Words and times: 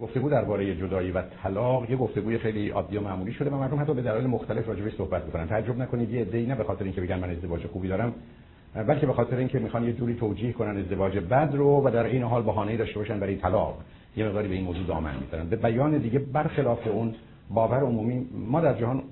گفتگو 0.00 0.30
درباره 0.30 0.74
جدایی 0.74 1.10
و 1.10 1.22
طلاق 1.42 1.90
یه 1.90 1.96
گفتگوی 1.96 2.38
خیلی 2.38 2.68
عادی 2.68 2.96
و 2.96 3.00
معمولی 3.00 3.32
شده 3.32 3.50
و 3.50 3.56
مردم 3.56 3.80
حتی 3.80 3.94
به 3.94 4.02
دلایل 4.02 4.26
مختلف 4.26 4.68
راجع 4.68 4.88
صحبت 4.88 5.24
می‌کنن. 5.24 5.46
تعجب 5.46 5.78
نکنید 5.78 6.10
یه 6.10 6.20
عده‌ای 6.20 6.46
نه 6.46 6.54
به 6.54 6.64
خاطر 6.64 6.84
اینکه 6.84 7.00
بگن 7.00 7.18
من 7.18 7.30
ازدواج 7.30 7.66
خوبی 7.66 7.88
دارم 7.88 8.14
بلکه 8.74 9.06
به 9.06 9.12
خاطر 9.12 9.36
اینکه 9.36 9.58
می‌خوان 9.58 9.84
یه 9.84 9.92
جوری 9.92 10.14
توجیه 10.14 10.52
کنن 10.52 10.76
ازدواج 10.76 11.18
بد 11.18 11.50
رو 11.54 11.86
و 11.86 11.90
در 11.90 12.04
این 12.04 12.22
حال 12.22 12.42
بهانه‌ای 12.42 12.76
داشته 12.76 12.98
باشن 12.98 13.20
برای 13.20 13.36
طلاق. 13.36 13.78
یه 14.16 14.26
مقداری 14.26 14.48
به 14.48 14.54
این 14.54 14.64
موضوع 14.64 14.86
دامن 14.86 15.14
می‌زنن. 15.20 15.48
به 15.48 15.56
بیان 15.56 15.98
دیگه 15.98 16.18
برخلاف 16.18 16.86
اون 16.86 17.14
باور 17.50 17.80
عمومی 17.80 18.26
ما 18.48 18.60
در 18.60 18.74
جهان 18.74 19.02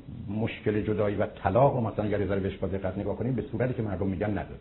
مشکل 0.40 0.82
جدایی 0.82 1.16
و 1.16 1.26
طلاق 1.26 1.74
رو 1.74 1.80
مثلا 1.80 2.04
اگر 2.04 2.18
بهش 2.18 2.56
با 2.56 2.68
دقت 2.68 2.98
نگاه 2.98 3.16
کنیم 3.16 3.32
به 3.32 3.42
صورتی 3.42 3.74
که 3.74 3.82
مردم 3.82 4.06
میگن 4.06 4.30
نداره 4.30 4.58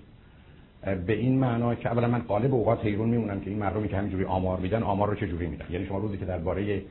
به 0.82 1.14
این 1.14 1.39
معنا 1.39 1.75
که 1.75 1.89
اولا 1.89 2.07
من 2.07 2.20
قالب 2.20 2.54
اوقات 2.54 2.86
حیرون 2.86 3.10
میمونم 3.10 3.39
که 3.39 3.50
این 3.50 3.60
مردمی 3.60 3.88
که 3.88 3.98
همینجوری 3.98 4.25
آمار 4.25 4.60
میدن 4.60 4.84
آمار 4.84 5.10
رو 5.10 5.16
چه 5.16 5.28
جوری 5.28 5.48
میدن؟ 5.48 5.66
یعنی 5.70 5.86
شما 5.86 5.98
روزی 5.98 6.18
که 6.18 6.25
درباره 6.25 6.82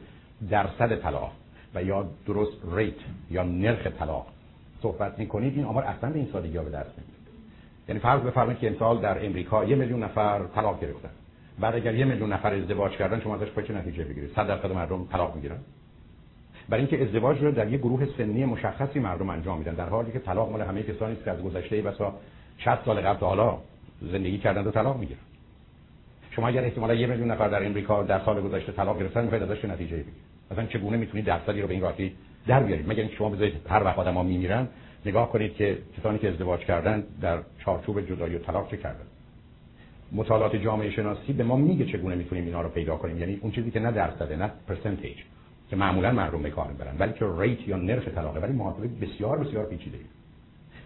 درصد 0.50 0.96
طلاق 0.96 1.32
و 1.74 1.82
یا 1.82 2.06
درست 2.26 2.56
ریت 2.72 2.94
یا 3.30 3.42
نرخ 3.42 3.86
طلاق 3.86 4.26
صحبت 4.82 5.18
می‌کنید 5.18 5.56
این 5.56 5.64
آمار 5.64 5.84
اصلا 5.84 6.10
به 6.10 6.18
این 6.18 6.28
سادگی 6.32 6.56
ها 6.56 6.64
به 6.64 6.70
دست 6.70 6.90
نمیاد 6.90 7.16
یعنی 7.88 8.00
فرض 8.00 8.20
بفرمایید 8.20 8.58
که 8.58 8.66
امسال 8.66 9.00
در 9.00 9.26
امریکا 9.26 9.64
یه 9.64 9.76
میلیون 9.76 10.02
نفر 10.02 10.40
طلاق 10.54 10.80
گرفتن. 10.80 11.10
بعد 11.60 11.74
اگر 11.74 11.94
یه 11.94 12.04
میلیون 12.04 12.32
نفر 12.32 12.54
ازدواج 12.54 12.92
کردن 12.92 13.20
شما 13.20 13.34
ازش 13.34 13.66
چه 13.66 13.74
نتیجه 13.74 14.04
بگیرید؟ 14.04 14.30
100 14.36 14.46
درصد 14.46 14.72
مردم 14.72 15.06
طلاق 15.06 15.34
می‌گیرن؟ 15.34 15.58
برای 16.68 16.86
اینکه 16.86 17.02
ازدواج 17.02 17.42
رو 17.42 17.50
در 17.50 17.68
یه 17.68 17.78
گروه 17.78 18.06
سنی 18.18 18.44
مشخصی 18.44 18.98
مردم 18.98 19.30
انجام 19.30 19.58
میدن 19.58 19.74
در 19.74 19.88
حالی 19.88 20.12
که 20.12 20.18
طلاق 20.18 20.52
مال 20.52 20.62
همه 20.62 20.82
کسانی 20.82 21.12
است 21.12 21.24
که 21.24 21.30
از 21.30 21.42
گذشته 21.42 21.82
بسا 21.82 22.14
60 22.58 22.84
سال 22.84 23.00
قبل 23.00 23.18
تا 23.18 23.26
حالا 23.26 23.58
زندگی 24.12 24.38
کردن 24.38 24.64
و 24.64 24.70
طلاق 24.70 24.98
می‌گیرن. 24.98 25.20
شما 26.30 26.48
اگر 26.48 26.64
احتمالا 26.64 26.94
یه 26.94 27.06
میلیون 27.06 27.30
نفر 27.30 27.48
در 27.48 27.66
امریکا 27.66 28.02
در 28.02 28.20
سال 28.24 28.40
گذشته 28.40 28.72
طلاق 28.72 29.00
گرفتن 29.00 29.22
می‌خواید 29.22 29.42
ازش 29.42 29.64
نتیجه 29.64 29.96
بگیرید؟ 29.96 30.14
مثلا 30.50 30.66
چگونه 30.66 30.96
می‌تونید 30.96 31.26
درصدی 31.26 31.60
رو 31.60 31.68
به 31.68 31.74
این 31.74 31.82
راحتی 31.82 32.12
در 32.46 32.62
بیارید؟ 32.62 32.88
مگر 32.88 33.00
اینکه 33.00 33.16
شما 33.16 33.28
بذارید 33.28 33.54
هر 33.68 33.84
وقت 33.84 33.98
آدم‌ها 33.98 34.22
میمیرن 34.22 34.68
نگاه 35.06 35.32
کنید 35.32 35.54
که 35.54 35.78
کسانی 35.98 36.18
که 36.18 36.28
ازدواج 36.28 36.60
کردن 36.60 37.04
در 37.20 37.38
چارچوب 37.64 38.00
جدایی 38.00 38.36
و 38.36 38.38
طلاق 38.38 38.70
چه 38.70 38.76
کردن؟ 38.76 39.04
مطالعات 40.12 40.56
جامعه 40.56 40.90
شناسی 40.90 41.32
به 41.32 41.44
ما 41.44 41.56
میگه 41.56 41.84
چگونه 41.84 42.14
می‌تونیم 42.14 42.44
اینا 42.44 42.62
رو 42.62 42.68
پیدا 42.68 42.96
کنیم. 42.96 43.18
یعنی 43.18 43.38
اون 43.42 43.52
چیزی 43.52 43.70
که 43.70 43.80
نه 43.80 43.92
درصده 43.92 44.36
نه 44.36 44.50
پرسنتیج 44.68 45.16
که 45.70 45.76
معمولا 45.76 46.12
مردم 46.12 46.42
به 46.42 46.50
کار 46.50 46.68
می‌برن 46.68 46.96
بلکه 46.98 47.26
ریت 47.38 47.68
یا 47.68 47.76
نرخ 47.76 48.08
طلاقه. 48.08 48.40
ولی 48.40 48.52
محاسبه 48.52 48.88
بسیار 48.88 49.38
بسیار 49.38 49.64
پیچیده 49.64 49.98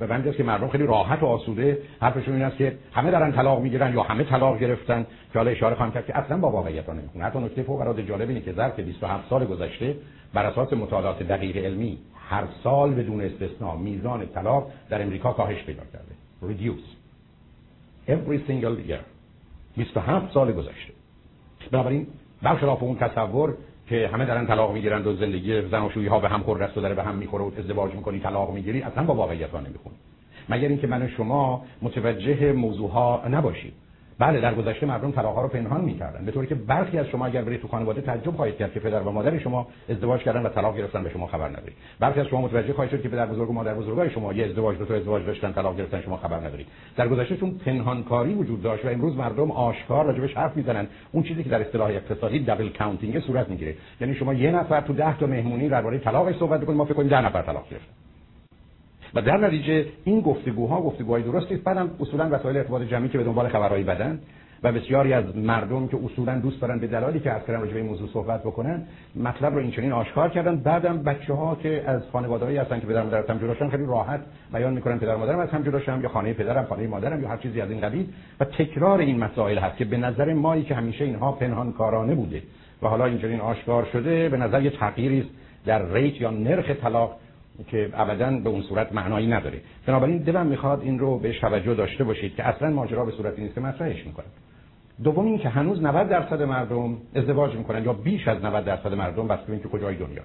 و 0.00 0.32
که 0.32 0.42
مردم 0.42 0.68
خیلی 0.68 0.86
راحت 0.86 1.22
و 1.22 1.26
آسوده 1.26 1.78
حرفشون 2.00 2.34
این 2.34 2.42
است 2.42 2.56
که 2.56 2.76
همه 2.92 3.10
دارن 3.10 3.32
طلاق 3.32 3.60
می‌گیرن 3.62 3.94
یا 3.94 4.02
همه 4.02 4.24
طلاق 4.24 4.58
گرفتن. 4.58 5.06
که 5.32 5.38
حالا 5.38 5.50
اشاره 5.50 5.74
خواهم 5.74 5.92
کرد 5.92 6.06
که 6.06 6.18
اصلا 6.18 6.38
با 6.38 6.50
واقعیت 6.50 6.86
ها 6.86 6.92
نمی‌خونه 6.92 7.24
حتی 7.24 7.38
نکته 7.38 7.62
فوق 7.62 7.80
العاده 7.80 8.02
جالب 8.02 8.28
اینه 8.28 8.40
که 8.40 8.52
ظرف 8.52 8.80
27 8.80 9.30
سال 9.30 9.44
گذشته 9.44 9.96
بر 10.34 10.46
اساس 10.46 10.72
مطالعات 10.72 11.22
دقیق 11.22 11.56
علمی 11.56 11.98
هر 12.28 12.44
سال 12.64 12.94
بدون 12.94 13.20
استثنا 13.20 13.76
میزان 13.76 14.26
طلاق 14.26 14.70
در 14.90 15.02
امریکا 15.02 15.32
کاهش 15.32 15.62
پیدا 15.64 15.82
کرده. 15.92 16.14
Reduce. 16.42 16.86
Every 18.10 18.38
single 18.48 18.90
year. 18.90 19.00
27 19.76 20.32
سال 20.34 20.52
گذشته. 20.52 20.92
بنابراین 21.72 22.06
برخلاف 22.42 22.82
اون 22.82 22.96
تصور 22.96 23.54
که 23.90 24.08
همه 24.12 24.24
دارن 24.24 24.46
طلاق 24.46 24.72
می‌گیرند 24.72 25.06
و 25.06 25.16
زندگی 25.16 25.62
زناشویی 25.62 26.06
ها 26.06 26.20
به 26.20 26.28
هم 26.28 26.42
خورد 26.42 26.62
است 26.62 26.78
و 26.78 26.80
داره 26.80 26.94
به 26.94 27.02
هم 27.02 27.14
می‌خوره 27.14 27.44
و 27.44 27.50
ازدواج 27.58 27.94
می‌کنی 27.94 28.20
طلاق 28.20 28.54
می‌گیری 28.54 28.82
اصلا 28.82 29.04
با 29.04 29.14
واقعیت 29.14 29.50
ها 29.50 29.60
نمی‌خونه 29.60 29.96
مگر 30.48 30.68
اینکه 30.68 30.86
من 30.86 31.08
شما 31.08 31.64
متوجه 31.82 32.52
موضوع 32.52 32.90
ها 32.90 33.22
نباشید 33.30 33.72
بله 34.20 34.40
در 34.40 34.54
گذشته 34.54 34.86
مردم 34.86 35.10
طلاق 35.10 35.38
رو 35.38 35.48
پنهان 35.48 35.80
می‌کردن. 35.80 36.24
به 36.24 36.32
طوری 36.32 36.46
که 36.46 36.54
برخی 36.54 36.98
از 36.98 37.06
شما 37.06 37.26
اگر 37.26 37.42
برید 37.42 37.60
تو 37.60 37.68
خانواده 37.68 38.00
تعجب 38.00 38.30
خواهید 38.36 38.56
کرد 38.56 38.72
که 38.72 38.80
پدر 38.80 39.00
و 39.00 39.10
مادر 39.10 39.38
شما 39.38 39.66
ازدواج 39.88 40.20
کردن 40.20 40.42
و 40.42 40.48
طلاق 40.48 40.76
گرفتن 40.78 41.02
به 41.02 41.10
شما 41.10 41.26
خبر 41.26 41.48
ندارید. 41.48 41.76
برخی 42.00 42.20
از 42.20 42.26
شما 42.26 42.40
متوجه 42.40 42.72
خواهید 42.72 42.90
شد 42.90 43.02
که 43.02 43.08
پدر 43.08 43.26
بزرگ 43.26 43.50
و 43.50 43.52
مادر 43.52 43.74
بزرگای 43.74 44.10
شما 44.10 44.32
یه 44.32 44.46
ازدواج 44.46 44.78
دو 44.78 44.84
تا 44.84 44.94
ازدواج 44.94 45.26
داشتن 45.26 45.52
طلاق 45.52 45.76
گرفتن 45.76 46.00
شما 46.00 46.16
خبر 46.16 46.36
ندارید. 46.36 46.66
در 46.96 47.08
گذشته 47.08 47.36
چون 47.36 47.50
پنهانکاری 47.50 48.34
وجود 48.34 48.62
داشت 48.62 48.84
و 48.84 48.88
امروز 48.88 49.16
مردم 49.16 49.50
آشکار 49.50 50.04
راجبش 50.04 50.36
حرف 50.36 50.56
می‌زنن. 50.56 50.86
اون 51.12 51.22
چیزی 51.22 51.42
که 51.42 51.50
در 51.50 51.60
اصطلاح 51.60 51.90
اقتصادی 51.90 52.38
دابل 52.38 52.68
کاونتینگ 52.68 53.20
صورت 53.20 53.48
می‌گیره. 53.48 53.74
یعنی 54.00 54.14
شما 54.14 54.34
یه 54.34 54.50
نفر 54.50 54.80
تو 54.80 54.92
10 54.92 55.18
تا 55.18 55.26
مهمونی 55.26 55.68
درباره 55.68 55.98
طلاق 55.98 56.38
صحبت 56.38 56.60
بکنید 56.60 56.78
ما 56.78 56.84
فکر 56.84 56.94
کنیم 56.94 57.08
10 57.08 57.20
نفر 57.26 57.42
طلاق 57.42 57.64
گرفتن. 57.70 58.09
و 59.14 59.22
در 59.22 59.36
نتیجه 59.36 59.86
این 60.04 60.20
گفتگوها 60.20 60.82
گفتگوهای 60.82 61.22
درستی 61.22 61.54
است. 61.54 61.64
بعدم 61.64 61.90
اصولا 62.00 62.28
وسایل 62.32 62.56
ارتباط 62.56 62.82
جمعی 62.82 63.08
که 63.08 63.18
به 63.18 63.24
دنبال 63.24 63.48
خبرهای 63.48 63.82
بدن 63.82 64.20
و 64.62 64.72
بسیاری 64.72 65.12
از 65.12 65.36
مردم 65.36 65.88
که 65.88 65.98
اصولا 66.04 66.38
دوست 66.38 66.60
دارن 66.60 66.78
به 66.78 66.86
دلالی 66.86 67.20
که 67.20 67.30
از 67.30 67.42
راجع 67.48 67.72
به 67.72 67.76
این 67.76 67.86
موضوع 67.86 68.08
صحبت 68.08 68.40
بکنن 68.40 68.82
مطلب 69.16 69.54
رو 69.54 69.58
اینچنین 69.58 69.92
آشکار 69.92 70.28
کردن. 70.28 70.56
بعدم 70.56 71.02
بچه 71.02 71.34
ها 71.34 71.54
که 71.54 71.84
از 71.86 72.02
خانواده‌ای 72.12 72.56
هستن 72.56 72.80
که 72.80 72.86
پدر 72.86 73.02
مادر 73.02 73.24
هم 73.28 73.38
جداشن 73.38 73.68
خیلی 73.68 73.86
راحت 73.86 74.20
بیان 74.52 74.72
می‌کنن 74.72 74.98
پدر 74.98 75.16
مادرم 75.16 75.38
از 75.38 75.48
هم 75.48 75.62
جداشن 75.62 76.00
یا 76.00 76.08
خانه 76.08 76.32
پدرم 76.32 76.64
خانه 76.64 76.86
مادرم 76.86 77.22
یا 77.22 77.28
هر 77.28 77.36
چیزی 77.36 77.60
از 77.60 77.70
این 77.70 77.80
قبیل. 77.80 78.06
و 78.40 78.44
تکرار 78.44 78.98
این 78.98 79.18
مسائل 79.18 79.58
هست 79.58 79.76
که 79.76 79.84
به 79.84 79.96
نظر 79.96 80.34
مایی 80.34 80.62
که 80.62 80.74
همیشه 80.74 81.04
اینها 81.04 81.32
پنهان 81.32 81.72
کارانه 81.72 82.14
بوده 82.14 82.42
و 82.82 82.88
حالا 82.88 83.04
اینچنین 83.04 83.40
آشکار 83.40 83.88
شده 83.92 84.28
به 84.28 84.36
نظر 84.36 84.62
یه 84.62 84.70
تغییری 84.70 85.30
در 85.66 85.92
ریت 85.92 86.20
یا 86.20 86.30
نرخ 86.30 86.70
طلاق 86.70 87.16
که 87.66 87.90
ابدا 87.94 88.30
به 88.30 88.48
اون 88.48 88.62
صورت 88.62 88.92
معنایی 88.92 89.26
نداره. 89.26 89.60
بنابراین 89.86 90.18
دلم 90.18 90.46
می‌خواد 90.46 90.80
این 90.80 90.98
رو 90.98 91.18
به 91.18 91.40
توجه 91.40 91.74
داشته 91.74 92.04
باشید 92.04 92.34
که 92.34 92.48
اصلا 92.48 92.70
ماجرا 92.70 93.04
به 93.04 93.12
صورتی 93.12 93.42
نیست 93.42 93.54
که 93.54 93.60
مطرحش 93.60 94.06
می‌کنه. 94.06 94.26
دوم 95.04 95.26
این 95.26 95.38
که 95.38 95.48
هنوز 95.48 95.82
90 95.82 96.08
درصد 96.08 96.42
مردم 96.42 96.96
ازدواج 97.14 97.54
می‌کنن 97.54 97.84
یا 97.84 97.92
بیش 97.92 98.28
از 98.28 98.44
90 98.44 98.64
درصد 98.64 98.94
مردم 98.94 99.28
بس 99.28 99.38
اینکه 99.48 99.68
کجای 99.68 99.96
دنیا. 99.96 100.22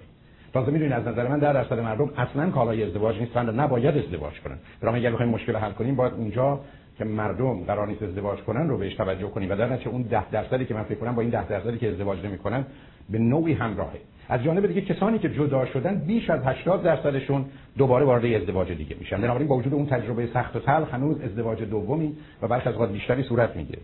تازه 0.54 0.72
می‌دونید 0.72 0.94
از 0.94 1.08
نظر 1.08 1.28
من 1.28 1.40
10 1.40 1.54
درصد 1.54 1.80
مردم 1.80 2.10
اصلا 2.18 2.50
کالای 2.50 2.84
ازدواج 2.84 3.20
نیستن 3.20 3.50
و 3.50 3.52
نباید 3.52 3.98
ازدواج 3.98 4.40
کنن. 4.40 4.58
برای 4.82 5.00
اگر 5.00 5.12
بخوایم 5.12 5.32
مشکل 5.32 5.56
حل 5.56 5.72
کنیم 5.72 5.96
باید 5.96 6.14
اونجا 6.14 6.60
که 6.98 7.06
مردم 7.06 7.64
قرار 7.64 7.88
نیست 7.88 8.04
ازدواج 8.04 8.40
کنن 8.40 8.70
رو 8.70 8.78
بهش 8.78 8.96
توجه 8.96 9.28
کنیم. 9.28 9.52
و 9.52 9.56
در 9.56 9.74
نتیجه 9.74 9.90
اون 9.90 10.02
10 10.02 10.30
درصدی 10.30 10.66
که 10.66 10.74
من 10.74 10.84
فکر 10.84 11.00
کنم 11.00 11.16
با 11.16 11.22
این 11.22 11.32
10 11.32 11.48
درصدی 11.48 11.78
که 11.78 11.90
ازدواج 11.90 12.26
نمی‌کنن 12.26 12.66
به 13.10 13.20
نوعی 13.20 13.54
همراهه. 13.54 14.00
از 14.30 14.44
جانب 14.44 14.68
دیگه 14.68 14.82
کسانی 14.82 15.20
که 15.20 15.30
جدا 15.30 15.66
شدن 15.66 15.96
بیش 15.96 16.30
از 16.30 16.42
80 16.46 16.84
درصدشون 16.84 17.46
دوباره 17.78 18.06
وارد 18.06 18.26
ازدواج 18.26 18.72
دیگه 18.72 18.96
میشن. 19.00 19.22
بنابراین 19.22 19.48
با 19.48 19.56
وجود 19.56 19.74
اون 19.74 19.86
تجربه 19.86 20.28
سخت 20.34 20.56
و 20.56 20.60
تلخ 20.60 20.94
هنوز 20.94 21.22
ازدواج 21.22 21.64
دومی 21.64 22.16
و 22.42 22.48
برخی 22.48 22.70
از 22.70 22.92
بیشتری 22.92 23.24
صورت 23.24 23.56
می‌گیره. 23.56 23.80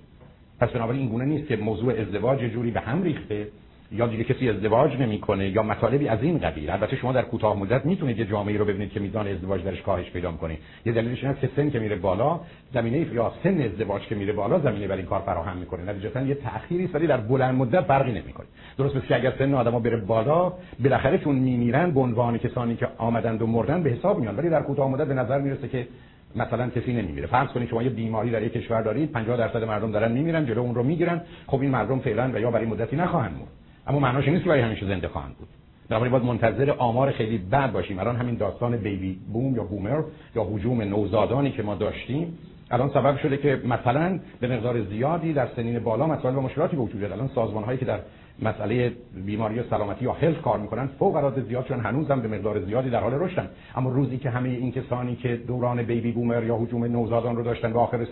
پس 0.60 0.70
بنابراین 0.70 1.02
این 1.02 1.10
گونه 1.10 1.26
نیست 1.26 1.48
که 1.48 1.56
موضوع 1.56 1.94
ازدواج 1.94 2.40
جوری 2.40 2.72
به 2.72 2.80
هم 2.80 3.04
ریخته 3.04 3.48
یا 3.92 4.08
دیگه 4.08 4.24
کسی 4.24 4.50
ازدواج 4.50 4.98
نمی‌کنه 5.00 5.50
یا 5.50 5.64
مطالبی 5.64 6.08
از 6.08 6.24
این 6.24 6.38
قبیل. 6.38 6.70
البته 6.70 6.96
شما 6.96 7.12
در 7.12 7.22
کوتاه 7.22 7.58
مدت 7.60 7.86
می‌تونید 7.86 8.20
یه 8.20 8.26
جامعه 8.26 8.58
رو 8.58 8.66
ببینید 8.66 8.92
که 8.92 9.00
میزان 9.00 9.28
ازدواج 9.28 9.64
درش 9.64 9.82
کاهش 9.82 10.10
پیدا 10.10 10.32
کنه 10.32 10.58
یه 10.86 10.94
دلیلش 10.94 11.24
اینه 11.24 11.36
که 11.42 11.50
سن 11.56 11.70
که 11.70 11.80
میره 11.80 11.96
بالا 11.96 12.40
زمینه 12.74 12.98
یا 12.98 13.34
سن 13.44 13.62
ازدواج 13.62 14.02
که 14.02 14.16
میره 14.16 14.34
بالا 14.34 14.60
زمینه 14.60 14.88
برای 14.88 15.00
این 15.00 15.10
کار 15.10 15.20
فراهم 15.20 15.58
می‌کنه. 15.58 15.92
نتیجتا 15.92 16.22
یه 16.22 16.36
تأخیری 16.36 16.88
ولی 16.88 17.08
در 17.08 17.18
بلند 17.18 17.56
مدت 17.56 17.82
فرقی 17.82 18.12
نمی‌کنه. 18.12 18.48
درست 18.78 18.96
مثل 18.96 19.14
اگر 19.14 19.34
سن 19.40 19.54
آدمو 19.54 19.80
بره 19.80 19.98
بالا 19.98 20.54
بالاخره 20.84 21.18
چون 21.18 21.36
میمیرن 21.36 21.92
به 21.92 22.00
عنوان 22.00 22.38
کسانی 22.38 22.76
که 22.76 22.88
آمدند 22.98 23.42
و 23.42 23.48
مردن 23.48 23.84
به 23.84 23.90
حساب 23.90 24.20
میان. 24.20 24.38
ولی 24.38 24.50
در 24.50 24.62
کوتاه 24.62 24.90
مدت 24.90 25.08
به 25.08 25.14
نظر 25.14 25.42
می‌رسه 25.42 25.68
که 25.68 25.88
مثلا 26.36 26.70
کسی 26.70 26.94
نمیمیره. 26.94 27.28
فرض 27.28 27.50
کنید 27.50 27.70
شما 27.70 27.84
یه 27.84 27.90
بیماری 27.90 28.32
در 28.32 28.44
یک 28.44 28.54
کشور 28.54 28.82
دارید 28.82 29.12
50 29.12 29.38
درصد 29.38 29.64
مردم 29.64 29.92
دارن 29.92 30.12
میمیرن 30.12 30.46
جلو 30.46 30.62
اون 30.62 30.76
رو 30.76 30.84
می‌گیرن. 30.84 31.22
خب 31.48 31.62
این 31.62 31.72
مردم 31.72 32.00
فعلا 32.00 32.32
و 32.34 32.40
یا 32.40 32.52
برای 32.52 32.66
مدتی 32.66 32.96
نخواهند 32.96 33.32
مرد. 33.32 33.61
اما 33.92 34.00
معناش 34.00 34.28
نیست 34.28 34.44
که 34.44 34.50
برای 34.50 34.62
همیشه 34.62 34.88
زنده 34.88 35.08
خواهند 35.08 35.36
بود. 35.38 35.48
بنابراین 35.90 36.12
باید 36.12 36.24
منتظر 36.24 36.72
آمار 36.72 37.12
خیلی 37.12 37.38
بد 37.38 37.72
باشیم. 37.72 38.00
الان 38.00 38.16
همین 38.16 38.36
داستان 38.36 38.78
بیبی 38.78 39.20
بوم 39.34 39.56
یا 39.56 39.64
بومر 39.64 40.04
یا 40.36 40.44
هجوم 40.44 40.82
نوزادانی 40.82 41.52
که 41.52 41.64
ما 41.64 41.76
داشتیم 41.76 42.38
الان 42.72 42.90
سبب 42.90 43.18
شده 43.18 43.38
که 43.38 43.62
مثلا 43.66 44.20
به 44.40 44.48
مقدار 44.48 44.82
زیادی 44.82 45.34
در 45.34 45.48
سنین 45.56 45.80
بالا 45.80 46.08
مسائل 46.08 46.36
و 46.36 46.42
مشکلاتی 46.42 46.76
به 46.76 46.82
وجود 46.82 47.04
الان 47.04 47.28
سازمان 47.36 47.64
هایی 47.64 47.78
که 47.78 47.86
در 47.86 48.00
مسئله 48.42 48.92
بیماری 49.26 49.60
و 49.60 49.64
سلامتی 49.70 50.06
یا 50.06 50.14
هلت 50.14 50.42
کار 50.42 50.60
می‌کنن 50.60 50.88
فوق 51.00 51.16
العاده 51.16 51.42
زیاد 51.42 51.66
چون 51.66 51.80
هنوزم 51.80 52.22
به 52.22 52.28
مقدار 52.28 52.60
زیادی 52.66 52.90
در 52.90 53.00
حال 53.00 53.14
رشدن. 53.14 53.50
اما 53.76 53.90
روزی 53.90 54.18
که 54.18 54.30
همه 54.30 54.50
این 54.50 54.72
کسانی 54.72 55.16
که 55.16 55.36
دوران 55.36 55.84
بیبی 55.84 56.12
بومر 56.12 56.44
یا 56.44 56.58
هجوم 56.58 56.84
نوزادان 56.84 57.36
رو 57.36 57.44
داشتن 57.44 57.72
و 57.72 57.78
آخر 57.78 58.06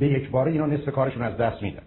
به 0.00 0.06
یک 0.06 0.30
باره 0.30 0.52
اینا 0.52 0.66
نصف 0.66 0.88
کارشون 0.88 1.22
از 1.22 1.36
دست 1.36 1.62
میدن. 1.62 1.82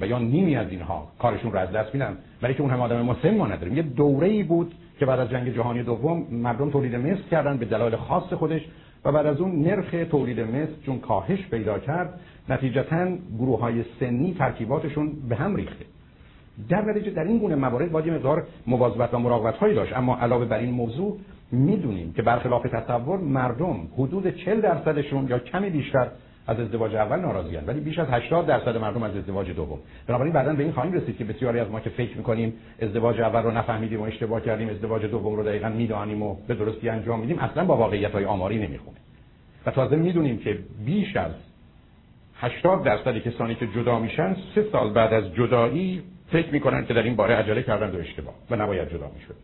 و 0.00 0.06
یا 0.06 0.18
نیمی 0.18 0.56
از 0.56 0.70
اینها 0.70 1.08
کارشون 1.18 1.52
رو 1.52 1.58
از 1.58 1.72
دست 1.72 1.94
میدن. 1.94 2.16
ولی 2.42 2.54
که 2.54 2.60
اون 2.60 2.70
هم 2.70 2.80
آدم 2.80 3.02
مسن 3.02 3.36
ما 3.36 3.46
نداریم. 3.46 3.76
یه 3.76 3.82
دوره 3.82 4.44
بود 4.44 4.74
که 4.98 5.06
بعد 5.06 5.20
از 5.20 5.30
جنگ 5.30 5.54
جهانی 5.54 5.82
دوم 5.82 6.26
مردم 6.30 6.70
تولید 6.70 6.94
مثل 6.94 7.22
کردن 7.30 7.56
به 7.56 7.66
دلایل 7.66 7.96
خاص 7.96 8.32
خودش 8.32 8.62
و 9.04 9.12
بعد 9.12 9.26
از 9.26 9.40
اون 9.40 9.62
نرخ 9.62 9.94
تولید 10.10 10.40
مثل 10.40 10.72
چون 10.86 10.98
کاهش 10.98 11.46
پیدا 11.50 11.78
کرد 11.78 12.20
نتیجتا 12.48 13.06
گروه 13.38 13.60
های 13.60 13.84
سنی 14.00 14.34
ترکیباتشون 14.38 15.12
به 15.28 15.36
هم 15.36 15.56
ریخته. 15.56 15.84
در 16.68 16.82
نتیجه 16.82 17.10
در 17.10 17.24
این 17.24 17.38
گونه 17.38 17.54
موارد 17.54 17.92
باید 17.92 18.08
مقدار 18.08 18.46
مواظبت 18.66 19.14
و 19.14 19.18
مراقبت 19.18 19.56
هایی 19.56 19.74
داشت. 19.74 19.96
اما 19.96 20.16
علاوه 20.16 20.44
بر 20.44 20.58
این 20.58 20.70
موضوع 20.70 21.18
می‌دونیم 21.52 22.12
که 22.12 22.22
برخلاف 22.22 22.62
تصور 22.62 23.18
مردم 23.18 23.88
حدود 23.98 24.36
40 24.36 24.60
درصدشون 24.60 25.28
یا 25.28 25.38
کمی 25.38 25.70
بیشتر 25.70 26.08
از 26.46 26.60
ازدواج 26.60 26.94
اول 26.94 27.20
ناراضیان. 27.20 27.64
ولی 27.66 27.80
بیش 27.80 27.98
از 27.98 28.06
80 28.10 28.46
درصد 28.46 28.76
مردم 28.76 29.02
از 29.02 29.16
ازدواج 29.16 29.50
دوم. 29.50 29.78
بنابراین 30.06 30.32
بعدا 30.32 30.52
به 30.52 30.62
این 30.62 30.72
خواهیم 30.72 30.92
رسید 30.92 31.16
که 31.16 31.24
بسیاری 31.24 31.58
از 31.58 31.70
ما 31.70 31.80
که 31.80 31.90
فکر 31.90 32.16
می‌کنیم 32.16 32.54
ازدواج 32.82 33.20
اول 33.20 33.42
رو 33.42 33.50
نفهمیدیم 33.50 34.00
و 34.00 34.04
اشتباه 34.04 34.40
کردیم 34.40 34.68
ازدواج 34.68 35.04
دوم 35.04 35.34
رو 35.34 35.42
دقیقا 35.42 35.68
می‌دانیم 35.68 36.22
و 36.22 36.36
به 36.48 36.54
درستی 36.54 36.88
انجام 36.88 37.20
میدیم 37.20 37.38
اصلا 37.38 37.64
با 37.64 37.76
واقعیت 37.76 38.12
های 38.12 38.24
آماری 38.24 38.58
نمی‌خونه. 38.58 38.96
و 39.66 39.70
تازه 39.70 39.96
می‌دونیم 39.96 40.38
که 40.38 40.58
بیش 40.84 41.16
از 41.16 41.32
80 42.36 42.84
درصد 42.84 43.18
کسانی 43.18 43.54
که 43.54 43.66
جدا 43.66 43.98
میشن 43.98 44.36
سه 44.54 44.66
سال 44.72 44.92
بعد 44.92 45.12
از 45.12 45.34
جدایی 45.34 46.02
فکر 46.32 46.52
می‌کنن 46.52 46.86
که 46.86 46.94
در 46.94 47.02
این 47.02 47.16
باره 47.16 47.34
عجله 47.34 47.62
کردن 47.62 47.90
و 47.90 47.98
اشتباه 47.98 48.34
و 48.50 48.56
نباید 48.56 48.88
جدا 48.88 49.10
می‌شد. 49.14 49.34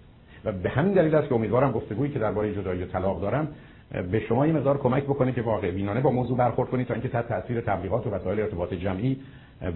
و 0.44 0.52
به 0.52 0.70
همین 0.70 0.92
دلیل 0.92 1.14
است 1.14 1.28
که 1.28 1.34
امیدوارم 1.34 1.72
گفتگویی 1.72 2.12
که 2.12 2.18
درباره 2.18 2.54
جدایی 2.54 2.82
و 2.82 2.86
طلاق 2.86 3.20
دارم 3.20 3.48
به 3.90 4.20
شما 4.20 4.44
این 4.44 4.56
مقدار 4.56 4.78
کمک 4.78 5.02
بکنه 5.02 5.32
که 5.32 5.42
واقع 5.42 5.70
بینانه 5.70 6.00
با 6.00 6.10
موضوع 6.10 6.36
برخورد 6.36 6.70
کنید 6.70 6.86
تا 6.86 6.94
اینکه 6.94 7.08
تحت 7.08 7.28
تاثیر 7.28 7.60
تبلیغات 7.60 8.06
و 8.06 8.10
وسایل 8.10 8.40
ارتباط 8.40 8.74
جمعی 8.74 9.16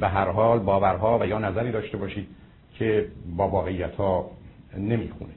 به 0.00 0.08
هر 0.08 0.30
حال 0.30 0.58
باورها 0.58 1.18
و 1.18 1.26
یا 1.26 1.38
نظری 1.38 1.72
داشته 1.72 1.96
باشید 1.96 2.26
که 2.74 3.06
با 3.36 3.48
واقعیت 3.48 3.94
ها 3.94 4.30
نمی‌خونه. 4.78 5.32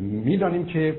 می‌دانیم 0.00 0.66
که 0.66 0.96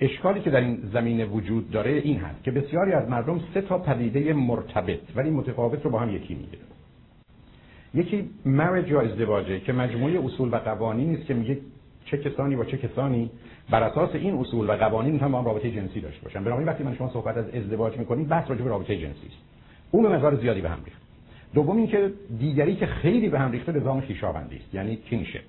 اشکالی 0.00 0.40
که 0.40 0.50
در 0.50 0.60
این 0.60 0.78
زمینه 0.92 1.24
وجود 1.24 1.70
داره 1.70 1.90
این 1.90 2.16
هست 2.16 2.44
که 2.44 2.50
بسیاری 2.50 2.92
از 2.92 3.08
مردم 3.08 3.40
سه 3.54 3.60
تا 3.60 3.78
پدیده 3.78 4.32
مرتبط 4.32 5.00
ولی 5.16 5.30
متفاوت 5.30 5.84
رو 5.84 5.90
با 5.90 5.98
هم 5.98 6.10
یکی 6.10 6.34
می‌گیره 6.34 6.62
یکی 7.94 8.30
مرج 8.44 8.88
یا 8.88 9.00
ازدواجه 9.00 9.60
که 9.60 9.72
مجموعه 9.72 10.24
اصول 10.24 10.48
و 10.48 10.56
قوانینی 10.56 11.14
است 11.14 11.26
که 11.26 11.34
میگه 11.34 11.58
چه 12.04 12.18
کسانی 12.18 12.56
با 12.56 12.64
چه 12.64 12.76
کسانی 12.76 13.30
بر 13.70 13.82
اساس 13.82 14.10
این 14.14 14.34
اصول 14.34 14.70
و 14.70 14.72
قوانین 14.72 15.20
هم 15.20 15.32
با 15.32 15.38
هم 15.38 15.44
رابطه 15.44 15.70
جنسی 15.70 16.00
داشته 16.00 16.24
باشن 16.24 16.44
بنابراین 16.44 16.68
وقتی 16.68 16.84
من 16.84 16.96
شما 16.96 17.10
صحبت 17.10 17.36
از 17.36 17.48
ازدواج 17.48 17.98
می‌کنید 17.98 18.28
بحث 18.28 18.50
راجع 18.50 18.62
به 18.62 18.70
رابطه 18.70 18.96
جنسی 18.96 19.26
است. 19.26 19.36
اون 19.90 20.02
به 20.02 20.08
مقدار 20.08 20.36
زیادی 20.36 20.60
به 20.60 20.68
هم 20.68 20.78
ریخت. 20.84 21.02
دوم 21.54 21.76
اینکه 21.76 22.12
دیگری 22.38 22.76
که 22.76 22.86
خیلی 22.86 23.28
به 23.28 23.38
هم 23.38 23.52
ریخته 23.52 23.72
نظام 23.72 24.00
خویشاوندی 24.00 24.56
است 24.56 24.74
یعنی 24.74 24.96
کینشه 24.96 25.40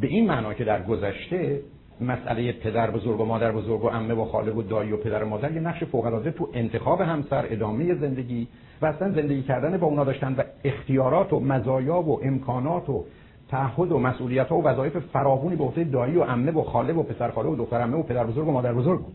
به 0.00 0.06
این 0.06 0.26
معنا 0.26 0.54
که 0.54 0.64
در 0.64 0.82
گذشته 0.82 1.60
مسئله 2.00 2.52
پدر 2.52 2.90
بزرگ 2.90 3.20
و 3.20 3.24
مادر 3.24 3.52
بزرگ 3.52 3.84
و 3.84 3.88
عمه 3.88 4.14
و 4.14 4.24
خاله 4.24 4.52
و 4.52 4.62
دایی 4.62 4.92
و 4.92 4.96
پدر 4.96 5.24
و 5.24 5.28
مادر 5.28 5.52
یه 5.52 5.60
نقش 5.60 5.84
فوق 5.84 6.06
العاده 6.06 6.30
تو 6.30 6.48
انتخاب 6.54 7.00
همسر 7.00 7.46
ادامه 7.50 7.94
زندگی 7.94 8.48
و 8.82 8.86
اصلا 8.86 9.12
زندگی 9.12 9.42
کردن 9.42 9.78
با 9.78 9.86
اونا 9.86 10.04
داشتن 10.04 10.34
و 10.34 10.42
اختیارات 10.64 11.32
و 11.32 11.40
مزایا 11.40 12.00
و 12.00 12.24
امکانات 12.24 12.88
و 12.88 13.04
تعهد 13.50 13.92
و 13.92 13.98
مسئولیت 13.98 14.48
ها 14.48 14.56
و 14.56 14.64
وظایف 14.64 14.98
فراوانی 14.98 15.56
به 15.56 15.64
عهده 15.64 15.84
دایی 15.84 16.16
و 16.16 16.22
عمه 16.22 16.52
و 16.52 16.62
خاله 16.62 16.92
و 16.92 17.02
پسر 17.02 17.30
خاله 17.30 17.48
و 17.48 17.56
دختر 17.56 17.80
عمه 17.80 17.96
و 17.96 18.02
پدر 18.02 18.24
بزرگ 18.24 18.48
و 18.48 18.52
مادر 18.52 18.72
بزرگ 18.72 19.00
بود. 19.00 19.14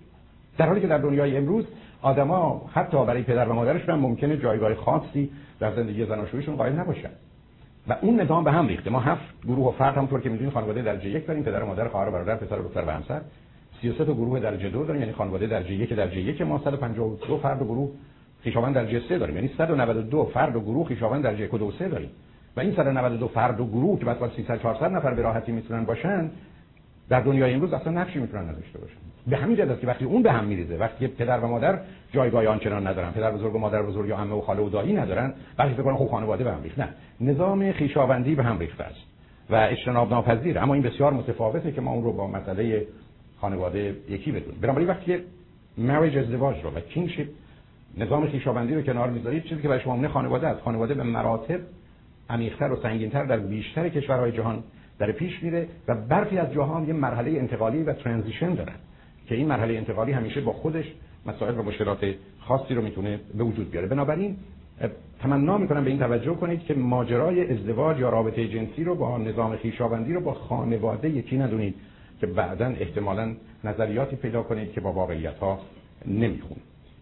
در 0.57 0.67
حالی 0.67 0.81
که 0.81 0.87
در 0.87 0.97
دنیای 0.97 1.37
امروز 1.37 1.65
آدما 2.01 2.69
حتی 2.73 3.05
برای 3.05 3.23
پدر 3.23 3.49
و 3.49 3.53
مادرشون 3.53 3.95
هم 3.95 3.99
ممکنه 3.99 4.37
جایگاه 4.37 4.75
خاصی 4.75 5.29
در 5.59 5.75
زندگی 5.75 6.05
زناشوییشون 6.05 6.55
قائل 6.55 6.73
نباشن. 6.73 7.09
و 7.87 7.95
اون 8.01 8.21
نظام 8.21 8.43
به 8.43 8.51
هم 8.51 8.67
ریخته. 8.67 8.89
ما 8.89 8.99
هفت 8.99 9.23
گروه 9.47 9.67
و 9.67 9.71
فرد 9.71 9.95
همونطور 9.95 10.21
که 10.21 10.29
می‌دونید 10.29 10.53
خانواده 10.53 10.81
درجه 10.81 11.09
یک 11.09 11.27
داریم. 11.27 11.43
پدر 11.43 11.63
و 11.63 11.67
مادر 11.67 11.87
خواهر 11.87 12.09
و 12.09 12.11
برادر 12.11 12.35
پسر 12.35 12.59
و 12.59 12.63
دختر 12.63 12.83
و 12.87 12.89
همسر. 12.89 13.21
33 13.81 14.05
تا 14.05 14.13
گروه 14.13 14.39
درجه 14.39 14.69
دو 14.69 14.83
داریم. 14.85 15.01
یعنی 15.01 15.13
خانواده 15.13 15.47
درجه 15.47 15.73
یک 15.73 15.93
درجه 15.93 16.21
یک 16.21 16.41
ما. 16.41 16.61
152 16.63 17.37
فرد 17.37 17.61
و 17.61 17.65
گروه 17.65 17.89
خویشاوند 18.43 18.75
درجه 18.75 19.01
3 19.09 19.17
داریم. 19.17 19.35
یعنی 19.35 19.49
192 19.57 20.31
فرد 20.33 20.55
و 20.55 20.61
گروه 20.61 20.85
خویشاوند 20.87 21.23
درجه 21.23 21.43
1 21.43 21.53
و 21.53 21.57
2 21.57 21.71
3 21.71 21.89
داریم. 21.89 22.09
و 22.57 22.59
این 22.59 22.75
192 22.75 23.27
فرد 23.27 23.59
و 23.59 23.65
گروه 23.65 23.99
که 23.99 24.05
بعد 24.05 24.31
300 24.35 24.61
400 24.61 24.91
نفر 24.91 25.13
به 25.13 25.21
راحتی 25.21 25.51
می‌تونن 25.51 25.85
باشن 25.85 26.29
در 27.09 27.19
دنیای 27.19 27.53
امروز 27.53 27.73
اصلا 27.73 27.93
نقشی 27.93 28.19
می‌تونن 28.19 28.49
نداشته 28.49 28.79
باشن. 28.79 28.95
به 29.27 29.37
همین 29.37 29.57
جهت 29.57 29.79
که 29.79 29.87
وقتی 29.87 30.05
اون 30.05 30.23
به 30.23 30.31
هم 30.31 30.45
میریزه 30.45 30.77
وقتی 30.77 31.07
پدر 31.07 31.39
و 31.39 31.47
مادر 31.47 31.79
جایگاه 32.13 32.47
آنچنان 32.47 32.87
ندارن 32.87 33.11
پدر 33.11 33.31
بزرگ 33.31 33.55
و 33.55 33.59
مادر 33.59 33.81
بزرگ 33.81 34.09
یا 34.09 34.17
عمه 34.17 34.35
و 34.35 34.41
خاله 34.41 34.61
و 34.61 34.69
دایی 34.69 34.93
ندارن 34.93 35.33
وقتی 35.57 35.73
فکر 35.73 35.83
کنن 35.83 35.95
خب 35.95 36.07
خانواده 36.07 36.43
به 36.43 36.51
هم 36.51 36.63
ریخت. 36.63 36.79
نه 36.79 36.89
نظام 37.21 37.71
خیشاوندی 37.71 38.35
به 38.35 38.43
هم 38.43 38.59
ریخته 38.59 38.83
است 38.83 38.99
و 39.49 39.55
اجتناب 39.55 40.09
ناپذیر. 40.09 40.59
اما 40.59 40.73
این 40.73 40.83
بسیار 40.83 41.13
متفاوته 41.13 41.71
که 41.71 41.81
ما 41.81 41.91
اون 41.91 42.03
رو 42.03 42.13
با 42.13 42.27
مسئله 42.27 42.87
خانواده 43.41 43.95
یکی 44.09 44.31
بدونیم. 44.31 44.61
بنابراین 44.61 44.87
وقتی 44.87 45.17
مریج 45.77 46.17
ازدواج 46.17 46.63
رو 46.63 46.69
و 46.69 46.79
کینگشیپ 46.79 47.27
نظام 47.97 48.27
خیشاوندی 48.27 48.75
رو 48.75 48.81
کنار 48.81 49.09
می‌ذارید 49.09 49.43
چیزی 49.43 49.61
که 49.61 49.67
برای 49.67 49.81
شما 49.81 50.07
خانواده 50.07 50.47
است. 50.47 50.61
خانواده 50.61 50.93
به 50.93 51.03
مراتب 51.03 51.59
عمیق‌تر 52.29 52.71
و 52.71 52.75
سنگین‌تر 52.75 53.23
در 53.23 53.37
بیشتر 53.37 53.89
کشورهای 53.89 54.31
جهان 54.31 54.63
در 54.99 55.11
پیش 55.11 55.43
میره 55.43 55.67
و 55.87 55.95
برخی 55.95 56.37
از 56.37 56.53
جاها 56.53 56.83
یه 56.87 56.93
مرحله 56.93 57.31
انتقالی 57.31 57.83
و 57.83 57.93
ترانزیشن 57.93 58.53
دارن 58.53 58.75
که 59.27 59.35
این 59.35 59.47
مرحله 59.47 59.73
انتقالی 59.73 60.11
همیشه 60.11 60.41
با 60.41 60.53
خودش 60.53 60.85
مسائل 61.25 61.59
و 61.59 61.63
مشکلات 61.63 62.15
خاصی 62.39 62.73
رو 62.73 62.81
می‌تونه 62.81 63.19
به 63.37 63.43
وجود 63.43 63.71
بیاره. 63.71 63.87
بنابراین 63.87 64.37
تمنا 65.19 65.57
می‌کنم 65.57 65.83
به 65.83 65.89
این 65.89 65.99
توجه 65.99 66.33
کنید 66.33 66.63
که 66.63 66.73
ماجرای 66.73 67.51
ازدواج 67.51 67.99
یا 67.99 68.09
رابطه 68.09 68.47
جنسی 68.47 68.83
رو 68.83 68.95
با 68.95 69.17
نظام 69.17 69.55
خیشاوندی 69.55 70.13
رو 70.13 70.21
با 70.21 70.33
خانواده 70.33 71.09
یکی 71.09 71.37
ندونید 71.37 71.75
که 72.21 72.27
بعدا 72.27 72.65
احتمالا 72.65 73.35
نظریاتی 73.63 74.15
پیدا 74.15 74.43
کنید 74.43 74.71
که 74.71 74.81
با 74.81 74.91
واقعیت 74.91 75.37
ها 75.37 75.59
نمی‌خونه 76.05 76.61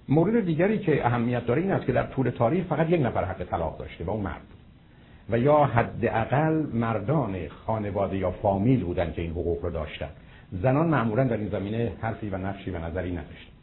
مورد 0.10 0.46
دیگری 0.46 0.80
که 0.80 1.06
اهمیت 1.06 1.46
داره 1.46 1.62
این 1.62 1.72
است 1.72 1.86
که 1.86 1.92
در 1.92 2.04
طول 2.04 2.30
تاریخ 2.30 2.66
فقط 2.66 2.90
یک 2.90 3.02
نفر 3.02 3.24
حق 3.24 3.44
طلاق 3.44 3.78
داشته 3.78 4.04
و 4.04 4.10
اون 4.10 4.22
مرد. 4.22 4.53
و 5.30 5.40
یا 5.40 5.64
حداقل 5.64 6.64
مردان 6.74 7.36
خانواده 7.48 8.18
یا 8.18 8.32
فامیل 8.32 8.84
بودن 8.84 9.12
که 9.12 9.22
این 9.22 9.32
حقوق 9.32 9.64
رو 9.64 9.72
داشتن. 9.72 10.10
زنان 10.52 10.88
معمولا 10.88 11.24
در 11.24 11.38
این 11.38 11.50
زمینه 11.50 11.92
حرفی 12.02 12.30
و 12.30 12.38
نقشی 12.38 12.72
و 12.72 12.78
نظری 12.78 13.12
نداشتن. 13.12 13.54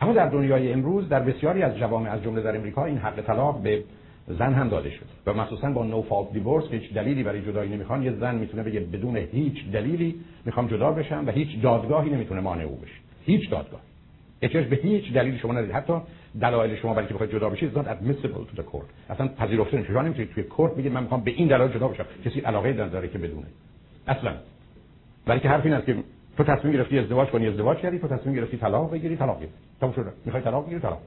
اما 0.00 0.12
در 0.12 0.26
دنیای 0.26 0.72
امروز 0.72 1.08
در 1.08 1.20
بسیاری 1.20 1.62
از 1.62 1.76
جوامع 1.76 2.10
از 2.10 2.22
جمله 2.22 2.42
در 2.42 2.56
امریکا 2.56 2.84
این 2.84 2.98
حق 2.98 3.20
طلاق 3.20 3.62
به 3.62 3.84
زن 4.28 4.54
هم 4.54 4.68
داده 4.68 4.90
شد. 4.90 5.06
و 5.26 5.34
مخصوصا 5.34 5.70
با 5.70 5.84
نو 5.84 6.02
فالت 6.02 6.32
دیورس 6.32 6.64
هیچ 6.70 6.92
دلیلی 6.92 7.22
برای 7.22 7.42
جدایی 7.42 7.70
نمی‌خوان. 7.74 8.02
یه 8.02 8.12
زن 8.12 8.34
می‌تونه 8.34 8.62
بگه 8.62 8.80
بدون 8.80 9.16
هیچ 9.16 9.70
دلیلی 9.72 10.14
می‌خوام 10.44 10.66
جدا 10.66 10.92
بشم 10.92 11.24
و 11.26 11.30
هیچ 11.30 11.60
دادگاهی 11.62 12.10
نمی‌تونه 12.10 12.40
مانع 12.40 12.64
او 12.64 12.76
بشه. 12.76 12.94
هیچ 13.24 13.50
دادگاه 13.50 13.80
احتیاج 14.42 14.66
به 14.66 14.76
هیچ 14.76 15.12
دلیلی 15.12 15.38
شما 15.38 15.52
ندارید 15.52 15.72
حتی 15.72 15.92
دلایل 16.40 16.76
شما 16.76 16.94
برای 16.94 17.08
که 17.08 17.14
بخواید 17.14 17.32
جدا 17.32 17.48
بشید 17.48 17.74
not 17.74 17.86
admissible 17.86 18.54
to 18.54 18.60
the 18.60 18.64
court. 18.72 19.10
اصلا 19.10 19.28
پذیرفته 19.28 19.76
نمیشه 19.76 19.92
شما 19.92 20.02
نمی‌تونید 20.02 20.30
توی 20.30 20.42
کورت 20.42 20.74
بگید 20.74 20.92
من 20.92 21.02
می‌خوام 21.02 21.20
به 21.20 21.30
این 21.30 21.48
دلایل 21.48 21.72
جدا 21.72 21.88
بشم. 21.88 22.04
کسی 22.24 22.40
علاقه 22.40 22.72
نداره 22.72 23.08
که 23.08 23.18
بدونه. 23.18 23.46
اصلا. 24.08 24.32
برای 25.26 25.40
که 25.40 25.48
حرف 25.48 25.64
این 25.64 25.74
است 25.74 25.86
که 25.86 25.96
تو 26.36 26.44
تصمیم 26.44 26.72
گرفتی 26.72 26.98
ازدواج 26.98 27.28
کنی 27.28 27.48
ازدواج 27.48 27.78
کردی 27.78 27.98
تو 27.98 28.08
تصمیم 28.08 28.34
گرفتی 28.34 28.56
طلاق 28.56 28.92
بگیری 28.92 29.16
طلاق 29.16 29.40
گرفتی. 29.40 29.56
تموم 29.80 29.92
شد. 29.92 30.12
می‌خوای 30.24 30.42
طلاق 30.42 30.66
بگیری 30.66 30.80
طلاق 30.80 30.98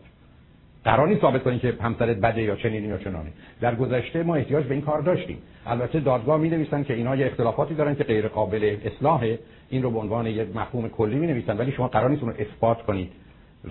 قرار 0.84 1.08
نیست 1.08 1.22
ثابت 1.22 1.44
کنی 1.44 1.60
که 1.60 1.74
همسرت 1.82 2.18
بده 2.18 2.42
یا 2.42 2.56
چنینی 2.56 2.88
یا 2.88 2.98
چنانی. 2.98 3.30
در 3.62 3.76
گذشته 3.76 4.24
ما 4.24 4.36
احتیاج 4.36 4.66
به 4.66 4.74
این 4.74 4.84
کار 4.84 5.02
داشتیم. 5.02 5.38
البته 5.66 6.00
دادگاه 6.00 6.40
می 6.40 6.50
نویسن 6.50 6.84
که 6.84 6.94
اینا 6.94 7.16
یه 7.16 7.26
اختلافاتی 7.26 7.74
دارن 7.74 7.96
که 7.96 8.04
غیر 8.04 8.28
قابل 8.28 8.78
اصلاح 8.86 9.36
این 9.70 9.84
رو 9.84 9.92
به 9.92 10.00
عنوان 10.00 10.28
یک 10.28 10.56
مفهوم 10.56 10.90
کلی 10.90 11.16
می 11.16 11.28
نویسن 11.28 11.58
ولی 11.58 11.72
شما 11.72 11.88
قرار 11.88 12.10
نیست 12.10 12.24
اون 12.24 12.34
رو 12.34 12.38
اثبات 12.40 12.82
کنید. 12.82 13.12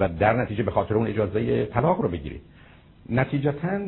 و 0.00 0.08
در 0.08 0.32
نتیجه 0.32 0.62
به 0.62 0.70
خاطر 0.70 0.94
اون 0.94 1.06
اجازه 1.06 1.66
طلاق 1.66 2.00
رو 2.00 2.08
بگیرید. 2.08 2.40
نتیجتا 3.10 3.78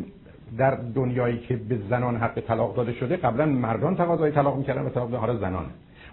در 0.59 0.75
دنیایی 0.95 1.39
که 1.39 1.57
به 1.57 1.79
زنان 1.91 2.17
حق 2.17 2.41
طلاق 2.41 2.77
داده 2.77 2.93
شده 2.93 3.17
قبلا 3.17 3.47
مردان 3.47 3.97
تقاضای 3.97 4.31
طلاق 4.31 4.57
می‌کردن 4.57 4.83
و 4.83 4.89
طلاق 4.89 5.15
حالا 5.15 5.37
زنان 5.37 5.65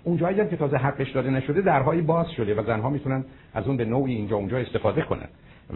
اون 0.04 0.18
جایی 0.18 0.48
که 0.48 0.58
تازه 0.58 0.78
حقش 0.78 1.12
داده 1.12 1.30
نشده 1.30 1.62
درهای 1.62 2.02
باز 2.02 2.32
شده 2.32 2.56
و 2.56 2.64
زنها 2.64 2.90
می‌تونن 2.90 3.26
از 3.54 3.68
اون 3.68 3.78
به 3.78 3.86
نوعی 3.86 4.16
اینجا 4.16 4.36
اونجا 4.36 4.58
استفاده 4.58 5.02
کنن. 5.02 5.28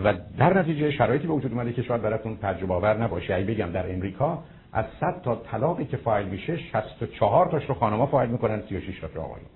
و 0.03 0.13
در 0.37 0.59
نتیجه 0.59 0.91
شرایطی 0.91 1.27
به 1.27 1.33
وجود 1.33 1.51
اومده 1.51 1.73
که 1.73 1.81
شاید 1.81 2.01
براتون 2.01 2.37
تجربه 2.41 2.73
آور 2.73 3.03
نباشه. 3.03 3.35
ای 3.35 3.43
بگم 3.43 3.71
در 3.71 3.93
امریکا 3.93 4.43
از 4.73 4.85
100 4.99 5.21
تا 5.21 5.35
طلاقی 5.35 5.85
که 5.85 5.97
فایل 5.97 6.27
میشه 6.27 6.57
64 6.57 7.45
تاش 7.45 7.65
رو 7.65 7.75
خانم‌ها 7.75 8.05
فایل 8.05 8.29
می‌کنن 8.29 8.61
36 8.69 8.99
تا 8.99 9.21
آقایون. 9.21 9.47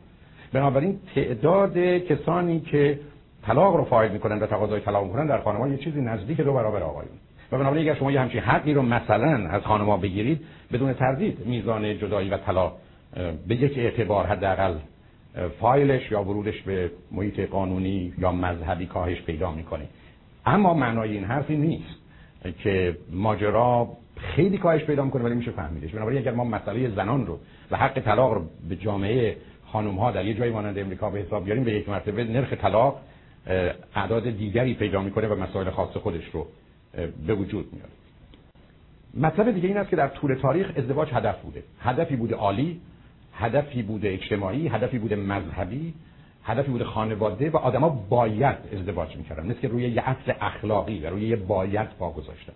بنابراین 0.53 0.99
تعداد 1.15 1.77
کسانی 1.77 2.59
که 2.59 2.99
طلاق 3.45 3.75
رو 3.75 3.83
فایل 3.83 4.11
می‌کنن 4.11 4.39
و 4.39 4.45
تقاضای 4.45 4.81
طلاق 4.81 5.05
می‌کنن 5.05 5.27
در 5.27 5.41
خانم‌ها 5.41 5.67
یه 5.67 5.77
چیزی 5.77 6.01
نزدیک 6.01 6.41
دو 6.41 6.53
برابر 6.53 6.83
آقایون. 6.83 7.13
و 7.51 7.57
بنابراین 7.57 7.89
اگر 7.89 7.99
شما 7.99 8.11
یه 8.11 8.19
همچین 8.19 8.41
حقی 8.41 8.73
رو 8.73 8.81
مثلا 8.81 9.49
از 9.49 9.61
خانم‌ها 9.61 9.97
بگیرید 9.97 10.41
بدون 10.73 10.93
تردید 10.93 11.45
میزان 11.45 11.97
جدایی 11.97 12.29
و 12.29 12.37
طلاق 12.37 12.77
به 13.47 13.55
یک 13.55 13.77
اعتبار 13.77 14.25
حداقل 14.25 14.73
فایلش 15.59 16.11
یا 16.11 16.23
ورودش 16.23 16.61
به 16.61 16.91
محیط 17.11 17.39
قانونی 17.39 18.13
یا 18.17 18.31
مذهبی 18.31 18.85
کاهش 18.85 19.21
پیدا 19.21 19.51
می‌کنه. 19.51 19.85
اما 20.45 20.73
معنای 20.73 21.11
این 21.11 21.23
حرفی 21.23 21.57
نیست 21.57 21.95
که 22.63 22.97
ماجرا 23.11 23.87
خیلی 24.17 24.57
کاهش 24.57 24.83
پیدا 24.83 25.03
می‌کنه 25.03 25.23
ولی 25.23 25.35
میشه 25.35 25.51
فهمیدش. 25.51 25.91
بنابراین 25.91 26.19
اگر 26.19 26.31
ما 26.31 26.43
مسئله 26.43 26.89
زنان 26.89 27.25
رو 27.25 27.39
و 27.71 27.77
حق 27.77 27.99
طلاق 27.99 28.33
رو 28.33 28.41
به 28.69 28.75
جامعه 28.75 29.37
خانم 29.65 29.95
ها 29.95 30.11
در 30.11 30.25
یه 30.25 30.33
جایی 30.33 30.51
مانند 30.51 30.79
امریکا 30.79 31.09
به 31.09 31.19
حساب 31.19 31.45
بیاریم 31.45 31.63
به 31.63 31.71
یک 31.71 31.89
مرتبه 31.89 32.23
نرخ 32.23 32.53
طلاق 32.53 33.01
اعداد 33.95 34.29
دیگری 34.29 34.73
پیدا 34.73 35.01
می‌کنه 35.01 35.27
و 35.27 35.35
مسائل 35.35 35.69
خاص 35.69 35.97
خودش 35.97 36.23
رو 36.33 36.47
به 37.27 37.33
وجود 37.33 37.65
میاره. 37.73 37.89
مطلب 39.17 39.51
دیگه 39.51 39.67
این 39.67 39.77
است 39.77 39.89
که 39.89 39.95
در 39.95 40.07
طول 40.07 40.35
تاریخ 40.35 40.71
ازدواج 40.77 41.09
هدف 41.13 41.41
بوده. 41.41 41.63
هدفی 41.79 42.15
بوده 42.15 42.35
عالی 42.35 42.81
هدفی 43.33 43.81
بوده 43.81 44.09
اجتماعی 44.09 44.67
هدفی 44.67 44.99
بوده 44.99 45.15
مذهبی 45.15 45.93
هدفی 46.43 46.71
بوده 46.71 46.83
خانواده 46.83 47.49
و 47.49 47.57
آدما 47.57 47.89
باید 47.89 48.57
ازدواج 48.73 49.17
می‌کردن. 49.17 49.45
مثل 49.45 49.59
که 49.59 49.67
روی 49.67 49.89
یه 49.89 50.09
اصل 50.09 50.33
اخلاقی 50.41 50.99
و 50.99 51.09
روی 51.09 51.27
یه 51.27 51.35
باید 51.35 51.89
پا 51.99 52.11
گذاشتن. 52.11 52.53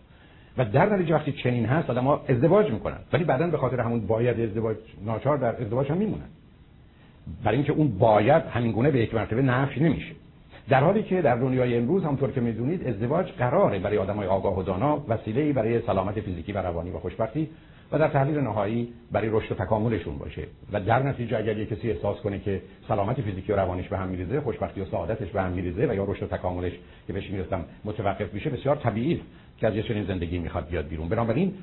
و 0.58 0.66
در 0.66 0.96
نتیجه 0.96 1.16
وقتی 1.16 1.32
چنین 1.32 1.66
هست 1.66 1.90
ها 1.90 2.22
ازدواج 2.28 2.72
می‌کنن. 2.72 2.98
ولی 3.14 3.24
بعدا 3.24 3.48
به 3.48 3.58
خاطر 3.58 3.80
همون 3.80 4.08
باید 4.08 4.40
ازدواج 4.40 4.78
ناچار 5.06 5.38
در 5.38 5.62
ازدواج 5.62 5.92
هم 5.92 5.98
میمونن. 5.98 6.30
برای 7.44 7.58
اینکه 7.58 7.74
اون 7.74 7.98
باید 7.98 8.44
همین 8.44 8.72
گونه 8.72 8.92
به 8.92 9.00
یک 9.00 9.16
مرتبه 9.16 9.42
نفی 9.42 9.80
نمیشه. 9.80 10.16
در 10.70 10.84
حالی 10.84 11.04
که 11.04 11.22
در 11.22 11.36
دنیای 11.36 11.78
امروز 11.78 12.04
همونطور 12.04 12.32
که 12.32 12.42
می‌دونید 12.42 12.88
ازدواج 12.88 13.32
قراره 13.32 13.80
برای 13.80 13.98
آدمای 13.98 14.28
آگاه 14.28 14.60
و 14.60 14.64
دانا 14.64 15.04
وسیله 15.08 15.54
برای 15.54 15.82
سلامت 15.82 16.20
فیزیکی 16.20 16.52
و 16.52 16.58
روانی 16.58 16.92
و 16.92 17.00
خوشبختی 17.00 17.50
و 17.92 18.00
در 18.00 18.08
تحلیل 18.08 18.40
نهایی 18.40 18.94
برای 19.12 19.30
رشد 19.32 19.52
و 19.52 19.56
تکاملشون 19.56 20.18
باشه. 20.18 20.44
و 20.74 20.80
در 20.80 21.04
نتیجه 21.04 21.38
اگر 21.38 21.58
یک 21.58 21.70
کسی 21.70 21.92
احساس 21.92 22.18
کنه 22.18 22.40
که 22.40 22.62
سلامت 22.88 23.22
فیزیکی 23.22 23.52
و 23.52 23.56
روانیش 23.56 23.88
به 23.88 23.98
هم 23.98 24.08
میریزه 24.08 24.42
خوشبختی 24.42 24.82
و 24.82 24.86
سعادتش 24.86 25.30
به 25.30 25.42
هم 25.42 25.52
میریزه 25.52 25.88
و 25.90 25.96
یا 25.96 26.04
رشد 26.04 26.24
و 26.24 26.28
تکاملش 26.38 26.74
که 27.08 27.14
بهش 27.14 27.30
می‌رسم 27.30 27.66
متوقف 27.86 28.34
میشه 28.34 28.50
بسیار 28.50 28.76
طبیعی 28.76 29.22
که 29.58 29.68
از 29.68 29.76
یه 29.76 29.84
چنین 29.84 30.04
زندگی 30.04 30.40
می‌خواد 30.40 30.68
بیاد 30.68 30.88
بیرون. 30.88 31.10
بنابراین 31.10 31.54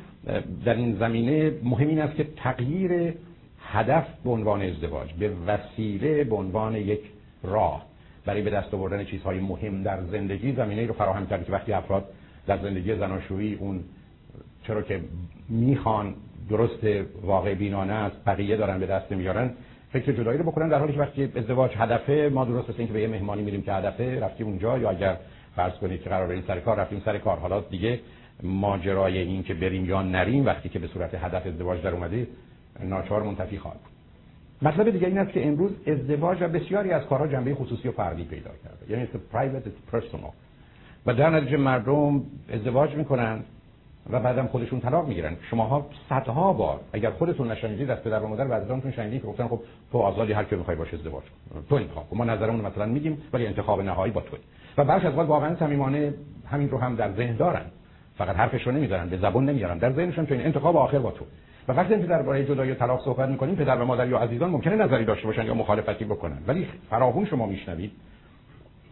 در 0.65 0.75
این 0.75 0.97
زمینه 0.97 1.53
مهم 1.65 1.89
این 1.89 2.01
است 2.01 2.17
که 2.17 2.27
تغییر 2.37 3.15
هدف 3.61 4.07
به 4.25 4.31
عنوان 4.31 4.63
ازدواج 4.63 5.13
به 5.13 5.31
وسیله 5.47 6.25
به 6.25 6.37
عنوان 6.37 6.77
یک 6.77 7.01
راه 7.43 7.87
برای 8.26 8.42
به 8.42 8.50
دست 8.50 8.75
آوردن 8.75 9.04
چیزهای 9.04 9.40
مهم 9.40 9.83
در 9.83 10.02
زندگی 10.02 10.52
زمینه 10.52 10.87
رو 10.87 10.95
فراهم 10.95 11.26
کرد 11.26 11.47
که 11.47 11.52
وقتی 11.52 11.73
افراد 11.73 12.04
در 12.47 12.59
زندگی 12.59 12.97
زناشویی 12.97 13.54
اون 13.54 13.85
چرا 14.66 14.83
که 14.83 15.00
می‌خوان 15.49 16.14
درست 16.50 16.87
واقع 17.23 17.54
بینانه 17.54 17.92
است 17.92 18.16
بقیه 18.26 18.56
دارن 18.56 18.80
به 18.80 18.87
دست 18.87 19.12
میارن 19.12 19.50
فکر 19.92 20.12
جدایی 20.12 20.38
رو 20.38 20.45
بکنن 20.45 20.68
در 20.68 20.78
حالی 20.78 20.92
که 20.92 21.00
وقتی 21.00 21.25
ازدواج 21.37 21.71
هدفه 21.76 22.30
ما 22.33 22.45
درست 22.45 22.71
مثل 22.71 22.78
اینکه 22.78 22.92
به 22.92 23.00
یه 23.00 23.09
مهمانی 23.09 23.42
میریم 23.42 23.62
که 23.62 23.73
هدفه 23.73 24.21
رفتیم 24.21 24.47
اونجا 24.47 24.78
یا 24.78 24.90
اگر 24.90 25.16
فرض 25.56 25.73
کنید 25.73 26.02
که 26.02 26.11
قرار 26.11 26.26
بریم 26.26 26.45
سر 26.47 26.61
کار 26.61 26.76
رفتیم 26.76 27.02
سر 27.04 27.18
کار. 27.18 27.38
حالا 27.38 27.61
دیگه 27.61 28.00
ماجرای 28.42 29.18
این 29.18 29.42
که 29.42 29.54
بریم 29.54 29.85
یا 29.85 30.02
نریم 30.02 30.47
وقتی 30.47 30.68
که 30.68 30.78
به 30.78 30.87
صورت 30.87 31.14
هدف 31.14 31.47
ازدواج 31.47 31.83
در 31.83 31.90
اومده 31.90 32.26
ناچار 32.80 33.23
منتفی 33.23 33.59
خواهد 33.59 33.96
مطلب 34.63 34.91
دیگه 34.91 35.07
این 35.07 35.19
است 35.19 35.33
که 35.33 35.47
امروز 35.47 35.71
ازدواج 35.87 36.39
و 36.41 36.49
بسیاری 36.49 36.91
از 36.91 37.03
کارها 37.03 37.27
جنبه 37.27 37.55
خصوصی 37.55 37.89
و 37.89 37.93
فردی 37.93 38.25
پیدا 38.25 38.51
کرده. 38.65 38.93
یعنی 38.93 39.09
private 39.33 39.95
personal. 39.97 40.33
و 41.07 41.15
در 41.15 41.31
نتیجه 41.31 41.57
مردم 41.57 42.23
ازدواج 42.53 42.95
می‌کنن 42.95 43.41
و 44.11 44.21
بعدم 44.21 44.47
خودشون 44.47 44.81
طلاق 44.81 45.09
می‌گیرن. 45.09 45.37
شماها 45.51 45.87
صدها 46.09 46.53
بار 46.53 46.81
اگر 46.93 47.11
خودتون 47.11 47.51
نشنیدید 47.51 47.91
از 47.91 48.03
پدر 48.03 48.21
و 48.21 48.29
مادر 48.29 48.45
بعضیاتون 48.45 48.93
شنیدید 48.93 49.21
که 49.21 49.27
گفتن 49.27 49.49
خب 49.49 49.61
تو 49.93 49.99
آزادی 49.99 50.33
هر 50.33 50.45
کی 50.45 50.57
می‌خوای 50.57 50.77
باش 50.77 50.95
ازدواج 50.95 51.23
کن. 51.23 51.65
تو 51.69 51.75
انتخاب 51.75 52.07
ما 52.13 52.25
نظرمون 52.25 52.65
مثلا 52.65 52.87
میگیم 52.87 53.23
ولی 53.33 53.47
انتخاب 53.47 53.81
نهایی 53.81 54.13
با 54.13 54.21
توی. 54.21 54.39
و 54.79 54.85
برخی 54.85 55.07
از 55.07 55.15
واقعا 55.15 55.57
صمیمانه 55.57 56.15
همین 56.51 56.71
رو 56.71 56.79
هم 56.79 56.97
در 56.97 57.13
ذهن 57.13 57.37
دارن. 57.37 57.65
فقط 58.19 58.37
حرفش 58.37 58.67
رو 58.67 58.73
نمی‌ذارن 58.73 59.09
به 59.09 59.17
زبون 59.17 59.45
نمیارن 59.45 59.79
در 59.79 59.93
ذهنشون 59.93 60.27
چون 60.27 60.41
انتخاب 60.41 60.77
آخر 60.77 60.99
با 60.99 61.11
تو. 61.11 61.25
و 61.69 61.73
وقتی 61.73 62.01
که 62.01 62.07
درباره 62.07 62.45
جدایی 62.45 62.75
طلاق 62.75 63.05
صحبت 63.05 63.29
می‌کنیم 63.29 63.55
پدر 63.55 63.77
و 63.77 63.85
مادر 63.85 64.09
یا 64.09 64.19
عزیزان 64.19 64.51
ممکنه 64.51 64.77
نظری 64.77 65.05
داشته 65.05 65.27
باشن 65.27 65.47
یا 65.47 65.55
مخالفتی 65.55 66.05
بکنن. 66.05 66.39
ولی 66.47 66.67
فراهون 66.91 67.25
شما 67.25 67.47
میشنوید 67.47 67.93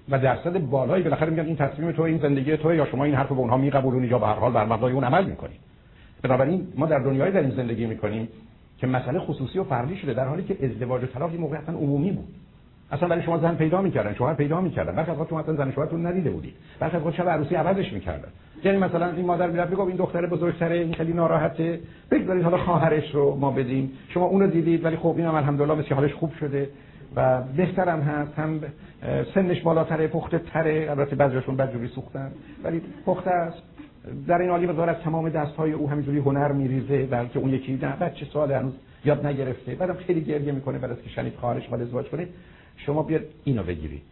و 0.09 0.19
درصد 0.19 0.59
بالایی 0.59 1.04
بالاخره 1.04 1.31
میگن 1.31 1.45
این 1.47 1.57
تصمیم 1.57 1.93
تو 1.93 2.02
این 2.02 2.19
زندگی 2.19 2.57
تو 2.57 2.75
یا 2.75 2.87
شما 2.87 3.04
این 3.04 3.14
حرف 3.14 3.28
به 3.28 3.35
اونها 3.35 3.57
میقبولونید 3.57 4.11
یا 4.11 4.19
به 4.19 4.26
هر 4.26 4.35
حال 4.35 4.52
بر 4.52 4.64
مبنای 4.64 4.93
اون 4.93 5.04
عمل 5.04 5.25
می‌کنید 5.25 5.61
بنابراین 6.23 6.73
ما 6.76 6.87
در 6.87 6.99
دنیای 6.99 7.31
در 7.31 7.40
این 7.40 7.50
زندگی 7.50 7.87
می‌کنیم 7.87 8.28
که 8.78 8.87
مسئله 8.87 9.19
خصوصی 9.19 9.59
و 9.59 9.64
فردی 9.64 9.97
شده 9.97 10.14
در 10.14 10.28
حالی 10.28 10.43
که 10.43 10.57
ازدواج 10.64 11.02
و 11.02 11.07
طلاق 11.07 11.33
یه 11.33 11.40
موقع 11.40 11.57
عمومی 11.69 12.12
بود. 12.12 12.28
اصلا 12.94 13.08
برای 13.08 13.22
شما 13.22 13.38
زن 13.38 13.54
پیدا 13.54 13.82
می‌کردن 13.82 14.14
شوهر 14.14 14.34
پیدا 14.34 14.60
می‌کردن. 14.60 14.94
بعد 14.94 15.10
از 15.10 15.28
تو 15.28 15.36
اصلا 15.36 15.54
زن 15.54 15.72
شوهرتون 15.72 16.06
ندیده 16.06 16.30
بودید. 16.30 16.54
بعد 16.80 16.96
از 16.96 17.14
شب 17.14 17.28
عروسی 17.28 17.54
عوضش 17.54 17.92
می‌کردن. 17.92 18.28
یعنی 18.64 18.78
مثلا 18.78 19.10
این 19.10 19.26
مادر 19.26 19.50
می‌رفت 19.50 19.70
می‌گفت 19.70 19.88
این 19.88 19.96
دختر 19.96 20.26
بزرگتره 20.26 20.76
این 20.76 20.94
خیلی 20.94 21.12
ناراحته. 21.12 21.80
بگذارید 22.10 22.44
حالا 22.44 22.58
خواهرش 22.58 23.14
رو 23.14 23.34
ما 23.34 23.50
بدیم. 23.50 23.92
شما 24.08 24.24
اونو 24.24 24.46
دیدید 24.46 24.84
ولی 24.84 24.96
خب 24.96 25.14
اینم 25.16 25.34
الحمدلله 25.34 25.74
مثل 25.74 25.94
حالش 25.94 26.12
خوب 26.14 26.32
شده 26.40 26.68
و 27.16 27.42
بهترم 27.56 28.00
هست. 28.00 28.38
هم 28.38 28.60
سنش 29.34 29.62
بالاتره 29.62 30.06
پخته 30.06 30.38
تره 30.38 30.86
البته 30.90 31.16
بعضیشون 31.16 31.56
بدجوری 31.56 31.88
سوختن 31.88 32.30
ولی 32.64 32.82
پخته 33.06 33.30
است. 33.30 33.62
در 34.26 34.38
این 34.38 34.50
حالی 34.50 34.66
بذار 34.66 34.90
از 34.90 34.96
تمام 34.96 35.28
دست 35.28 35.56
های 35.56 35.72
او 35.72 35.90
همینجوری 35.90 36.18
هنر 36.18 36.52
میریزه 36.52 37.06
بلکه 37.06 37.38
اون 37.38 37.50
یکی 37.50 37.78
نه 37.82 37.96
بچه 37.96 38.26
سال 38.32 38.52
هنوز 38.52 38.72
یاد 39.04 39.26
نگرفته. 39.26 39.74
بعدم 39.74 39.94
خیلی 39.94 40.20
گریه 40.20 40.52
می‌کنه 40.52 40.84
از 40.84 41.02
که 41.02 41.10
شنید 41.10 41.34
خواهرش 41.34 41.68
باید 41.68 41.82
ازدواج 41.82 42.06
کنه. 42.06 42.26
شما 42.76 43.02
بیاد 43.02 43.23
اینو 43.45 43.62
بگیرید. 43.62 44.02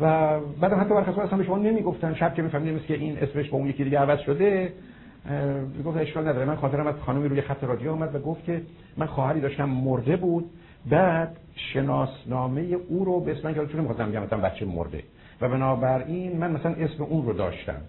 و 0.00 0.40
بعدم 0.60 0.80
حتی 0.80 0.94
برخلاف 0.94 1.18
اصلا 1.18 1.38
به 1.38 1.44
شما 1.44 1.58
نمی‌گفتن 1.58 2.14
شب 2.14 2.34
که 2.34 2.42
میفهمیدیم 2.42 2.78
که 2.78 2.94
این 2.94 3.18
اسمش 3.18 3.50
با 3.50 3.58
اون 3.58 3.66
یکی 3.66 3.84
دیگه 3.84 3.98
عوض 3.98 4.18
شده 4.18 4.72
گفت 5.84 5.96
اشکال 5.96 6.28
نداره. 6.28 6.44
من 6.44 6.56
خاطرم 6.56 6.86
از 6.86 6.94
خانمی 6.94 7.28
روی 7.28 7.40
خط 7.40 7.64
رادیو 7.64 7.92
آمد 7.92 8.14
و 8.14 8.18
گفت 8.18 8.44
که 8.44 8.62
من 8.96 9.06
خواهری 9.06 9.40
داشتم 9.40 9.64
مرده 9.64 10.16
بود. 10.16 10.50
بعد 10.90 11.36
شناسنامه 11.54 12.76
او 12.88 13.04
رو 13.04 13.20
به 13.20 13.32
اسم 13.32 13.54
که 13.54 13.66
چون 13.66 13.80
می‌خواستم 13.80 14.10
بگم 14.10 14.40
بچه 14.40 14.66
مرده. 14.66 15.02
و 15.40 15.48
بنابراین 15.48 16.38
من 16.38 16.52
مثلا 16.52 16.72
اسم 16.72 17.02
اون 17.02 17.26
رو 17.26 17.32
داشتم. 17.32 17.80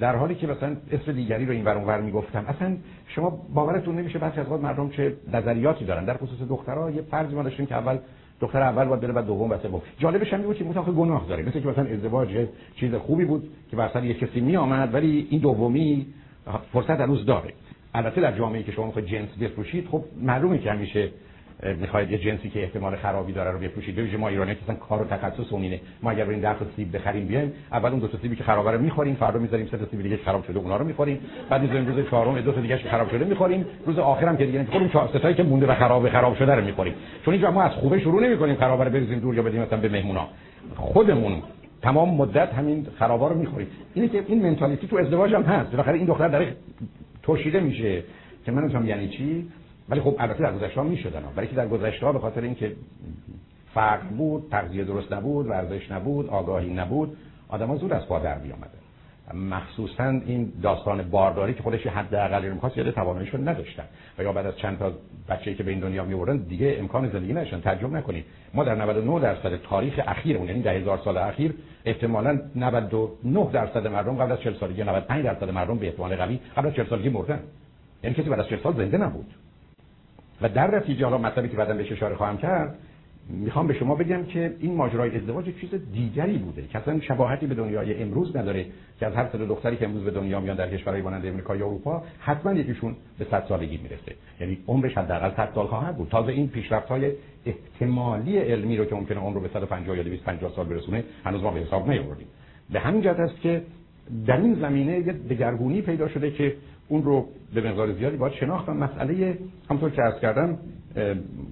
در 0.00 0.16
حالی 0.16 0.34
که 0.34 0.46
مثلا 0.46 0.76
اسم 0.92 1.12
دیگری 1.12 1.46
رو 1.46 1.52
این 1.52 1.64
ور 1.64 1.76
اونور 1.76 2.00
می‌گفتم. 2.00 2.44
اصلا 2.48 2.76
شما 3.08 3.30
باورتون 3.54 3.98
نمیشه 3.98 4.18
بعضی 4.18 4.40
از 4.40 4.46
مردم 4.48 4.90
چه 4.90 5.16
نظریاتی 5.32 5.84
دارن. 5.84 6.04
در 6.04 6.16
خصوص 6.16 6.48
دخترها 6.48 6.90
یه 6.90 7.02
فرضی 7.02 7.34
ما 7.34 7.42
داشتیم 7.42 7.66
که 7.66 7.74
اول 7.74 7.98
دختر 8.40 8.62
اول 8.62 8.84
باید 8.84 9.00
بره 9.00 9.12
بعد 9.12 9.26
دوم 9.26 9.50
و 9.50 9.58
سوم 9.58 9.82
جالبش 9.98 10.32
هم 10.32 10.42
بود 10.42 10.56
که 10.56 10.64
گناه 10.64 11.26
داره. 11.28 11.42
مثل 11.42 11.60
که 11.60 11.68
مثلا 11.68 11.84
ازدواج 11.84 12.28
چیز 12.76 12.94
خوبی 12.94 13.24
بود 13.24 13.50
که 13.70 13.76
مثلا 13.76 14.04
یک 14.04 14.18
کسی 14.18 14.40
می 14.40 14.56
آمد 14.56 14.94
ولی 14.94 15.26
این 15.30 15.40
دومی 15.40 16.06
فرصت 16.72 17.00
هنوز 17.00 17.26
داره. 17.26 17.52
البته 17.94 18.20
در 18.20 18.38
جامعه 18.38 18.62
که 18.62 18.72
شما 18.72 18.86
می‌خواید 18.86 19.08
جنس 19.08 19.28
بفروشید 19.40 19.88
خب 19.88 20.04
معلومه 20.22 20.58
که 20.58 20.70
همیشه 20.70 21.10
می‌خواید 21.62 22.10
یه 22.10 22.18
جنسی 22.18 22.50
که 22.50 22.62
احتمال 22.62 22.96
خرابی 22.96 23.32
داره 23.32 23.50
رو 23.50 23.58
بفروشید 23.58 23.94
به 23.94 24.16
ما 24.16 24.28
ایرانی 24.28 24.54
که 24.54 24.74
کار 24.74 25.02
و 25.02 25.04
تخصص 25.04 25.52
اون 25.52 25.62
اینه 25.62 25.80
ما 26.02 26.10
اگر 26.10 26.24
بریم 26.24 26.40
10 26.40 26.58
تا 26.58 26.64
سیب 26.76 26.96
بخریم 26.96 27.26
بیایم 27.26 27.52
اول 27.72 27.90
اون 27.90 27.98
دو 27.98 28.08
تا 28.08 28.18
سیبی 28.18 28.36
که 28.36 28.44
خرابه 28.44 28.70
رو 28.70 28.80
می‌خوریم 28.80 29.14
فردا 29.14 29.38
می‌ذاریم 29.38 29.66
سه 29.66 29.78
تا 29.78 29.86
سیب 29.90 30.02
دیگه 30.02 30.16
خراب 30.16 30.44
شده 30.44 30.58
اونها 30.58 30.76
رو 30.76 30.84
می‌خوریم. 30.84 31.20
بعد 31.50 31.62
می‌ذاریم 31.62 31.86
روز 31.86 32.06
چهارم 32.10 32.40
دو 32.40 32.52
تا 32.52 32.60
دیگه 32.60 32.76
خراب 32.76 33.10
شده 33.10 33.24
می‌خوریم. 33.24 33.66
روز 33.86 33.98
آخرم 33.98 34.36
که 34.36 34.46
دیگه 34.46 34.58
نمی‌خوریم 34.58 34.88
چهار 34.88 35.08
ستایی 35.08 35.34
که 35.34 35.42
مونده 35.42 35.66
و 35.66 35.74
خراب 35.74 36.08
خراب 36.08 36.36
شده 36.36 36.54
رو 36.54 36.64
می‌خوریم. 36.64 36.94
چون 37.24 37.34
اینجا 37.34 37.50
ما 37.50 37.62
از 37.62 37.72
خوبه 37.72 38.00
شروع 38.00 38.22
نمی‌کنیم 38.22 38.56
خرابه 38.56 38.84
رو 38.84 38.90
بریزیم 38.90 39.18
دور 39.18 39.34
یا 39.34 39.42
بدیم 39.42 39.62
مثلا 39.62 39.80
به 39.80 39.88
مهمونا. 39.88 40.28
خودمون 40.76 41.42
تمام 41.82 42.14
مدت 42.14 42.54
همین 42.54 42.86
خرابا 42.98 43.28
رو 43.28 43.38
می‌خوریم. 43.38 43.66
اینه 43.94 44.08
که 44.08 44.24
این 44.26 44.42
منتالیتی 44.42 44.86
تو 44.86 44.96
ازدواج 44.96 45.34
هم 45.34 45.42
هست. 45.42 45.70
بالاخره 45.70 45.94
این 45.94 46.06
دختر 46.06 46.28
داره 46.28 46.56
توشیده 47.22 47.60
میشه. 47.60 48.02
که 48.44 48.52
من 48.52 48.86
یعنی 48.86 49.08
چی؟ 49.08 49.48
ولی 49.88 50.00
خب 50.00 50.16
البته 50.18 50.42
در 50.42 50.52
گذشته 50.52 50.80
ها. 50.80 50.86
می‌شدن 50.86 51.22
برای 51.36 51.48
که 51.48 51.54
در 51.54 51.68
گذشته 51.68 52.06
ها 52.06 52.12
به 52.12 52.18
خاطر 52.18 52.40
اینکه 52.40 52.76
فرق 53.74 54.08
بود 54.08 54.48
تغذیه 54.50 54.84
درست 54.84 55.12
نبود 55.12 55.46
ورزش 55.46 55.90
نبود 55.90 56.28
آگاهی 56.28 56.74
نبود 56.74 57.16
آدم‌ها 57.48 57.76
زود 57.76 57.92
از 57.92 58.06
پا 58.06 58.18
در 58.18 58.38
بیامدن 58.38 58.78
مخصوصا 59.34 60.04
این 60.04 60.52
داستان 60.62 61.02
بارداری 61.02 61.54
که 61.54 61.62
خودش 61.62 61.86
حد 61.86 62.14
اقلی 62.14 62.48
رو 62.48 62.54
می‌خواست 62.54 62.78
یاد 62.78 62.90
تواناییش 62.90 63.34
نداشتن. 63.34 63.84
و 64.18 64.22
یا 64.22 64.32
بعد 64.32 64.46
از 64.46 64.56
چند 64.56 64.78
تا 64.78 64.92
بچه‌ای 65.28 65.56
که 65.56 65.62
به 65.62 65.70
این 65.70 65.80
دنیا 65.80 66.04
میوردن 66.04 66.36
دیگه 66.36 66.76
امکان 66.78 67.10
زندگی 67.10 67.32
نداشتن. 67.32 67.60
تعجب 67.60 67.92
نکنید. 67.92 68.24
ما 68.54 68.64
در 68.64 68.74
99 68.74 69.20
درصد 69.20 69.56
تاریخ 69.56 70.00
اخیرمون 70.06 70.48
یعنی 70.48 70.62
ده 70.62 70.70
هزار 70.70 71.00
سال 71.04 71.16
اخیر 71.16 71.54
احتمالاً 71.84 72.40
99 72.56 73.50
درصد 73.52 73.86
مردم 73.86 74.16
قبل 74.16 74.32
از 74.32 74.40
40 74.40 74.54
سالگی 74.54 74.82
95 74.82 75.24
درصد 75.24 75.50
مردم 75.50 75.78
به 75.78 75.86
احتمال 75.86 76.16
قوی 76.16 76.40
قبل 76.56 76.68
از 76.68 76.74
40 76.74 76.86
سالگی 76.86 77.08
مردن. 77.08 77.40
یعنی 78.02 78.16
کسی 78.16 78.28
بعد 78.28 78.40
از 78.40 78.48
40 78.48 78.58
سال 78.62 78.76
زنده 78.76 78.98
نبود. 78.98 79.26
و 80.42 80.48
در 80.48 80.76
نتیجه 80.76 81.04
حالا 81.04 81.18
مطلبی 81.18 81.48
که 81.48 81.56
بعدا 81.56 81.74
بهش 81.74 81.92
اشاره 81.92 82.16
خواهم 82.16 82.38
کرد 82.38 82.78
می‌خوام 83.30 83.66
به 83.66 83.74
شما 83.74 83.94
بگم 83.94 84.24
که 84.24 84.54
این 84.60 84.74
ماجرای 84.74 85.16
ازدواج 85.16 85.44
چیز 85.60 85.70
دیگری 85.92 86.38
بوده 86.38 86.62
که 86.62 86.78
اصلا 86.78 87.00
شباهتی 87.00 87.46
به 87.46 87.54
دنیای 87.54 88.02
امروز 88.02 88.36
نداره 88.36 88.66
که 89.00 89.06
از 89.06 89.14
هر 89.14 89.28
سه 89.32 89.38
دختری 89.38 89.76
که 89.76 89.84
امروز 89.84 90.04
به 90.04 90.10
دنیا 90.10 90.40
میان 90.40 90.56
در 90.56 90.68
کشورهای 90.70 91.02
مانند 91.02 91.26
امریکا 91.26 91.56
یا 91.56 91.66
اروپا 91.66 92.02
حتما 92.18 92.52
یکیشون 92.52 92.96
به 93.18 93.26
100 93.30 93.44
سالگی 93.48 93.76
می‌رسه. 93.76 94.14
یعنی 94.40 94.58
عمرش 94.68 94.98
حداقل 94.98 95.30
100 95.36 95.48
سال 95.54 95.66
خواهد 95.66 95.96
بود. 95.96 96.08
تازه 96.08 96.32
این 96.32 96.48
پیشرفت 96.48 96.88
های 96.88 97.12
احتمالی 97.46 98.38
علمی 98.38 98.76
رو 98.76 98.84
که 98.84 98.94
ممکنه 98.94 99.18
عمر 99.18 99.34
رو 99.34 99.40
به 99.40 99.48
150 99.48 99.96
یا 99.96 100.02
250 100.02 100.52
سال 100.56 100.66
برسونه 100.66 101.04
هنوز 101.24 101.42
ما 101.42 101.50
به 101.50 101.60
حساب 101.60 101.90
نیاوردیم. 101.90 102.26
به 102.72 102.80
همین 102.80 103.02
جهت 103.02 103.20
است 103.20 103.40
که 103.40 103.62
در 104.26 104.36
این 104.36 104.54
زمینه 104.54 104.98
یه 104.98 105.12
دگرگونی 105.12 105.82
پیدا 105.82 106.08
شده 106.08 106.30
که 106.30 106.54
اون 106.88 107.02
رو 107.02 107.26
به 107.54 107.70
مقدار 107.70 107.92
زیادی 107.92 108.16
باید 108.16 108.32
شناخت 108.32 108.68
و 108.68 108.72
مسئله 108.72 109.38
همطور 109.70 109.90
که 109.90 110.02
عرض 110.02 110.20
کردم 110.20 110.58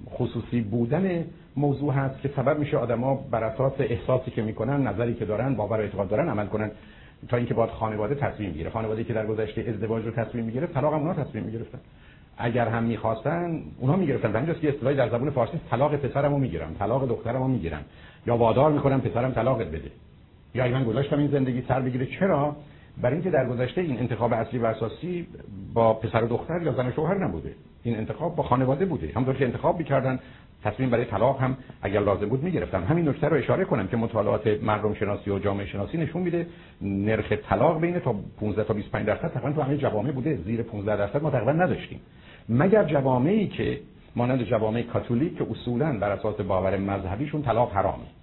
خصوصی 0.09 0.61
بودن 0.61 1.25
موضوع 1.55 1.93
هست 1.93 2.21
که 2.21 2.29
سبب 2.35 2.59
میشه 2.59 2.77
آدما 2.77 3.15
بر 3.31 3.43
اساس 3.43 3.73
احساسی 3.79 4.31
که 4.31 4.41
می‌کنن 4.41 4.87
نظری 4.87 5.13
که 5.13 5.25
دارن 5.25 5.55
باور 5.55 5.77
و 5.77 5.81
اعتقاد 5.81 6.09
دارن 6.09 6.29
عمل 6.29 6.45
کنن 6.45 6.71
تا 7.29 7.37
اینکه 7.37 7.53
باید 7.53 7.69
خانواده 7.69 8.15
تصمیم 8.15 8.51
بگیره. 8.51 8.69
خانواده 8.69 9.03
که 9.03 9.13
در 9.13 9.25
گذشته 9.25 9.61
ازدواج 9.61 10.05
رو 10.05 10.11
تصمیم 10.11 10.45
می‌گیره 10.45 10.67
طلاق 10.67 10.93
هم 10.93 10.99
اونها 10.99 11.23
تصمیم 11.23 11.43
می‌گرفتن. 11.43 11.79
اگر 12.37 12.67
هم 12.67 12.83
می‌خواستن 12.83 13.61
اونها 13.79 13.95
می‌گرفتن. 13.95 14.35
اینجاست 14.35 14.61
که 14.61 14.69
اصطلاحی 14.69 14.95
در 14.95 15.09
زبان 15.09 15.29
فارسی 15.29 15.59
طلاق 15.69 15.95
پسرمو 15.95 16.37
می‌گیرم 16.37 16.75
طلاق 16.79 17.09
دخترمو 17.09 17.47
می‌گیرم 17.47 17.81
یا 18.27 18.37
وادار 18.37 18.71
می‌کنم 18.71 19.01
پسرم 19.01 19.31
طلاقت 19.31 19.67
بده. 19.67 19.91
یا 20.55 20.67
من 20.67 20.83
گذاشتم 20.83 21.17
این 21.17 21.27
زندگی 21.27 21.63
سر 21.67 21.81
بگیره. 21.81 22.05
چرا؟ 22.05 22.55
برای 23.01 23.13
اینکه 23.15 23.29
در 23.29 23.45
گذشته 23.49 23.81
این 23.81 23.99
انتخاب 23.99 24.33
اصلی 24.33 24.59
و 24.59 24.65
اساسی 24.65 25.27
با 25.73 25.93
پسر 25.93 26.23
و 26.23 26.27
دختر 26.27 26.61
یا 26.61 26.73
زن 26.73 26.87
و 26.87 26.91
شوهر 26.91 27.17
نبوده. 27.25 27.53
این 27.83 27.97
انتخاب 27.97 28.35
با 28.35 28.43
خانواده 28.43 28.85
بوده. 28.85 29.11
همونطور 29.15 29.35
که 29.35 29.45
انتخاب 29.45 29.77
می‌کردن 29.77 30.19
تصمیم 30.63 30.89
برای 30.89 31.05
طلاق 31.05 31.41
هم 31.41 31.57
اگر 31.81 31.99
لازم 31.99 32.29
بود 32.29 32.43
می‌گرفتن. 32.43 32.83
همین 32.83 33.09
نکته 33.09 33.27
رو 33.27 33.37
اشاره 33.37 33.65
کنم 33.65 33.87
که 33.87 33.97
مطالعات 33.97 34.47
مردم 34.63 34.93
شناسی 34.93 35.31
و 35.31 35.39
جامعه 35.39 35.65
شناسی 35.65 35.97
نشون 35.97 36.21
میده 36.21 36.47
نرخ 36.81 37.31
طلاق 37.49 37.81
بین 37.81 37.99
تا 37.99 38.15
15 38.39 38.63
تا 38.63 38.73
25 38.73 39.05
درصد 39.05 39.31
تقریبا 39.33 39.51
تو 39.51 39.61
همه 39.61 39.77
جوامع 39.77 40.11
بوده. 40.11 40.35
زیر 40.45 40.61
15 40.61 40.97
درصد 40.97 41.23
ما 41.23 41.29
تقریبا 41.29 41.51
نداشتیم. 41.51 41.99
مگر 42.49 42.83
جوامعی 42.83 43.47
که 43.47 43.79
مانند 44.15 44.43
جوامع 44.43 44.81
کاتولیک 44.81 45.37
که 45.37 45.45
اصولا 45.51 45.99
بر 45.99 46.11
اساس 46.11 46.41
باور 46.41 46.77
مذهبیشون 46.77 47.41
طلاق 47.41 47.71
حرامه 47.73 48.16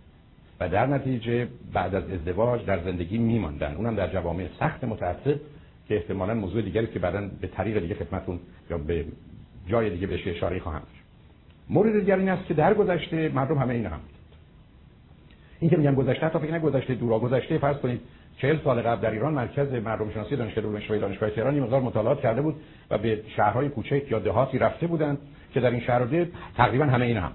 و 0.61 0.69
در 0.69 0.87
نتیجه 0.87 1.49
بعد 1.73 1.95
از 1.95 2.11
ازدواج 2.11 2.65
در 2.65 2.85
زندگی 2.85 3.19
میماندن. 3.19 3.75
اونم 3.75 3.95
در 3.95 4.13
جوامع 4.13 4.47
سخت 4.61 4.85
متعصب 4.85 5.41
که 5.89 5.97
احتمالا 5.97 6.35
موضوع 6.35 6.63
دیگری 6.63 6.87
که 6.87 6.99
بعدا 6.99 7.31
به 7.41 7.47
طریق 7.47 7.79
دیگه 7.79 7.95
خدمتتون 7.95 8.41
یا 8.71 8.79
به 8.79 9.05
جای 9.69 9.91
دیگه 9.91 10.07
بهش 10.07 10.29
اشاره 10.29 10.61
خواهم 10.61 10.83
مورد 11.69 12.01
دیگر 12.01 12.17
این 12.17 12.29
است 12.29 12.47
که 12.47 12.55
در 12.55 12.75
گذشته 12.75 13.29
مردم 13.29 13.59
همه 13.59 13.75
این 13.75 13.87
هم 13.87 14.01
این 15.61 15.71
که 15.71 15.77
میگم 15.77 15.95
گذشته 15.95 16.29
تا 16.29 16.39
فکر 16.39 16.59
گذشته 16.59 16.95
دورا. 16.95 17.19
گذشته 17.19 17.59
فرض 17.59 17.77
کنید 17.77 18.01
40 18.39 18.59
سال 18.65 18.83
قبل 18.83 19.03
در 19.03 19.11
ایران 19.11 19.35
مرکز 19.35 19.73
مردم 19.73 20.11
شناسی 20.11 20.37
دانشگاه 20.37 20.65
دانشگاه 20.65 20.99
دانشگاه 20.99 21.31
تهران 21.31 21.61
مقدار 21.61 21.81
مطالعات 21.81 22.21
کرده 22.21 22.43
بود 22.43 22.57
و 22.91 22.99
به 22.99 23.23
شهرهای 23.37 23.69
کوچک 23.69 24.03
یا 24.11 24.19
دهاتی 24.19 24.59
رفته 24.59 24.87
بودند 24.87 25.19
که 25.55 25.61
در 25.61 25.71
این 25.71 25.81
شهرها 25.81 26.25
تقریبا 26.57 26.85
همه 26.85 27.05
این 27.05 27.17
هم 27.17 27.33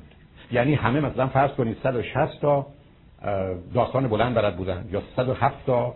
یعنی 0.52 0.74
همه 0.76 1.00
مثلا 1.00 1.28
فرض 1.28 1.52
کنید 1.52 1.78
160 1.84 2.42
تا 2.42 2.68
داستان 3.74 4.08
بلند 4.08 4.36
بلد 4.36 4.58
بودن. 4.58 4.86
یا 4.92 5.02
107 5.16 5.66
تا 5.66 5.96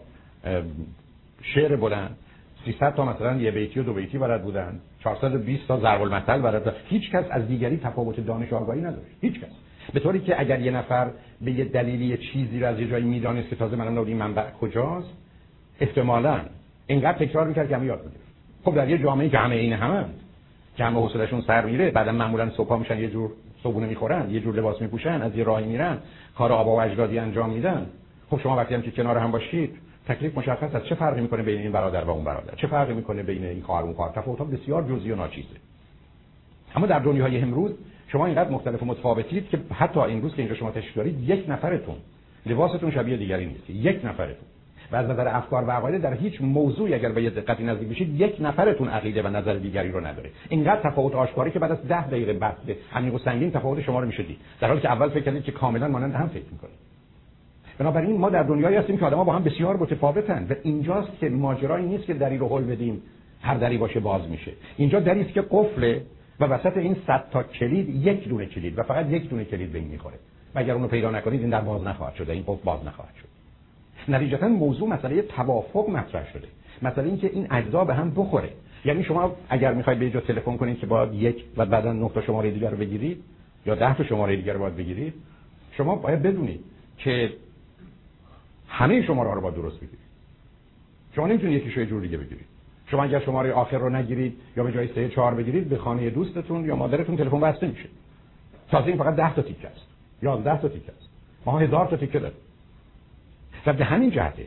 شعر 1.41 1.75
بلند. 1.75 2.17
300 2.65 2.95
تا 2.95 3.05
مثلا 3.05 3.35
یه 3.35 3.51
بیتی 3.51 3.79
و 3.79 3.83
دو 3.83 3.93
بیتی 3.93 4.17
بلد 4.17 4.43
بودن. 4.43 4.79
420 5.03 5.67
تا 5.67 5.79
ضرب 5.79 6.01
المثل 6.01 6.41
بلد 6.41 6.75
هیچ 6.87 7.11
کس 7.11 7.25
از 7.31 7.47
دیگری 7.47 7.77
تفاوت 7.77 8.19
دانش 8.19 8.53
آگاهی 8.53 8.81
نداشت. 8.81 9.07
هیچ 9.21 9.39
کس. 9.39 9.51
به 9.93 9.99
طوری 9.99 10.19
که 10.19 10.41
اگر 10.41 10.59
یه 10.59 10.71
نفر 10.71 11.09
به 11.41 11.51
یه 11.51 11.65
دلیلی 11.65 12.17
چیزی 12.17 12.59
رو 12.59 12.67
از 12.67 12.79
یه 12.79 12.87
جایی 12.87 13.05
می‌دانست 13.05 13.49
که 13.49 13.55
تازه 13.55 13.75
منم 13.75 13.97
این 13.97 14.17
منبع 14.17 14.51
کجاست 14.61 15.09
احتمالاً 15.79 16.39
اینقدر 16.87 17.25
تکرار 17.25 17.47
می‌کرد 17.47 17.69
که 17.69 17.75
همه 17.75 17.85
یاد 17.85 17.99
می‌گرفت. 17.99 18.23
خب 18.65 18.75
در 18.75 18.89
یه 18.89 18.97
جامعه 18.97 19.29
که 19.29 19.37
همه 19.37 19.55
این 19.55 19.73
همه 19.73 20.05
که 20.77 20.83
سر 21.47 21.65
میره 21.65 21.91
بعدا 21.91 22.11
معمولا 22.11 22.49
صبح 22.49 22.79
میشن 22.79 22.99
یه 22.99 23.09
جور 23.09 23.31
صبحونه 23.63 23.87
می‌خورن 23.87 24.29
یه 24.29 24.39
جور 24.39 24.55
لباس 24.55 24.81
میپوشن 24.81 25.21
از 25.21 25.35
یه 25.35 25.43
راهی 25.43 25.65
میرن 25.65 25.97
کار 26.37 26.51
آبا 26.51 26.75
و 26.75 26.81
اجدادی 26.81 27.19
انجام 27.19 27.49
میدن. 27.49 27.85
خب 28.29 28.39
شما 28.39 28.55
وقتی 28.55 28.75
هم 28.75 28.81
که 28.81 28.91
کنار 28.91 29.17
هم 29.17 29.31
باشید 29.31 29.75
تکلیف 30.07 30.37
مشخص 30.37 30.75
است. 30.75 30.85
چه 30.85 30.95
فرقی 30.95 31.21
می‌کنه 31.21 31.43
بین 31.43 31.61
این 31.61 31.71
برادر 31.71 32.03
و 32.03 32.09
اون 32.09 32.23
برادر؟ 32.23 32.55
چه 32.55 32.67
فرقی 32.67 32.93
می‌کنه 32.93 33.23
بین 33.23 33.45
این 33.45 33.61
خواهر 33.61 33.81
و 33.81 33.85
اون 33.85 33.95
خواهر؟ 33.95 34.11
تفاوت‌ها 34.11 34.45
بسیار 34.45 34.83
جزئی 34.83 35.11
و 35.11 35.15
ناچیزه. 35.15 35.55
اما 36.75 36.85
در 36.85 36.99
دنیای 36.99 37.37
امروز 37.37 37.71
شما 38.07 38.25
اینقدر 38.25 38.49
مختلف 38.49 38.83
و 38.83 38.85
متفاوتید 38.85 39.49
که 39.49 39.59
حتی 39.73 39.99
امروز 39.99 40.35
که 40.35 40.41
اینجا 40.41 40.55
شما 40.55 40.71
تشریف 40.71 40.95
دارید 40.95 41.29
یک 41.29 41.49
نفرتون 41.49 41.95
لباستون 42.45 42.91
شبیه 42.91 43.17
دیگری 43.17 43.45
نیست. 43.45 43.69
یک 43.69 44.05
نفرتون. 44.05 44.47
و 44.93 44.95
از 44.95 45.09
نظر 45.09 45.27
افکار 45.27 45.63
و 45.63 45.71
عقاید 45.71 46.01
در 46.01 46.13
هیچ 46.13 46.41
موضوعی 46.41 46.93
اگر 46.93 47.09
به 47.09 47.23
یه 47.23 47.29
دقتی 47.29 47.63
نزدیک 47.63 47.89
بشید 47.89 48.21
یک 48.21 48.37
نفرتون 48.39 48.87
عقیده 48.87 49.21
و 49.21 49.27
نظر 49.27 49.53
دیگری 49.53 49.91
رو 49.91 50.07
نداره. 50.07 50.29
اینقدر 50.49 50.81
تفاوت 50.81 51.15
آشکاری 51.15 51.51
که 51.51 51.59
بعد 51.59 51.71
از 51.71 51.87
ده 51.87 52.07
دقیقه 52.07 52.33
بحث 52.33 52.55
عمیق 52.95 53.13
و 53.13 53.17
سنگین 53.17 53.51
تفاوت 53.51 53.81
شما 53.81 53.99
رو 53.99 54.07
میشه 54.07 54.23
دید 54.23 54.37
در 54.59 54.67
حالی 54.67 54.81
که 54.81 54.91
اول 54.91 55.09
فکر 55.09 55.23
کردید 55.23 55.43
که 55.43 55.51
کاملا 55.51 55.87
مانند 55.87 56.13
هم 56.15 56.27
فکر 56.27 56.45
می‌کنید. 56.51 56.75
بنابراین 57.77 58.17
ما 58.17 58.29
در 58.29 58.43
دنیایی 58.43 58.75
هستیم 58.75 58.97
که 58.97 59.05
آدم‌ها 59.05 59.23
با 59.23 59.33
هم 59.33 59.43
بسیار 59.43 59.77
متفاوتن 59.77 60.47
و 60.49 60.53
اینجاست 60.63 61.19
که 61.19 61.29
ماجرایی 61.29 61.85
نیست 61.85 62.05
که 62.05 62.13
دری 62.13 62.37
رو 62.37 62.57
هل 62.57 62.63
بدیم 62.63 63.01
هر 63.41 63.57
دری 63.57 63.77
باشه 63.77 63.99
باز 63.99 64.29
میشه. 64.29 64.51
اینجا 64.77 64.99
دری 64.99 65.21
است 65.21 65.33
که 65.33 65.41
قفله 65.51 66.01
و 66.39 66.45
وسط 66.45 66.77
این 66.77 66.95
صد 67.07 67.23
تا 67.31 67.43
کلید 67.43 68.05
یک 68.05 68.29
دونه 68.29 68.45
کلید 68.45 68.79
و 68.79 68.83
فقط 68.83 69.09
یک 69.09 69.29
دونه 69.29 69.45
کلید 69.45 69.71
به 69.71 69.79
این 69.79 69.87
می‌خوره. 69.87 70.15
و 70.55 70.59
اگر 70.59 70.73
اونو 70.73 70.87
پیدا 70.87 71.11
نکنید 71.11 71.41
این 71.41 71.49
در 71.49 71.61
باز 71.61 71.83
نخواهد 71.83 72.15
شده 72.15 72.33
این 72.33 72.43
قفل 72.47 72.63
باز 72.63 72.85
نخواهد 72.85 73.15
شد. 73.15 73.32
نتیجتا 74.07 74.47
موضوع 74.47 74.89
مسئله 74.89 75.21
توافق 75.21 75.89
مطرح 75.89 76.33
شده. 76.33 76.47
مسئله 76.81 77.07
اینکه 77.07 77.27
این 77.27 77.47
اجزا 77.51 77.85
به 77.85 77.93
هم 77.93 78.11
بخوره. 78.15 78.49
یعنی 78.85 79.03
شما 79.03 79.35
اگر 79.49 79.73
می‌خواید 79.73 79.99
به 79.99 80.09
جا 80.09 80.19
تلفن 80.19 80.57
کنید 80.57 80.79
که 80.79 80.85
باید 80.85 81.13
یک 81.13 81.45
و 81.57 81.65
بعدا 81.65 82.09
تا 82.09 82.21
شماره 82.21 82.51
دیگر 82.51 82.69
رو 82.69 82.77
بگیرید 82.77 83.23
یا 83.65 83.75
ده 83.75 83.97
تا 83.97 84.03
شماره 84.03 84.35
دیگر 84.35 84.53
رو 84.53 84.59
باید 84.59 84.75
بگیرید 84.75 85.13
شما 85.77 85.95
باید 85.95 86.21
بدونید 86.21 86.59
که 86.97 87.33
همه 88.67 89.01
شماره 89.01 89.33
رو 89.33 89.41
باید 89.41 89.55
درست 89.55 89.77
بگیرید 89.77 89.99
شما 91.15 91.27
نمی‌تونید 91.27 91.61
یکیشو 91.61 91.79
یه 91.79 91.85
جور 91.85 92.01
دیگه 92.01 92.17
بگیرید 92.17 92.45
شما 92.87 93.03
اگر 93.03 93.19
شماره 93.19 93.53
آخر 93.53 93.77
رو 93.77 93.89
نگیرید 93.89 94.37
یا 94.57 94.63
به 94.63 94.71
جای 94.71 94.87
سه 94.87 95.09
چهار 95.09 95.33
بگیرید 95.33 95.69
به 95.69 95.77
خانه 95.77 96.09
دوستتون 96.09 96.65
یا 96.65 96.75
مادرتون 96.75 97.17
تلفن 97.17 97.39
بسته 97.39 97.67
میشه. 97.67 97.89
تازه 98.71 98.87
این 98.87 98.97
فقط 98.97 99.15
10 99.15 99.35
تا 99.35 99.41
تیکه 99.41 99.67
است. 99.67 99.87
11 100.21 100.61
تا 100.61 100.67
تیکه 100.67 100.91
است. 100.91 101.09
ما 101.45 101.59
هزار 101.59 101.87
تا 101.87 101.97
تیکه 101.97 102.19
داریم. 102.19 102.37
و 103.65 103.73
به 103.73 103.85
همین 103.85 104.11
جهته 104.11 104.45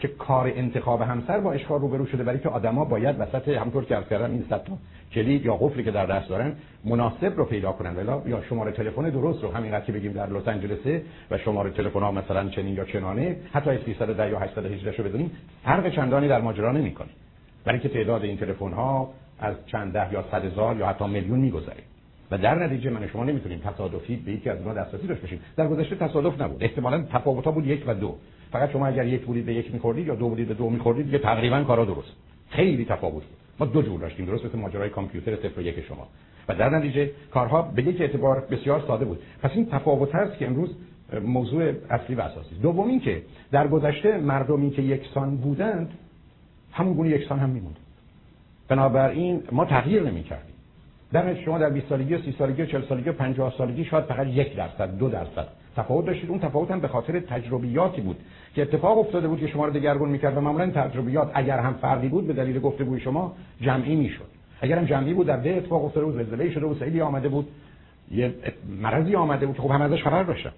که 0.00 0.08
کار 0.08 0.52
انتخاب 0.56 1.02
همسر 1.02 1.40
با 1.40 1.52
اشکال 1.52 1.80
روبرو 1.80 2.06
شده 2.06 2.24
برای 2.24 2.38
که 2.38 2.48
آدما 2.48 2.84
باید 2.84 3.16
وسط 3.20 3.48
همطور 3.48 3.84
که 3.84 3.96
عرض 3.96 4.08
کردم 4.08 4.30
این 4.30 4.44
صد 4.50 4.68
کلید 5.12 5.44
یا 5.44 5.56
قفلی 5.56 5.84
که 5.84 5.90
در 5.90 6.06
دست 6.06 6.28
دارن 6.28 6.52
مناسب 6.84 7.36
رو 7.36 7.44
پیدا 7.44 7.72
کنن. 7.72 7.96
ولی 7.96 8.30
یا 8.30 8.42
شماره 8.42 8.72
تلفن 8.72 9.10
درست 9.10 9.42
رو 9.42 9.52
همینقدر 9.52 9.84
که 9.84 9.92
بگیم 9.92 10.12
در 10.12 10.26
لس 10.30 10.48
آنجلسه 10.48 11.02
و 11.30 11.38
شماره 11.38 11.70
تلفن 11.70 12.00
ها 12.00 12.12
مثلا 12.12 12.48
چنین 12.48 12.74
یا 12.74 12.84
چنانه 12.84 13.36
حتی 13.52 13.70
310 13.86 14.30
یا 14.30 14.38
818 14.38 15.02
رو 15.02 15.04
بدونیم 15.04 15.30
فرق 15.64 15.94
چندانی 15.94 16.28
در 16.28 16.40
ماجرا 16.40 16.72
نمی‌کنه. 16.72 17.08
برای 17.64 17.80
که 17.80 17.88
تعداد 17.88 18.24
این 18.24 18.36
تلفن 18.36 18.72
ها 18.72 19.10
از 19.40 19.54
چند 19.66 19.92
ده 19.92 20.12
یا 20.12 20.24
صد 20.30 20.44
هزار 20.44 20.76
یا 20.76 20.86
حتی 20.86 21.06
میلیون 21.06 21.38
میگذره. 21.38 21.82
و 22.30 22.38
در 22.38 22.54
نتیجه 22.54 22.90
من 22.90 23.08
شما 23.08 23.24
نمی‌تونیم 23.24 23.58
تصادفی 23.58 24.16
به 24.16 24.32
یکی 24.32 24.50
از 24.50 24.58
اونها 24.58 24.74
دسترسی 24.74 25.06
داشته 25.06 25.22
باشیم. 25.22 25.40
در 25.56 25.68
گذشته 25.68 25.96
تصادف 25.96 26.40
نبود. 26.40 26.64
احتمالاً 26.64 27.04
تفاوت 27.12 27.44
ها 27.44 27.50
بود 27.50 27.66
یک 27.66 27.84
و 27.86 27.94
دو. 27.94 28.16
فقط 28.52 28.72
شما 28.72 28.86
اگر 28.86 29.06
یک 29.06 29.24
بودید 29.24 29.46
به 29.46 29.54
یک 29.54 29.74
میخوردید 29.74 30.06
یا 30.06 30.14
دو 30.14 30.28
بودید 30.28 30.48
به 30.48 30.54
دو 30.54 30.70
میخوردید 30.70 31.04
دیگه 31.04 31.18
تقریبا 31.18 31.64
کارا 31.64 31.84
درست. 31.84 32.12
خیلی 32.50 32.84
تفاوت 32.84 33.12
بود. 33.12 33.32
ما 33.60 33.66
دو 33.66 33.82
جور 33.82 34.00
داشتیم 34.00 34.26
درست 34.26 34.44
مثل 34.44 34.58
ماجرای 34.58 34.90
کامپیوتر 34.90 35.36
صفر 35.36 35.60
یک 35.60 35.80
شما. 35.80 36.06
و 36.48 36.54
در 36.54 36.70
نتیجه 36.70 37.10
کارها 37.30 37.62
به 37.62 37.82
یک 37.82 38.00
اعتبار 38.00 38.40
بسیار 38.50 38.84
ساده 38.86 39.04
بود. 39.04 39.18
پس 39.42 39.50
این 39.54 39.66
تفاوت 39.66 40.14
هست 40.14 40.38
که 40.38 40.46
امروز 40.46 40.76
موضوع 41.22 41.72
اصلی 41.90 42.16
و 42.16 42.20
اساسی 42.20 42.54
دوم 42.62 42.88
این 42.88 43.00
که 43.00 43.22
در 43.52 43.68
گذشته 43.68 44.18
مردمی 44.18 44.70
که 44.70 44.82
یکسان 44.82 45.36
بودند 45.36 45.90
همون 46.72 46.94
گونه 46.94 47.10
یکسان 47.10 47.38
هم 47.38 47.50
میموند. 47.50 47.76
بنابراین 48.68 49.42
ما 49.52 49.64
تغییر 49.64 50.02
نمی‌کردیم. 50.02 50.54
در 51.12 51.34
شما 51.34 51.58
در 51.58 51.70
20 51.70 51.88
سالگی 51.88 52.14
و 52.14 52.22
30 52.22 52.34
سالگی 52.38 52.62
و 52.62 52.66
40 52.66 52.82
سالگی 52.88 53.10
و 53.10 53.12
50 53.12 53.54
سالگی 53.58 53.84
شاید 53.84 54.04
فقط 54.04 54.26
یک 54.26 54.56
درصد 54.56 54.98
دو 54.98 55.08
درصد 55.08 55.48
تفاوت 55.78 56.06
داشتید. 56.06 56.30
اون 56.30 56.38
تفاوت 56.38 56.70
هم 56.70 56.80
به 56.80 56.88
خاطر 56.88 57.20
تجربیاتی 57.20 58.00
بود 58.00 58.16
که 58.54 58.62
اتفاق 58.62 58.98
افتاده 58.98 59.28
بود 59.28 59.40
که 59.40 59.46
شما 59.46 59.66
رو 59.66 59.72
دگرگون 59.72 60.08
می‌کرد 60.08 60.36
و 60.36 60.40
معمولا 60.40 60.70
تجربیات 60.70 61.30
اگر 61.34 61.58
هم 61.58 61.72
فرقی 61.72 62.08
بود 62.08 62.26
به 62.26 62.32
دلیل 62.32 62.60
گفتگوی 62.60 63.00
شما 63.00 63.32
جمعی 63.60 63.96
می‌شد. 63.96 64.28
اگر 64.60 64.78
هم 64.78 64.84
جمعی 64.84 65.14
بود 65.14 65.26
در 65.26 65.36
ده 65.36 65.50
اتفاق 65.50 65.84
افتاده 65.84 66.06
بود 66.06 66.14
زلزله 66.14 66.50
شده 66.50 66.66
بود 66.66 66.78
سیلی 66.78 67.00
آمده 67.00 67.28
بود 67.28 67.48
یه 68.10 68.34
مرضی 68.82 69.14
آمده 69.14 69.46
بود 69.46 69.56
که 69.56 69.62
خب 69.62 69.70
هم 69.70 69.82
ازش 69.82 70.02
خبر 70.02 70.22
داشتن 70.22 70.52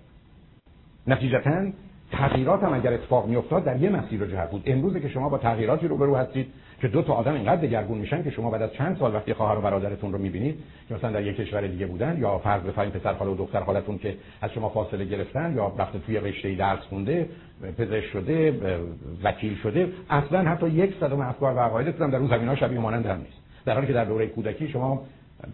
نتیجتا 1.06 1.66
تغییرات 2.12 2.62
هم 2.62 2.74
اگر 2.74 2.92
اتفاق 2.92 3.26
میافتاد 3.26 3.64
در 3.64 3.76
یه 3.76 3.90
مسیر 3.90 4.20
رو 4.20 4.26
جهت 4.26 4.50
بود. 4.50 4.62
امروزه 4.66 5.00
که 5.00 5.08
شما 5.08 5.28
با 5.28 5.38
تغییراتی 5.38 5.88
روبرو 5.88 6.16
هستید 6.16 6.46
که 6.80 6.88
دو 6.88 7.02
تا 7.02 7.12
آدم 7.12 7.34
اینقدر 7.34 7.60
دگرگون 7.60 7.98
میشن 7.98 8.22
که 8.22 8.30
شما 8.30 8.50
بعد 8.50 8.62
از 8.62 8.72
چند 8.72 8.96
سال 8.98 9.14
وقتی 9.14 9.34
خواهر 9.34 9.58
و 9.58 9.60
برادرتون 9.60 10.12
رو 10.12 10.18
می‌بینید 10.18 10.58
که 10.88 10.94
مثلا 10.94 11.12
در 11.12 11.22
یک 11.22 11.36
کشور 11.36 11.66
دیگه 11.66 11.86
بودن 11.86 12.18
یا 12.18 12.38
فرض 12.38 12.62
بفرمایید 12.62 12.94
پسر 12.94 13.14
خاله 13.14 13.30
و 13.30 13.36
دختر 13.36 13.60
خالتون 13.60 13.98
که 13.98 14.16
از 14.42 14.50
شما 14.52 14.68
فاصله 14.68 15.04
گرفتن 15.04 15.54
یا 15.56 15.72
رفته 15.78 15.98
توی 15.98 16.16
رشته 16.20 16.54
درس 16.54 16.78
خونده 16.78 17.28
پزشک 17.78 18.04
شده 18.04 18.60
وکیل 19.24 19.56
شده 19.56 19.88
اصلا 20.10 20.50
حتی 20.50 20.68
یک 20.68 20.94
صدم 21.00 21.20
افکار 21.20 21.54
و 21.54 21.58
عقایدتون 21.58 22.10
در 22.10 22.18
اون 22.18 22.28
زمینا 22.28 22.56
شبیه 22.56 22.78
مانند 22.78 23.06
هم 23.06 23.18
نیست. 23.18 23.40
در 23.64 23.74
حالی 23.74 23.86
که 23.86 23.92
در 23.92 24.04
دوره 24.04 24.26
کودکی 24.26 24.68
شما 24.68 25.02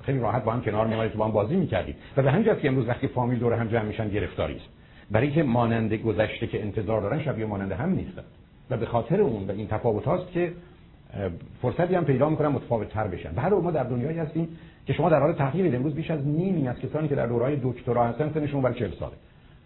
خیلی 0.03 0.19
راحت 0.19 0.45
با 0.45 0.53
هم 0.53 0.63
کنار 0.63 0.87
میومدید 0.87 1.15
با 1.15 1.25
هم 1.25 1.33
بازی 1.33 1.57
می‌کردید. 1.57 1.97
و 2.17 2.23
به 2.23 2.33
همین 2.33 2.45
که 2.45 2.69
امروز 2.69 2.89
وقتی 2.89 3.09
فامیل 3.09 3.39
دور 3.39 3.53
هم 3.53 3.69
جمع 3.69 3.83
میشن 3.83 4.09
گرفتاری 4.09 4.57
است. 4.57 4.69
برای 5.11 5.31
که 5.31 5.43
مانند 5.43 5.95
گذشته 5.95 6.47
که 6.47 6.63
انتظار 6.63 7.01
دارن 7.01 7.23
شبیه 7.23 7.47
مانند 7.47 7.73
هم 7.73 7.91
نیستن. 7.91 8.23
و 8.71 8.77
به 8.77 8.87
خاطر 8.87 9.21
اون 9.21 9.47
و 9.47 9.51
این 9.51 9.69
تفاوت 9.69 10.05
هاست 10.05 10.33
که 10.33 10.53
فرصتی 11.63 11.95
هم 11.95 12.05
پیدا 12.05 12.29
می‌کنن 12.29 12.49
متفاوت 12.49 12.89
تر 12.89 13.07
بشن 13.07 13.39
هر 13.39 13.49
ما 13.49 13.71
در 13.71 13.85
دنیایی 13.85 14.19
هستیم 14.19 14.49
که 14.87 14.93
شما 14.93 15.11
در 15.11 15.21
حال 15.21 15.33
تغییر 15.33 15.77
امروز 15.77 15.95
بیش 15.95 16.11
از 16.11 16.27
نیمی 16.27 16.69
از 16.69 16.79
کسانی 16.79 17.09
که 17.09 17.15
در 17.15 17.27
دورهای 17.27 17.59
دکترا 17.63 18.05
هستن 18.05 18.31
سنشون 18.35 18.63
بر 18.63 18.73
40 18.73 18.91
ساله. 19.01 19.13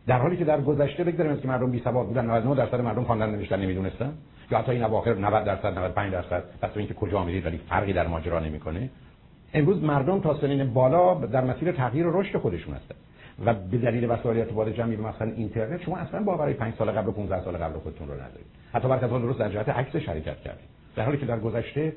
در 0.06 0.18
حالی 0.18 0.36
که 0.36 0.44
در 0.44 0.60
گذشته 0.60 1.04
بگذاریم 1.04 1.36
که 1.36 1.48
مردم 1.48 1.70
بی 1.70 1.80
سواد 1.84 2.06
بودن 2.06 2.26
99 2.26 2.54
درصد 2.54 2.80
مردم 2.80 3.04
خواندن 3.04 3.30
نوشتن 3.30 3.60
نمی‌دونستن. 3.60 4.12
یا 4.50 4.58
حتی 4.58 4.72
این 4.72 4.84
اواخر 4.84 5.14
90 5.14 5.44
درصد 5.44 5.78
95 5.78 6.12
درصد. 6.12 6.44
پس 6.62 6.70
اینکه 6.76 6.94
کجا 6.94 7.24
میرید 7.24 7.46
ولی 7.46 7.60
فرقی 7.68 7.92
در 7.92 8.06
ماجرا 8.06 8.40
نمی‌کنه. 8.40 8.90
امروز 9.54 9.82
مردم 9.82 10.20
تا 10.20 10.40
سنین 10.40 10.72
بالا 10.72 11.14
در 11.14 11.44
مسیر 11.44 11.72
تغییر 11.72 12.06
و 12.06 12.20
رشد 12.20 12.38
خودشون 12.38 12.74
هستن. 12.74 12.94
و 13.44 13.54
به 13.54 13.78
دلیل 13.78 14.10
وسایل 14.10 14.38
ارتباط 14.38 14.68
جمعی 14.68 14.96
مثلا 14.96 15.32
اینترنت 15.36 15.82
شما 15.82 15.96
اصلا 15.96 16.22
باورای 16.22 16.54
5 16.54 16.74
سال 16.74 16.90
قبل 16.90 17.08
و 17.08 17.12
15 17.12 17.44
سال 17.44 17.56
قبل 17.56 17.78
خودتون 17.78 18.08
رو 18.08 18.14
ندارید. 18.14 18.46
حتی 18.72 18.88
برخی 18.88 19.04
از 19.04 19.10
درست 19.10 19.38
در 19.38 19.48
جهت 19.48 19.68
عکس 19.68 19.96
شرکت 19.96 20.40
کردید. 20.40 20.79
در 20.96 21.04
حالی 21.04 21.18
که 21.18 21.26
در 21.26 21.38
گذشته 21.38 21.92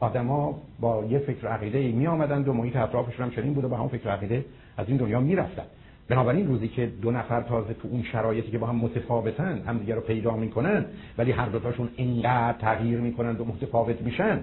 آدما 0.00 0.62
با 0.80 1.04
یه 1.04 1.18
فکر 1.18 1.48
عقیده 1.48 1.92
می 1.92 2.06
آمدند 2.06 2.48
و 2.48 2.52
محیط 2.52 2.76
اطرافشون 2.76 3.26
هم 3.26 3.30
چنین 3.30 3.54
بود 3.54 3.64
و 3.64 3.68
به 3.68 3.76
همون 3.76 3.88
فکر 3.88 4.10
عقیده 4.10 4.44
از 4.76 4.88
این 4.88 4.96
دنیا 4.96 5.20
می‌رفتن 5.20 5.62
بنابراین 6.08 6.46
روزی 6.46 6.68
که 6.68 6.86
دو 7.02 7.10
نفر 7.10 7.40
تازه 7.40 7.74
تو 7.74 7.88
اون 7.88 8.02
شرایطی 8.02 8.50
که 8.50 8.58
با 8.58 8.66
هم 8.66 8.76
متفاوتن 8.76 9.62
هم 9.66 9.78
دیگه 9.78 9.94
رو 9.94 10.00
پیدا 10.00 10.36
می‌کنن 10.36 10.84
ولی 11.18 11.32
هر 11.32 11.48
دوتاشون 11.48 11.88
اینقدر 11.96 12.58
تغییر 12.58 13.00
می‌کنن 13.00 13.36
و 13.36 13.44
متفاوت 13.44 14.00
میشن 14.02 14.40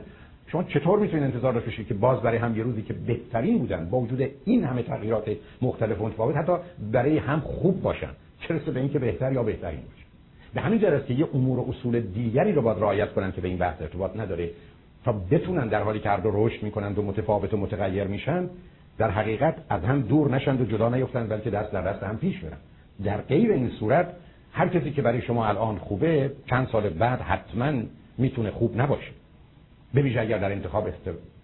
شما 0.47 0.63
چطور 0.63 0.99
می‌تونید 0.99 1.23
انتظار 1.23 1.53
داشته 1.53 1.69
باشید 1.69 1.87
که 1.87 1.93
باز 1.93 2.21
برای 2.21 2.37
هم 2.37 2.57
یه 2.57 2.63
روزی 2.63 2.81
که 2.81 2.93
بهترین 2.93 3.57
بودن 3.57 3.89
با 3.89 3.99
وجود 3.99 4.29
این 4.45 4.63
همه 4.63 4.83
تغییرات 4.83 5.31
مختلف 5.61 6.01
و 6.01 6.05
متفاوت 6.05 6.37
حتی 6.37 6.53
برای 6.91 7.17
هم 7.17 7.39
خوب 7.39 7.81
باشن 7.81 8.09
چه 8.39 8.53
به 8.53 8.79
اینکه 8.79 8.99
بهتر 8.99 9.33
یا 9.33 9.43
بهترین 9.43 9.79
باشه؟ 9.81 10.04
به 10.55 10.61
همین 10.61 10.79
جهت 10.79 11.11
یه 11.11 11.27
امور 11.33 11.59
و 11.59 11.65
اصول 11.69 11.99
دیگری 11.99 12.51
رو 12.51 12.61
باید 12.61 12.77
رعایت 12.77 13.13
کنن 13.13 13.31
که 13.31 13.41
به 13.41 13.47
این 13.47 13.57
بحث 13.57 13.81
ارتباط 13.81 14.17
نداره. 14.17 14.49
تا 15.05 15.11
بتونن 15.31 15.67
در 15.67 15.83
حالی 15.83 15.99
که 15.99 16.09
هر 16.09 16.17
دو 16.17 16.31
رشد 16.33 16.63
می‌کنن 16.63 16.95
و 16.95 17.01
متفاوت 17.01 17.53
و 17.53 17.57
متغیر 17.57 18.03
میشن 18.03 18.49
در 18.97 19.09
حقیقت 19.09 19.55
از 19.69 19.83
هم 19.83 20.01
دور 20.01 20.31
نشند 20.31 20.61
و 20.61 20.65
جدا 20.65 20.89
نیفتند 20.89 21.29
بلکه 21.29 21.49
دست 21.49 21.71
در 21.71 21.81
دست 21.81 22.03
هم 22.03 22.17
پیش 22.17 22.39
برن. 22.39 22.57
در 23.03 23.17
غیر 23.17 23.51
این 23.51 23.69
صورت 23.69 24.13
هر 24.51 24.67
کسی 24.67 24.91
که 24.91 25.01
برای 25.01 25.21
شما 25.21 25.47
الان 25.47 25.77
خوبه 25.77 26.31
چند 26.49 26.67
سال 26.71 26.89
بعد 26.89 27.21
حتما 27.21 27.81
می‌تونه 28.17 28.51
خوب 28.51 28.81
نباشه. 28.81 29.11
به 29.93 30.21
اگر 30.21 30.37
در 30.37 30.51
انتخاب 30.51 30.89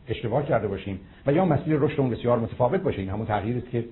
اشتباه 0.07 0.45
کرده 0.45 0.67
باشیم 0.67 0.99
و 1.27 1.33
یا 1.33 1.45
مسیر 1.45 1.77
رشدمون 1.79 2.09
بسیار 2.09 2.39
متفاوت 2.39 2.81
باشه. 2.81 2.99
این 2.99 3.09
همون 3.09 3.25
تغییری 3.25 3.59
است 3.59 3.69
که 3.69 3.85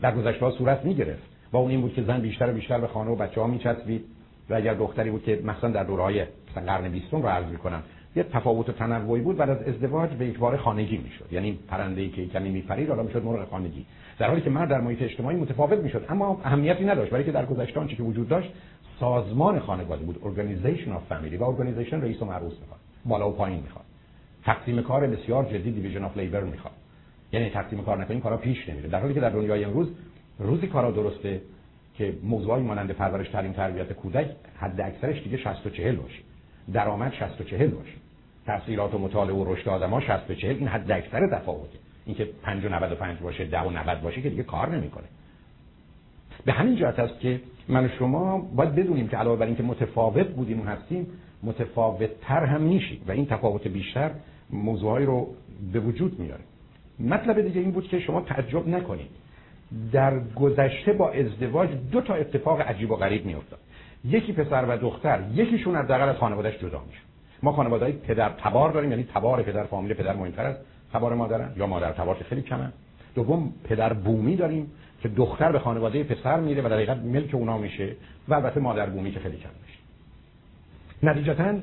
در 0.00 0.14
گذشته 0.14 0.50
صورت 0.50 0.84
می‌گرفت. 0.84 1.22
و 1.52 1.56
اون 1.56 1.70
این 1.70 1.80
بود 1.80 1.94
که 1.94 2.02
زن 2.02 2.20
بیشتر 2.20 2.50
و 2.50 2.52
بیشتر 2.52 2.80
به 2.80 2.86
خانه 2.86 3.10
و 3.10 3.16
بچه 3.16 3.40
ها 3.40 3.46
میچسبید. 3.46 4.04
و 4.50 4.54
اگر 4.54 4.74
دختری 4.74 5.10
بود 5.10 5.22
که 5.22 5.40
مثلا 5.44 5.70
در 5.70 5.84
دورهای 5.84 6.24
قرن 6.54 6.88
بیستم 6.88 7.22
رو 7.22 7.28
عرض 7.28 7.46
می‌کنم 7.46 7.82
یه 8.16 8.22
تفاوت 8.22 8.68
و 8.68 8.72
تنوعی 8.72 9.22
بود 9.22 9.36
بعد 9.36 9.50
از 9.50 9.62
ازدواج 9.62 10.10
به 10.10 10.26
یک 10.26 10.36
خانگی 10.56 10.96
می‌شد. 10.96 11.32
یعنی 11.32 11.58
پرنده 11.68 12.00
ای 12.00 12.08
که 12.08 12.26
کمی 12.26 12.50
میپرید 12.50 12.88
حالا 12.88 13.02
می‌شد 13.02 13.24
مرغ 13.24 13.48
خانگی. 13.48 13.86
در 14.18 14.28
حالی 14.28 14.40
که 14.40 14.50
مرد 14.50 14.68
در 14.68 14.80
محیط 14.80 15.02
اجتماعی 15.02 15.36
متفاوت 15.36 15.78
می‌شد 15.78 16.06
اما 16.08 16.40
اهمیتی 16.44 16.84
نداشت. 16.84 17.10
برای 17.10 17.24
که 17.24 17.32
در 17.32 17.46
گذشته 17.46 17.80
آنچه 17.80 17.96
که 17.96 18.02
وجود 18.02 18.28
داشت 18.28 18.52
سازمان 19.00 19.58
خانواده 19.58 20.04
بود 20.04 20.16
organization 20.16 20.88
of 20.88 21.12
family 21.12 21.40
و 21.40 21.56
organization 21.56 21.94
رئیس 21.94 22.22
و 22.22 22.24
مرئوس 22.24 22.54
می‌خواد. 22.60 22.80
بالا 23.04 23.30
و 23.30 23.32
پایین 23.32 23.60
می‌خواد. 23.62 23.84
تقسیم 24.44 24.82
کار 24.82 25.06
بسیار 25.06 25.44
جدی 25.44 25.70
دیویژن 25.70 26.04
اف 26.04 26.16
لیبر 26.16 26.40
می‌خواد. 26.40 26.74
یعنی 27.32 27.50
تقسیم 27.50 27.84
کار 27.84 27.98
نکنیم 27.98 28.20
کارا 28.20 28.36
پیش 28.36 28.68
نمیره. 28.68 28.88
در 28.88 29.00
حالی 29.00 29.14
که 29.14 29.20
در 29.20 29.30
دنیای 29.30 29.64
امروز 29.64 29.88
روزی 30.38 30.66
کارا 30.66 30.90
درسته 30.90 31.40
که 31.98 32.14
موضوعی 32.22 32.62
مانند 32.62 32.90
پرورش 32.90 33.28
تعلیم 33.28 33.52
تربیت 33.52 33.92
کودک 33.92 34.30
حد 34.56 34.80
اکثرش 34.80 35.22
دیگه 35.22 35.36
60 35.36 35.66
و 35.66 35.70
40 35.70 35.96
باشه. 35.96 36.18
درآمد 36.72 37.12
60 37.12 37.40
و 37.40 37.44
40 37.44 37.70
باشه. 37.70 37.92
تحصیلات 38.46 38.94
و 38.94 38.98
مطالعه 38.98 39.36
و 39.36 39.54
رشد 39.54 39.68
آدما 39.68 40.00
60 40.00 40.26
به 40.26 40.36
40 40.36 40.56
این 40.56 40.68
حد 40.68 40.90
اکثر 40.90 41.26
تفاوته. 41.26 41.78
اینکه 42.06 42.24
5 42.42 42.64
و 42.64 42.68
95 42.68 43.18
باشه 43.18 43.44
10 43.44 43.60
و 43.60 43.70
90 43.70 44.00
باشه 44.00 44.22
که 44.22 44.30
دیگه 44.30 44.42
کار 44.42 44.76
نمی‌کنه. 44.76 45.04
به 46.44 46.52
همین 46.52 46.76
جهت 46.76 46.98
است 46.98 47.20
که 47.20 47.40
من 47.68 47.84
و 47.84 47.88
شما 47.88 48.38
باید 48.38 48.74
بدونیم 48.74 49.08
که 49.08 49.16
علاوه 49.16 49.38
بر 49.38 49.46
اینکه 49.46 49.62
متفاوت 49.62 50.26
بودیم 50.26 50.60
و 50.60 50.64
هستیم 50.64 51.06
متفاوت 51.42 52.20
تر 52.20 52.44
هم 52.44 52.62
میشیم 52.62 53.00
و 53.08 53.12
این 53.12 53.26
تفاوت 53.26 53.68
بیشتر 53.68 54.10
موضوعهایی 54.50 55.06
رو 55.06 55.34
به 55.72 55.80
وجود 55.80 56.20
میاره. 56.20 56.42
مطلب 57.00 57.40
دیگه 57.40 57.60
این 57.60 57.70
بود 57.70 57.88
که 57.88 58.00
شما 58.00 58.20
تعجب 58.20 58.68
نکنید. 58.68 59.08
در 59.92 60.18
گذشته 60.18 60.92
با 60.92 61.10
ازدواج 61.10 61.68
دو 61.92 62.00
تا 62.00 62.14
اتفاق 62.14 62.60
عجیب 62.60 62.90
و 62.90 62.96
غریب 62.96 63.26
میافتاد. 63.26 63.58
یکی 64.04 64.32
پسر 64.32 64.64
و 64.68 64.76
دختر 64.76 65.20
یکیشون 65.34 65.76
از 65.76 65.90
از 65.90 66.16
خانوادهش 66.16 66.58
جدا 66.58 66.82
میشه 66.88 67.00
ما 67.42 67.52
خانواده 67.52 67.92
پدر 67.92 68.28
تبار 68.28 68.70
داریم 68.70 68.90
یعنی 68.90 69.08
تبار 69.14 69.42
پدر 69.42 69.64
فامیل 69.64 69.94
پدر 69.94 70.16
مهمتر 70.16 70.46
از 70.46 70.56
تبار 70.92 71.14
مادرن 71.14 71.52
یا 71.56 71.66
مادر 71.66 71.92
تبار 71.92 72.16
خیلی 72.28 72.42
کمه. 72.42 72.72
دوم 73.14 73.52
پدر 73.64 73.92
بومی 73.92 74.36
داریم 74.36 74.70
که 75.02 75.08
دختر 75.08 75.52
به 75.52 75.58
خانواده 75.58 76.04
پسر 76.04 76.40
میره 76.40 76.62
و 76.62 76.68
در 76.68 76.74
حقیقت 76.74 76.96
ملک 76.96 77.34
اونا 77.34 77.58
میشه 77.58 77.96
و 78.28 78.34
البته 78.34 78.60
مادر 78.60 78.86
بومی 78.86 79.12
که 79.12 79.20
خیلی 79.20 79.36
کم 79.36 79.48
میشه 79.66 79.78
نتیجتا 81.02 81.54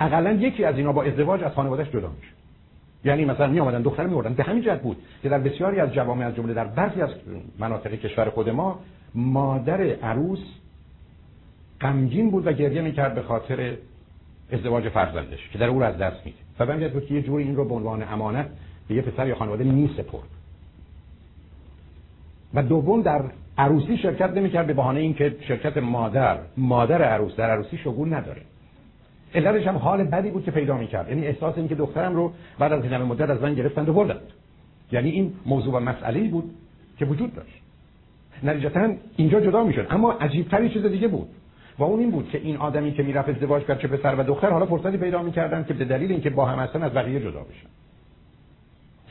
اقلا 0.00 0.32
یکی 0.32 0.64
از 0.64 0.76
اینا 0.76 0.92
با 0.92 1.02
ازدواج 1.02 1.42
از 1.42 1.52
خانوادهش 1.52 1.88
جدا 1.88 2.08
میشه 2.08 2.32
یعنی 3.04 3.24
مثلا 3.24 3.46
می 3.46 3.60
آمدن 3.60 3.82
دختر 3.82 4.06
می 4.06 4.22
به 4.22 4.42
همین 4.42 4.62
جهت 4.62 4.82
بود 4.82 4.96
که 5.22 5.28
در 5.28 5.38
بسیاری 5.38 5.80
از 5.80 5.92
جوامع 5.92 6.26
از 6.26 6.34
جمله 6.34 6.54
در 6.54 6.64
برخی 6.64 7.00
از 7.02 7.10
مناطق 7.58 7.94
کشور 7.94 8.30
خود 8.30 8.48
ما 8.48 8.78
مادر 9.14 9.80
عروس 9.80 10.40
غمگین 11.80 12.30
بود 12.30 12.46
و 12.46 12.52
گریه 12.52 12.82
می‌کرد 12.82 13.14
به 13.14 13.22
خاطر 13.22 13.76
ازدواج 14.52 14.88
فرزندش 14.88 15.48
که 15.52 15.58
در 15.58 15.68
او 15.68 15.84
از 15.84 15.98
دست 15.98 16.26
میده. 16.26 16.38
و 16.58 16.66
به 16.66 16.88
بود 16.88 17.06
که 17.06 17.14
یه 17.14 17.22
جوری 17.22 17.44
این 17.44 17.56
رو 17.56 17.64
به 17.64 17.74
عنوان 17.74 18.02
امانت 18.02 18.46
به 18.88 18.94
یه 18.94 19.02
پسر 19.02 19.28
یا 19.28 19.34
خانواده 19.34 19.64
میسپرد. 19.64 20.28
و 22.54 22.62
دوم 22.62 23.02
در 23.02 23.22
عروسی 23.58 23.98
شرکت 23.98 24.30
نمی‌کرد 24.30 24.66
به 24.66 24.72
بهانه 24.72 25.00
اینکه 25.00 25.36
شرکت 25.48 25.76
مادر 25.76 26.38
مادر 26.56 27.02
عروس 27.02 27.36
در 27.36 27.50
عروسی 27.50 27.78
شگون 27.78 28.14
نداره. 28.14 28.42
علتش 29.34 29.66
هم 29.66 29.76
حال 29.76 30.04
بدی 30.04 30.30
بود 30.30 30.44
که 30.44 30.50
پیدا 30.50 30.76
می‌کرد. 30.76 31.08
یعنی 31.08 31.26
احساس 31.26 31.58
این 31.58 31.68
که 31.68 31.74
دخترم 31.74 32.14
رو 32.14 32.32
بعد 32.58 32.72
از 32.72 32.84
این 32.84 32.96
مدت 32.96 33.30
از 33.30 33.42
من 33.42 33.54
گرفتند 33.54 33.88
و 33.88 33.92
بردند. 33.92 34.32
یعنی 34.92 35.10
این 35.10 35.32
موضوع 35.46 35.74
و 35.74 35.80
مسئله 35.80 36.28
بود 36.28 36.50
که 36.98 37.04
وجود 37.04 37.34
داشت. 37.34 37.62
نتیجتا 38.42 38.88
اینجا 39.16 39.40
جدا 39.40 39.64
می‌شد. 39.64 39.86
اما 39.90 40.12
عجیبتری 40.12 40.68
چیز 40.68 40.86
دیگه 40.86 41.08
بود. 41.08 41.28
و 41.78 41.82
اون 41.82 42.00
این 42.00 42.10
بود 42.10 42.28
که 42.28 42.38
این 42.38 42.56
آدمی 42.56 42.92
که 42.92 43.02
می‌رفت 43.02 43.28
ازدواج 43.28 43.62
کرد 43.62 43.80
چه 43.80 43.88
پسر 43.88 44.14
و 44.14 44.22
دختر 44.22 44.50
حالا 44.50 44.66
فرصتی 44.66 44.96
پیدا 44.96 45.22
می‌کردن 45.22 45.64
که 45.64 45.74
به 45.74 45.84
دلیل 45.84 46.10
اینکه 46.10 46.30
با 46.30 46.46
هم 46.46 46.58
هستن 46.58 46.82
از 46.82 46.92
بقیه 46.92 47.20
جدا 47.20 47.40
بشن. 47.40 47.68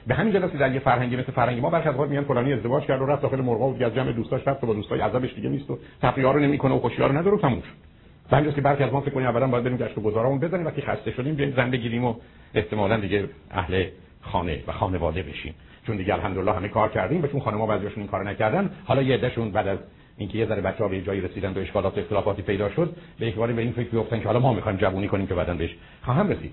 به 0.07 0.15
همین 0.15 0.33
جلسه 0.33 0.57
در 0.57 0.73
یه 0.73 0.79
فرهنگی 0.79 1.15
مثل 1.15 1.31
فرهنگ 1.31 1.61
ما 1.61 1.69
برخی 1.69 1.89
از 1.89 1.95
وقت 1.95 2.09
میان 2.09 2.23
فلانی 2.23 2.53
ازدواج 2.53 2.83
کرد 2.83 3.01
و 3.01 3.05
رفت 3.05 3.21
داخل 3.21 3.41
مرغا 3.41 3.69
و 3.69 3.83
از 3.83 3.95
جمع 3.95 4.11
دوستاش 4.11 4.47
رفت 4.47 4.63
و 4.63 4.67
با 4.67 4.73
دوستای 4.73 4.99
عذابش 4.99 5.33
دیگه 5.35 5.49
نیست 5.49 5.69
و 5.69 5.77
تفریحا 6.01 6.31
رو 6.31 6.39
نمی‌کنه 6.39 6.75
و 6.75 6.79
خوشیار 6.79 7.09
رو 7.09 7.17
نداره 7.17 7.37
تموم 7.37 7.61
شد. 7.61 7.90
همینجاست 8.35 8.55
که 8.55 8.61
برخی 8.61 8.83
از 8.83 8.93
ما 8.93 9.01
فکر 9.01 9.11
کنیم 9.11 9.27
اولا 9.27 9.47
باید 9.47 9.63
بریم 9.63 9.77
گشت 9.77 9.97
و 9.97 10.01
گذارمون 10.01 10.39
بزنیم 10.39 10.65
وقتی 10.65 10.81
خسته 10.81 11.11
شدیم 11.11 11.35
بیایم 11.35 11.53
زن 11.55 11.71
بگیریم 11.71 12.05
و 12.05 12.15
احتمالاً 12.53 12.97
دیگه 12.97 13.29
اهل 13.51 13.85
خانه 14.21 14.59
و 14.67 14.71
خانواده 14.71 15.23
بشیم. 15.23 15.53
چون 15.87 15.97
دیگه 15.97 16.13
الحمدلله 16.13 16.53
همه 16.53 16.67
کار 16.67 16.89
کردیم 16.89 17.23
و 17.23 17.27
چون 17.27 17.39
خانم‌ها 17.39 17.65
بعضیشون 17.65 17.97
این 17.97 18.07
کارو 18.07 18.27
نکردن. 18.27 18.69
حالا 18.85 19.01
یه 19.01 19.15
عدهشون 19.15 19.51
بعد 19.51 19.67
از 19.67 19.77
اینکه 20.17 20.37
یه 20.37 20.45
ذره 20.45 20.61
بچه‌ها 20.61 20.89
به 20.89 21.01
جایی 21.01 21.21
رسیدن 21.21 21.53
و 21.53 21.59
اشکالات 21.59 21.97
و 21.97 21.99
اختلافاتی 21.99 22.41
پیدا 22.41 22.69
شد 22.69 22.95
به 23.19 23.27
یک 23.27 23.35
به 23.35 23.61
این 23.61 23.71
فکر 23.71 23.89
بیفتن 23.89 24.19
که 24.19 24.25
حالا 24.25 24.39
ما 24.39 24.53
می‌خوایم 24.53 24.77
جوونی 24.77 25.07
کنیم 25.07 25.27
که 25.27 25.33
بعدن 25.33 25.57
بهش 25.57 25.75
خواهم 26.01 26.29
رسید. 26.29 26.51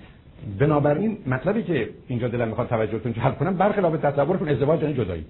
بنابراین 0.58 1.18
مطلبی 1.26 1.62
که 1.62 1.88
اینجا 2.08 2.28
دلم 2.28 2.48
می‌خواد 2.48 2.68
توجهتون 2.68 3.12
جلب 3.12 3.38
کنم 3.38 3.56
برخلاف 3.56 4.00
تصورتون 4.00 4.48
ازدواج 4.48 4.82
یعنی 4.82 4.94
جدایی. 4.94 5.24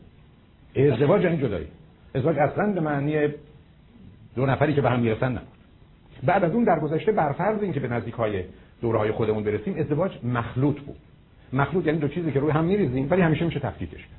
ازدواج 0.92 1.22
یعنی 1.22 1.37
جدایی. 1.37 1.66
ازدواج 2.14 2.38
اصلا 2.38 2.72
به 2.72 2.80
معنی 2.80 3.28
دو 4.37 4.46
نفری 4.46 4.74
که 4.74 4.80
به 4.80 4.90
هم 4.90 5.00
می‌رسن 5.00 5.32
نه. 5.32 5.40
بعد 6.22 6.44
از 6.44 6.52
اون 6.52 6.64
در 6.64 6.81
گذشته 6.81 7.12
بر 7.12 7.33
فرض 7.33 7.62
اینکه 7.62 7.81
به 7.81 7.88
نزدیک 7.88 8.14
های 8.14 8.44
دوره 8.83 8.98
های 8.98 9.12
خودمون 9.12 9.44
برسیم 9.44 9.76
ازدواج 9.78 10.12
مخلوط 10.24 10.81
بود. 10.81 10.96
مخلوط 11.52 11.87
یعنی 11.87 11.98
دو 11.98 12.09
چیزی 12.09 12.33
که 12.33 12.40
روی 12.40 12.50
هم 12.50 12.64
میریزیم 12.64 13.11
ولی 13.11 13.22
همیشه 13.22 13.44
میشه 13.44 13.61
تفکیکش 13.61 13.92
کرد. 13.92 14.18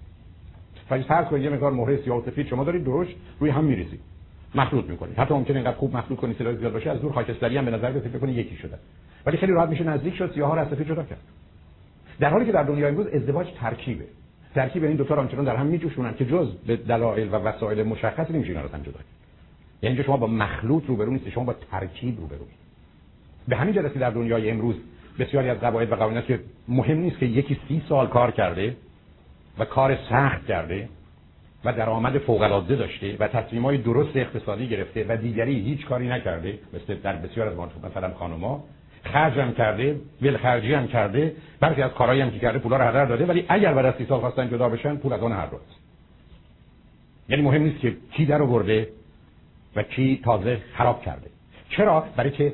فرض 0.89 1.03
فرض 1.03 1.27
کنید 1.27 1.43
یه 1.43 1.49
مقدار 1.49 1.71
مهر 1.71 1.97
سیاه 1.97 2.17
و 2.17 2.21
سفید 2.25 2.47
شما 2.47 2.63
دارید 2.63 2.85
درشت 2.85 3.15
روی 3.39 3.49
هم 3.49 3.63
میریزید. 3.63 3.99
مخلوط 4.55 4.85
می‌کنید. 4.85 5.19
حتی 5.19 5.33
ممکنه 5.33 5.55
اینقدر 5.55 5.77
خوب 5.77 5.97
مخلوط 5.97 6.19
کنید 6.19 6.37
تعداد 6.37 6.59
زیاد 6.59 6.73
باشه 6.73 6.89
از 6.89 7.01
دور 7.01 7.11
خاکستری 7.11 7.57
هم 7.57 7.65
به 7.65 7.71
نظر 7.71 7.91
برسه 7.91 8.09
فکر 8.09 8.29
یکی 8.29 8.55
شده. 8.55 8.77
ولی 9.25 9.37
خیلی 9.37 9.51
راحت 9.51 9.69
میشه 9.69 9.83
نزدیک 9.83 10.15
شد 10.15 10.31
سیاه 10.33 10.49
ها 10.49 10.55
رو 10.55 10.61
از 10.61 10.67
سفید 10.67 10.87
جدا 10.87 11.03
کرد. 11.03 11.19
در 12.19 12.29
حالی 12.29 12.45
که 12.45 12.51
در 12.51 12.63
دنیای 12.63 12.89
امروز 12.89 13.07
ازدواج 13.07 13.47
ترکیبه. 13.59 14.05
ترکیب 14.55 14.83
این 14.83 14.95
دو 14.95 15.03
تا 15.03 15.15
آنچنان 15.15 15.45
در 15.45 15.55
هم 15.55 15.65
میجوشونن 15.65 16.13
که 16.13 16.25
جز 16.25 16.47
به 16.67 16.75
دلایل 16.75 17.27
و 17.27 17.35
وسایل 17.35 17.83
مشخصی 17.83 18.33
نمیشه 18.33 18.49
اینا 18.49 18.61
رو 18.61 18.67
جدا 18.67 18.99
یعنی 19.81 19.95
که 19.95 20.03
شما 20.03 20.17
با 20.17 20.27
مخلوط 20.27 20.83
روبرو 20.87 21.11
نیست 21.11 21.29
شما 21.29 21.43
با 21.43 21.55
ترکیب 21.71 22.17
روبرو 22.19 22.45
به 23.47 23.55
همین 23.55 23.73
جهت 23.73 23.93
در 23.93 24.09
دنیای 24.09 24.49
امروز 24.49 24.75
بسیاری 25.19 25.49
از 25.49 25.59
قواعد 25.59 25.91
و 25.91 25.95
قوانین 25.95 26.21
که 26.21 26.39
مهم 26.67 26.97
نیست 26.97 27.19
که 27.19 27.25
یکی 27.25 27.59
سی 27.67 27.81
سال 27.89 28.07
کار 28.07 28.31
کرده 28.31 28.75
و 29.59 29.65
کار 29.65 29.97
سخت 30.09 30.47
کرده 30.47 30.89
و 31.65 31.73
درآمد 31.73 32.17
فوق 32.17 32.41
العاده 32.41 32.75
داشته 32.75 33.15
و 33.19 33.27
تصمیمای 33.27 33.77
درست 33.77 34.17
اقتصادی 34.17 34.67
گرفته 34.67 35.05
و 35.09 35.17
دیگری 35.17 35.59
هیچ 35.59 35.85
کاری 35.85 36.07
نکرده 36.07 36.59
مثل 36.73 36.95
در 36.95 37.15
بسیار 37.15 37.47
از 37.47 37.55
مثلا 37.83 38.13
خانم‌ها 38.13 38.63
خرج 39.03 39.39
هم 39.39 39.53
کرده 39.53 40.01
ول 40.21 40.37
خرجی 40.37 40.73
هم 40.73 40.87
کرده 40.87 41.35
برخی 41.59 41.81
از 41.81 41.91
کارهایی 41.91 42.21
هم 42.21 42.31
که 42.31 42.39
کرده 42.39 42.59
پولا 42.59 42.77
رو 42.77 42.83
هدر 42.83 43.05
داده 43.05 43.25
ولی 43.25 43.45
اگر 43.47 43.73
بعد 43.73 43.85
از 43.85 43.93
سی 43.97 44.05
سال 44.05 44.19
خواستن 44.19 44.49
جدا 44.49 44.69
بشن 44.69 44.95
پول 44.95 45.13
از 45.13 45.21
اون 45.21 45.31
هر 45.31 45.45
روز. 45.45 45.61
یعنی 47.29 47.41
مهم 47.41 47.63
نیست 47.63 47.79
که 47.79 47.95
کی 48.11 48.25
در 48.25 48.41
آورده 48.41 48.87
و 49.79 49.83
کی 49.83 50.21
تازه 50.23 50.61
خراب 50.73 51.01
کرده. 51.01 51.29
چرا؟ 51.69 52.03
برای 52.15 52.31
که 52.31 52.53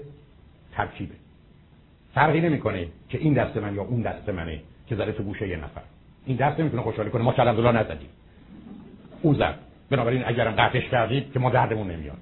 ترکیبه. 0.72 1.16
فرقی 2.14 2.42
نمی‌کنه 2.42 2.88
که 3.10 3.18
این 3.18 3.34
دست 3.34 3.58
من 3.58 3.76
یا 3.76 3.84
اون 3.84 4.02
دست 4.02 4.30
منه 4.30 4.62
که 4.88 4.96
زده 4.96 5.12
تو 5.12 5.24
گوشه 5.24 5.48
یه 5.48 5.58
نفر. 5.58 5.82
این 6.26 6.38
دست 6.38 6.60
نمی‌تونه 6.60 6.84
خوشحالی 6.84 7.10
کنه. 7.10 7.24
ما 7.24 7.34
که 7.34 7.40
الحمدلله 7.40 7.72
نزدیم؟ 7.72 8.10
او 9.22 9.34
زد. 9.34 9.56
بنابراین 9.90 10.24
اگر 10.26 10.52
قطعش 10.52 10.90
کردید 10.90 11.34
که 11.34 11.40
ما 11.40 11.50
دردمون 11.50 11.92
نمیاد. 11.92 12.18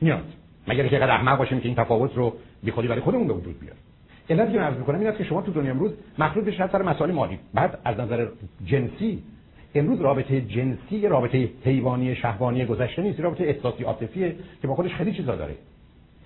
میاد. 0.00 0.24
مگر 0.68 0.82
اینکه 0.82 0.98
قدر 0.98 1.10
احمق 1.10 1.38
باشیم 1.38 1.60
که 1.60 1.66
این 1.66 1.76
تفاوت 1.76 2.16
رو 2.16 2.36
خودی 2.72 2.88
برای 2.88 3.00
خودمون 3.00 3.26
به 3.26 3.32
وجود 3.32 3.60
بیاریم 3.60 3.82
علتی 4.30 4.52
که 4.52 4.60
عرض 4.60 4.76
می‌کنم 4.76 4.98
این 4.98 5.08
است 5.08 5.18
که 5.18 5.24
شما 5.24 5.42
تو 5.42 5.52
دنیا 5.52 5.70
امروز 5.70 5.92
مخلوط 6.18 6.44
بشید 6.44 6.66
سر 6.66 6.82
مسائل 6.82 7.12
مالی. 7.12 7.38
بعد 7.54 7.78
از 7.84 8.00
نظر 8.00 8.28
جنسی 8.66 9.22
امروز 9.74 10.00
رابطه 10.00 10.40
جنسی 10.40 11.08
رابطه 11.08 11.48
حیوانی 11.64 12.14
شهوانی 12.14 12.66
گذشته 12.66 13.02
نیست 13.02 13.20
رابطه 13.20 13.44
احساسی 13.44 13.84
عاطفیه 13.84 14.36
که 14.62 14.68
با 14.68 14.74
خودش 14.74 14.94
خیلی 14.94 15.12
چیزا 15.12 15.36
داره. 15.36 15.54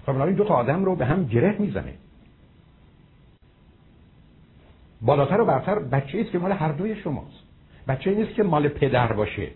خب 0.07 0.31
دو 0.37 0.45
تا 0.45 0.55
آدم 0.55 0.85
رو 0.85 0.97
به 0.97 1.07
هم 1.07 1.25
گره 1.25 1.57
می‌زنه. 1.59 1.93
بالاتر 5.03 5.41
و 5.41 5.45
برتر 5.45 5.79
بچه 5.79 6.21
است 6.21 6.31
که 6.31 6.39
مال 6.39 6.53
هر 6.53 6.73
دوی 6.73 6.97
شماست. 6.97 7.43
بچه 7.89 8.15
نیست 8.15 8.35
که 8.35 8.43
مال 8.43 8.69
پدر 8.69 9.13
باشه. 9.13 9.49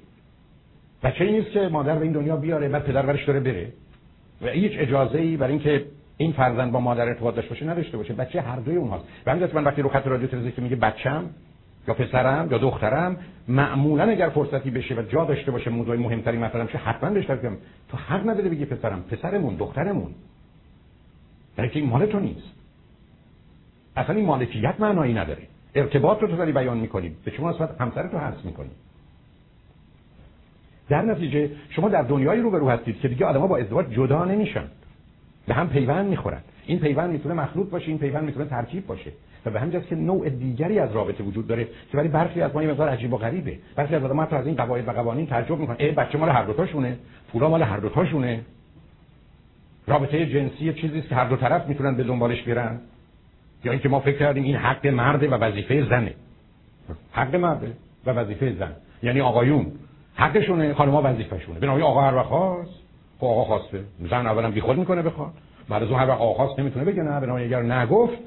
بچه 1.03 1.24
نیست 1.24 1.50
که 1.50 1.68
مادر 1.68 1.94
به 1.94 2.03
این 2.03 2.12
دنیا 2.12 2.37
بیاره 2.37 2.68
بعد 2.68 2.85
پدر 2.85 3.07
برش 3.07 3.24
داره 3.24 3.40
بره. 3.40 3.72
و 4.42 4.48
هیچ 4.48 4.72
اجازه 4.74 5.18
ای 5.18 5.37
برای 5.37 5.53
اینکه 5.53 5.85
این 6.16 6.33
فرزند 6.33 6.72
با 6.72 6.81
مادر 6.81 7.09
ارتباط 7.09 7.35
داشته 7.35 7.50
باشه 7.50 7.66
نداشته 7.66 7.96
باشه. 7.96 8.14
بچه 8.14 8.40
هر 8.40 8.57
دوی 8.57 8.76
اونهاست. 8.76 9.05
و 9.26 9.31
همین 9.31 9.48
من 9.55 9.64
وقتی 9.64 9.83
رو 9.83 9.88
خط 9.88 10.07
رادیو 10.07 10.26
تلویزیون 10.26 10.64
میگه 10.64 10.76
بچم 10.76 11.31
پسرم 11.94 12.48
یا 12.50 12.59
دخترم 12.59 13.16
معمولا 13.48 14.05
اگر 14.05 14.29
فرصتی 14.29 14.70
بشه 14.70 14.94
و 14.94 15.03
جا 15.03 15.24
داشته 15.24 15.50
باشه 15.50 15.70
موضوع 15.70 15.96
مهمتری 15.96 16.38
مثلا 16.38 16.66
شه 16.66 16.79
حتما 16.79 17.11
بهش 17.11 17.26
بگم 17.26 17.57
تو 17.88 17.96
حق 17.96 18.29
نداره 18.29 18.48
بگی 18.48 18.64
پسرم. 18.64 19.03
پسرمون 19.03 19.55
دخترمون. 19.55 20.14
برای 21.57 21.70
این 21.74 21.88
مال 21.88 22.07
تو 22.07 22.20
نیست. 22.20 22.53
اصلا 23.96 24.14
این 24.14 24.26
مالکیت 24.26 24.74
معنایی 24.79 25.14
نداره. 25.14 25.42
ارتباط 25.74 26.22
رو 26.22 26.29
تو 26.29 26.37
داری 26.37 26.53
بیان 26.53 26.79
می‌کنی. 26.79 27.12
به 27.24 27.31
شما 27.31 27.50
نسبت 27.50 27.81
همسر 27.81 28.09
تو 28.09 28.18
حس 28.18 28.44
می‌کنی. 28.44 28.70
در 30.88 31.03
نتیجه 31.03 31.50
شما 31.70 31.88
در 31.88 32.03
دنیایی 32.03 32.42
رو 32.42 32.50
به 32.50 32.59
رو 32.59 32.68
هستید 32.68 33.00
که 33.00 33.09
دیگه 33.09 33.26
آدم‌ها 33.26 33.46
با 33.46 33.59
ازدواج 33.59 33.90
جدا 33.90 34.24
نمیشن. 34.24 34.64
به 35.46 35.55
هم 35.55 35.68
پیوند 35.68 36.07
می‌خورن. 36.07 36.40
این 36.66 36.79
پیوند 36.79 37.11
می‌تونه 37.11 37.35
مخلوط 37.35 37.70
باشه 37.70 37.88
این 37.88 37.98
پیوند 37.98 38.24
می‌تونه 38.24 38.44
ترکیب 38.44 38.87
باشه. 38.87 39.12
و 39.46 39.50
به 39.50 39.61
همین 39.61 39.83
که 39.88 39.94
نوع 39.94 40.29
دیگری 40.29 40.79
از 40.79 40.92
رابطه 40.92 41.24
وجود 41.24 41.46
داره 41.46 41.64
که 41.64 41.96
برای 41.96 42.09
برخی 42.09 42.42
از 42.42 42.55
ما 42.55 42.62
یه 42.62 42.70
مقدار 42.70 42.88
عجیب 42.88 43.12
و 43.12 43.16
غریبه. 43.16 43.59
برخی 43.76 43.94
از 43.94 44.05
آدم‌ها 44.05 44.37
از 44.37 44.46
این 44.46 44.57
قواعد 44.57 44.88
و 44.88 44.92
قوانین 44.92 45.26
تعجب 45.26 45.59
می‌کنن. 45.59 45.76
ای 45.79 45.90
بچه 45.90 46.18
مال 46.18 46.29
هر 46.29 46.44
دو 46.44 46.53
تاشونه. 46.53 46.96
پولا 47.33 47.48
مال 47.48 47.62
هر 47.62 47.76
دو 47.76 47.88
تاشونه. 47.88 48.40
رابطه 49.87 50.26
جنسی 50.26 50.72
چیزی 50.72 50.98
است 50.98 51.09
که 51.09 51.14
هر 51.14 51.24
دو 51.24 51.37
طرف 51.37 51.66
می‌تونن 51.66 51.96
به 51.96 52.05
دنبالش 52.05 52.42
برن. 52.42 52.81
یا 53.64 53.72
اینکه 53.72 53.88
ما 53.88 54.00
فکر 54.00 54.18
کردیم 54.18 54.44
این 54.44 54.57
حق 54.57 54.87
مرده 54.87 55.29
و 55.29 55.35
وظیفه 55.35 55.85
زنه. 55.88 56.14
حق 57.12 57.35
مرده 57.37 57.72
و 58.07 58.11
وظیفه 58.11 58.53
زن. 58.53 58.72
یعنی 59.03 59.20
آقایون. 59.20 59.66
حقشونه 60.14 60.74
خانم‌ها 60.74 61.03
وظیفه‌شونه. 61.05 61.59
بنابراین 61.61 61.87
آقا 61.87 62.00
هر 62.00 62.14
وقت 62.14 62.26
خواست 62.26 62.81
خب 63.18 63.26
آقا 63.26 63.44
خواسته. 63.44 63.81
زن 64.11 64.26
اولا 64.26 64.50
بیخود 64.50 64.79
می‌کنه 64.79 65.03
بخواد 65.03 65.33
بعد 65.68 65.83
از 65.83 65.88
اون 65.88 66.00
هر 66.00 66.09
وقت 66.09 66.20
آقا 66.20 66.35
خواست 66.35 66.61
نمی‌تونه 66.61 66.85
بگه 66.85 67.03
نه. 67.03 67.20
بنابراین 67.20 67.46
اگر 67.46 67.62
نگفت 67.62 68.18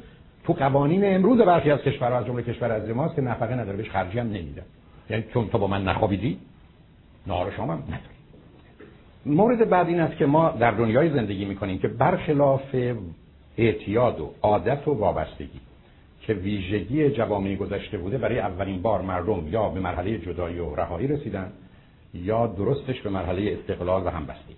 تو 0.43 0.53
قوانین 0.53 1.15
امروز 1.15 1.41
برخی 1.41 1.71
از 1.71 1.79
کشورها 1.79 2.17
از 2.17 2.25
جمله 2.25 2.43
کشور 2.43 2.71
از 2.71 2.89
ماست 2.89 3.15
که 3.15 3.21
نفقه 3.21 3.55
نداره 3.55 3.77
بهش 3.77 3.89
خرجی 3.89 4.19
هم 4.19 4.27
نمیده. 4.27 4.63
یعنی 5.09 5.23
چون 5.33 5.47
تو 5.47 5.57
با 5.57 5.67
من 5.67 5.83
نخوابیدی 5.83 6.37
نهار 7.27 7.51
شام 7.51 7.69
هم 7.69 7.77
نداری. 7.77 8.13
مورد 9.25 9.69
بعد 9.69 9.87
این 9.87 9.99
است 9.99 10.17
که 10.17 10.25
ما 10.25 10.49
در 10.49 10.71
دنیای 10.71 11.09
زندگی 11.09 11.45
می‌کنیم 11.45 11.79
که 11.79 11.87
برخلاف 11.87 12.75
اعتیاد 13.57 14.19
و 14.19 14.31
عادت 14.41 14.87
و 14.87 14.91
وابستگی 14.91 15.59
که 16.21 16.33
ویژگی 16.33 17.09
جوامع 17.09 17.55
گذشته 17.55 17.97
بوده 17.97 18.17
برای 18.17 18.39
اولین 18.39 18.81
بار 18.81 19.01
مردم 19.01 19.47
یا 19.47 19.69
به 19.69 19.79
مرحله 19.79 20.17
جدایی 20.17 20.59
و 20.59 20.75
رهایی 20.75 21.07
رسیدن 21.07 21.51
یا 22.13 22.47
درستش 22.47 23.01
به 23.01 23.09
مرحله 23.09 23.57
استقلال 23.59 24.05
و 24.05 24.09
همبستگی. 24.09 24.55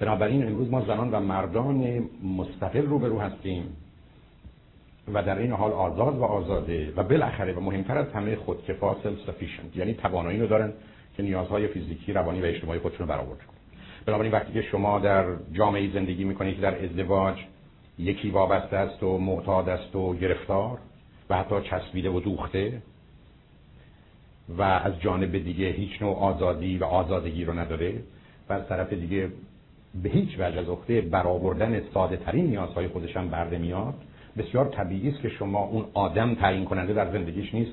بنابراین 0.00 0.46
امروز 0.46 0.70
ما 0.70 0.80
زنان 0.80 1.10
و 1.10 1.20
مردان 1.20 2.04
مستقل 2.36 2.86
روبرو 2.86 3.20
هستیم. 3.20 3.76
و 5.14 5.22
در 5.22 5.38
این 5.38 5.52
حال 5.52 5.72
آزاد 5.72 6.18
و 6.18 6.24
آزاده 6.24 6.92
و 6.96 7.02
بالاخره 7.02 7.52
و 7.52 7.60
مهمتر 7.60 7.98
از 7.98 8.12
همه 8.12 8.36
خودکفا 8.36 8.96
سلف 9.02 9.18
سفیشنت 9.26 9.76
یعنی 9.76 9.94
توانایی 9.94 10.40
رو 10.40 10.46
دارن 10.46 10.72
که 11.16 11.22
نیازهای 11.22 11.66
فیزیکی 11.66 12.12
روانی 12.12 12.40
و 12.40 12.44
اجتماعی 12.44 12.80
خودشون 12.80 13.00
رو 13.00 13.06
برآورده 13.06 13.44
کنن. 13.44 13.56
بنابراین 14.06 14.32
وقتی 14.32 14.52
که 14.52 14.62
شما 14.62 14.98
در 14.98 15.24
جامعه 15.52 15.92
زندگی 15.92 16.24
می‌کنید 16.24 16.54
که 16.56 16.62
در 16.62 16.84
ازدواج 16.84 17.36
یکی 17.98 18.30
وابسته 18.30 18.76
است 18.76 19.02
و 19.02 19.18
معتاد 19.18 19.68
است 19.68 19.96
و 19.96 20.14
گرفتار 20.14 20.78
و 21.30 21.36
حتی 21.36 21.54
چسبیده 21.62 22.10
و 22.10 22.20
دوخته 22.20 22.82
و 24.48 24.62
از 24.62 25.00
جانب 25.00 25.38
دیگه 25.38 25.66
هیچ 25.66 26.02
نوع 26.02 26.16
آزادی 26.16 26.78
و 26.78 26.84
آزادگی 26.84 27.44
رو 27.44 27.58
نداره 27.58 27.94
و 28.48 28.52
از 28.52 28.68
طرف 28.68 28.92
دیگه 28.92 29.28
به 30.02 30.08
هیچ 30.08 30.28
وجه 30.38 30.60
از 30.60 30.68
عهده 30.68 31.00
برآوردن 31.00 31.82
ساده 31.94 32.16
ترین 32.16 32.46
نیازهای 32.46 32.88
خودش 32.88 33.16
هم 33.16 33.28
برده 33.28 33.58
میاد 33.58 33.94
بسیار 34.42 34.64
طبیعی 34.64 35.08
است 35.08 35.20
که 35.20 35.28
شما 35.28 35.64
اون 35.64 35.84
آدم 35.94 36.34
تعیین 36.34 36.64
کننده 36.64 36.92
در 36.92 37.12
زندگیش 37.12 37.54
نیست 37.54 37.72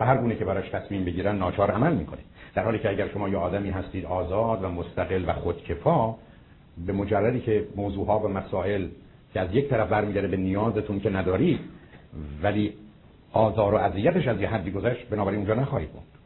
و 0.00 0.06
هر 0.06 0.16
گونه 0.16 0.36
که 0.36 0.44
براش 0.44 0.68
تصمیم 0.68 1.04
بگیرن 1.04 1.38
ناچار 1.38 1.70
عمل 1.70 1.94
می‌کنه. 1.94 2.20
در 2.54 2.64
حالی 2.64 2.78
که 2.78 2.90
اگر 2.90 3.08
شما 3.08 3.28
یه 3.28 3.36
آدمی 3.36 3.70
هستید 3.70 4.04
آزاد 4.04 4.64
و 4.64 4.68
مستقل 4.68 5.24
و 5.26 5.32
خودکفا 5.32 6.14
به 6.86 6.92
مجردی 6.92 7.40
که 7.40 7.64
موضوعها 7.76 8.18
و 8.18 8.28
مسائل 8.28 8.88
که 9.34 9.40
از 9.40 9.48
یک 9.52 9.68
طرف 9.68 9.88
برمیگرده 9.88 10.28
به 10.28 10.36
نیازتون 10.36 11.00
که 11.00 11.10
ندارید 11.10 11.60
ولی 12.42 12.74
آزار 13.32 13.74
و 13.74 13.76
اذیتش 13.76 14.28
از 14.28 14.40
یه 14.40 14.48
حدی 14.48 14.70
گذشت 14.70 15.08
بنابراین 15.08 15.38
اونجا 15.38 15.54
نخواهید 15.54 15.90
بود. 15.90 16.17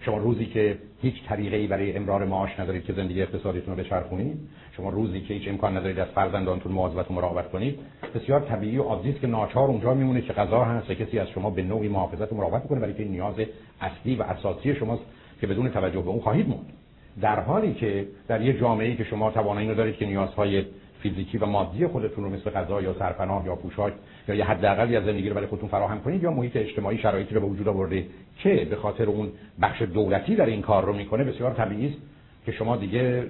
شما 0.00 0.16
روزی 0.16 0.46
که 0.46 0.78
هیچ 1.02 1.14
طریقه 1.28 1.56
ای 1.56 1.66
برای 1.66 1.96
امرار 1.96 2.24
معاش 2.24 2.60
ندارید 2.60 2.84
که 2.84 2.92
زندگی 2.92 3.22
اقتصادیتون 3.22 3.76
رو 3.76 3.82
بچرخونید 3.82 4.38
شما 4.76 4.90
روزی 4.90 5.20
که 5.20 5.34
هیچ 5.34 5.48
امکان 5.48 5.76
ندارید 5.76 5.98
از 5.98 6.08
فرزندانتون 6.08 6.72
مواظبت 6.72 7.10
و 7.10 7.14
مراقبت 7.14 7.50
کنید 7.50 7.78
بسیار 8.14 8.40
طبیعی 8.40 8.78
و 8.78 8.82
عادی 8.82 9.12
که 9.12 9.26
ناچار 9.26 9.68
اونجا 9.68 9.94
میمونه 9.94 10.20
که 10.20 10.32
غذا 10.32 10.64
هست 10.64 10.90
و 10.90 10.94
کسی 10.94 11.18
از 11.18 11.28
شما 11.28 11.50
به 11.50 11.62
نوعی 11.62 11.88
محافظت 11.88 12.32
و 12.32 12.36
مراقبت 12.36 12.68
کنه 12.68 12.80
برای 12.80 12.94
که 12.94 13.04
نیاز 13.04 13.34
اصلی 13.80 14.16
و 14.16 14.22
اساسی 14.22 14.74
شماست 14.74 15.02
که 15.40 15.46
بدون 15.46 15.68
توجه 15.68 16.00
به 16.00 16.08
اون 16.08 16.20
خواهید 16.20 16.48
موند. 16.48 16.72
در 17.20 17.40
حالی 17.40 17.74
که 17.74 18.06
در 18.28 18.42
یه 18.42 18.60
جامعه‌ای 18.60 18.96
که 18.96 19.04
شما 19.04 19.30
توانایی 19.30 19.68
رو 19.68 19.74
دارید 19.74 19.96
که 19.96 20.06
نیازهای 20.06 20.64
فیزیکی 21.02 21.38
و 21.38 21.46
مادی 21.46 21.86
خودتون 21.86 22.24
رو 22.24 22.30
مثل 22.30 22.50
غذا 22.50 22.82
یا 22.82 22.94
سرپناه 22.98 23.46
یا 23.46 23.56
پوشاک 23.56 23.92
یا 24.28 24.34
یه 24.34 24.44
حداقلی 24.44 24.96
از 24.96 25.04
زندگی 25.04 25.28
رو 25.28 25.34
برای 25.34 25.46
خودتون 25.46 25.68
فراهم 25.68 26.00
کنید 26.00 26.22
یا 26.22 26.30
محیط 26.30 26.56
اجتماعی 26.56 26.98
شرایطی 26.98 27.34
رو 27.34 27.40
به 27.40 27.46
وجود 27.46 27.68
آورده 27.68 28.06
که 28.38 28.66
به 28.70 28.76
خاطر 28.76 29.04
اون 29.04 29.28
بخش 29.62 29.82
دولتی 29.82 30.36
در 30.36 30.46
این 30.46 30.62
کار 30.62 30.84
رو 30.84 30.92
می‌کنه 30.92 31.24
بسیار 31.24 31.50
طبیعی 31.50 31.86
است 31.86 31.98
که 32.46 32.52
شما 32.52 32.76
دیگه 32.76 33.26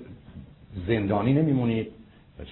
زندانی 0.87 1.33
نمیمونید 1.33 1.87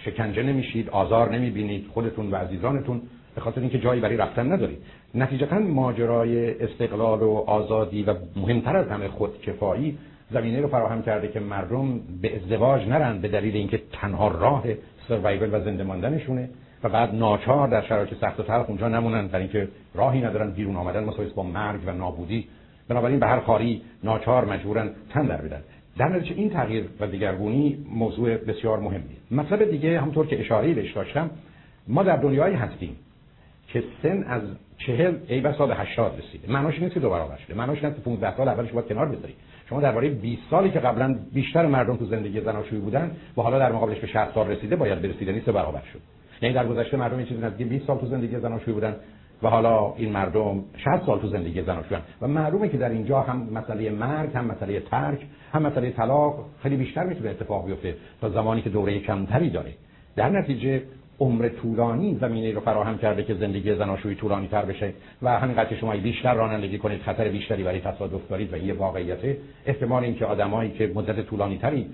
شکنجه 0.04 0.42
نمیشید 0.42 0.90
آزار 0.90 1.30
نمی‌بینید 1.30 1.86
خودتون 1.86 2.30
و 2.30 2.36
عزیزانتون 2.36 3.02
به 3.34 3.40
خاطر 3.40 3.60
اینکه 3.60 3.78
جایی 3.78 4.00
برای 4.00 4.16
رفتن 4.16 4.52
ندارید. 4.52 4.78
نتیجتا 5.14 5.58
ماجرای 5.58 6.62
استقلال 6.62 7.22
و 7.22 7.30
آزادی 7.46 8.02
و 8.02 8.14
مهمتر 8.36 8.76
از 8.76 8.88
همه 8.88 9.08
خودکفایی 9.08 9.98
زمینه 10.30 10.60
رو 10.60 10.68
فراهم 10.68 11.02
کرده 11.02 11.28
که 11.28 11.40
مردم 11.40 12.00
به 12.22 12.36
ازدواج 12.36 12.88
نرن 12.88 13.18
به 13.18 13.28
دلیل 13.28 13.56
اینکه 13.56 13.82
تنها 13.92 14.28
راه 14.28 14.64
سروایول 15.08 15.54
و 15.54 15.64
زنده 15.64 15.84
ماندنشونه 15.84 16.48
و 16.84 16.88
بعد 16.88 17.14
ناچار 17.14 17.68
در 17.68 17.82
شرایط 17.82 18.14
سخت 18.20 18.40
و 18.40 18.42
تلخ 18.42 18.68
اونجا 18.68 18.88
نمونن 18.88 19.26
برای 19.26 19.42
اینکه 19.42 19.68
راهی 19.94 20.20
ندارن 20.20 20.50
بیرون 20.50 20.76
آمدن 20.76 21.04
مساوی 21.04 21.28
با 21.28 21.42
مرگ 21.42 21.80
و 21.86 21.92
نابودی. 21.92 22.48
بنابراین 22.88 23.20
به 23.20 23.26
هر 23.26 23.40
خاری 23.40 23.82
ناچار 24.04 24.44
مجبورن 24.44 24.90
تن 25.10 25.26
در 25.26 25.36
بدن. 25.36 25.60
در 25.98 26.08
نتیجه 26.08 26.34
این 26.34 26.50
تغییر 26.50 26.84
و 27.00 27.06
دیگرگونی 27.06 27.86
موضوع 27.90 28.36
بسیار 28.36 28.80
مهمیه. 28.80 29.16
مطلب 29.30 29.70
دیگه 29.70 30.00
همطور 30.00 30.26
که 30.26 30.40
اشاره 30.40 30.74
بهش 30.74 30.92
داشتم 30.92 31.30
ما 31.88 32.02
در 32.02 32.16
دنیایی 32.16 32.54
هستیم 32.54 32.96
که 33.68 33.84
سن 34.02 34.22
از 34.22 34.42
چهل 34.78 35.14
ای 35.28 35.40
بسا 35.40 35.66
به 35.66 35.74
80 35.74 36.18
رسیده. 36.18 36.52
معناش 36.52 36.78
نیست 36.78 36.94
که 36.94 37.00
دو 37.00 37.10
برابر 37.10 37.36
شده. 37.36 37.54
معناش 37.54 37.84
نیست 37.84 37.96
که 37.96 38.02
15 38.02 38.36
سال 38.36 38.48
اولش 38.48 38.70
باید 38.70 38.88
کنار 38.88 39.06
بذاری 39.06 39.34
شما 39.68 39.80
درباره 39.80 40.08
20 40.08 40.42
سالی 40.50 40.70
که 40.70 40.78
قبلا 40.78 41.18
بیشتر 41.34 41.66
مردم 41.66 41.96
تو 41.96 42.04
زندگی 42.04 42.40
زناشویی 42.40 42.80
بودن 42.80 43.10
و 43.36 43.42
حالا 43.42 43.58
در 43.58 43.72
مقابلش 43.72 43.98
به 43.98 44.06
60 44.06 44.34
سال 44.34 44.48
رسیده 44.48 44.76
باید 44.76 45.02
برسیده 45.02 45.32
نیست 45.32 45.50
برابر 45.50 45.82
شد. 45.92 46.00
یعنی 46.42 46.54
در 46.54 46.66
گذشته 46.66 46.96
مردم 46.96 47.24
چیزی 47.24 47.40
نزدیک 47.40 47.68
20 47.68 47.86
سال 47.86 47.98
تو 47.98 48.06
زندگی 48.06 48.38
زناشویی 48.38 48.74
بودن 48.74 48.96
و 49.42 49.48
حالا 49.48 49.94
این 49.96 50.12
مردم 50.12 50.64
60 50.76 51.06
سال 51.06 51.20
تو 51.20 51.28
زندگی 51.28 51.62
زناشویی 51.62 52.00
و 52.22 52.28
معلومه 52.28 52.68
که 52.68 52.76
در 52.76 52.88
اینجا 52.88 53.20
هم 53.20 53.48
مسئله 53.52 53.90
مرگ 53.90 54.30
هم 54.34 54.44
مسئله 54.44 54.80
ترک 54.80 55.26
هم 55.52 55.62
مسئله 55.62 55.90
طلاق 55.90 56.44
خیلی 56.62 56.76
بیشتر 56.76 57.04
می‌تونه 57.04 57.30
اتفاق 57.30 57.66
بیفته 57.66 57.94
تا 58.20 58.28
زمانی 58.28 58.62
که 58.62 58.70
دوره 58.70 59.00
کمتری 59.00 59.50
داره. 59.50 59.72
در 60.16 60.28
نتیجه 60.28 60.82
عمر 61.20 61.48
طولانی 61.48 62.18
زمینه 62.20 62.52
رو 62.52 62.60
فراهم 62.60 62.98
کرده 62.98 63.22
که 63.22 63.34
زندگی 63.34 63.74
زناشویی 63.74 64.14
طولانی 64.14 64.48
تر 64.48 64.64
بشه 64.64 64.92
و 65.22 65.38
همین 65.38 65.64
که 65.64 65.76
شما 65.76 65.96
بیشتر 65.96 66.34
رانندگی 66.34 66.78
کنید 66.78 67.02
خطر 67.02 67.28
بیشتری 67.28 67.62
برای 67.62 67.80
تصادف 67.80 68.28
دارید 68.28 68.52
و 68.52 68.56
این 68.56 68.72
واقعیت 68.72 69.36
احتمال 69.66 70.04
اینکه 70.04 70.24
آدمایی 70.24 70.70
که 70.70 70.92
مدت 70.94 71.26
طولانی 71.26 71.58
تری 71.58 71.86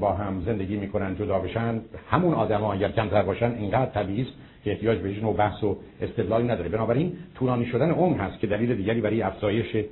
با 0.00 0.12
هم 0.12 0.42
زندگی 0.46 0.76
می‌کنن 0.76 1.16
جدا 1.16 1.38
بشن 1.38 1.80
همون 2.10 2.34
آدما 2.34 2.72
اگر 2.72 2.88
کمتر 2.88 3.22
باشن 3.22 3.52
اینقدر 3.52 3.90
طبیعی 3.90 4.22
است 4.22 4.32
که 4.64 4.70
احتیاج 4.70 4.98
به 4.98 5.20
نوع 5.20 5.36
بحث 5.36 5.64
و 5.64 5.76
استدلالی 6.02 6.48
نداره. 6.48 6.68
بنابراین 6.68 7.12
طولانی 7.34 7.66
شدن 7.66 7.90
عمر 7.90 8.18
هست 8.18 8.40
که 8.40 8.46
دلیل 8.46 8.74
دیگری 8.74 9.00
برای 9.00 9.22
افزایش 9.22 9.84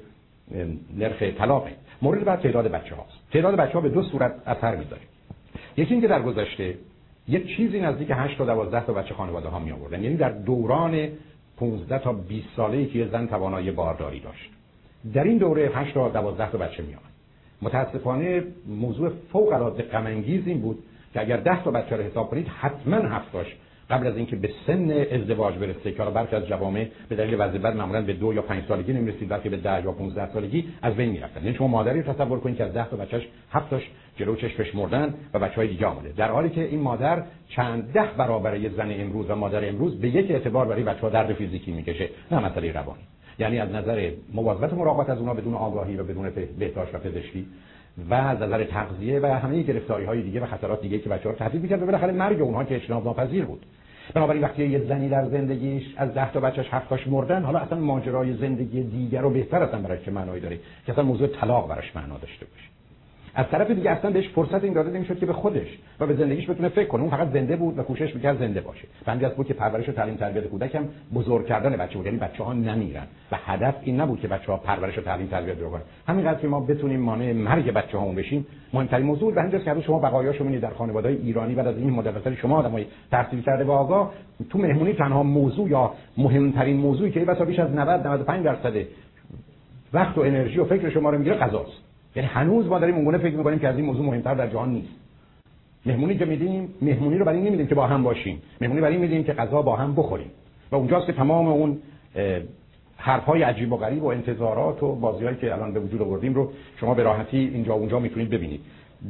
نرخ 0.97 1.23
طلاق. 1.23 1.69
مورد 2.03 2.25
بعد 2.25 2.41
تعداد 2.41 2.69
بچه 2.69 2.95
هاست 2.95 3.31
تعداد 3.33 3.57
بچه 3.57 3.73
ها 3.73 3.81
به 3.81 3.89
دو 3.89 4.03
صورت 4.03 4.35
اثر 4.47 4.77
می‌ذاره. 4.77 5.03
یکی 5.77 5.95
اینکه 5.95 6.09
در 6.09 6.23
گذشته 6.23 6.75
یک 7.29 7.57
چیزی 7.57 7.81
نزدیک 7.81 8.09
8 8.15 8.39
تا 8.39 8.45
12 8.45 8.87
تا 8.87 8.93
بچه 8.93 9.15
خانواده 9.15 9.49
ها 9.49 9.59
می 9.59 9.73
آوردن 9.73 10.03
یعنی 10.03 10.17
در 10.17 10.31
دوران 10.31 11.09
15 11.57 11.99
تا 11.99 12.13
20 12.13 12.47
ساله 12.57 12.87
که 12.87 12.99
یه 12.99 13.09
زن 13.09 13.27
توانایی 13.27 13.71
بارداری 13.71 14.21
داشت. 14.21 14.51
در 15.15 15.25
این 15.25 15.39
دوره 15.39 15.71
8 15.75 15.95
تا 15.95 16.09
12 16.09 16.51
تا 16.51 16.59
بچه 16.59 16.83
می 16.83 16.95
آمد 16.95 17.03
متاسفانه 17.63 18.43
موضوع 18.67 19.13
فوق 19.33 19.53
العاده 19.53 19.83
غم 19.83 20.07
این 20.07 20.61
بود 20.61 20.79
که 21.15 21.21
اگر 21.21 21.37
10 21.37 21.65
تا 21.65 21.71
بچه 21.71 21.97
رو 21.97 22.03
حساب 22.03 22.31
کنید 22.31 22.49
حتما 22.49 22.97
هفتاش 22.97 23.57
قبل 23.91 24.07
از 24.07 24.17
اینکه 24.17 24.37
به 24.37 24.51
سن 24.67 24.91
ازدواج 24.91 25.55
برسه 25.55 25.93
که 25.93 25.99
حالا 25.99 26.11
برخی 26.11 26.37
از 26.37 26.47
جوامع 26.47 26.87
به 27.09 27.17
دلیل 27.17 27.35
وضعیت 27.39 27.65
معمولا 27.65 28.03
به 28.03 28.13
دو 28.13 28.35
یا 28.35 28.43
پنج 28.43 28.65
سالگی 28.69 28.93
نمی‌رسید 28.93 29.29
بلکه 29.29 29.51
به 29.51 29.57
10 29.57 29.85
یا 29.85 29.93
15 29.93 30.33
سالگی 30.33 30.65
از 30.83 30.95
بین 30.95 31.11
می‌رفتن. 31.11 31.45
یعنی 31.45 31.57
شما 31.57 31.67
مادری 31.67 32.03
تصور 32.03 32.41
کنید 32.41 32.57
که 32.57 32.65
از 32.65 32.73
10 32.73 32.89
تا 32.91 32.97
بچهش 32.97 33.29
هفتاش 33.53 33.91
جلو 34.17 34.37
چشمش 34.37 34.75
مردن 34.75 35.15
و 35.35 35.39
بچهای 35.39 35.69
دیگه 35.69 35.87
آمده. 35.87 36.13
در 36.17 36.31
حالی 36.31 36.51
که 36.51 36.65
این 36.65 36.81
مادر 36.81 37.23
چند 37.49 37.93
ده 37.93 38.09
برابر 38.19 38.57
یه 38.57 38.71
زن 38.77 38.91
امروز 39.01 39.31
و 39.31 39.35
مادر 39.35 39.69
امروز 39.69 40.01
به 40.01 40.09
یک 40.09 40.31
اعتبار 40.31 40.67
برای 40.67 40.83
بچه‌ها 40.83 41.09
درد 41.09 41.33
فیزیکی 41.33 41.73
می‌کشه 41.73 42.09
نه 42.31 42.39
مسئله 42.39 42.73
روانی. 42.73 43.03
یعنی 43.39 43.59
از 43.59 43.71
نظر 43.71 44.11
مواظبت 44.35 44.73
مراقبت 44.73 45.11
از 45.11 45.19
اونها 45.19 45.35
بدون 45.35 45.55
آگاهی 45.55 45.97
و 45.97 46.05
بدون 46.05 46.31
بهداشت 46.59 46.95
و 46.95 46.99
پزشکی 46.99 47.47
و 48.11 48.15
از 48.15 48.43
نظر 48.43 48.65
تغذیه 48.65 49.21
و 49.21 49.27
همه 49.27 49.63
گرفتاری 49.63 50.05
های 50.05 50.23
دیگه 50.23 50.41
و 50.41 50.47
خطرات 50.47 50.81
دیگه 50.83 50.99
که 50.99 51.09
بچه‌ها 51.09 51.35
تهدید 51.35 51.63
می‌کرد 51.63 51.83
و 51.83 51.87
بالاخره 51.87 52.13
مرگ 52.13 52.43
اونها 52.43 52.65
که 52.65 52.75
اجتناب 52.75 53.05
ناپذیر 53.05 53.45
بود. 53.45 53.67
بنابراین 54.15 54.43
وقتی 54.43 54.67
یه 54.67 54.79
زنی 54.89 55.09
در 55.09 55.29
زندگیش 55.29 55.85
از 55.97 56.15
ده 56.15 56.33
تا 56.33 56.41
بچهش 56.41 56.67
هفتاش 56.71 57.07
مردن 57.07 57.43
حالا 57.43 57.59
اصلا 57.59 57.79
ماجرای 57.79 58.37
زندگی 58.37 58.83
دیگر 58.83 59.21
رو 59.21 59.31
بهتر 59.31 59.63
اصلا 59.63 59.83
برای 59.83 60.05
چه 60.05 60.11
معنایی 60.11 60.41
داره 60.41 60.57
که 60.87 60.93
اصلا 60.93 61.05
موضوع 61.05 61.27
طلاق 61.27 61.69
براش 61.69 61.97
معنا 61.97 62.19
داشته 62.19 62.47
باشه. 62.47 62.78
از 63.39 63.47
طرف 63.51 63.71
دیگه 63.71 63.91
اصلا 63.91 64.11
بهش 64.11 64.29
فرصت 64.29 64.65
این 64.65 64.73
داده 64.73 64.91
نمی‌شد 64.91 65.19
که 65.19 65.27
به 65.27 65.33
خودش 65.33 65.79
و 66.01 66.07
به 66.07 66.15
زندگیش 66.15 66.51
بتونه 66.51 66.69
فکر 66.69 66.89
کنه. 66.89 67.03
اون 67.03 67.11
فقط 67.11 67.33
زنده 67.33 67.57
بود 67.57 67.79
و 67.79 67.83
کوشش 67.83 68.15
می‌کرد 68.15 68.39
زنده 68.39 68.61
باشه. 68.61 68.89
بندی 69.07 69.25
از 69.25 69.33
بود 69.33 69.47
که 69.47 69.55
پرورش 69.55 69.89
و 69.89 69.93
تعلیم 69.93 70.15
تربیت 70.15 70.45
کودک 70.45 70.75
هم 70.75 70.89
بزرگ 71.15 71.47
کردن 71.47 71.77
بچه 71.77 71.97
بود. 71.97 72.07
یعنی 72.07 72.19
بچه 72.19 72.45
ها 72.45 72.53
نمیرن. 72.53 73.07
و 73.33 73.37
هدف 73.45 73.75
این 73.83 74.01
نبود 74.01 74.21
که 74.21 74.29
بچه 74.29 74.53
ها 74.53 74.59
پرورش 74.59 74.99
و 74.99 75.01
تعلیم 75.01 75.27
تربیت 75.27 75.61
رو 75.61 75.71
کنن 75.71 75.83
همینقدر 76.09 76.41
که 76.41 76.49
ما 76.49 76.61
بتونیم 76.61 77.01
مانع 77.01 77.33
مرگ 77.33 77.73
بچه 77.73 77.99
ها 77.99 78.09
بشیم 78.09 78.47
مهمترین 78.73 79.07
موضوع 79.07 79.35
و 79.35 79.39
همینجاست 79.39 79.65
که 79.65 79.81
شما 79.81 79.99
بقایاشو 79.99 80.45
می‌بینید 80.45 80.63
در 80.63 80.75
خانواده 80.75 81.09
ایرانی 81.09 81.55
بعد 81.55 81.67
از 81.67 81.77
این 81.77 81.91
مدت 81.91 82.35
شما 82.35 82.57
آدمای 82.57 82.87
تحصیل 83.11 83.43
کرده 83.43 83.65
و 83.65 83.71
آگاه 83.71 84.13
تو 84.51 84.59
مهمونی 84.59 84.93
تنها 84.93 85.23
موضوع 85.23 85.69
یا 85.69 85.93
مهمترین 86.19 86.77
موضوعی 86.77 87.11
که 87.11 87.21
بسا 87.21 87.45
بیش 87.45 87.59
از 87.59 87.71
90 87.71 88.07
95 88.07 88.45
درصد 88.45 88.73
وقت 89.93 90.19
و 90.19 90.21
انرژی 90.21 90.59
و 90.59 90.65
فکر 90.65 90.91
شما 90.91 91.11
رو 91.11 91.19
می‌گیره 91.19 91.37
غذاست. 91.37 91.88
یعنی 92.19 92.31
هنوز 92.31 92.67
ما 92.67 92.79
داریم 92.79 92.95
اونگونه 92.95 93.19
فکر 93.19 93.37
می‌کنیم 93.37 93.59
که 93.59 93.69
از 93.69 93.77
این 93.77 93.85
موضوع 93.85 94.07
مهمتر 94.07 94.35
در 94.35 94.47
جهان 94.47 94.69
نیست. 94.69 94.89
مهمونی 95.87 96.19
که 96.19 96.25
میدیم 96.25 96.75
مهمونی 96.83 97.19
رو 97.19 97.25
برای 97.25 97.41
نمیدیم 97.41 97.67
که 97.67 97.75
با 97.75 97.87
هم 97.87 98.03
باشیم. 98.03 98.43
مهمونی 98.61 98.81
برای 98.81 98.97
میدیم 98.97 99.25
که 99.25 99.33
غذا 99.33 99.63
با 99.63 99.77
هم 99.77 99.95
بخوریم. 99.95 100.31
و 100.71 100.77
اونجاست 100.77 101.07
که 101.07 101.13
تمام 101.13 101.47
اون 101.49 101.79
حرفهای 102.97 103.43
عجیب 103.43 103.73
و 103.73 103.77
غریب 103.77 104.03
و 104.03 104.07
انتظارات 104.07 104.83
و 104.83 104.95
بازیهایی 104.95 105.37
که 105.37 105.53
الان 105.53 105.73
به 105.73 105.81
وجود 105.81 106.03
آوردیم 106.03 106.35
رو 106.35 106.53
شما 106.81 106.95
به 106.95 107.03
راحتی 107.03 107.39
اینجا 107.39 107.75
اونجا 107.75 107.99
می‌تونید 107.99 108.31
ببینید. 108.31 108.61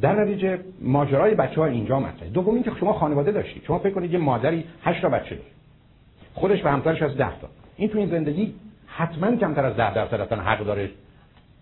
در 0.01 0.25
نتیجه 0.25 0.59
ماجرای 0.81 1.35
بچه 1.35 1.61
ها 1.61 1.67
اینجا 1.67 2.01
مطرحه. 2.01 2.31
دوم 2.31 2.55
اینکه 2.55 2.71
شما 2.81 2.93
خانواده 2.93 3.33
داشتید. 3.33 3.63
شما 3.67 3.79
فکر 3.79 3.95
کنید 3.95 4.13
یه 4.13 4.19
مادری 4.19 4.65
8 4.83 5.03
تا 5.03 5.09
بچه 5.09 5.35
داره. 5.35 5.49
خودش 6.35 6.65
و 6.65 6.69
همسرش 6.69 7.03
از 7.03 7.17
10 7.17 7.41
تا. 7.41 7.49
این 7.77 7.89
تو 7.89 7.99
این 7.99 8.09
زندگی 8.09 8.55
حتما 8.87 9.37
کمتر 9.37 9.67
از 9.67 9.77
10 9.77 9.95
درصد 9.95 10.21
اصلا 10.21 10.43
حق 10.43 10.65
داره 10.65 10.91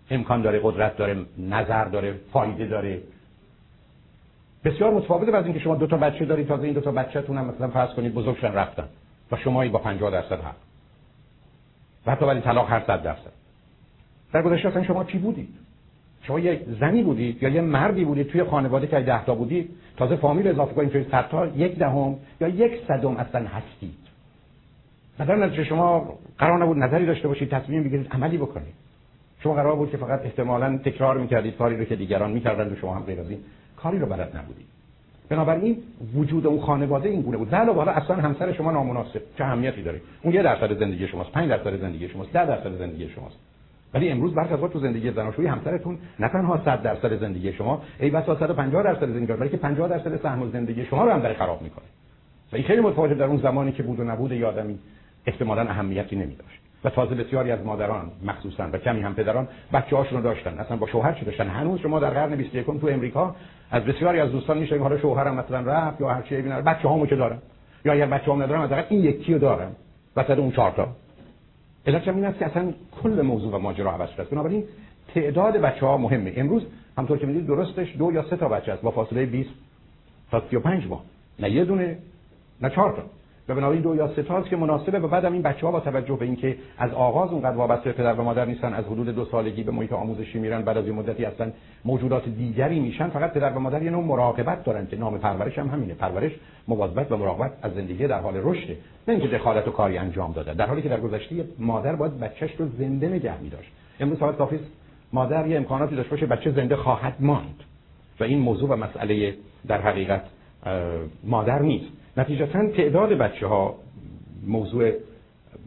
امکان 0.09 0.41
داره 0.41 0.59
قدرت 0.63 0.97
داره 0.97 1.25
نظر 1.37 1.85
داره 1.85 2.13
فایده 2.33 2.65
داره. 2.65 3.01
بسیار 4.65 4.93
متفاوته 4.93 5.37
از 5.37 5.45
اینکه 5.45 5.59
شما 5.59 5.75
دو 5.75 5.87
تا 5.87 5.97
بچه 5.97 6.25
دارید. 6.25 6.47
تازه 6.47 6.63
این 6.63 6.73
دو 6.73 6.81
تا 6.81 6.91
بچه‌تون 6.91 7.37
هم 7.37 7.45
مثلا 7.45 7.67
فرض 7.67 7.89
کنید 7.89 8.13
بزرگشن 8.13 8.53
رفتن. 8.53 8.87
و 9.31 9.35
شما 9.35 9.67
با 9.67 9.79
50 9.79 10.11
درصد 10.11 10.41
حق. 10.41 10.55
و 12.05 12.11
حتی 12.11 12.25
ولی 12.25 12.41
طلاق 12.41 12.69
هر 12.69 12.83
100 12.87 13.03
درصد. 13.03 13.31
در 14.33 14.41
گذشته 14.41 14.67
اصلا 14.67 14.83
شما 14.83 15.03
چی 15.03 15.17
بودید؟ 15.17 15.49
شما 16.23 16.39
یک 16.39 16.61
زنی 16.79 17.03
بودید 17.03 17.43
یا 17.43 17.49
یه 17.49 17.61
مردی 17.61 18.05
بودید 18.05 18.27
توی 18.27 18.43
خانواده 18.43 18.87
که 18.87 18.99
10 18.99 19.25
تا 19.25 19.35
بودید؟ 19.35 19.69
تازه 19.97 20.15
فامیل 20.15 20.47
اضافه 20.47 20.73
کنید 20.73 20.91
توی 20.91 21.05
100 21.11 21.27
تا 21.29 21.47
یک 21.47 21.77
دهم 21.77 22.15
یا 22.41 22.47
یک 22.47 22.71
صدم 22.87 23.17
اصلا 23.17 23.47
هستید. 23.47 23.97
مثلا 25.19 25.63
شما 25.63 26.13
قرار 26.37 26.63
نبود 26.63 26.77
نظری 26.77 27.05
داشته 27.05 27.27
باشید 27.27 27.49
تصمیم 27.49 27.83
بگیرید 27.83 28.07
عملی 28.11 28.37
بکنید. 28.37 28.86
شما 29.43 29.53
قرار 29.53 29.75
بود 29.75 29.91
که 29.91 29.97
فقط 29.97 30.21
احتمالا 30.25 30.77
تکرار 30.77 31.17
می‌کردید 31.17 31.55
کاری 31.57 31.77
رو 31.77 31.83
که 31.83 31.95
دیگران 31.95 32.31
می‌کردند 32.31 32.71
و 32.71 32.75
شما 32.75 32.95
هم 32.95 33.03
غیر 33.03 33.19
از 33.19 33.29
این 33.29 33.39
کاری 33.77 33.99
رو 33.99 34.05
بلد 34.05 34.37
نبودید. 34.37 34.65
بنابراین 35.29 35.77
وجود 36.15 36.47
اون 36.47 36.61
خانواده 36.61 37.09
این 37.09 37.21
گونه 37.21 37.37
بود. 37.37 37.55
نه 37.55 37.73
حالا 37.73 37.91
اصلا 37.91 38.15
همسر 38.15 38.53
شما 38.53 38.71
نامناسب. 38.71 39.21
چه 39.37 39.43
اهمیتی 39.43 39.83
داره؟ 39.83 40.01
اون 40.21 40.33
یه 40.33 40.43
درصد 40.43 40.79
زندگی 40.79 41.07
شماست 41.07 41.31
5 41.31 41.49
درصد 41.49 41.81
زندگی 41.81 42.07
شماست 42.07 42.33
10 42.33 42.45
درصد 42.45 42.77
زندگی 42.77 43.09
شماست. 43.09 43.35
ولی 43.93 44.09
امروز 44.09 44.33
برخی 44.33 44.53
از 44.53 44.59
تو 44.59 44.79
زندگی 44.79 45.11
زناشویی 45.11 45.47
همسرتون 45.47 45.97
نه 46.19 46.27
تنها 46.27 46.61
100 46.65 46.83
درصد 46.83 47.19
زندگی 47.19 47.53
شما 47.53 47.81
ای 47.99 48.09
بسا 48.09 48.35
150 48.35 48.83
درصد 48.83 49.07
زندگی 49.07 49.33
بلکه 49.33 49.57
50 49.57 49.87
درصد 49.87 50.21
سهم 50.21 50.51
زندگی 50.51 50.85
شما 50.85 51.05
رو 51.05 51.11
هم 51.11 51.19
داره 51.19 51.33
خراب 51.33 51.61
می‌کنه. 51.61 51.85
و 52.53 52.55
این 52.55 52.65
خیلی 52.65 52.81
متفاوت 52.81 53.13
در 53.13 53.25
اون 53.25 53.37
زمانی 53.37 53.71
که 53.71 53.83
بود 53.83 53.99
و 53.99 54.03
نبود 54.03 54.31
یادمی 54.31 54.79
احتمالاً 55.25 55.61
اهمیتی 55.61 56.15
نمیداشت. 56.15 56.61
و 56.83 56.89
تازه 56.89 57.15
بسیاری 57.15 57.51
از 57.51 57.65
مادران 57.65 58.11
مخصوصا 58.25 58.69
و 58.73 58.77
کمی 58.77 59.01
هم 59.01 59.13
پدران 59.13 59.47
بچه 59.73 59.95
هاشون 59.95 60.17
رو 60.17 60.23
داشتن. 60.23 60.59
اصلا 60.59 60.77
با 60.77 60.87
شوهر 60.87 61.13
چی 61.13 61.25
داشتن؟ 61.25 61.47
هنوز 61.47 61.79
شما 61.79 61.99
در 61.99 62.09
قرن 62.09 62.35
21 62.35 62.65
تو 62.65 62.87
امریکا 62.87 63.35
از 63.71 63.83
بسیاری 63.83 64.19
از 64.19 64.31
دوستان 64.31 64.57
میشه 64.57 64.79
حالا 64.79 64.97
شوهرم 64.97 65.35
مثلا 65.35 65.61
رفت 65.61 66.01
یا 66.01 66.09
هر 66.09 66.21
چی 66.21 66.41
بچه 66.41 66.87
هامو 66.87 67.05
که 67.05 67.15
دارن. 67.15 67.37
یا 67.85 67.93
اگر 67.93 68.05
بچه 68.05 68.31
هم 68.31 68.43
ندارم 68.43 68.61
حداقل 68.61 68.83
این 68.89 69.03
یکی 69.03 69.33
رو 69.33 69.39
دارن. 69.39 69.71
وسط 70.15 70.37
اون 70.37 70.51
چهار 70.51 70.71
تا. 70.71 70.87
علت 71.87 72.07
این 72.07 72.25
است 72.25 72.39
که 72.39 72.45
اصلا 72.45 72.73
کل 73.03 73.21
موضوع 73.21 73.55
و 73.55 73.57
ماجرا 73.57 73.91
عوض 73.91 74.09
شده 74.09 74.23
بنابراین 74.23 74.63
تعداد 75.13 75.57
بچه 75.57 75.85
ها 75.85 75.97
مهمه. 75.97 76.33
امروز 76.37 76.63
همطور 76.97 77.17
که 77.17 77.25
می‌دید 77.25 77.47
درستش 77.47 77.95
دو 77.97 78.11
یا 78.11 78.23
سه 78.29 78.37
تا 78.37 78.49
بچه 78.49 78.71
است. 78.71 78.81
با 78.81 78.91
فاصله 78.91 79.25
20 79.25 79.49
تا 80.31 80.43
35 80.49 80.87
ماه. 80.87 81.03
نه 81.39 81.49
یه 81.51 81.65
دونه 81.65 81.97
نه 82.61 82.69
چهار 82.69 82.91
تا. 82.91 83.03
و 83.49 83.55
بنابراین 83.55 83.81
دو 83.81 83.95
یا 83.95 84.07
سه 84.15 84.23
تاست 84.23 84.49
که 84.49 84.55
مناسبه. 84.55 84.99
و 84.99 85.07
بعدم 85.07 85.33
این 85.33 85.41
بچه 85.41 85.65
ها 85.65 85.71
با 85.71 85.79
توجه 85.79 86.15
به 86.15 86.25
اینکه 86.25 86.57
از 86.77 86.93
آغاز 86.93 87.31
اونقدر 87.31 87.57
وابسته 87.57 87.91
پدر 87.91 88.13
و 88.13 88.23
مادر 88.23 88.45
نیستن 88.45 88.73
از 88.73 88.85
حدود 88.85 89.09
دو 89.09 89.25
سالگی 89.25 89.63
به 89.63 89.71
محیط 89.71 89.93
آموزشی 89.93 90.39
میرن 90.39 90.61
بعد 90.61 90.77
از 90.77 90.85
این 90.85 90.95
مدتی 90.95 91.25
اصلا 91.25 91.51
موجودات 91.85 92.29
دیگری 92.29 92.79
میشن. 92.79 93.09
فقط 93.09 93.33
پدر 93.33 93.53
و 93.53 93.59
مادر 93.59 93.83
یه 93.83 93.89
نوع 93.89 94.03
مراقبت 94.03 94.63
دارن 94.63 94.87
که 94.87 94.97
نام 94.97 95.17
پرورش 95.17 95.59
هم 95.59 95.67
همینه. 95.67 95.93
پرورش 95.93 96.31
مواظبت 96.67 97.11
و 97.11 97.17
مراقبت 97.17 97.51
از 97.61 97.73
زندگی 97.73 98.07
در 98.07 98.19
حال 98.19 98.33
رشده 98.35 98.77
نه 99.07 99.13
اینکه 99.13 99.37
دخالت 99.37 99.67
و 99.67 99.71
کاری 99.71 99.97
انجام 99.97 100.31
داده. 100.31 100.53
در 100.53 100.65
حالی 100.65 100.81
که 100.81 100.89
در 100.89 100.99
گذشته 100.99 101.45
مادر 101.59 101.95
باید 101.95 102.19
بچهش 102.19 102.51
رو 102.57 102.67
زنده 102.77 103.09
نگه 103.09 103.41
می‌داشت. 103.41 103.71
امروز 103.99 104.19
فقط 104.19 104.35
کافی 104.35 104.59
مادر 105.13 105.47
یه 105.47 105.57
امکاناتی 105.57 105.95
داشته 105.95 106.11
باشه 106.11 106.25
بچه 106.25 106.51
زنده 106.51 106.75
خواهد 106.75 107.15
ماند. 107.19 107.63
و 108.19 108.23
این 108.23 108.39
موضوع 108.39 108.69
و 108.69 108.75
مسئله 108.75 109.33
در 109.67 109.81
حقیقت 109.81 110.21
مادر 111.23 111.59
نیست. 111.59 111.96
نتیجتا 112.17 112.67
تعداد 112.67 113.09
بچه 113.09 113.47
ها 113.47 113.75
موضوع 114.47 114.91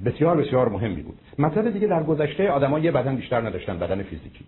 بسیار 0.04 0.36
بسیار 0.36 0.68
مهمی 0.68 1.02
بود. 1.02 1.18
مطلب 1.38 1.70
دیگه 1.70 1.86
در 1.86 2.02
گذشته 2.02 2.50
آدما 2.50 2.78
یه 2.78 2.90
بدن 2.90 3.16
بیشتر 3.16 3.40
نداشتن 3.40 3.78
بدن 3.78 4.02
فیزیکی. 4.02 4.44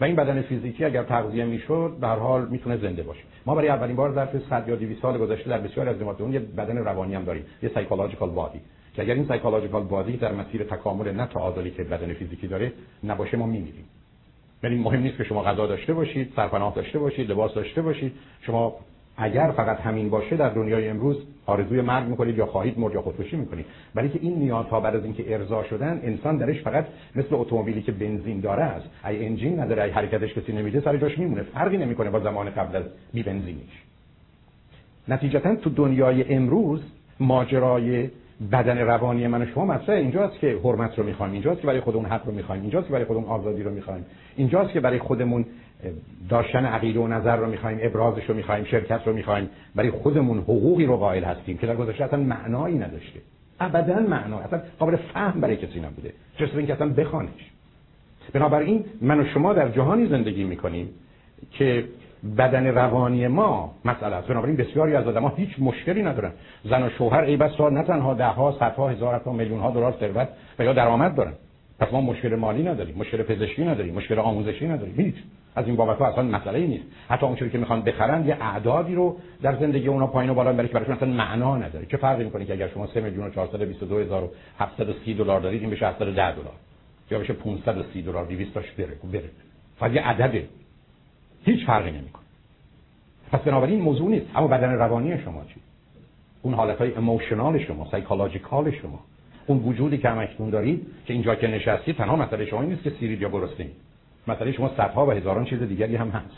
و 0.00 0.04
این 0.04 0.16
بدن 0.16 0.42
فیزیکی 0.42 0.84
اگر 0.84 1.02
تغذیه 1.02 1.44
می‌شد 1.44 1.96
به 2.00 2.06
هر 2.06 2.16
حال 2.16 2.48
می‌تونه 2.48 2.76
زنده 2.76 3.02
باشه. 3.02 3.20
ما 3.46 3.54
برای 3.54 3.68
اولین 3.68 3.96
بار 3.96 4.12
ظرف 4.12 4.48
100 4.50 4.68
یا 4.68 4.76
200 4.76 5.02
سال 5.02 5.18
گذشته 5.18 5.50
در 5.50 5.58
بسیاری 5.58 5.90
از 5.90 5.96
اون 6.20 6.32
یه 6.32 6.38
بدن 6.38 6.78
روانی 6.78 7.14
هم 7.14 7.24
داریم 7.24 7.44
یه 7.62 7.70
psychological 7.74 8.30
body 8.30 8.60
که 8.94 9.02
اگر 9.02 9.14
این 9.14 9.26
psychological 9.28 9.82
body 9.82 10.16
در 10.16 10.32
مسیر 10.32 10.64
تکامل 10.64 11.12
نه 11.12 11.26
تعادلی 11.26 11.70
که 11.70 11.84
بدن 11.84 12.12
فیزیکی 12.12 12.46
داره 12.46 12.72
نباشه 13.04 13.36
ما 13.36 13.46
میمیریم. 13.46 13.84
یعنی 14.62 14.76
مهم 14.76 15.00
نیست 15.00 15.16
که 15.16 15.24
شما 15.24 15.42
غذا 15.42 15.66
داشته 15.66 15.94
باشید 15.94 16.32
سرپناه 16.36 16.74
داشته 16.74 16.98
باشید 16.98 17.30
لباس 17.30 17.54
داشته 17.54 17.82
باشید 17.82 18.12
شما 18.40 18.76
اگر 19.16 19.52
فقط 19.56 19.80
همین 19.80 20.10
باشه 20.10 20.36
در 20.36 20.48
دنیای 20.48 20.88
امروز 20.88 21.16
آرزوی 21.46 21.80
مرگ 21.80 22.08
می‌کنید 22.08 22.38
یا 22.38 22.46
خواهید 22.46 22.78
مرد 22.78 22.94
یا 22.94 23.02
خودکشی 23.02 23.36
می‌کنید. 23.36 23.66
ولی 23.94 24.08
که 24.08 24.18
این 24.22 24.38
نیازها 24.38 24.80
بعد 24.80 24.96
از 24.96 25.04
اینکه 25.04 25.34
ارضا 25.34 25.62
شدن 25.62 26.00
انسان 26.04 26.36
درش 26.36 26.62
فقط 26.62 26.86
مثل 27.16 27.28
اتومبیلی 27.30 27.82
که 27.82 27.92
بنزین 27.92 28.40
داره 28.40 28.62
است. 28.62 28.86
ای 29.06 29.26
انجین 29.26 29.60
نداره 29.60 29.82
ای 29.82 29.90
حرکتش 29.90 30.34
کسی 30.34 30.52
نمیده 30.52 30.80
سر 30.80 30.96
جاش 30.96 31.18
میمونه. 31.18 31.42
فرقی 31.42 31.76
نمی‌کنه 31.76 32.10
با 32.10 32.20
زمان 32.20 32.50
قبل 32.50 32.76
از 32.76 32.84
بی 33.12 33.22
بنزینیش. 33.22 33.82
نتیجتا 35.08 35.54
تو 35.54 35.70
دنیای 35.70 36.34
امروز 36.34 36.80
ماجرای 37.20 38.10
بدن 38.52 38.78
روانی 38.78 39.26
من 39.26 39.42
و 39.42 39.46
شما 39.46 39.64
مطرحه. 39.64 39.98
اینجاست 39.98 40.38
که 40.38 40.58
حرمت 40.64 40.98
رو 40.98 41.04
می‌خوایم 41.04 41.32
اینجاست 41.32 41.60
که 41.60 41.66
برای 41.66 41.80
خودمون 41.80 42.04
حق 42.04 42.26
رو 42.26 42.32
می‌خوایم 42.32 42.62
اینجاست 42.62 42.86
که 42.86 42.92
برای 42.92 43.04
خودمون 43.04 43.28
آزادی 43.28 43.62
رو 43.62 43.70
می‌خوایم 43.70 44.04
اینجاست 44.36 44.72
که 44.72 44.80
برای 44.80 44.98
خودمون 44.98 45.44
داشتن 46.28 46.64
عقیده 46.64 47.00
و 47.00 47.06
نظر 47.06 47.36
رو 47.36 47.46
می‌خوایم 47.46 47.78
ابرازش 47.82 48.24
رو 48.24 48.34
می‌خوایم 48.34 48.64
شرکت 48.64 49.00
رو 49.06 49.12
می‌خوایم 49.12 49.50
برای 49.74 49.90
خودمون 49.90 50.38
حقوقی 50.38 50.86
رو 50.86 50.96
قائل 50.96 51.24
هستیم 51.24 51.58
که 51.58 51.66
در 51.66 51.76
گذشته 51.76 52.04
اصلا 52.04 52.20
معنایی 52.20 52.78
نداشته. 52.78 53.20
ابدا 53.60 54.00
معنا 54.00 54.38
اصلا 54.38 54.60
قابل 54.78 54.96
فهم 54.96 55.40
برای 55.40 55.56
کسی 55.56 55.80
نبوده. 55.80 56.12
جز 56.38 56.56
اینکه 56.56 56.74
اصلا 56.74 56.88
بخوانش. 56.88 57.50
بنابراین 58.32 58.84
من 59.00 59.20
و 59.20 59.24
شما 59.24 59.52
در 59.52 59.68
جهانی 59.68 60.06
زندگی 60.06 60.44
می‌کنیم 60.44 60.88
که 61.50 61.84
بدن 62.38 62.66
روانی 62.66 63.26
ما 63.26 63.74
مسئله 63.84 64.16
است. 64.16 64.28
بنابراین 64.28 64.56
بسیاری 64.56 64.94
از 64.94 65.06
آدم‌ها 65.06 65.32
هیچ 65.36 65.50
مشکلی 65.58 66.02
ندارن. 66.02 66.32
زن 66.64 66.82
و 66.82 66.90
شوهر 66.90 67.22
ای 67.22 67.36
بس 67.36 67.60
نه 67.60 67.82
تنها 67.82 68.14
ده 68.14 68.26
ها 68.26 68.56
صدها 68.60 68.88
هزار 68.88 69.18
تا 69.18 69.32
میلیون 69.32 69.60
ها 69.60 69.70
دلار 69.70 69.94
ثروت 70.00 70.28
و 70.58 70.64
یا 70.64 70.72
درآمد 70.72 71.14
دارن. 71.14 71.32
پس 71.78 71.92
ما 71.92 72.00
مشکل 72.00 72.34
مالی 72.34 72.62
نداریم 72.62 72.94
مشکل 72.98 73.22
پزشکی 73.22 73.64
نداریم 73.64 73.94
مشکل 73.94 74.18
آموزشی 74.18 74.68
نداریم. 74.68 74.94
هیچ. 74.96 75.14
از 75.56 75.66
این 75.66 75.76
بابت 75.76 75.98
ها 75.98 76.06
اصلا 76.06 76.22
مسئله 76.22 76.66
نیست. 76.66 76.84
حتی 77.08 77.26
اون 77.26 77.36
که 77.36 77.58
می‌خوان 77.58 77.82
بخرن 77.82 78.26
یه 78.26 78.36
اعدادی 78.40 78.94
رو 78.94 79.16
در 79.42 79.56
زندگی 79.56 79.88
اونا 79.88 80.06
پایین 80.06 80.30
و 80.30 80.34
بالا 80.34 80.52
برای 80.52 80.68
که 80.68 80.74
براشون 80.74 80.94
اصلا 80.94 81.08
معنا 81.08 81.56
نداره. 81.56 81.86
چه 81.86 81.96
فرقی 81.96 82.24
می‌کنه 82.24 82.44
که 82.44 82.52
اگر 82.52 82.68
شما 82.68 82.86
3 82.86 83.00
میلیون 83.00 83.26
و 83.26 83.30
422 83.30 83.98
هزار 83.98 84.24
و 84.24 84.30
730 84.58 85.14
دلار 85.14 85.40
دارید 85.40 85.60
این 85.62 85.70
بشه 85.70 85.86
710 85.86 86.32
دلار. 86.32 86.52
یا 87.10 87.18
بشه 87.18 87.32
530 87.32 88.02
دلار 88.02 88.24
200 88.24 88.54
تاش 88.54 88.70
بره 88.70 88.96
بره. 89.12 89.30
فقط 89.78 89.92
یه 89.92 90.02
عدده. 90.02 90.48
هیچ 91.44 91.66
فرقی 91.66 91.90
نمی‌کنه. 91.90 92.24
پس 93.32 93.40
بنابراین 93.40 93.80
موضوع 93.80 94.10
نیست. 94.10 94.26
اما 94.34 94.46
بدن 94.46 94.70
روانی 94.70 95.18
شما 95.18 95.44
چی؟ 95.44 95.60
اون 96.42 96.54
حالت 96.54 96.78
های 96.78 96.94
اموشنال 96.94 97.58
شما 97.58 97.88
سایکولوژیکال 97.90 98.70
شما. 98.70 99.00
اون 99.46 99.58
وجودی 99.58 99.98
که 99.98 100.08
همکنون 100.08 100.50
دارید 100.50 100.86
که 101.06 101.12
اینجا 101.12 101.34
که 101.34 101.46
نشستید 101.46 101.96
تنها 101.96 102.16
مسئله 102.16 102.46
شما 102.46 102.62
نیست 102.62 102.82
که 102.82 102.90
سیرید 102.90 103.22
یا 103.22 103.28
مسئله 104.28 104.52
شما 104.52 104.68
صدها 104.76 105.06
و 105.06 105.10
هزاران 105.10 105.44
چیز 105.44 105.62
دیگری 105.62 105.96
هم 105.96 106.08
هست. 106.08 106.36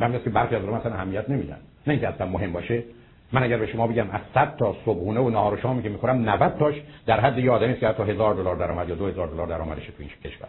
من 0.00 0.22
که 0.24 0.30
برخی 0.30 0.54
از 0.54 0.62
مثلا 0.62 0.94
اهمیت 0.94 1.30
نمیدن 1.30 1.58
نه 1.86 1.92
اینکه 1.92 2.08
اصلا 2.08 2.26
مهم 2.26 2.52
باشه. 2.52 2.84
من 3.32 3.42
اگر 3.42 3.58
به 3.58 3.66
شما 3.66 3.86
بگم 3.86 4.10
از 4.10 4.20
100 4.34 4.56
تا 4.56 4.76
صبحونه 4.84 5.20
و 5.20 5.30
نهار 5.30 5.54
و 5.54 5.56
شامی 5.56 5.82
که 5.82 5.88
می‌خورم 5.88 6.28
90 6.28 6.58
تاش 6.58 6.74
در 7.06 7.20
حد 7.20 7.38
یه 7.38 7.50
آدمی 7.50 7.76
که 7.76 7.88
حتی 7.88 8.02
1000 8.02 8.34
دلار 8.34 8.56
درآمد 8.56 8.88
یا 8.88 8.94
2000 8.94 9.28
دلار 9.28 9.46
درآمدش 9.46 9.86
تو 9.86 9.92
این 9.98 10.10
کشور. 10.24 10.48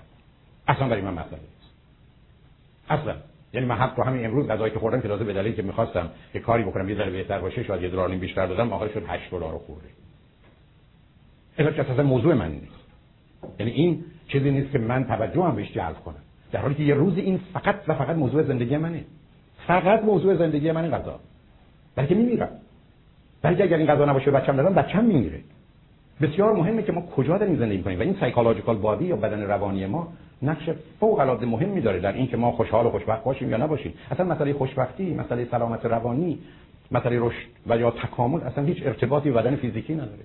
اصلا 0.67 0.88
برای 0.88 1.01
من 1.01 1.13
مسئله 1.13 1.39
نیست. 1.39 1.73
اصلا. 2.89 3.15
یعنی 3.53 3.65
من 3.65 3.75
حتی 3.75 4.01
همین 4.01 4.25
امروز 4.25 4.47
غذایی 4.47 4.73
که 4.73 4.79
خوردم 4.79 5.01
که 5.01 5.07
لازم 5.07 5.25
به 5.25 5.33
دلیلی 5.33 5.55
که 5.55 5.61
می‌خواستم 5.61 6.09
که 6.33 6.39
کاری 6.39 6.63
بکنم 6.63 6.89
یه 6.89 6.95
ذره 6.95 7.09
بهتر 7.09 7.39
باشه 7.39 7.63
شاید 7.63 7.81
یه 7.81 7.89
دلار 7.89 8.09
بیشتر 8.09 8.45
دادم 8.45 8.73
آخر 8.73 8.88
شد 8.88 9.03
8 9.07 9.31
دلار 9.31 9.51
رو 9.51 9.57
خورده 9.57 9.88
اینا 11.57 11.71
که 11.71 11.81
اصلا 11.81 12.03
موضوع 12.03 12.33
من 12.33 12.51
نیست. 12.51 12.77
یعنی 13.59 13.71
این 13.71 14.03
چیزی 14.27 14.51
نیست 14.51 14.71
که 14.71 14.79
من 14.79 15.03
توجه 15.03 15.43
هم 15.43 15.55
بهش 15.55 15.71
جلب 15.71 15.95
کنم. 15.95 16.26
در 16.51 16.59
حالی 16.59 16.75
که 16.75 16.83
یه 16.83 16.93
روز 16.93 17.17
این 17.17 17.39
فقط 17.53 17.75
و 17.87 17.93
فقط 17.93 18.15
موضوع 18.15 18.43
زندگی 18.43 18.77
منه 18.77 19.03
فقط 19.67 20.03
موضوع 20.03 20.35
زندگی 20.35 20.71
من 20.71 20.91
غذا. 20.91 21.19
بلکه 21.95 22.15
میمیرم. 22.15 22.49
بلکه 23.41 23.63
اگر 23.63 23.77
این 23.77 23.87
غذا 23.87 24.05
نباشه 24.05 24.31
بچه‌م 24.31 24.59
ندارم 24.59 24.75
بچه‌م 24.75 25.05
میمیره. 25.05 25.39
بسیار 26.21 26.53
مهمه 26.53 26.83
که 26.83 26.91
ما 26.91 27.01
کجا 27.01 27.37
داریم 27.37 27.55
زندگی 27.55 27.83
کنیم 27.83 27.99
و 27.99 28.01
این 28.01 28.15
سایکولوژیکال 28.19 28.77
بادی 28.77 29.05
یا 29.05 29.15
بدن 29.15 29.41
روانی 29.41 29.85
ما 29.85 30.13
نقش 30.41 30.69
فوق 30.99 31.19
العاده 31.19 31.45
مهمی 31.45 31.81
داره 31.81 31.99
در 31.99 32.13
اینکه 32.13 32.37
ما 32.37 32.51
خوشحال 32.51 32.85
و 32.85 32.89
خوشبخت 32.89 33.23
باشیم 33.23 33.49
یا 33.49 33.57
نباشیم. 33.57 33.93
اصلا 34.11 34.25
مسئله 34.25 34.53
خوشبختی 34.53 35.13
مسئله 35.13 35.47
سلامت 35.51 35.85
روانی 35.85 36.39
مسئله 36.91 37.19
رشد 37.19 37.47
و 37.67 37.77
یا 37.77 37.91
تکامل 37.91 38.41
اصلا 38.41 38.63
هیچ 38.63 38.77
ارتباطی 38.85 39.31
بدن 39.31 39.55
فیزیکی 39.55 39.93
نداره. 39.93 40.23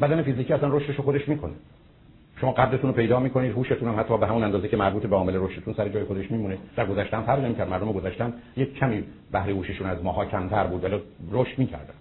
بدن 0.00 0.22
فیزیکی 0.22 0.52
اصلا 0.52 0.76
رشدش 0.76 1.00
خودش 1.00 1.28
می‌کنه. 1.28 1.52
شما 2.40 2.52
قدرتون 2.52 2.90
رو 2.90 2.96
پیدا 2.96 3.20
می‌کنید 3.20 3.52
هوشتون 3.52 3.88
هم 3.88 4.00
حتی 4.00 4.18
به 4.18 4.26
همون 4.26 4.44
اندازه 4.44 4.68
که 4.68 4.76
مربوط 4.76 5.06
به 5.06 5.16
عامل 5.16 5.36
رشدتون 5.36 5.74
سر 5.74 5.88
جای 5.88 6.04
خودش 6.04 6.30
میمونه. 6.30 6.58
در 6.76 6.86
گذشته 6.86 7.20
فرق 7.20 7.44
نمی‌کرد 7.44 7.68
مردم 7.68 7.92
گذشتن 7.92 8.32
یک 8.56 8.74
کمی 8.74 9.04
بهره 9.32 9.54
هوششون 9.54 9.86
از 9.86 10.04
ماها 10.04 10.24
کمتر 10.24 10.66
بود 10.66 10.84
ولی 10.84 11.02
رشد 11.32 11.58
می‌کردن. 11.58 11.94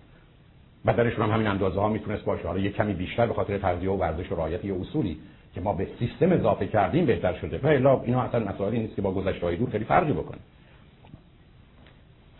بدنشون 0.86 1.26
هم 1.26 1.32
همین 1.32 1.48
اندازه 1.48 1.80
ها 1.80 1.90
می‌تونست 1.90 2.26
باشه. 2.26 2.48
حالا 2.48 2.60
یک 2.60 2.76
کمی 2.76 2.94
بیشتر 2.94 3.26
به 3.26 3.34
خاطر 3.34 3.58
تغذیه 3.58 3.90
و 3.90 3.98
ورزش 3.98 4.32
و 4.32 4.36
رعایت 4.36 4.66
یا 4.66 4.76
اصولی 4.76 5.18
که 5.56 5.62
ما 5.62 5.74
به 5.74 5.88
سیستم 6.00 6.32
اضافه 6.32 6.68
کردیم 6.68 7.06
بهتر 7.06 7.34
شده. 7.34 7.60
و 7.64 7.68
الا 7.68 8.02
اینا 8.02 8.22
اصلا 8.22 8.40
مسائلی 8.40 8.80
نیست 8.80 8.96
که 8.96 9.02
با 9.02 9.12
گذشته 9.12 9.56
دور 9.56 9.70
خیلی 9.70 9.86
فرقی 9.86 10.14
بکنه. 10.14 10.38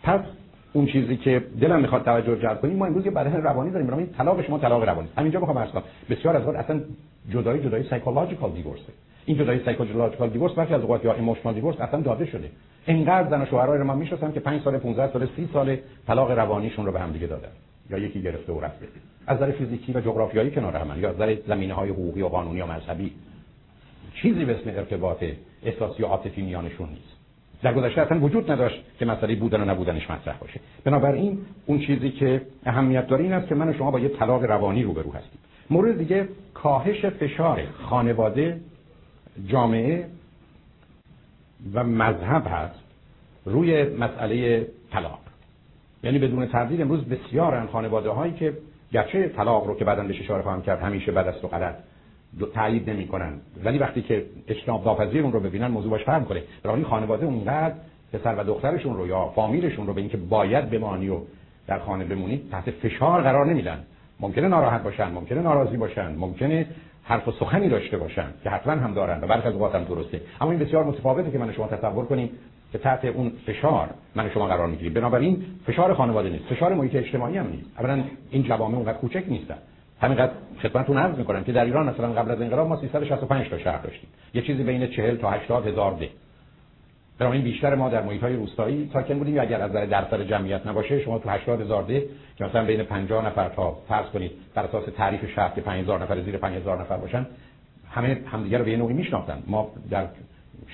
پس 0.02 0.20
اون 0.72 0.86
چیزی 0.86 1.16
که 1.16 1.44
دلم 1.60 1.80
می‌خواد 1.80 2.04
توجه 2.04 2.36
جلب 2.36 2.60
کنیم 2.60 2.76
ما 2.76 2.86
امروز 2.86 3.04
یه 3.04 3.10
بدن 3.10 3.32
روانی 3.32 3.70
داریم 3.70 3.86
برای 3.86 4.06
طلاق 4.06 4.46
شما 4.46 4.58
طلاق 4.58 4.88
روانی. 4.88 5.08
همینجا 5.16 5.40
می‌خوام 5.40 5.58
عرض 5.58 5.70
کنم. 5.70 5.82
بسیار 6.10 6.36
از 6.36 6.46
وقت 6.46 6.56
اصلا 6.56 6.80
جدایی 7.30 7.62
جدایی 7.62 7.84
psychological 7.90 8.50
divorce 8.50 8.87
ه 8.87 8.92
این 9.26 9.38
جدایی 9.38 9.60
psychological 9.64 10.30
divorce 10.30 10.52
برخی 10.52 10.74
از 10.74 10.80
اوقات 10.80 11.04
یا 11.04 11.14
emotional 11.14 11.54
divorce 11.54 11.80
اصلا 11.80 12.00
داده 12.00 12.26
شده. 12.26 12.50
اینقدر 12.86 13.30
زن 13.30 13.42
و 13.42 13.46
شوهرای 13.46 13.78
رو 13.78 13.84
من 13.84 13.96
می‌شناسم 13.96 14.32
که 14.32 14.40
5 14.40 14.62
سال 14.62 14.78
15 14.78 15.12
سال 15.12 15.28
30 15.36 15.48
سال 15.52 15.76
طلاق 16.06 16.30
روانیشون 16.30 16.86
رو 16.86 16.92
به 16.92 17.00
هم 17.00 17.12
دیگه 17.12 17.26
دادن. 17.26 17.48
یا 17.90 17.98
یکی 17.98 18.22
گرفته 18.22 18.52
و 18.52 18.60
رفته. 18.60 18.86
از 19.26 19.36
نظر 19.36 19.50
فیزیکی 19.50 19.92
و 19.92 20.00
جغرافیایی 20.00 20.50
کنار 20.50 20.76
هم 20.76 21.00
یا 21.00 21.08
از 21.08 21.14
نظر 21.14 21.36
زمینه 21.46 21.74
های 21.74 21.90
حقوقی 21.90 22.22
و 22.22 22.28
قانونی 22.28 22.60
و 22.60 22.66
مذهبی. 22.66 23.12
چیزی 24.14 24.44
به 24.44 24.60
اسم 24.60 24.70
ارتباط 24.70 25.24
احساسی 25.62 26.02
و 26.02 26.06
عاطفی 26.06 26.42
میانشون 26.42 26.88
نیست. 26.88 27.17
در 27.62 27.74
گذشته 27.74 28.00
اصلا 28.00 28.20
وجود 28.20 28.50
نداشت 28.50 28.84
که 28.98 29.04
مسئله 29.04 29.34
بودن 29.34 29.60
و 29.60 29.64
نبودنش 29.64 30.10
مطرح 30.10 30.38
باشه. 30.38 30.60
بنابراین 30.84 31.38
اون 31.66 31.80
چیزی 31.80 32.10
که 32.10 32.42
اهمیت 32.66 33.06
داره 33.06 33.24
این 33.24 33.32
است 33.32 33.48
که 33.48 33.54
من 33.54 33.68
و 33.68 33.72
شما 33.72 33.90
با 33.90 34.00
یه 34.00 34.08
طلاق 34.08 34.44
روانی 34.44 34.82
روبرو 34.82 35.12
هستیم. 35.12 35.40
مورد 35.70 35.98
دیگه 35.98 36.28
کاهش 36.54 37.04
فشار 37.04 37.62
خانواده 37.82 38.60
جامعه 39.46 40.06
و 41.74 41.84
مذهب 41.84 42.46
هست 42.46 42.80
روی 43.44 43.82
مسئله 43.84 44.66
طلاق. 44.90 45.18
یعنی 46.02 46.18
بدون 46.18 46.46
تردید 46.46 46.80
امروز 46.80 47.04
بسیارن 47.04 47.66
خانواده 47.66 48.10
هایی 48.10 48.32
که 48.32 48.52
گرچه 48.92 49.28
طلاق 49.28 49.66
رو 49.66 49.74
که 49.74 49.84
بعدا 49.84 50.02
بهش 50.02 50.20
اشاره 50.20 50.42
خواهم 50.42 50.62
کرد 50.62 50.82
همیشه 50.82 51.12
بد 51.12 51.26
است 51.26 51.44
و 51.44 51.48
غلط. 51.48 51.74
تایید 52.54 52.90
نمی‌کنن. 52.90 53.32
ولی 53.64 53.78
وقتی 53.78 54.02
که 54.02 54.26
اجتناب 54.48 54.84
ناپذیر 54.84 55.22
اون 55.22 55.32
رو 55.32 55.40
ببینن 55.40 55.66
موضوع 55.66 55.90
باش 55.90 56.04
فرق 56.04 56.24
کنه. 56.24 56.42
برای 56.62 56.84
خانواده 56.84 57.26
اونقدر 57.26 57.74
پسر 58.12 58.34
و 58.38 58.44
دخترشون 58.44 58.96
رو 58.96 59.06
یا 59.06 59.24
فامیلشون 59.28 59.86
رو 59.86 59.92
به 59.92 60.00
اینکه 60.00 60.16
باید 60.16 60.70
بمانی 60.70 61.08
و 61.08 61.18
در 61.66 61.78
خانه 61.78 62.04
بمونید 62.04 62.50
تحت 62.50 62.70
فشار 62.70 63.22
قرار 63.22 63.46
نمیدن. 63.46 63.84
ممکنه 64.20 64.48
ناراحت 64.48 64.82
باشن 64.82 65.10
ممکنه 65.10 65.40
ناراضی 65.42 65.76
باشن 65.76 66.14
ممکنه 66.14 66.66
حرف 67.04 67.28
و 67.28 67.32
سخنی 67.32 67.68
داشته 67.68 67.98
باشن 67.98 68.26
که 68.44 68.50
حتما 68.50 68.72
هم 68.72 68.94
دارن 68.94 69.24
و 69.24 69.26
برخی 69.26 69.48
از 69.48 69.54
اوقات 69.54 69.74
هم 69.74 69.84
درسته. 69.84 70.20
اما 70.40 70.50
این 70.50 70.60
بسیار 70.60 70.84
متفاوته 70.84 71.30
که 71.30 71.38
من 71.38 71.52
شما 71.52 71.66
تصور 71.66 72.04
کنیم 72.04 72.30
که 72.72 72.78
تحت 72.78 73.04
اون 73.04 73.32
فشار 73.46 73.88
من 74.14 74.30
شما 74.30 74.46
قرار 74.46 74.66
می‌گیریم. 74.66 74.94
بنابراین 74.94 75.44
فشار 75.66 75.94
خانواده 75.94 76.28
نیست. 76.28 76.44
فشار 76.44 76.74
محیط 76.74 76.94
اجتماعی 76.94 77.36
هم 77.36 77.46
نیست. 77.46 77.66
اولا 77.78 78.04
این 78.30 78.42
جوامع 78.42 78.76
اونقدر 78.76 78.98
کوچک 78.98 79.24
نیستن. 79.28 79.58
همینقدر 80.00 80.32
خدمتتون 80.62 80.98
عرض 80.98 81.18
می‌کنم 81.18 81.44
که 81.44 81.52
در 81.52 81.64
ایران 81.64 81.88
مثلا 81.88 82.12
قبل 82.12 82.30
از 82.30 82.40
انقلاب 82.40 82.68
ما 82.68 82.76
365 82.76 83.48
تا 83.48 83.58
شهر 83.58 83.78
داشتیم. 83.78 84.08
یه 84.34 84.42
چیزی 84.42 84.62
بین 84.62 84.86
40 84.86 85.16
تا 85.16 85.30
80 85.30 85.66
هزار 85.66 85.92
ده. 85.92 86.08
این 87.20 87.42
بیشتر 87.42 87.74
ما 87.74 87.88
در 87.88 88.02
محیط 88.02 88.22
های 88.22 88.36
روستایی 88.36 88.90
ساکن 88.92 89.18
بودیم. 89.18 89.40
اگر 89.40 89.60
از 89.62 89.70
نظر 89.70 89.86
درصد 89.86 90.22
جمعیت 90.22 90.66
نباشه 90.66 91.00
شما 91.00 91.18
تو 91.18 91.30
80 91.30 91.60
هزار 91.60 91.82
ده 91.82 92.04
که 92.36 92.44
مثلا 92.44 92.64
بین 92.64 92.82
50 92.82 93.26
نفر 93.26 93.48
تا 93.48 93.76
فرض 93.88 94.06
کنید 94.06 94.30
بر 94.54 94.62
اساس 94.62 94.84
تعریف 94.96 95.30
شهر 95.34 95.54
که 95.54 95.60
5000 95.60 96.02
نفر 96.02 96.20
زیر 96.20 96.36
5000 96.36 96.80
نفر 96.80 96.96
باشن 96.96 97.26
همه 97.90 98.20
همدیگه 98.26 98.58
رو 98.58 98.64
به 98.64 98.76
نوعی 98.76 98.94
میشناختن. 98.94 99.42
ما 99.46 99.70
در 99.90 100.06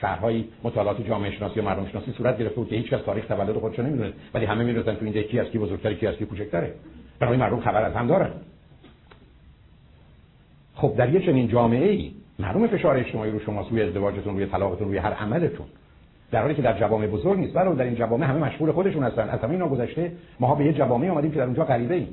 شهرهای 0.01 0.45
مطالعات 0.63 1.07
جامعه 1.07 1.31
شناسی 1.31 1.61
و 1.61 1.63
مردم 1.63 1.87
شناسی 1.87 2.13
صورت 2.13 2.39
گرفته 2.39 2.57
بود 2.57 2.69
که 2.69 2.77
هیچ 2.77 2.91
کس 2.91 3.01
تاریخ 3.01 3.27
تولد 3.27 3.57
خودش 3.57 3.79
نمی‌دونه 3.79 4.13
ولی 4.35 4.47
همه 4.47 4.65
می‌دونن 4.65 4.97
تو 4.97 5.05
این 5.05 5.23
کی 5.23 5.41
از 5.41 5.47
کی 5.47 5.59
بزرگتر 5.59 5.95
کی 5.95 6.07
از 6.07 6.15
کی 6.15 6.27
کوچکتره. 6.27 6.75
برای 7.21 7.37
مردم 7.37 7.61
خبر 7.61 7.83
از 7.83 7.93
هم 7.93 8.07
دارن. 8.07 8.31
خب 10.75 10.95
در 10.97 11.15
یه 11.15 11.21
چنین 11.21 11.49
جامعه 11.49 11.91
ای 11.91 12.13
معلوم 12.39 12.67
فشار 12.67 12.97
اجتماعی 12.97 13.31
رو 13.31 13.39
شما 13.39 13.67
روی 13.71 13.83
ازدواجتون 13.83 14.35
روی 14.35 14.47
طلاقتون 14.47 14.89
روی 14.89 14.99
هر 14.99 15.13
عملتون. 15.13 15.67
در 16.31 16.43
حالی 16.43 16.55
که 16.55 16.63
در 16.63 16.79
جوامع 16.79 17.07
بزرگ 17.07 17.39
نیست. 17.39 17.57
ولی 17.57 17.75
در 17.75 17.85
این 17.85 17.95
جوامع 17.95 18.27
همه 18.27 18.39
مشغول 18.39 18.73
خودشون 18.73 19.03
هستن. 19.03 19.29
از 19.29 19.41
همین 19.41 19.69
گذشته 19.69 20.13
ما 20.41 20.55
به 20.55 20.65
یه 20.65 20.73
جوامع 20.73 21.07
اومدیم 21.07 21.31
که 21.31 21.37
در 21.37 21.45
اونجا 21.45 21.65
غریبه 21.65 21.95
ایم. 21.95 22.09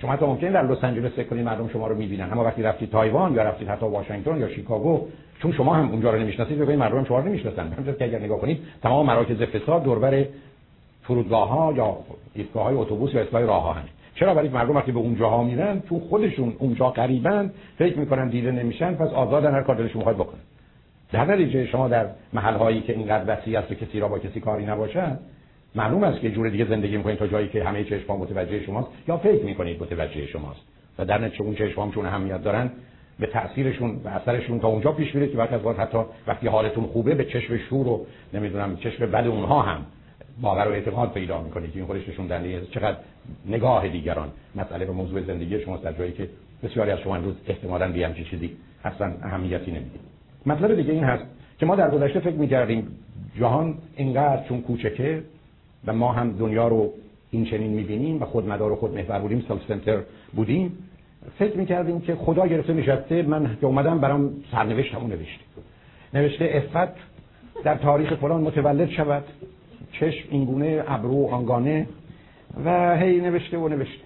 شما 0.00 0.12
حتی 0.12 0.26
ممکنه 0.26 0.52
در 0.52 0.62
لس 0.62 0.84
آنجلس 0.84 1.12
فکر 1.12 1.28
کنید 1.28 1.44
مردم 1.44 1.68
شما 1.68 1.86
رو 1.86 1.94
می‌بینن. 1.94 2.32
اما 2.32 2.44
وقتی 2.44 2.62
رفتید 2.62 2.90
تایوان 2.90 3.34
یا 3.34 3.42
رفتید 3.42 3.68
حتی 3.68 3.86
واشنگتن 3.86 4.38
یا 4.38 4.48
شیکاگو 4.48 5.06
چون 5.42 5.52
شما 5.52 5.74
هم 5.74 5.90
اونجا 5.90 6.10
رو 6.10 6.18
نمی‌شناسید 6.18 6.58
ببینید 6.58 6.78
مردم 6.78 7.04
شما 7.04 7.18
رو 7.18 7.28
نمی‌شناسن. 7.28 7.62
همونطور 7.62 7.94
که 7.94 8.04
اگر 8.04 8.18
نگاه 8.18 8.40
کنید 8.40 8.58
تمام 8.82 9.06
مراکز 9.06 9.42
فساد 9.42 9.82
دوربر 9.82 10.24
فرودگاه 11.02 11.48
ها 11.48 11.72
یا 11.72 11.96
ایستگاه 12.34 12.64
های 12.64 12.74
اتوبوس 12.74 13.14
یا 13.14 13.20
ایستگاه 13.20 13.42
راه 13.42 13.62
ها 13.62 13.76
چرا 14.16 14.34
برای 14.34 14.48
مردم 14.48 14.76
وقتی 14.76 14.92
به 14.92 14.98
اونجاها 14.98 15.44
میرن؟ 15.44 15.80
تو 15.80 16.00
خودشون 16.00 16.56
اونجا 16.58 16.90
قریبن 16.90 17.50
فکر 17.78 17.98
می‌کنن 17.98 18.28
دیده 18.28 18.50
نمیشن 18.50 18.94
پس 18.94 19.08
آزادن 19.08 19.54
هر 19.54 19.62
کار 19.62 19.76
دلشون 19.76 19.98
می‌خواد 19.98 20.16
بکنن. 20.16 20.40
در 21.12 21.24
نتیجه 21.24 21.66
شما 21.66 21.88
در 21.88 22.06
محل 22.32 22.54
هایی 22.54 22.80
که 22.80 22.92
اینقدر 22.92 23.36
وسیع 23.36 23.58
است 23.58 23.72
و 23.72 23.74
کسی 23.74 24.00
را 24.00 24.08
با 24.08 24.18
کسی 24.18 24.40
کاری 24.40 24.66
نباشه 24.66 25.18
معلوم 25.74 26.04
است 26.04 26.20
که 26.20 26.30
جور 26.30 26.48
دیگه 26.48 26.64
زندگی 26.64 26.96
می‌کنید 26.96 27.18
تا 27.18 27.26
جایی 27.26 27.48
که 27.48 27.64
همه 27.64 27.84
چشم 27.84 28.12
متوجه 28.12 28.62
شماست 28.62 28.88
یا 29.08 29.16
فکر 29.16 29.44
می‌کنید 29.44 29.82
متوجه 29.82 30.26
شماست. 30.26 30.60
و 30.98 31.04
در 31.04 31.18
نتیجه 31.18 31.42
اون 31.42 31.54
چشم 31.54 31.90
چون 31.90 32.06
اهمیت 32.06 32.42
دارن 32.42 32.70
به 33.20 33.26
تاثیرشون 33.26 34.00
و 34.04 34.08
اثرشون 34.08 34.60
تا 34.60 34.68
اونجا 34.68 34.92
پیش 34.92 35.14
میره 35.14 35.28
که 35.28 35.38
وقتی 35.38 35.54
از 35.54 35.76
حتی 35.76 35.98
وقتی 36.26 36.48
حالتون 36.48 36.84
خوبه 36.84 37.14
به 37.14 37.24
چشم 37.24 37.56
شور 37.56 37.88
و 37.88 38.06
نمی‌دونم 38.34 38.76
چشم 38.76 39.06
بد 39.06 39.26
اونها 39.26 39.62
هم 39.62 39.86
باور 40.40 40.68
و 40.68 40.72
اعتقاد 40.72 41.12
پیدا 41.12 41.42
می‌کنید. 41.42 41.70
که 41.70 41.76
این 41.76 41.86
خودش 41.86 42.08
نشون 42.08 42.26
دهنده 42.26 42.66
چقدر 42.70 42.96
نگاه 43.46 43.88
دیگران 43.88 44.28
مسئله 44.54 44.86
و 44.86 44.92
موضوع 44.92 45.22
زندگی 45.22 45.60
شما 45.60 45.76
در 45.76 45.92
جایی 45.92 46.12
که 46.12 46.28
بسیاری 46.62 46.90
از 46.90 46.98
شما 46.98 47.16
امروز 47.16 47.34
احتمالاً 47.48 47.92
به 47.92 48.06
همچین 48.06 48.24
چیزی 48.24 48.56
اصلا 48.84 49.12
اهمیتی 49.22 49.70
نمی‌دید. 49.70 50.00
مطلب 50.46 50.76
دیگه 50.76 50.92
این 50.92 51.04
هست 51.04 51.24
که 51.58 51.66
ما 51.66 51.76
در 51.76 51.90
گذشته 51.90 52.20
فکر 52.20 52.34
می‌کردیم 52.34 52.88
جهان 53.38 53.74
اینقدر 53.96 54.48
چون 54.48 54.60
کوچکه 54.62 55.22
و 55.86 55.92
ما 55.92 56.12
هم 56.12 56.32
دنیا 56.32 56.68
رو 56.68 56.92
این 57.30 57.44
چنین 57.44 57.70
می‌بینیم 57.70 58.22
و 58.22 58.24
خودمدار 58.24 58.72
و 58.72 58.76
خودمحور 58.76 59.18
بودیم 59.18 59.44
سلف 59.48 59.60
سنتر 59.68 60.00
بودیم. 60.32 60.78
فکر 61.38 61.56
می‌کردیم 61.56 62.00
که 62.00 62.14
خدا 62.14 62.46
گرفته 62.46 62.72
نشسته 62.72 63.22
من 63.22 63.56
که 63.60 63.66
اومدم 63.66 63.98
برام 63.98 64.30
سرنوشتمو 64.52 65.06
نوشته. 65.06 65.44
نوشته 66.14 66.50
افت 66.74 66.94
در 67.64 67.74
تاریخ 67.74 68.14
فلان 68.14 68.40
متولد 68.40 68.90
شود. 68.90 69.24
چشم 70.00 70.28
اینگونه 70.30 70.84
ابرو 70.88 71.26
آنگانه 71.26 71.86
و 72.64 72.96
هی 72.96 73.20
نوشته 73.20 73.58
و 73.58 73.68
نوشته. 73.68 74.04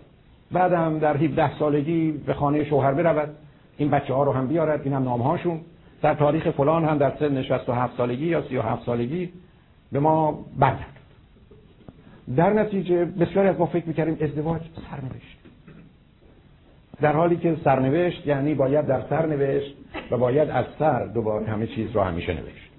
بعدم 0.52 0.98
در 0.98 1.16
17 1.16 1.58
سالگی 1.58 2.12
به 2.12 2.34
خانه 2.34 2.64
شوهر 2.64 2.94
برود. 2.94 3.28
این 3.76 3.90
بچه 3.90 4.14
ها 4.14 4.22
رو 4.22 4.32
هم 4.32 4.46
بیارد. 4.46 4.80
این 4.84 4.92
هم 4.92 5.02
نام 5.02 5.20
هاشون 5.22 5.60
در 6.02 6.14
تاریخ 6.14 6.50
فلان 6.50 6.84
هم 6.84 6.98
در 6.98 7.12
سن 7.18 7.42
67 7.42 7.96
سالگی 7.96 8.26
یا 8.26 8.42
37 8.42 8.86
سالگی 8.86 9.32
به 9.92 10.00
ما 10.00 10.44
برگرد 10.58 11.00
در 12.36 12.52
نتیجه 12.52 13.04
بسیاری 13.04 13.48
از 13.48 13.58
ما 13.58 13.66
فکر 13.66 13.86
می‌کردیم 13.86 14.16
ازدواج 14.20 14.60
سرنوشت. 14.90 15.38
در 17.00 17.12
حالی 17.12 17.36
که 17.36 17.56
سرنوشت 17.64 18.26
یعنی 18.26 18.54
باید 18.54 18.86
در 18.86 19.02
سر 19.10 19.26
نوشت 19.26 19.74
و 20.10 20.16
باید 20.16 20.50
از 20.50 20.64
سر 20.78 21.06
دوباره 21.06 21.46
همه 21.46 21.66
چیز 21.66 21.90
رو 21.90 22.00
همیشه 22.00 22.32
نوشت. 22.34 22.69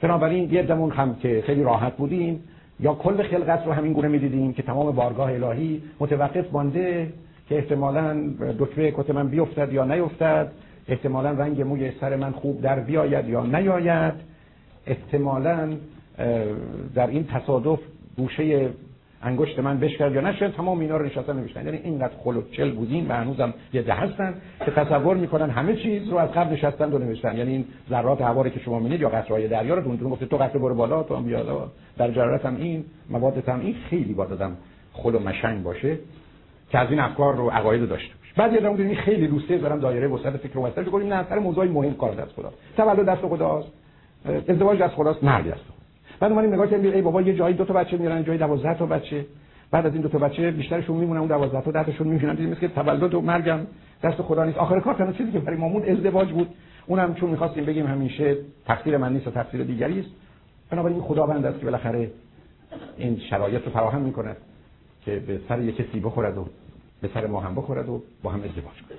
بنابراین 0.00 0.52
یه 0.52 0.62
دمون 0.62 0.90
هم 0.90 1.14
که 1.14 1.42
خیلی 1.46 1.62
راحت 1.62 1.96
بودیم 1.96 2.44
یا 2.80 2.94
کل 2.94 3.22
خلقت 3.22 3.66
رو 3.66 3.72
همین 3.72 3.92
گونه 3.92 4.08
می‌دیدیم 4.08 4.52
که 4.52 4.62
تمام 4.62 4.94
بارگاه 4.94 5.32
الهی 5.32 5.82
متوقف 6.00 6.52
مانده 6.52 7.12
که 7.48 7.56
احتمالا 7.56 8.30
دکمه 8.58 8.90
کت 8.96 9.10
من 9.10 9.28
بیفتد 9.28 9.72
یا 9.72 9.84
نیفتد 9.84 10.52
احتمالا 10.88 11.30
رنگ 11.30 11.62
موی 11.62 11.92
سر 12.00 12.16
من 12.16 12.32
خوب 12.32 12.60
در 12.60 12.80
بیاید 12.80 13.28
یا 13.28 13.46
نیاید 13.46 14.14
احتمالا 14.86 15.76
در 16.94 17.06
این 17.06 17.24
تصادف 17.26 17.78
گوشه 18.16 18.70
انگشت 19.22 19.58
من 19.58 19.80
بشکرد 19.80 20.14
یا 20.14 20.20
نشد 20.20 20.54
تمام 20.54 20.80
اینا 20.80 20.96
رو 20.96 21.06
نشستن 21.06 21.36
نوشتن. 21.36 21.64
یعنی 21.64 21.76
اینقدر 21.76 22.14
خلوچل 22.24 22.70
بودیم 22.70 23.10
و 23.10 23.12
هنوزم 23.12 23.54
یه 23.72 23.82
ده 23.82 23.94
هستن 23.94 24.34
که 24.64 24.70
تصور 24.70 25.16
می‌کنن 25.16 25.50
همه 25.50 25.76
چیز 25.76 26.08
رو 26.08 26.16
از 26.16 26.32
قبل 26.32 26.52
نشستن 26.52 26.92
و 26.92 26.98
نوشتن. 26.98 27.36
یعنی 27.36 27.52
این 27.52 27.64
ذرات 27.90 28.20
هواری 28.20 28.50
که 28.50 28.60
شما 28.60 28.78
می‌بینید 28.78 29.00
یا 29.00 29.08
قطرهای 29.08 29.48
دریا 29.48 29.74
رو 29.74 29.96
دون 29.96 30.10
گفته 30.10 30.26
تو 30.26 30.36
قطره 30.36 30.58
برو 30.58 30.74
بالا 30.74 31.02
تو 31.02 31.16
هم 31.16 31.24
بیا 31.24 31.70
در 31.98 32.10
جرارت 32.10 32.46
هم 32.46 32.56
این 32.56 32.84
مواد 33.10 33.48
هم 33.48 33.60
این 33.60 33.74
خیلی 33.90 34.14
با 34.14 34.24
دادم 34.24 34.56
خل 34.92 35.14
و 35.14 35.18
مشنگ 35.18 35.62
باشه 35.62 35.98
که 36.70 36.78
از 36.78 36.90
این 36.90 37.00
افکار 37.00 37.36
رو 37.36 37.50
عقاید 37.50 37.88
داشته 37.88 38.14
باشه. 38.14 38.32
بعد 38.36 38.52
یه 38.52 38.60
دارم 38.60 38.94
خیلی 38.94 39.28
دوسته 39.28 39.58
دارم 39.58 39.80
دایره 39.80 40.08
وسط 40.08 40.36
فکر 40.36 40.58
و 40.58 40.66
وسط 40.66 40.84
کنیم 40.84 41.12
نه 41.12 41.24
سر 41.28 41.38
موضوع 41.38 41.64
مهم 41.64 41.94
کار 41.94 42.14
دست 42.14 42.32
خدا 42.32 42.52
تولد 42.76 43.06
دست 43.06 43.20
خداست. 43.20 43.68
ازدواج 44.48 44.78
دست 44.78 44.94
خداست. 44.94 45.24
مرگ 45.24 45.46
دست 45.46 45.75
بعد 46.20 46.32
اومدیم 46.32 46.54
نگاه 46.54 46.66
کردیم 46.66 46.92
ای 46.92 47.02
بابا 47.02 47.22
یه 47.22 47.34
جایی 47.34 47.54
دو 47.54 47.64
تا 47.64 47.74
بچه 47.74 47.96
میارن 47.96 48.24
جایی 48.24 48.38
12 48.38 48.74
تا 48.74 48.86
بچه. 48.86 49.26
بعد 49.70 49.86
از 49.86 49.92
این 49.92 50.02
دو 50.02 50.08
تا 50.08 50.18
بچه 50.18 50.50
بیشترشون 50.50 50.96
میمونن 50.96 51.20
اون 51.20 51.28
12 51.28 51.60
تا 51.60 51.70
10 51.70 51.84
تاشون 51.84 52.06
میشونن 52.06 52.34
دیدیم 52.34 52.54
که 52.54 52.68
تولد 52.68 53.14
و 53.14 53.20
مرگم 53.20 53.60
دست 54.02 54.22
خدا 54.22 54.44
نیست. 54.44 54.58
آخر 54.58 54.80
کار 54.80 54.94
تنها 54.94 55.12
چیزی 55.12 55.32
که 55.32 55.38
برای 55.38 55.58
مامون 55.58 55.82
ازدواج 55.82 56.32
بود 56.32 56.48
اونم 56.86 57.14
چون 57.14 57.30
می‌خواستیم 57.30 57.64
بگیم 57.64 57.86
همیشه 57.86 58.36
تقصیر 58.66 58.96
من 58.96 59.12
نیست 59.12 59.26
و 59.26 59.30
تقصیر 59.30 59.62
دیگری 59.64 60.00
است. 60.00 60.08
بنابراین 60.70 61.00
خداوند 61.00 61.44
است 61.46 61.58
که 61.58 61.64
بالاخره 61.64 62.10
این 62.96 63.18
شرایط 63.30 63.64
رو 63.64 63.70
فراهم 63.70 64.00
می‌کنه 64.00 64.36
که 65.04 65.22
به 65.26 65.40
سر 65.48 65.60
یک 65.60 65.76
کسی 65.76 66.00
بخورد 66.00 66.38
و 66.38 66.46
به 67.02 67.08
سر 67.14 67.26
ما 67.26 67.40
هم 67.40 67.54
بخورد 67.54 67.88
و 67.88 68.02
با 68.22 68.30
هم 68.30 68.38
ازدواج 68.38 68.82
کنه. 68.88 68.98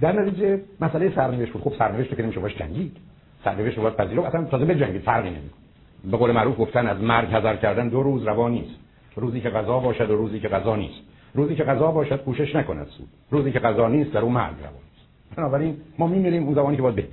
در 0.00 0.12
نتیجه 0.12 0.60
مسئله 0.80 1.14
سرنوشت 1.14 1.52
بود. 1.52 1.62
خب 1.62 1.72
سرنوشت 1.78 2.16
که 2.16 2.22
نمیشه 2.22 2.40
باش 2.40 2.58
جنگید. 2.58 2.96
سرنوشت 3.44 3.76
رو 3.76 3.82
باید 3.82 3.96
پذیرفت. 3.96 4.26
اصلا 4.26 4.44
تازه 4.44 4.64
بجنگید. 4.64 5.02
فرقی 5.02 5.30
نمی‌کنه. 5.30 5.63
به 6.10 6.16
قول 6.16 6.32
معروف 6.32 6.58
گفتن 6.58 6.86
از 6.86 7.00
مرگ 7.00 7.28
حذر 7.28 7.56
کردن 7.56 7.88
دو 7.88 8.02
روز 8.02 8.26
روا 8.26 8.48
نیست. 8.48 8.74
روزی 9.16 9.40
که 9.40 9.50
غذا 9.50 9.78
باشد 9.78 10.10
و 10.10 10.16
روزی 10.16 10.40
که 10.40 10.48
غذا 10.48 10.76
نیست. 10.76 11.00
روزی 11.34 11.54
که 11.54 11.64
غذا 11.64 11.90
باشد 11.90 12.24
کوشش 12.24 12.56
نکند 12.56 12.86
سود. 12.86 13.08
روزی 13.30 13.52
که 13.52 13.58
غذا 13.58 13.88
نیست 13.88 14.12
در 14.12 14.20
اون 14.20 14.32
مرگ 14.32 14.54
روا 14.60 14.70
نیست. 14.70 15.36
بنابراین 15.36 15.76
ما 15.98 16.06
میمیریم 16.06 16.44
اون 16.44 16.54
زمانی 16.54 16.76
که 16.76 16.82
باید 16.82 16.96
بریم. 16.96 17.10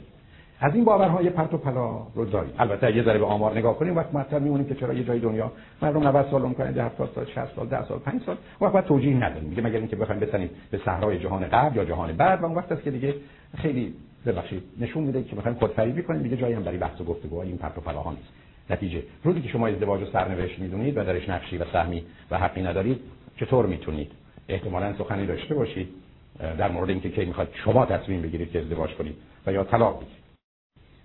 از 0.63 0.75
این 0.75 0.83
باورهای 0.83 1.29
پرت 1.29 1.53
و 1.53 1.57
پلا 1.57 2.07
رو 2.15 2.25
داریم. 2.25 2.53
البته 2.59 2.95
یه 2.95 3.03
ذره 3.03 3.19
به 3.19 3.25
آمار 3.25 3.57
نگاه 3.57 3.77
کنیم 3.77 3.95
وقت 3.95 4.13
مطلب 4.13 4.41
میمونیم 4.41 4.67
که 4.67 4.75
چرا 4.75 4.93
یه 4.93 5.03
جای 5.03 5.19
دنیا 5.19 5.51
مردم 5.81 6.07
90 6.07 6.25
سال 6.31 6.41
عمر 6.41 6.53
کنن 6.53 6.79
70 6.79 7.09
سال 7.15 7.25
60 7.25 7.55
سال 7.55 7.67
10 7.67 7.85
سال 7.87 7.99
5 7.99 8.21
سال 8.25 8.37
وقت 8.61 8.73
بعد 8.73 8.85
توجیه 8.85 9.15
نداریم. 9.15 9.49
میگه 9.49 9.61
مگر 9.61 9.77
اینکه 9.77 9.95
بخوایم 9.95 10.21
بسنیم 10.21 10.49
به 10.71 10.77
صحرای 10.85 11.19
جهان 11.19 11.47
قبل 11.47 11.77
یا 11.77 11.85
جهان 11.85 12.13
بعد 12.13 12.41
و 12.41 12.45
اون 12.45 12.55
وقت 12.55 12.71
است 12.71 12.83
که 12.83 12.91
دیگه 12.91 13.15
خیلی 13.57 13.93
ببخشید 14.25 14.63
نشون 14.79 15.03
میده 15.03 15.23
که 15.23 15.35
می‌خوایم 15.35 15.57
خودفریبی 15.57 16.03
کنیم 16.03 16.21
دیگه 16.21 16.37
جایی 16.37 16.53
هم 16.53 16.63
برای 16.63 16.77
بحث 16.77 17.01
و 17.01 17.03
گفتگو 17.03 17.39
این 17.39 17.57
پرت 17.57 17.77
و 17.77 17.81
پلاها 17.81 18.11
نیست. 18.11 18.29
نتیجه. 18.70 19.03
روزی 19.24 19.41
که 19.41 19.49
شما 19.49 19.68
ازدواج 19.68 20.01
و 20.01 20.05
سرنوشت 20.05 20.59
می‌دونید 20.59 20.97
و 20.97 21.03
درش 21.03 21.30
نقشی 21.30 21.57
و 21.57 21.66
سهمی 21.74 22.03
و 22.32 22.38
حقی 22.38 22.62
ندارید 22.62 22.99
چطور 23.39 23.66
می‌تونید؟ 23.66 24.12
احتمالا 24.49 24.93
سخنی 24.93 25.26
داشته 25.26 25.55
باشید 25.55 25.88
در 26.57 26.72
مورد 26.72 26.89
اینکه 26.89 27.09
کی 27.09 27.26
می‌خواد 27.26 27.49
شما 27.53 27.86
تصمیم 27.86 28.22
بگیرید 28.22 28.51
که 28.51 28.59
ازدواج 28.59 28.89
کنید 28.89 29.16
و 29.47 29.53
یا 29.53 29.64
طلاق 29.64 29.95
بگیرید 29.97 30.22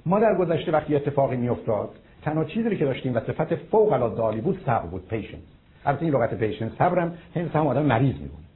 ما 0.06 0.20
در 0.20 0.34
گذشته 0.34 0.72
وقتی 0.72 0.96
اتفاقی 0.96 1.36
میافتاد 1.36 1.90
تنها 2.22 2.44
چیزی 2.44 2.76
که 2.76 2.84
داشتیم 2.84 3.14
و 3.14 3.20
صفت 3.20 3.54
فوق 3.54 3.92
العاده 3.92 4.22
عالی 4.22 4.40
بود 4.40 4.60
صبر 4.66 4.86
بود 4.86 5.08
پیشنس 5.08 5.40
البته 5.86 6.04
این 6.04 6.14
لغت 6.14 6.34
پیشنس 6.34 6.72
صبرم 6.78 7.18
هم 7.34 7.50
هم 7.54 7.66
آدم 7.66 7.82
مریض 7.82 8.14
میمونه. 8.14 8.46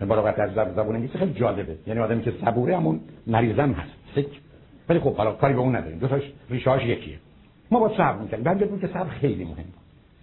با 0.00 0.14
لغت 0.14 0.38
از 0.38 0.54
زبان 0.54 0.94
انگلیسی 0.94 1.18
خیلی 1.18 1.32
جالبه. 1.32 1.76
یعنی 1.86 2.00
آدمی 2.00 2.22
که 2.22 2.32
صبوره 2.44 2.76
همون 2.76 3.00
مریضم 3.26 3.72
هست. 3.72 3.90
سک 4.14 4.40
ولی 4.88 4.98
خب 4.98 5.16
حالا 5.16 5.32
کاری 5.32 5.54
به 5.54 5.60
اون 5.60 5.76
نداریم. 5.76 5.98
دو 5.98 6.08
تاش 6.08 6.22
ریشه‌اش 6.50 6.82
یکیه. 6.82 7.18
ما 7.70 7.80
با 7.80 7.88
صبر 7.88 8.18
می‌کنیم 8.18 8.42
بعد 8.42 8.70
بود 8.70 8.80
که 8.80 8.86
صبر 8.86 9.08
خیلی 9.08 9.44
مهم. 9.44 9.64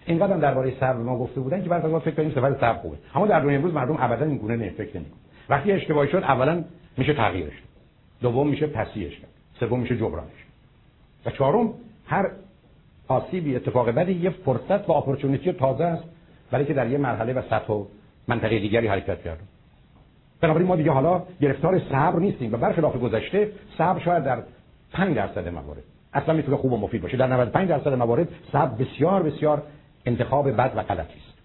اینقدر 0.05 0.37
درباره 0.37 0.73
صبر 0.79 0.93
ما 0.93 1.17
گفته 1.17 1.41
بودن 1.41 1.63
که 1.63 1.69
بعد 1.69 1.85
ما 1.85 1.99
فکر 1.99 2.15
کنیم 2.15 2.31
صفت 2.31 2.59
صبر 2.59 2.77
خوبه. 2.77 2.97
اما 3.15 3.27
در 3.27 3.39
دنیای 3.39 3.55
امروز 3.55 3.73
مردم 3.73 3.97
ابدا 3.99 4.25
این 4.25 4.37
گونه 4.37 4.55
نه 4.55 4.69
فکر 4.69 4.97
نمی‌کنن. 4.97 5.19
وقتی 5.49 5.71
اشتباهی 5.71 6.11
شد 6.11 6.17
اولا 6.17 6.63
میشه 6.97 7.13
تغییرش 7.13 7.53
دوم 8.21 8.47
میشه 8.47 8.67
پسیش 8.67 9.19
کرد. 9.19 9.31
سوم 9.59 9.79
میشه 9.79 9.97
جبرانش 9.97 10.45
و 11.25 11.29
چهارم 11.29 11.73
هر 12.07 12.31
آسیبی 13.07 13.55
اتفاق 13.55 13.89
بدی 13.89 14.13
یه 14.13 14.29
فرصت 14.29 14.89
و 14.89 14.91
اپورتونیتی 14.91 15.53
تازه 15.53 15.83
است 15.83 16.03
برای 16.51 16.65
که 16.65 16.73
در 16.73 16.89
یه 16.89 16.97
مرحله 16.97 17.33
و 17.33 17.41
سطح 17.41 17.73
و 17.73 17.85
منطقه 18.27 18.59
دیگری 18.59 18.87
حرکت 18.87 19.23
کردن 19.23 19.47
بنابراین 20.41 20.67
ما 20.67 20.75
دیگه 20.75 20.91
حالا 20.91 21.23
گرفتار 21.41 21.79
صبر 21.79 22.19
نیستیم 22.19 22.53
و 22.53 22.57
برخلاف 22.57 22.97
گذشته 22.97 23.51
صبر 23.77 23.99
شاید 23.99 24.23
در 24.23 24.43
5 24.93 25.15
درصد 25.15 25.47
موارد 25.47 25.83
اصلا 26.15 26.33
می‌تونه 26.33 26.57
خوب 26.57 26.73
و 26.73 26.77
مفید 26.77 27.01
باشه. 27.01 27.17
در 27.17 27.27
95 27.27 27.69
درصد 27.69 27.93
موارد 27.93 28.27
صبر 28.51 28.83
بسیار 28.83 29.23
بسیار 29.23 29.63
انتخاب 30.05 30.51
بد 30.51 30.71
و 30.75 30.83
غلطی 30.83 31.19
است. 31.19 31.39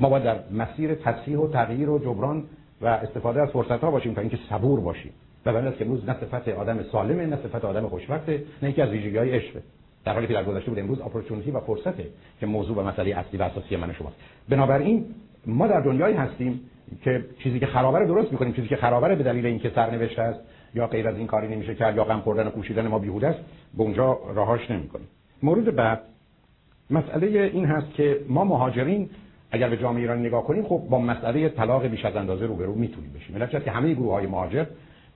ما 0.00 0.08
باید 0.08 0.24
در 0.24 0.38
مسیر 0.50 0.94
تصحیح 0.94 1.38
و 1.38 1.48
تغییر 1.48 1.90
و 1.90 1.98
جبران 1.98 2.44
و 2.80 2.86
استفاده 2.86 3.42
از 3.42 3.48
فرصت 3.48 3.80
ها 3.80 3.90
باشیم 3.90 4.14
تا 4.14 4.20
اینکه 4.20 4.38
صبور 4.50 4.80
باشیم. 4.80 5.12
و 5.46 5.52
برای 5.52 5.72
که 5.72 5.84
امروز 5.84 6.08
نه 6.08 6.54
آدم 6.54 6.82
سالمه 6.82 7.26
نه 7.26 7.36
صفت 7.36 7.64
آدم 7.64 7.88
خوشبخته 7.88 8.42
نه 8.62 8.70
یکی 8.70 8.82
از 8.82 8.90
ویژگی 8.90 9.16
های 9.16 9.30
عشقه. 9.30 9.62
در 10.04 10.12
حالی 10.12 10.26
که 10.26 10.32
در 10.32 10.44
گذشته 10.44 10.70
بود 10.70 10.78
امروز 10.78 11.00
اپورتونتی 11.00 11.50
و 11.50 11.60
فرصته 11.60 12.04
که 12.40 12.46
موضوع 12.46 12.76
و 12.76 12.82
مسئله 12.82 13.16
اصلی 13.16 13.38
و 13.38 13.42
اساسی 13.42 13.76
من 13.76 13.92
شماست. 13.92 14.16
بنابراین 14.48 15.04
ما 15.46 15.66
در 15.66 15.80
دنیایی 15.80 16.16
هستیم 16.16 16.60
که 17.04 17.24
چیزی 17.38 17.60
که 17.60 17.66
خرابه 17.66 18.06
درست 18.06 18.32
می‌کنیم 18.32 18.52
چیزی 18.52 18.68
که 18.68 18.76
خرابه 18.76 19.14
به 19.14 19.22
دلیل 19.22 19.46
اینکه 19.46 19.70
سرنوشت 19.74 20.18
است 20.18 20.40
یا 20.76 20.86
غیر 20.86 21.08
از 21.08 21.16
این 21.16 21.26
کاری 21.26 21.48
نمیشه 21.48 21.74
کرد 21.74 21.96
یا 21.96 22.04
غم 22.04 22.20
خوردن 22.20 22.46
و 22.46 22.50
کوشیدن 22.50 22.88
ما 22.88 22.98
بیهوده 22.98 23.26
است. 23.26 23.38
به 23.76 23.82
اونجا 23.82 24.18
راهاش 24.34 24.70
نمی‌کنیم. 24.70 25.08
مورد 25.42 25.76
بعد 25.76 26.00
مسئله 26.90 27.26
این 27.26 27.64
هست 27.64 27.94
که 27.94 28.20
ما 28.28 28.44
مهاجرین 28.44 29.10
اگر 29.50 29.68
به 29.68 29.76
جامعه 29.76 30.00
ایران 30.00 30.18
نگاه 30.18 30.44
کنیم 30.44 30.64
خب 30.64 30.82
با 30.90 30.98
مسئله 30.98 31.48
طلاق 31.48 31.86
بیش 31.86 32.04
از 32.04 32.16
اندازه 32.16 32.46
روبرو 32.46 32.74
می‌تونیم 32.74 33.12
بشیم. 33.12 33.36
علت 33.36 33.64
که 33.64 33.70
همه 33.70 33.94
گروه 33.94 34.12
های 34.12 34.26
مهاجر 34.26 34.64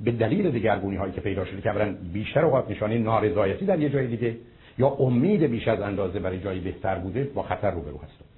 به 0.01 0.11
دلیل 0.11 0.51
دگرگونی 0.51 0.97
هایی 0.97 1.13
که 1.13 1.21
پیدا 1.21 1.45
شده 1.45 1.61
که 1.61 1.97
بیشتر 2.13 2.45
اوقات 2.45 2.71
نشانه 2.71 2.99
نارضایتی 2.99 3.67
در 3.67 3.81
یه 3.81 3.91
جای 3.91 4.07
دیگه 4.07 4.37
یا 4.79 4.89
امید 4.89 5.43
بیش 5.43 5.69
از 5.69 5.81
اندازه 5.81 6.19
برای 6.19 6.41
جایی 6.41 6.61
بهتر 6.61 6.95
بوده 6.99 7.25
با 7.25 7.43
خطر 7.43 7.71
روبرو 7.71 7.97
هستند 7.97 8.30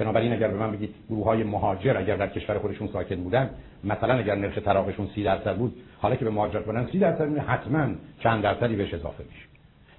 بنابراین 0.00 0.32
اگر 0.32 0.48
به 0.48 0.56
من 0.56 0.72
بگید 0.72 0.94
گروه 1.10 1.24
های 1.24 1.44
مهاجر 1.44 1.96
اگر 1.96 2.16
در 2.16 2.28
کشور 2.28 2.58
خودشون 2.58 2.88
ساکن 2.88 3.16
بودن 3.16 3.50
مثلا 3.84 4.14
اگر 4.14 4.34
نرخ 4.34 4.58
طلاقشون 4.58 5.08
30 5.14 5.22
درصد 5.22 5.56
بود 5.56 5.76
حالا 5.98 6.16
که 6.16 6.24
به 6.24 6.30
مهاجرت 6.30 6.64
کنن 6.64 6.86
30 6.92 6.98
درصد 6.98 7.28
میشه 7.28 7.42
حتما 7.42 7.86
چند 8.18 8.42
درصدی 8.42 8.76
بهش 8.76 8.94
اضافه 8.94 9.24
میشه. 9.24 9.46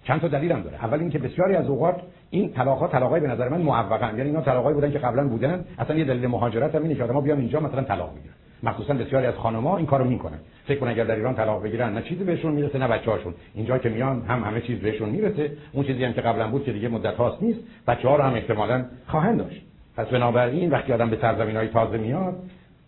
چند 0.04 0.22
تا 0.22 0.28
دلیل 0.28 0.52
هم 0.52 0.62
داره. 0.62 0.86
اول 0.86 1.00
اینکه 1.00 1.20
بسیاری 1.20 1.56
از 1.56 1.68
اوقات 1.68 2.02
این 2.30 2.54
طلاق 2.54 2.80
ها 2.80 2.88
طلاقای 2.88 3.22
به 3.22 3.28
نظر 3.28 3.50
من 3.50 3.62
موفقن. 3.62 4.18
یعنی 4.18 4.30
اینا 4.30 4.42
طلاقای 4.42 4.74
بودن 4.74 4.92
که 4.92 5.00
قبلا 5.00 5.28
بودن. 5.28 5.66
اصلا 5.80 5.96
یه 5.96 6.06
دلیل 6.06 6.28
مهاجرت 6.28 6.76
هم 6.76 6.84
اینه 6.84 6.96
که 6.96 7.04
آدم‌ها 7.04 7.22
بیان 7.22 7.40
اینجا 7.40 7.60
مثلا 7.60 7.84
طلاق 7.84 8.12
بگیرن. 8.12 8.34
مخصوصا 8.64 8.94
بسیاری 8.94 9.26
از 9.26 9.36
خانم‌ها 9.36 9.78
این 9.78 9.86
کارو 9.86 10.06
می‌کنن. 10.06 10.38
فکر 10.66 10.80
کنن 10.80 10.90
اگر 10.90 11.04
در 11.04 11.16
ایران 11.16 11.36
طلاق 11.36 11.64
بگیرن 11.64 11.94
نه 11.94 12.02
چیزی 12.02 12.24
بهشون 12.24 12.52
می‌رسه 12.52 12.78
نه 12.78 12.88
بچه‌هاشون. 12.88 13.34
اینجا 13.56 13.78
که 13.78 13.90
میان 13.90 14.22
هم 14.22 14.44
همه 14.44 14.62
چیز 14.62 14.80
بهشون 14.80 15.10
می‌رسه. 15.10 15.52
اون 15.72 15.86
چیزی 15.86 16.04
هم 16.04 16.14
که 16.14 16.22
قبلا 16.22 16.48
بود 16.48 16.64
که 16.64 16.72
دیگه 16.72 16.88
مدت 16.88 17.16
هاست 17.16 17.44
نیست. 17.44 17.60
بچه‌ها 17.88 18.16
رو 18.16 18.24
هم 18.24 18.34
احتمالاً 18.34 18.86
خواهند 19.08 19.38
داشت. 19.38 19.71
پس 19.98 20.08
بنابراین 20.08 20.70
وقتی 20.70 20.94
آدم 20.94 21.10
به 21.10 21.18
سرزمین 21.22 21.56
های 21.56 21.68
تازه 21.68 21.98
میاد 21.98 22.36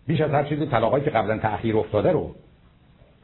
بیش 0.06 0.20
از 0.20 0.30
هر 0.30 0.44
چیزی 0.44 0.66
طلاقایی 0.66 1.04
که 1.04 1.10
قبلا 1.10 1.38
تأخیر 1.38 1.76
افتاده 1.76 2.12
رو 2.12 2.34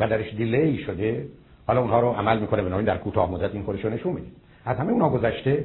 و 0.01 0.09
درش 0.09 0.35
دیلی 0.35 0.79
شده 0.79 1.27
حالا 1.67 1.81
اونها 1.81 2.01
رو 2.01 2.09
عمل 2.09 2.39
می‌کنه 2.39 2.63
بنابراین 2.63 2.87
در 2.87 2.97
کوتاه 2.97 3.31
مدت 3.31 3.55
این 3.55 3.63
خودش 3.63 3.85
رو 3.85 3.91
نشون 3.91 4.13
میده. 4.13 4.27
از 4.65 4.77
همه 4.77 4.93
اونها 4.93 5.09
گذشته 5.09 5.65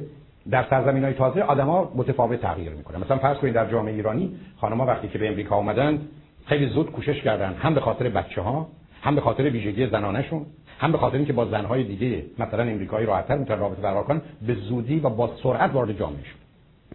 در 0.50 0.64
سرزمین 0.70 1.04
های 1.04 1.12
تازه 1.12 1.40
آدما 1.40 1.92
متفاوت 1.94 2.40
تغییر 2.40 2.72
می‌کنن. 2.72 3.00
مثلا 3.00 3.18
فرض 3.18 3.36
کنید 3.36 3.54
در 3.54 3.70
جامعه 3.70 3.94
ایرانی 3.94 4.36
خانم‌ها 4.56 4.86
وقتی 4.86 5.08
که 5.08 5.18
به 5.18 5.28
امریکا 5.28 5.56
اومدن 5.56 5.98
خیلی 6.46 6.68
زود 6.68 6.90
کوشش 6.92 7.22
کردن 7.22 7.54
هم 7.54 7.74
به 7.74 7.80
خاطر 7.80 8.08
بچه 8.08 8.40
ها 8.40 8.68
هم 9.02 9.14
به 9.14 9.20
خاطر 9.20 9.42
ویژگی 9.50 9.86
زنانشون 9.86 10.46
هم 10.78 10.92
به 10.92 10.98
خاطر 10.98 11.16
اینکه 11.16 11.32
با 11.32 11.44
زنهای 11.44 11.84
دیگه 11.84 12.24
مثلا 12.38 12.62
امریکایی 12.62 13.06
راحت‌تر 13.06 13.36
می‌تونن 13.36 13.60
رابطه 13.60 13.82
برقرار 13.82 14.04
کنن 14.04 14.20
به 14.46 14.54
زودی 14.54 15.00
و 15.00 15.08
با 15.08 15.30
سرعت 15.42 15.74
وارد 15.74 15.98
جامعه 15.98 16.22
شد. 16.24 16.45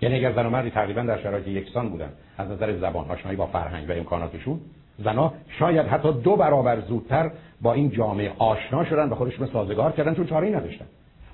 یعنی 0.01 0.15
اگر 0.15 0.33
زن 0.33 0.45
و 0.45 0.49
مردی 0.49 0.69
تقریبا 0.69 1.01
در 1.01 1.17
شرایط 1.17 1.47
یکسان 1.47 1.89
بودن 1.89 2.09
از 2.37 2.49
نظر 2.49 2.77
زبان 2.77 3.11
آشنایی 3.11 3.37
با 3.37 3.45
فرهنگ 3.45 3.89
و 3.89 3.91
امکاناتشون 3.91 4.59
زنا 5.03 5.33
شاید 5.59 5.87
حتی 5.87 6.13
دو 6.13 6.35
برابر 6.35 6.79
زودتر 6.79 7.31
با 7.61 7.73
این 7.73 7.89
جامعه 7.89 8.31
آشنا 8.37 8.85
شدن 8.85 9.09
و 9.09 9.15
خودشون 9.15 9.47
سازگار 9.47 9.91
کردن 9.91 10.15
چون 10.15 10.25
چاره‌ای 10.25 10.53
نداشتن. 10.53 10.85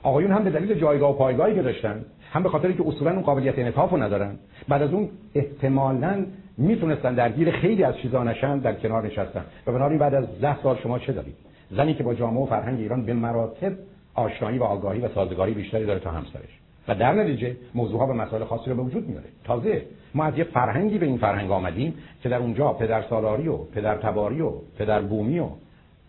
آقایون 0.03 0.31
هم 0.31 0.43
به 0.43 0.49
دلیل 0.49 0.79
جایگاه 0.79 1.11
و 1.11 1.13
پایگاهی 1.13 1.55
که 1.55 1.61
داشتن 1.61 2.05
هم 2.31 2.43
به 2.43 2.49
خاطر 2.49 2.71
که 2.71 2.87
اصولا 2.87 3.11
اون 3.11 3.21
قابلیت 3.21 3.59
انعطاف 3.59 3.93
ندارن 3.93 4.35
بعد 4.67 4.81
از 4.81 4.93
اون 4.93 5.09
احتمالاً 5.35 6.25
می‌تونستن 6.57 7.13
درگیر 7.13 7.51
خیلی 7.51 7.83
از 7.83 7.97
چیزا 7.97 8.23
نشن 8.23 8.59
در 8.59 8.73
کنار 8.73 9.05
نشستن. 9.05 9.45
و 9.67 9.71
بنابراین 9.71 9.99
بعد 9.99 10.13
از 10.13 10.41
ده 10.41 10.61
سال 10.63 10.77
شما 10.83 10.99
چه 10.99 11.13
دارید؟ 11.13 11.35
زنی 11.71 11.93
که 11.93 12.03
با 12.03 12.13
جامعه 12.13 12.43
و 12.43 12.45
فرهنگ 12.45 12.79
ایران 12.79 13.05
به 13.05 13.13
مراتب 13.13 13.73
آشنایی 14.13 14.57
و 14.57 14.63
آگاهی 14.63 14.99
و 14.99 15.09
سازگاری 15.15 15.53
بیشتری 15.53 15.85
داره 15.85 15.99
تا 15.99 16.11
همسرش. 16.11 16.59
و 16.87 16.95
در 16.95 17.13
نتیجه 17.13 17.55
موضوع 17.75 17.99
ها 17.99 18.05
به 18.05 18.13
مسائل 18.13 18.43
خاصی 18.43 18.69
رو 18.69 18.75
به 18.75 18.81
وجود 18.81 19.07
میاره. 19.07 19.25
تازه 19.43 19.81
ما 20.15 20.23
از 20.23 20.37
یه 20.37 20.43
فرهنگی 20.43 20.97
به 20.97 21.05
این 21.05 21.17
فرهنگ 21.17 21.51
آمدیم 21.51 21.93
که 22.23 22.29
در 22.29 22.37
اونجا 22.37 22.73
پدر 22.73 23.01
سالاری 23.01 23.47
و 23.47 23.57
پدر 23.57 23.97
تباری 23.97 24.41
و 24.41 24.51
پدر 24.77 25.01
بومی 25.01 25.39
و 25.39 25.47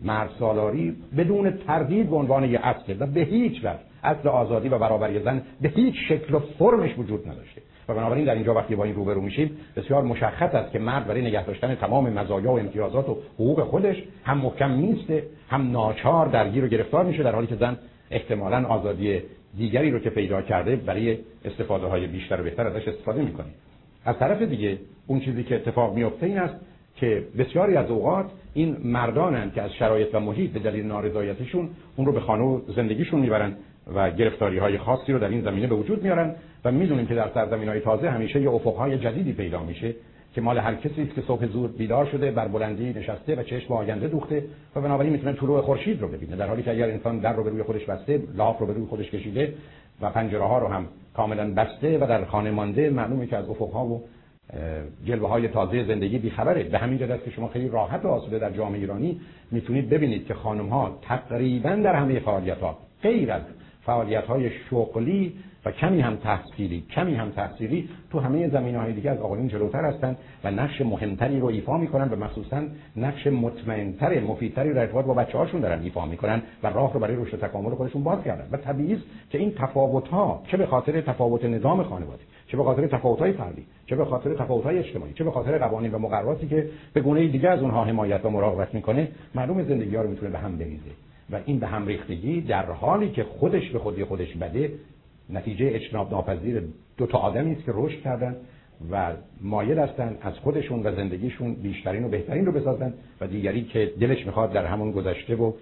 مرد 0.01 0.29
سالاری 0.39 0.95
بدون 1.17 1.51
تردید 1.51 2.09
به 2.09 2.15
عنوان 2.15 2.43
یه 2.43 2.59
اصل 2.63 2.95
و 2.99 3.05
به 3.05 3.21
هیچ 3.21 3.59
وجه 3.59 3.79
اصل 4.03 4.27
آزادی 4.29 4.69
و 4.69 4.77
برابری 4.77 5.23
زن 5.23 5.41
به 5.61 5.69
هیچ 5.69 5.95
شکل 6.09 6.33
و 6.33 6.39
فرمش 6.39 6.97
وجود 6.97 7.27
نداشته. 7.27 7.61
و 7.89 7.93
بنابراین 7.93 8.25
در 8.25 8.33
اینجا 8.33 8.53
وقتی 8.53 8.75
با 8.75 8.83
این 8.83 8.95
روبرو 8.95 9.21
میشیم 9.21 9.57
بسیار 9.75 10.03
مشخص 10.03 10.55
است 10.55 10.71
که 10.71 10.79
مرد 10.79 11.07
برای 11.07 11.21
نگه 11.21 11.45
داشتن 11.45 11.75
تمام 11.75 12.09
مزایا 12.09 12.51
و 12.51 12.59
امتیازات 12.59 13.09
و 13.09 13.17
حقوق 13.35 13.63
خودش 13.63 14.03
هم 14.23 14.37
محکم 14.37 14.71
نیسته 14.71 15.23
هم 15.49 15.71
ناچار 15.71 16.27
درگیر 16.27 16.65
و 16.65 16.67
گرفتار 16.67 17.05
میشه 17.05 17.23
در 17.23 17.35
حالی 17.35 17.47
که 17.47 17.55
زن 17.55 17.77
احتمالا 18.11 18.67
آزادی 18.67 19.21
دیگری 19.57 19.91
رو 19.91 19.99
که 19.99 20.09
پیدا 20.09 20.41
کرده 20.41 20.75
برای 20.75 21.17
استفاده 21.45 21.87
های 21.87 22.07
بیشتر 22.07 22.41
و 22.41 22.43
بهتر 22.43 22.67
ازش 22.67 22.87
استفاده 22.87 23.21
می‌کنه. 23.21 23.47
از 24.05 24.19
طرف 24.19 24.41
دیگه 24.41 24.77
اون 25.07 25.19
چیزی 25.19 25.43
که 25.43 25.55
اتفاق 25.55 25.95
میفته 25.95 26.25
این 26.25 26.37
است 26.37 26.55
که 26.95 27.23
بسیاری 27.37 27.75
از 27.75 27.89
اوقات 27.89 28.25
این 28.53 28.77
مردانن 28.83 29.51
که 29.51 29.61
از 29.61 29.73
شرایط 29.73 30.07
و 30.15 30.19
محیط 30.19 30.51
به 30.51 30.59
دلیل 30.59 30.85
نارضایتیشون 30.85 31.69
اون 31.95 32.07
رو 32.07 32.13
به 32.13 32.19
خانه 32.19 32.61
زندگیشون 32.75 33.19
می‌برن 33.19 33.55
و 33.95 34.11
گرفتاری 34.11 34.57
های 34.57 34.77
خاصی 34.77 35.13
رو 35.13 35.19
در 35.19 35.29
این 35.29 35.41
زمینه 35.41 35.67
به 35.67 35.75
وجود 35.75 36.03
میارن 36.03 36.35
و 36.65 36.71
می‌دونیم 36.71 37.05
که 37.07 37.15
در 37.15 37.29
سرزمین 37.33 37.69
های 37.69 37.79
تازه 37.79 38.09
همیشه 38.09 38.41
یه 38.41 38.49
افق 38.49 38.93
جدیدی 38.93 39.33
پیدا 39.33 39.63
میشه 39.63 39.95
که 40.33 40.41
مال 40.41 40.57
هر 40.57 40.75
کسی 40.75 41.01
است 41.01 41.15
که 41.15 41.21
صبح 41.21 41.45
زود 41.45 41.77
بیدار 41.77 42.05
شده 42.05 42.31
بر 42.31 42.47
بلندی 42.47 42.89
نشسته 42.89 43.35
و 43.35 43.43
چشم 43.43 43.73
آینده 43.73 44.07
دوخته 44.07 44.43
و 44.75 44.81
بنابراین 44.81 45.13
می‌تونه 45.13 45.33
طلوع 45.33 45.61
خورشید 45.61 46.01
رو 46.01 46.07
ببینه. 46.07 46.35
در 46.35 46.47
حالی 46.47 46.63
که 46.63 46.71
اگر 46.71 46.89
انسان 46.89 47.19
در 47.19 47.33
رو 47.33 47.43
به 47.43 47.49
روی 47.49 47.63
خودش 47.63 47.85
بسته 47.85 48.21
لاف 48.35 48.59
رو 48.59 48.65
به 48.65 48.73
روی 48.73 48.85
خودش 48.85 49.11
کشیده 49.11 49.53
و 50.01 50.09
پنجره 50.09 50.43
ها 50.43 50.59
رو 50.59 50.67
هم 50.67 50.87
کاملا 51.13 51.53
بسته 51.53 51.97
و 51.97 52.07
در 52.07 52.25
خانه 52.25 52.51
مانده 52.51 52.89
معلومه 52.89 53.25
که 53.25 53.37
از 53.37 53.49
افق 53.49 53.71
ها 53.71 53.85
و 53.85 54.03
جلوه 55.05 55.29
های 55.29 55.47
تازه 55.47 55.83
زندگی 55.83 56.17
بیخبره. 56.17 56.63
به 56.63 56.77
همین 56.77 56.97
جهت 56.97 57.23
که 57.25 57.31
شما 57.31 57.47
خیلی 57.47 57.69
راحت 57.69 58.05
و 58.05 58.07
آسوده 58.07 58.39
در 58.39 58.51
جامعه 58.51 58.79
ایرانی 58.79 59.21
می‌تونید 59.51 59.89
ببینید 59.89 60.25
که 60.25 60.33
خانم 60.33 60.69
ها 60.69 60.97
تقریبا 61.01 61.69
در 61.69 61.95
همه 61.95 62.19
فعالیت 62.19 62.57
ها 62.57 62.77
غیر 63.03 63.31
از 63.31 63.41
فعالیت 63.85 64.25
های 64.25 64.49
شغلی 64.69 65.33
و 65.65 65.71
کمی 65.71 66.01
هم 66.01 66.15
تحصیلی 66.15 66.83
کمی 66.95 67.15
هم 67.15 67.29
تحصیلی 67.29 67.89
تو 68.11 68.19
همه 68.19 68.49
زمین 68.49 68.75
های 68.75 68.93
دیگه 68.93 69.11
از 69.11 69.17
آقایون 69.19 69.47
جلوتر 69.47 69.85
هستند 69.85 70.17
و 70.43 70.51
نقش 70.51 70.81
مهمتری 70.81 71.39
رو 71.39 71.45
ایفا 71.45 71.77
می‌کنن 71.77 72.09
و 72.09 72.15
مخصوصا 72.15 72.61
نقش 72.95 73.27
مطمئنتر 73.27 74.19
مفیدتری 74.19 74.73
رو 74.73 74.79
ارتباط 74.79 75.05
با 75.05 75.13
بچه 75.13 75.37
هاشون 75.37 75.61
دارن 75.61 75.81
ایفا 75.81 76.05
می‌کنن 76.05 76.41
و 76.63 76.67
راه 76.67 76.93
رو 76.93 76.99
برای 76.99 77.15
رشد 77.15 77.39
تکامل 77.39 77.75
خودشون 77.75 78.03
باز 78.03 78.23
کردن 78.23 78.47
و 78.51 78.57
طبیعی 78.57 78.97
که 79.29 79.37
این 79.37 79.53
تفاوت 79.57 80.07
ها 80.07 80.43
چه 80.47 80.57
به 80.57 80.65
خاطر 80.65 81.01
تفاوت 81.01 81.45
نظام 81.45 81.83
خانواده 81.83 82.23
چه 82.47 82.57
به 82.57 82.63
خاطر 82.63 82.87
تفاوت 82.87 83.19
های 83.19 83.31
فردی 83.31 83.65
چه 83.85 83.95
به 83.95 84.05
خاطر 84.05 84.33
تفاوت 84.33 84.63
های 84.63 84.79
اجتماعی 84.79 85.13
چه 85.13 85.23
به 85.23 85.31
خاطر 85.31 85.57
قوانین 85.57 85.91
و 85.91 85.99
مقرراتی 85.99 86.47
که 86.47 86.69
به 86.93 87.01
گونه 87.01 87.27
دیگه 87.27 87.49
از 87.49 87.61
اونها 87.61 87.85
حمایت 87.85 88.25
و 88.25 88.29
مراقبت 88.29 88.73
می‌کنه 88.73 89.07
معلوم 89.35 89.63
زندگی 89.63 89.95
ها 89.95 90.01
رو 90.01 90.09
می‌تونه 90.09 90.31
به 90.31 90.37
هم 90.37 90.57
بریزه. 90.57 90.91
و 91.31 91.39
این 91.45 91.59
به 91.59 91.67
هم 91.67 91.87
ریختگی 91.87 92.41
در 92.41 92.65
حالی 92.65 93.09
که 93.09 93.23
خودش 93.23 93.69
به 93.69 93.79
خودی 93.79 94.03
خودش 94.03 94.35
بده 94.35 94.71
نتیجه 95.29 95.71
اجتناب 95.73 96.11
ناپذیر 96.11 96.63
دو 96.97 97.05
تا 97.05 97.17
آدمی 97.17 97.51
است 97.51 97.65
که 97.65 97.71
رشد 97.75 98.01
کردن 98.01 98.35
و 98.91 99.11
مایل 99.41 99.79
هستن 99.79 100.17
از 100.21 100.33
خودشون 100.33 100.87
و 100.87 100.95
زندگیشون 100.95 101.53
بیشترین 101.53 102.05
و 102.05 102.09
بهترین 102.09 102.45
رو 102.45 102.51
بسازن 102.51 102.93
و 103.21 103.27
دیگری 103.27 103.63
که 103.63 103.91
دلش 103.99 104.25
می‌خواد 104.25 104.53
در 104.53 104.65
همون 104.65 104.91
گذشته 104.91 105.35
و 105.35 105.53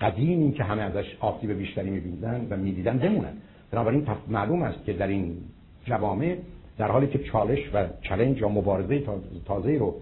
قدیمی 0.00 0.52
که 0.52 0.64
همه 0.64 0.82
ازش 0.82 1.16
آسیب 1.20 1.52
بیشتری 1.52 1.90
می‌بینن 1.90 2.46
و 2.50 2.56
می‌دیدن 2.56 2.98
بمونن. 2.98 3.32
بنابراین 3.70 4.06
معلوم 4.28 4.62
است 4.62 4.84
که 4.84 4.92
در 4.92 5.06
این 5.06 5.36
جوامع 5.84 6.36
در 6.78 6.90
حالی 6.90 7.06
که 7.06 7.18
چالش 7.18 7.58
و 7.74 7.86
چلنج 8.02 8.40
یا 8.40 8.48
مبارزه 8.48 9.02
تازه 9.46 9.78
رو 9.78 9.94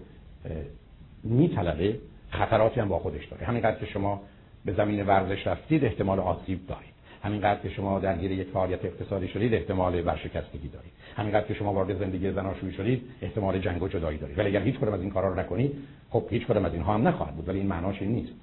میطلبه 1.23 1.95
خطراتی 2.29 2.79
هم 2.79 2.89
با 2.89 2.99
خودش 2.99 3.25
داره. 3.25 3.45
همینقدر 3.45 3.79
که 3.79 3.85
شما 3.85 4.21
به 4.65 4.73
زمین 4.73 5.05
ورزش 5.05 5.47
رفتید 5.47 5.85
احتمال 5.85 6.19
آسیب 6.19 6.67
دارید. 6.67 6.94
همینقدر 7.25 7.59
که 7.59 7.69
شما 7.69 7.99
درگیر 7.99 8.31
یک 8.31 8.47
فعالیت 8.47 8.85
اقتصادی 8.85 9.27
شدید 9.27 9.53
احتمال 9.53 10.07
ورشکستگی 10.07 10.67
دارید. 10.67 10.91
همینقدر 11.15 11.47
که 11.47 11.53
شما 11.53 11.73
وارد 11.73 11.99
زندگی 11.99 12.31
زناشویی 12.31 12.73
شدید 12.73 13.01
احتمال 13.21 13.59
جنگ 13.59 13.83
و 13.83 13.87
جدایی 13.87 14.17
دارید. 14.17 14.37
ولی 14.37 14.47
اگر 14.47 14.61
هیچ 14.61 14.75
کدوم 14.75 14.93
از 14.93 15.01
این 15.01 15.09
کارا 15.09 15.29
رو 15.29 15.39
نکنید 15.39 15.75
خب 16.09 16.25
هیچ 16.29 16.45
کدوم 16.47 16.65
از 16.65 16.73
اینها 16.73 16.93
هم 16.93 17.07
نخواهد 17.07 17.35
بود. 17.35 17.49
ولی 17.49 17.57
این 17.57 17.67
معناش 17.67 18.01
این 18.01 18.11
نیست. 18.11 18.33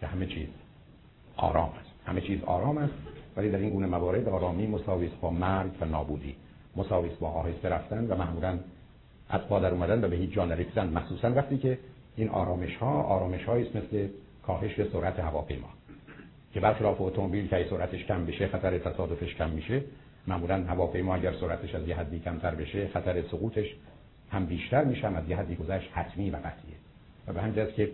که 0.00 0.06
همه 0.06 0.26
چیز 0.26 0.48
آرام 1.36 1.70
است. 1.80 1.90
همه 2.06 2.20
چیز 2.20 2.44
آرام 2.44 2.78
است 2.78 2.92
ولی 3.36 3.50
در 3.50 3.58
این 3.58 3.70
گونه 3.70 3.86
موارد 3.86 4.28
آرامی 4.28 4.66
مساوی 4.66 5.10
با 5.20 5.30
مرگ 5.30 5.70
و 5.80 5.84
نابودی. 5.84 6.36
مساوی 6.76 7.08
با 7.20 7.28
آهسته 7.28 7.68
رفتن 7.68 8.06
و 8.06 8.16
معمولا 8.16 8.58
از 9.30 9.40
در 9.48 9.70
اومدن 9.70 10.04
و 10.04 10.08
به 10.08 10.16
هیچ 10.16 10.30
جا 10.30 10.44
نرسیدن. 10.44 10.88
مخصوصا 10.88 11.30
وقتی 11.30 11.58
که 11.58 11.78
این 12.16 12.28
آرامش 12.28 12.76
ها 12.76 13.02
آرامش 13.02 13.48
مثل 13.48 14.08
کاهش 14.46 14.80
سرعت 14.92 15.20
هواپیما. 15.20 15.68
که 16.54 16.60
برخلاف 16.60 17.00
اتومبیل 17.00 17.48
که 17.48 17.66
سرعتش 17.70 18.04
کم 18.04 18.26
بشه 18.26 18.46
خطر 18.46 18.78
تصادفش 18.78 19.34
کم 19.34 19.50
میشه. 19.50 19.82
معمولا 20.26 20.64
هواپیما 20.64 21.14
اگر 21.14 21.32
سرعتش 21.32 21.74
از 21.74 21.88
یه 21.88 21.96
حدی 21.96 22.18
کمتر 22.18 22.54
بشه 22.54 22.88
خطر 22.88 23.22
سقوطش 23.22 23.74
هم 24.30 24.46
بیشتر 24.46 24.84
میشه 24.84 25.06
هم 25.06 25.14
از 25.14 25.28
یه 25.28 25.36
حدی 25.36 25.56
گذشت 25.56 25.90
حتمی 25.92 26.30
و 26.30 26.36
قطعیه. 26.36 26.76
و 27.28 27.32
به 27.32 27.42
همین 27.42 27.66
که 27.76 27.90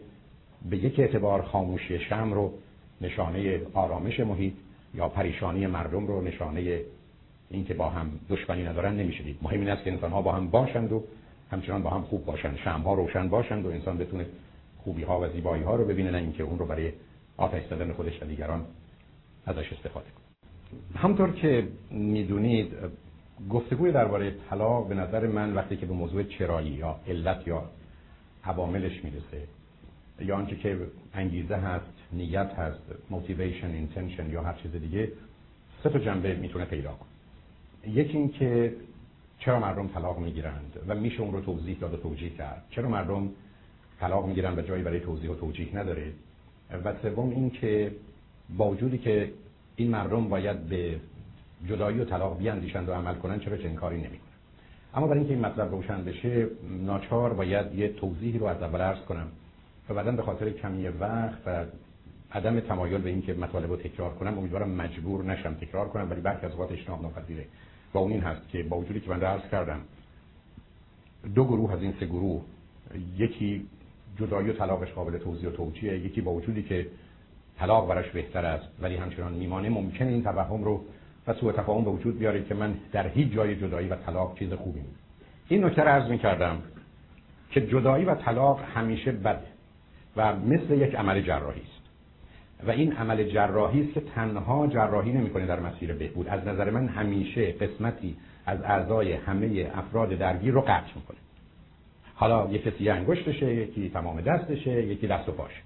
به 0.71 0.77
یک 0.77 1.01
اعتبار 1.01 1.43
خاموشی 1.43 1.99
شم 1.99 2.33
رو 2.33 2.53
نشانه 3.01 3.61
آرامش 3.75 4.21
محیط 4.21 4.55
یا 4.95 5.09
پریشانی 5.09 5.67
مردم 5.67 6.07
رو 6.07 6.23
نشانه 6.23 6.81
اینکه 7.51 7.75
با 7.75 7.89
هم 7.89 8.11
دشمنی 8.31 8.65
ندارن 8.65 8.97
نمی‌شدید 8.97 9.39
مهم 9.43 9.61
این 9.61 9.69
است 9.69 9.85
که 9.85 9.93
انسان 9.93 10.11
ها 10.11 10.23
با 10.23 10.33
هم 10.33 10.51
باشند 10.51 10.93
و 10.93 11.05
همچنان 11.51 11.83
با 11.83 11.91
هم 11.91 12.03
خوب 12.03 12.25
باشند. 12.25 12.57
شم 12.65 12.81
ها 12.81 12.95
روشن 12.95 13.29
باشند 13.29 13.67
و 13.67 13.69
انسان 13.69 13.99
بتونه 13.99 14.27
خوبی 14.79 15.03
ها 15.03 15.21
و 15.21 15.29
زیبایی 15.29 15.63
ها 15.63 15.77
رو 15.77 15.85
ببینه 15.85 16.11
نه 16.11 16.19
اینکه 16.19 16.43
اون 16.43 16.59
رو 16.59 16.67
برای 16.67 16.93
آتش 17.37 17.63
زدن 17.71 17.93
خودش 17.93 18.23
و 18.23 18.27
دیگران 18.27 18.65
ازش 19.47 19.73
استفاده 19.73 20.07
کنه. 20.07 21.01
همطور 21.01 21.33
که 21.33 21.69
می‌دونید 21.91 22.73
گفتگوی 23.51 23.93
درباره 23.93 24.35
طلاق 24.51 24.89
به 24.89 24.95
نظر 24.95 25.27
من 25.27 25.55
وقتی 25.55 25.77
که 25.77 25.87
به 25.87 25.95
موضوع 25.95 26.23
چرایی 26.23 26.71
یا 26.71 27.01
علت 27.09 27.47
یا 27.47 27.65
عواملش 28.45 29.05
می‌رسه 29.05 29.43
یا 30.21 30.37
آنچه 30.37 30.57
که 30.57 30.79
انگیزه 31.15 31.57
هست 31.57 31.93
نیت 32.13 32.51
هست 32.59 32.83
موتیویشن 33.11 33.71
اینتنشن 33.71 34.31
یا 34.31 34.43
هر 34.43 34.55
چیز 34.55 34.73
دیگه 34.73 35.13
سه 35.83 35.91
تا 35.91 35.99
جنبه 35.99 36.35
می‌تونه 36.35 36.65
پیدا 36.65 36.93
کنه. 36.93 37.95
یکی 37.95 38.19
این 38.19 38.33
که 38.33 38.75
چرا 39.39 39.61
مردم 39.61 39.89
طلاق 39.89 40.19
می‌گیرند 40.19 40.81
و 40.89 40.95
میشه 40.95 41.21
اون 41.21 41.33
رو 41.33 41.41
توضیح 41.41 41.79
داد 41.79 41.95
و 41.95 41.97
توجیه 41.97 42.31
کرد. 42.31 42.65
چرا 42.71 42.89
مردم 42.89 43.31
طلاق 44.01 44.27
می‌گیرن 44.27 44.59
و 44.59 44.63
جایی 44.63 44.83
برای 44.83 45.01
توضیح 45.01 45.31
و 45.31 45.35
توجیه 45.35 45.77
نداره؟ 45.77 46.13
و 46.71 46.95
سوم 47.03 47.31
این 47.31 47.51
که 47.51 47.93
با 48.57 48.71
وجودی 48.71 48.99
که 48.99 49.33
این 49.77 49.91
مردم 49.91 50.29
باید 50.29 50.69
به 50.69 51.01
جدایی 51.69 52.01
و 52.01 52.05
طلاق 52.05 52.39
بیاندیشند 52.39 52.89
و 52.89 52.93
عمل 52.93 53.15
کنن 53.15 53.41
چرا 53.41 53.57
چنین 53.57 53.75
کاری 53.75 53.97
نمی‌کنن 53.97 54.21
اما 54.95 55.07
برای 55.07 55.19
اینکه 55.19 55.35
این 55.35 55.47
مطلب 55.47 55.71
روشن 55.71 56.05
بشه 56.05 56.47
ناچار 56.87 57.33
باید 57.33 57.75
یه 57.75 57.89
توضیحی 57.89 58.39
رو 58.39 58.47
از 58.47 58.63
اول 58.63 58.81
عرض 58.81 58.99
کنم 58.99 59.27
و 59.89 59.95
بعدا 59.95 60.13
به 60.13 60.23
خاطر 60.23 60.51
کمی 60.51 60.89
وقت 60.89 61.39
و 61.47 61.65
عدم 62.33 62.61
تمایل 62.61 63.01
به 63.01 63.11
اینکه 63.11 63.35
مطالب 63.35 63.71
رو 63.71 63.77
تکرار 63.77 64.15
کنم 64.15 64.39
امیدوارم 64.39 64.71
مجبور 64.71 65.25
نشم 65.25 65.55
تکرار 65.55 65.89
کنم 65.89 66.11
ولی 66.11 66.21
برخی 66.21 66.47
از 66.47 66.53
اوقات 66.53 66.73
اجتناب 66.73 67.03
ناپذیره. 67.03 67.47
و 67.95 67.99
اون 67.99 68.13
این 68.13 68.21
هست 68.21 68.49
که 68.49 68.63
با 68.63 68.79
وجودی 68.79 69.01
که 69.01 69.11
من 69.11 69.23
عرض 69.23 69.51
کردم 69.51 69.81
دو 71.35 71.45
گروه 71.45 71.73
از 71.73 71.83
این 71.83 71.95
سه 72.01 72.07
گروه 72.07 72.43
یکی 73.19 73.67
جدایی 74.19 74.51
و 74.51 74.53
طلاقش 74.53 74.93
قابل 74.93 75.19
توضیح 75.19 75.49
و 75.49 75.53
توجیه 75.53 75.99
یکی 75.99 76.21
با 76.21 76.33
وجودی 76.33 76.63
که 76.63 76.87
طلاق 77.59 77.89
براش 77.89 78.11
بهتر 78.11 78.45
است. 78.45 78.69
ولی 78.81 78.97
همچنان 78.97 79.33
میمانه 79.33 79.69
ممکن 79.69 80.07
این 80.07 80.23
توهم 80.23 80.65
رو 80.65 80.85
و 81.27 81.35
سوء 81.35 81.53
تفاهم 81.53 81.85
به 81.85 81.91
وجود 81.91 82.19
بیاره 82.19 82.45
که 82.45 82.55
من 82.55 82.75
در 82.93 83.09
هیچ 83.09 83.33
جای 83.33 83.57
جدایی 83.57 83.89
و 83.89 83.97
طلاق 83.97 84.39
چیز 84.39 84.53
خوبی 84.53 84.81
نیست. 84.81 85.01
این 85.49 85.65
نکته 85.65 85.83
رو 85.83 85.89
عرض 85.89 86.11
می‌کردم 86.11 86.59
که 87.51 87.67
جدایی 87.67 88.05
و 88.05 88.15
طلاق 88.15 88.61
همیشه 88.75 89.13
بده 89.13 89.47
و 90.17 90.37
مثل 90.37 90.75
یک 90.75 90.95
عمل 90.95 91.21
جراحی 91.21 91.61
است. 91.61 91.87
و 92.67 92.71
این 92.71 92.93
عمل 92.93 93.25
جراحی 93.25 93.85
است 93.85 93.93
که 93.93 94.01
تنها 94.01 94.67
جراحی 94.67 95.13
نمی‌کنه 95.13 95.47
در 95.47 95.61
مسیر 95.61 95.93
بهبود. 95.93 96.29
از 96.29 96.47
نظر 96.47 96.71
من 96.71 96.89
همیشه 96.89 97.53
قسمتی 97.53 98.17
از 98.47 98.63
اعضای 98.63 99.13
همه 99.13 99.71
افراد 99.75 100.09
درگیر 100.09 100.53
رو 100.53 100.61
قطع 100.61 100.91
می‌کنه. 100.97 101.19
حالا 102.17 102.49
یک 102.51 102.65
کسی 102.65 102.89
انگشتشه 102.89 103.55
یکی 103.55 103.89
تمام 103.89 104.21
دستشه 104.21 104.87
یکی 104.87 105.07
دست 105.07 105.29
و 105.29 105.33
پاشه 105.33 105.61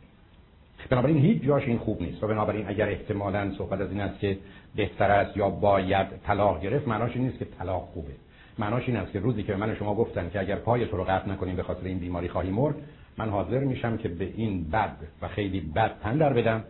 بنابراین 0.91 1.19
هیچ 1.19 1.43
جاش 1.43 1.63
این 1.63 1.79
خوب 1.79 2.03
نیست. 2.03 2.25
و 2.25 2.27
بنابراین 2.27 2.69
اگر 2.69 2.89
احتمالا 2.89 3.55
صحبت 3.59 3.81
از 3.81 3.91
این 3.91 4.01
است 4.01 4.21
که 4.21 4.39
بهتر 4.77 5.11
است 5.11 5.37
یا 5.37 5.51
باید 5.51 6.07
طلاق 6.27 6.61
گرفت 6.61 6.89
معناش 6.89 7.17
این 7.17 7.25
نیست 7.25 7.39
که 7.39 7.45
طلاق 7.45 7.83
خوبه. 7.83 8.13
معناش 8.59 8.83
این 8.87 8.97
است 8.97 9.13
که 9.13 9.21
روزی 9.21 9.43
که 9.43 9.57
من 9.57 9.75
شما 9.75 9.95
گفتن 9.95 10.31
که 10.31 10.41
اگر 10.41 10.57
پای 10.57 10.87
تو 10.87 10.97
رو 10.97 11.05
قطع 11.05 11.29
نکنیم 11.29 11.57
به 11.57 11.63
خاطر 11.63 11.87
این 11.87 11.99
بیماری 11.99 12.29
خواهی 12.29 12.51
مرد 12.51 12.75
من 13.19 13.29
حاضر 13.29 13.59
میشم 13.59 13.97
که 13.97 14.09
به 14.09 14.33
این 14.37 14.71
بد 14.71 14.97
و 15.23 15.29
خیلی 15.29 15.61
بد 15.61 15.93
تن 16.03 16.17
در 16.17 16.33
بدم 16.33 16.65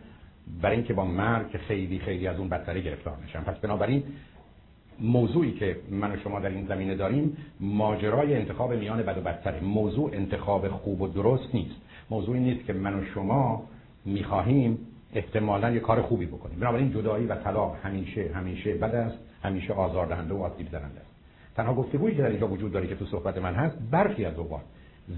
برای 0.62 0.76
اینکه 0.76 0.94
با 0.94 1.04
مرگ 1.04 1.56
خیلی 1.56 1.98
خیلی 1.98 2.26
از 2.26 2.38
اون 2.38 2.48
بدتری 2.48 2.82
گرفتار 2.82 3.16
نشم. 3.26 3.42
پس 3.42 3.56
بنابراین 3.56 4.02
موضوعی 5.00 5.52
که 5.52 5.76
من 5.90 6.12
و 6.12 6.16
شما 6.16 6.40
در 6.40 6.48
این 6.48 6.66
زمینه 6.66 6.94
داریم 6.94 7.36
ماجرای 7.60 8.34
انتخاب 8.34 8.72
میان 8.72 9.02
بد 9.02 9.18
و 9.18 9.20
بدتره. 9.20 9.60
موضوع 9.60 10.10
انتخاب 10.12 10.68
خوب 10.68 11.00
و 11.00 11.08
درست 11.08 11.54
نیست. 11.54 11.76
موضوعی 12.10 12.40
نیست 12.40 12.66
که 12.66 12.72
من 12.72 12.94
و 12.94 13.04
شما 13.14 13.62
می‌خواهیم 14.04 14.78
احتمالا 15.14 15.70
یه 15.70 15.80
کار 15.80 16.02
خوبی 16.02 16.26
بکنیم. 16.26 16.60
بنابراین 16.60 16.92
جدایی 16.92 17.26
و 17.26 17.34
طلاق 17.34 17.76
همیشه 17.82 18.30
همیشه 18.34 18.74
بد 18.74 18.94
است. 18.94 19.18
همیشه 19.42 19.72
آزاردهنده 19.72 20.34
و 20.34 20.42
آسیب 20.42 20.68
زننده 20.72 21.00
است. 21.00 21.10
تنها 21.56 21.74
گفتگویی 21.74 22.16
که 22.16 22.22
در 22.22 22.28
اینجا 22.28 22.48
وجود 22.48 22.72
داره 22.72 22.86
که 22.86 22.94
تو 22.94 23.06
صحبت 23.06 23.38
من 23.38 23.54
هست 23.54 23.76
برخی 23.90 24.24
از 24.24 24.38
اوقات 24.38 24.62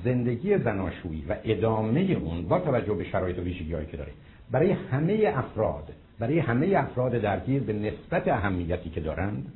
زندگی 0.05 0.59
زناشویی 0.59 1.25
و 1.29 1.37
ادامه 1.45 2.01
اون 2.01 2.43
با 2.43 2.59
توجه 2.59 2.95
به 2.95 3.05
شرایط 3.05 3.39
و 3.39 3.43
ویژگی‌هایی 3.43 3.87
که 3.87 3.97
داره 3.97 4.13
برای 4.51 4.73
همه 4.73 5.33
افراد 5.37 5.93
برای 6.19 6.39
همه 6.39 6.77
افراد 6.77 7.13
درگیر 7.13 7.63
به 7.63 7.73
نسبت 7.73 8.29
اهمیتی 8.29 8.91
که 8.91 9.01
دارند 9.01 9.53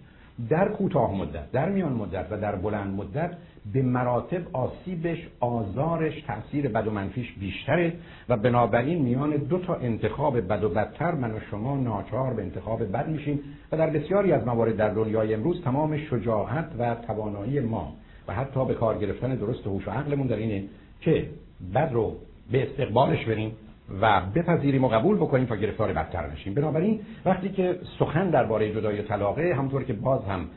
در 0.49 0.68
کوتاه 0.68 1.14
مدت 1.14 1.53
در 1.53 1.68
میان 1.68 1.93
مدت 1.93 2.26
و 2.30 2.37
در 2.41 2.57
بلند 2.57 2.95
مدت 2.95 3.30
به 3.72 3.82
مراتب 3.82 4.43
آسیبش 4.53 5.18
آزارش 5.41 6.22
تاثیر 6.22 6.68
بد 6.68 6.87
و 6.87 6.91
منفیش 6.91 7.32
بیشتره 7.32 7.93
و 8.28 8.37
بنابراین 8.37 9.03
میان 9.03 9.30
دو 9.30 9.59
تا 9.59 9.74
انتخاب 9.74 10.41
بد 10.41 10.64
و 10.64 10.68
بدتر 10.68 11.14
من 11.14 11.32
و 11.32 11.41
شما 11.51 11.76
ناچار 11.76 12.34
به 12.34 12.43
انتخاب 12.43 12.93
بد 12.93 13.09
میشیم 13.09 13.41
و 13.72 13.76
در 13.76 13.91
بسیاری 13.91 14.32
از 14.32 14.47
موارد 14.47 14.76
در 14.76 14.89
دنیای 14.89 15.34
امروز 15.34 15.62
تمام 15.62 15.97
شجاعت 15.97 16.68
و 16.78 16.95
توانایی 16.95 17.61
ما 17.61 17.93
و 18.28 18.34
حتی 18.34 18.64
به 18.64 18.74
کار 18.74 18.99
گرفتن 18.99 19.34
درست 19.34 19.66
هوش 19.66 19.89
و 19.89 19.91
عقلمون 19.91 20.26
در 20.26 20.37
اینه 20.37 20.64
که 21.01 21.28
بد 21.74 21.91
رو 21.93 22.16
به 22.53 22.70
استقبالش 22.70 23.24
بریم. 23.24 23.53
و 24.01 24.20
بپذیریم 24.34 24.84
و 24.84 24.89
قبول 24.89 25.16
بکنیم 25.16 25.47
تا 25.47 25.57
گرفتار 25.57 25.93
بدتر 25.93 26.30
نشیم 26.30 26.55
بنابراین 26.55 27.01
وقتی 27.24 27.49
که 27.49 27.78
سخن 27.99 28.30
درباره 28.30 28.74
جدایی 28.74 29.03
طلاقه 29.03 29.55
همونطور 29.55 29.84
که 29.84 29.93
باز 29.93 30.24
هم 30.24 30.49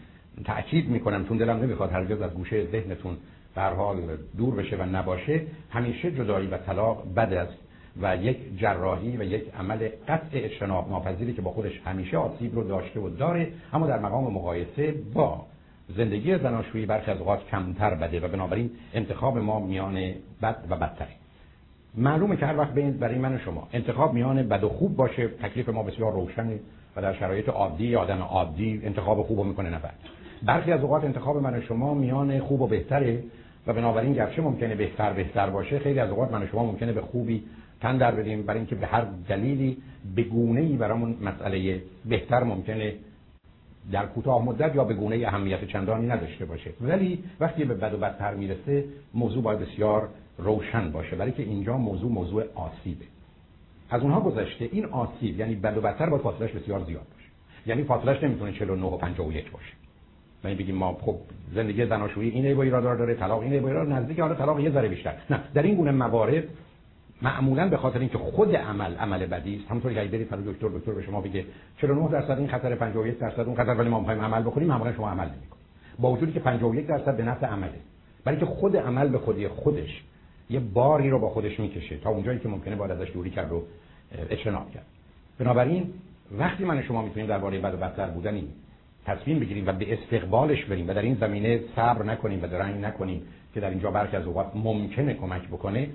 تأکید 0.45 0.89
می‌کنم 0.89 1.27
چون 1.27 1.38
دلم 1.38 1.57
نمی‌خواد 1.57 1.91
هرگز 1.91 2.21
از 2.21 2.34
گوشه 2.34 2.65
ذهنتون 2.65 3.17
به 3.55 3.61
حال 3.61 3.97
دور 4.38 4.55
بشه 4.55 4.75
و 4.75 4.84
نباشه 4.84 5.41
همیشه 5.69 6.11
جدایی 6.11 6.47
و 6.47 6.57
طلاق 6.57 7.03
بد 7.15 7.34
است 7.34 7.57
و 8.01 8.15
یک 8.15 8.59
جراحی 8.59 9.17
و 9.17 9.23
یک 9.23 9.43
عمل 9.59 9.89
قطع 10.07 10.27
اجتناب 10.34 10.89
ناپذیری 10.89 11.34
که 11.34 11.41
با 11.41 11.51
خودش 11.51 11.82
همیشه 11.86 12.17
آسیب 12.17 12.55
رو 12.55 12.63
داشته 12.63 12.99
و 12.99 13.09
داره 13.09 13.51
اما 13.73 13.88
در 13.88 13.99
مقام 13.99 14.34
مقایسه 14.34 14.95
با 15.13 15.45
زندگی 15.97 16.38
زناشویی 16.38 16.86
برخی 16.86 17.11
از 17.11 17.17
اوقات 17.17 17.47
کمتر 17.47 17.95
بده 17.95 18.19
و 18.19 18.27
بنابراین 18.27 18.71
انتخاب 18.93 19.38
ما 19.38 19.59
میان 19.59 20.13
بد 20.41 20.65
و 20.69 20.75
بدتره. 20.75 21.18
معلومه 21.97 22.35
که 22.35 22.45
هر 22.45 22.57
وقت 22.57 22.73
برای 22.73 23.17
من 23.17 23.35
و 23.35 23.39
شما. 23.39 23.67
انتخاب 23.73 24.13
میان 24.13 24.43
بد 24.43 24.63
و 24.63 24.69
خوب 24.69 24.95
باشه 24.95 25.27
تکلیف 25.27 25.69
ما 25.69 25.83
بسیار 25.83 26.13
روشنه 26.13 26.59
و 26.95 27.01
در 27.01 27.13
شرایط 27.13 27.49
عادی 27.49 27.95
آدم 27.95 28.21
عادی 28.21 28.81
انتخاب 28.83 29.21
خوب 29.21 29.45
می‌کنه 29.45 29.69
نه 29.69 29.79
بد 29.79 29.93
برخی 30.43 30.71
از 30.71 30.81
اوقات 30.81 31.03
انتخاب 31.03 31.37
من 31.37 31.57
و 31.57 31.61
شما 31.61 31.93
میان 31.93 32.39
خوب 32.39 32.61
و 32.61 32.67
بهتره 32.67 33.23
و 33.67 33.73
بنابراین 33.73 34.13
گرچه 34.13 34.41
ممکنه 34.41 34.75
بهتر 34.75 35.13
بهتر 35.13 35.49
باشه 35.49 35.79
خیلی 35.79 35.99
از 35.99 36.09
اوقات 36.09 36.31
من 36.31 36.43
و 36.43 36.47
شما 36.47 36.65
ممکنه 36.65 36.93
به 36.93 37.01
خوبی 37.01 37.43
تن 37.81 37.97
در 37.97 38.11
بدیم. 38.11 38.43
برای 38.43 38.59
اینکه 38.59 38.75
به 38.75 38.87
هر 38.87 39.05
دلیلی 39.27 39.77
به 40.15 40.23
گونه 40.23 40.61
ای 40.61 40.77
برامون 40.77 41.17
مسئله 41.21 41.81
بهتر 42.05 42.43
ممکنه 42.43 42.93
در 43.91 44.05
کوتاه 44.05 44.45
مدت 44.45 44.75
یا 44.75 44.83
به 44.83 44.93
گونه 44.93 45.27
اهمیت 45.27 45.65
چندانی 45.65 46.07
نداشته 46.07 46.45
باشه. 46.45 46.71
ولی 46.81 47.23
وقتی 47.39 47.65
به 47.65 47.73
بد 47.73 47.93
و 47.93 47.97
بدتر 47.97 48.33
می‌رسه 48.33 48.85
موضوع 49.13 49.43
باید 49.43 49.59
بسیار 49.59 50.09
روشن 50.39 50.91
باشه 50.91 51.15
برای 51.15 51.31
که 51.31 51.43
اینجا 51.43 51.77
موضوع 51.77 52.11
موضوع 52.11 52.43
آسیبه. 52.55 53.05
از 53.89 54.01
اونها 54.01 54.19
گذشته 54.19 54.69
این 54.71 54.85
آسیب 54.85 55.39
یعنی 55.39 55.55
بد 55.55 55.77
و 55.77 55.81
بدتر 55.81 56.09
باید 56.09 56.21
فاصلش 56.21 56.51
بسیار 56.51 56.83
زیاد 56.83 57.05
باشه. 57.13 57.29
یعنی 57.65 57.83
فاصلش 57.83 58.23
نمی‌تونه 58.23 58.51
49 58.51 58.85
و 58.85 58.97
51 58.97 59.51
باشه. 59.51 59.73
یعنی 60.43 60.55
بگیم 60.55 60.75
ما 60.75 60.97
خب 61.01 61.15
زندگی 61.53 61.85
زناشویی 61.85 62.29
این 62.29 62.55
با 62.55 62.63
ایراد 62.63 62.83
داره 62.83 63.15
طلاق 63.15 63.41
این 63.41 63.61
با 63.61 63.67
ایراد 63.67 63.91
نزدیک 63.91 64.19
حالا 64.19 64.35
طلاق 64.35 64.59
یه 64.59 64.71
ذره 64.71 64.87
بیشتر. 64.87 65.13
نه 65.29 65.39
در 65.53 65.63
این 65.63 65.75
گونه 65.75 65.91
موارد 65.91 66.43
معمولا 67.21 67.69
به 67.69 67.77
خاطر 67.77 67.99
اینکه 67.99 68.17
خود 68.17 68.55
عمل 68.55 68.95
عمل 68.95 69.25
بدی 69.25 69.55
است 69.55 69.69
همونطوری 69.69 69.95
که 69.95 70.01
برید 70.01 70.29
برای 70.29 70.43
دکتر 70.43 70.67
دکتر 70.67 70.91
به 70.91 71.01
شما 71.01 71.21
بگه 71.21 71.45
49 71.77 72.09
درصد 72.09 72.37
این 72.37 72.47
خطر 72.47 72.75
51 72.75 73.19
درصد 73.19 73.39
اون 73.39 73.55
خطر 73.55 73.73
ولی 73.73 73.89
ما 73.89 73.99
می‌خوایم 73.99 74.21
عمل 74.21 74.41
بکنیم 74.41 74.67
معمولا 74.67 74.93
شما 74.93 75.09
عمل 75.09 75.25
نمی‌کنید. 75.25 75.63
با 75.99 76.11
وجودی 76.11 76.31
که 76.31 76.39
51 76.39 76.87
درصد 76.87 77.17
به 77.17 77.23
نفع 77.23 77.47
عمله. 77.47 77.79
برای 78.23 78.39
که 78.39 78.45
خود 78.45 78.77
عمل 78.77 79.07
به 79.07 79.17
خودی 79.17 79.47
خودش 79.47 80.03
یه 80.50 80.60
باری 80.60 81.10
رو 81.10 81.20
با 81.20 81.30
خودش 81.30 81.60
می‌کشه 81.60 81.97
تا 81.97 82.10
اونجایی 82.10 82.39
که 82.39 82.50
ممکنه 82.50 82.76
باید 82.76 82.91
ازش 82.91 83.12
دوری 83.12 83.30
کرد 83.30 83.52
و 83.52 83.64
اجتناب 84.30 84.72
کرد. 84.72 84.86
بنابراین 85.39 85.93
وقتی 86.32 86.64
من 86.64 86.84
شما 86.84 87.02
می‌تونیم 87.02 87.30
درباره 87.30 87.60
بد 87.60 87.74
و 87.74 87.78
بدتر 87.78 88.08
بودن 88.08 88.41
تصمیم 89.06 89.39
بگیریم 89.39 89.68
و 89.68 89.72
به 89.72 89.93
استقبالش 89.93 90.66
بریم 90.66 90.89
و 90.89 90.93
در 90.93 91.02
این 91.02 91.16
زمینه 91.16 91.62
صبر 91.76 92.04
نکنیم 92.04 92.43
و 92.43 92.47
درنگ 92.47 92.86
نکنیم 92.86 93.22
که 93.54 93.60
در 93.60 93.70
اینجا 93.70 93.91
برخی 93.91 94.18
از 94.18 94.26
اوقات 94.26 94.52
ممکنه 94.56 95.14
کمک 95.14 95.47
بکنه 95.47 95.89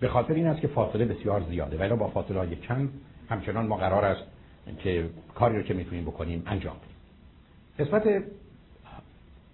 به 0.00 0.08
خاطر 0.08 0.34
این 0.34 0.46
است 0.46 0.60
که 0.60 0.68
فاصله 0.68 1.04
بسیار 1.04 1.42
زیاده. 1.50 1.78
ولی 1.78 1.94
با 1.94 2.08
فاصله 2.08 2.38
های 2.38 2.56
کم 2.56 2.88
همچنان 3.28 3.66
ما 3.66 3.76
قرار 3.76 4.04
است 4.04 4.22
که 4.78 5.04
کاری 5.34 5.56
رو 5.56 5.62
که 5.62 5.74
می‌تونیم 5.74 6.04
بکنیم 6.04 6.42
انجام 6.46 6.76
بدیم. 6.76 6.96
قسمت 7.78 8.24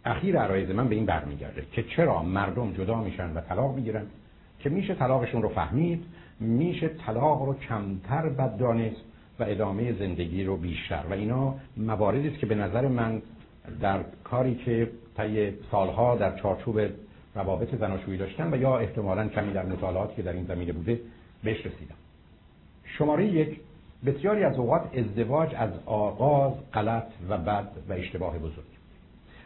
اخیر 0.05 0.39
عرایز 0.39 0.71
من 0.71 0.89
به 0.89 0.95
این 0.95 1.07
برمیگرده 1.07 1.67
که 1.73 1.83
چرا 1.83 2.23
مردم 2.23 2.73
جدا 2.73 3.03
میشن 3.03 3.33
و 3.33 3.41
طلاق 3.41 3.75
می‌گیرن؟ 3.75 4.07
که 4.61 4.71
میشه 4.71 4.95
طلاقشون 4.95 5.43
رو 5.43 5.49
فهمید 5.49 6.05
میشه 6.41 6.89
طلاق 6.89 7.43
رو 7.43 7.55
کمتر 7.55 8.29
بد 8.29 8.57
دانست 8.57 9.01
و 9.41 9.45
ادامه 9.49 9.93
زندگی 9.93 10.45
رو 10.45 10.57
بیشتر. 10.57 11.03
و 11.11 11.13
اینا 11.13 11.55
مواردی 11.77 12.29
است 12.29 12.39
که 12.39 12.47
به 12.47 12.55
نظر 12.55 12.89
من 12.89 13.23
در 13.81 14.01
کاری 14.25 14.55
که 14.55 14.91
طی 15.17 15.53
سالها 15.71 16.17
در 16.17 16.39
چارچوب 16.39 16.81
روابط 17.35 17.75
زناشویی 17.75 18.19
داشتن 18.19 18.55
و 18.55 18.57
یا 18.57 18.79
احتمالا 18.79 19.29
کمی 19.29 19.53
در 19.53 19.67
مطالعاتی 19.67 20.17
که 20.17 20.23
در 20.23 20.33
این 20.33 20.45
زمینه 20.45 20.73
بوده 20.73 21.01
بهش 21.45 21.59
رسیدم 21.59 21.95
شماره 22.85 23.27
یک 23.27 23.61
بسیاری 24.07 24.45
از 24.45 24.59
اوقات 24.59 24.83
ازدواج 24.97 25.55
از 25.57 25.71
آغاز 25.87 26.53
غلط 26.73 27.07
و 27.29 27.39
بد 27.39 27.69
و 27.89 27.93
اشتباه 27.93 28.39
بزرگ. 28.39 28.70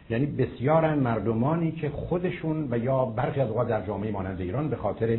یعنی 0.09 0.25
بسیارن 0.25 0.99
مردمانی 0.99 1.71
که 1.71 1.89
خودشون 1.89 2.67
و 2.71 2.77
یا 2.77 3.05
برخی 3.05 3.41
از 3.41 3.49
اوقات 3.49 3.67
در 3.67 3.85
جامعه 3.85 4.11
مانند 4.11 4.41
ایران 4.41 4.69
به 4.69 4.75
خاطر 4.75 5.17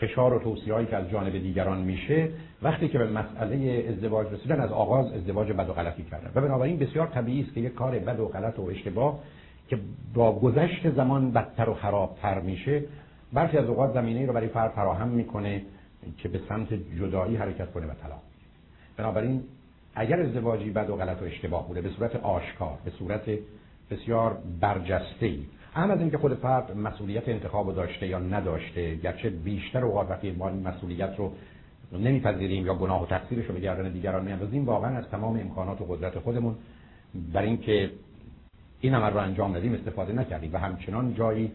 فشار 0.00 0.34
و 0.34 0.38
توصیه‌ای 0.38 0.86
که 0.86 0.96
از 0.96 1.10
جانب 1.10 1.32
دیگران 1.32 1.80
میشه 1.80 2.28
وقتی 2.62 2.88
که 2.88 2.98
به 2.98 3.06
مسئله 3.06 3.84
ازدواج 3.88 4.32
رسیدن 4.32 4.60
از 4.60 4.72
آغاز 4.72 5.12
ازدواج 5.12 5.52
بد 5.52 5.68
و 5.68 5.72
غلطی 5.72 6.02
کردن. 6.02 6.30
و 6.34 6.40
بنابراین 6.40 6.78
بسیار 6.78 7.06
طبیعی 7.06 7.42
است 7.42 7.54
که 7.54 7.60
یک 7.60 7.74
کار 7.74 7.98
بد 7.98 8.20
و 8.20 8.28
غلط 8.28 8.58
و 8.58 8.62
اشتباه 8.62 9.18
که 9.68 9.78
با 10.14 10.32
گذشت 10.32 10.90
زمان 10.90 11.30
بدتر 11.30 11.68
و 11.68 11.74
خرابتر 11.74 12.40
میشه 12.40 12.82
برخی 13.32 13.58
از 13.58 13.66
اوقات 13.66 13.94
زمینه 13.94 14.26
رو 14.26 14.32
برای 14.32 14.48
فرد 14.48 14.70
فراهم 14.70 15.08
می‌کنه 15.08 15.62
که 16.18 16.28
به 16.28 16.40
سمت 16.48 16.68
جدایی 16.98 17.36
حرکت 17.36 17.72
کنه 17.72 17.86
و 17.86 17.90
طلاق. 18.02 18.22
بنابراین 18.96 19.42
اگر 19.94 20.20
ازدواجی 20.20 20.70
بد 20.70 20.90
و 20.90 20.96
غلط 20.96 21.22
و 21.22 21.24
اشتباه 21.24 21.68
بوده 21.68 21.80
به 21.80 21.88
صورت 21.88 22.16
آشکار 22.16 22.78
به 22.84 22.90
صورت 22.90 23.22
بسیار 23.90 24.38
برجسته 24.60 25.26
ای 25.26 25.44
هم 25.74 25.90
از 25.90 26.00
اینکه 26.00 26.18
خود 26.18 26.34
فرد 26.34 26.76
مسئولیت 26.76 27.28
انتخاب 27.28 27.74
داشته 27.74 28.06
یا 28.06 28.18
نداشته 28.18 28.94
گرچه 28.94 29.30
بیشتر 29.30 29.84
اوقات 29.84 30.10
وقتی 30.10 30.30
ما 30.30 30.48
این 30.48 30.68
مسئولیت 30.68 31.14
رو 31.18 31.32
نمیپذیریم 31.92 32.66
یا 32.66 32.74
گناه 32.74 33.02
و 33.02 33.06
تقصیرش 33.06 33.46
رو 33.46 33.54
به 33.54 33.60
گردن 33.60 33.92
دیگران 33.92 34.24
میاندازیم 34.24 34.64
واقعا 34.64 34.96
از 34.98 35.04
تمام 35.10 35.40
امکانات 35.40 35.80
و 35.80 35.84
قدرت 35.84 36.18
خودمون 36.18 36.54
برای 37.32 37.48
اینکه 37.48 37.90
این 38.80 38.94
عمل 38.94 39.12
رو 39.12 39.18
انجام 39.18 39.56
ندیم 39.56 39.74
استفاده 39.74 40.12
نکردیم 40.12 40.50
و 40.52 40.58
همچنان 40.58 41.14
جایی 41.14 41.52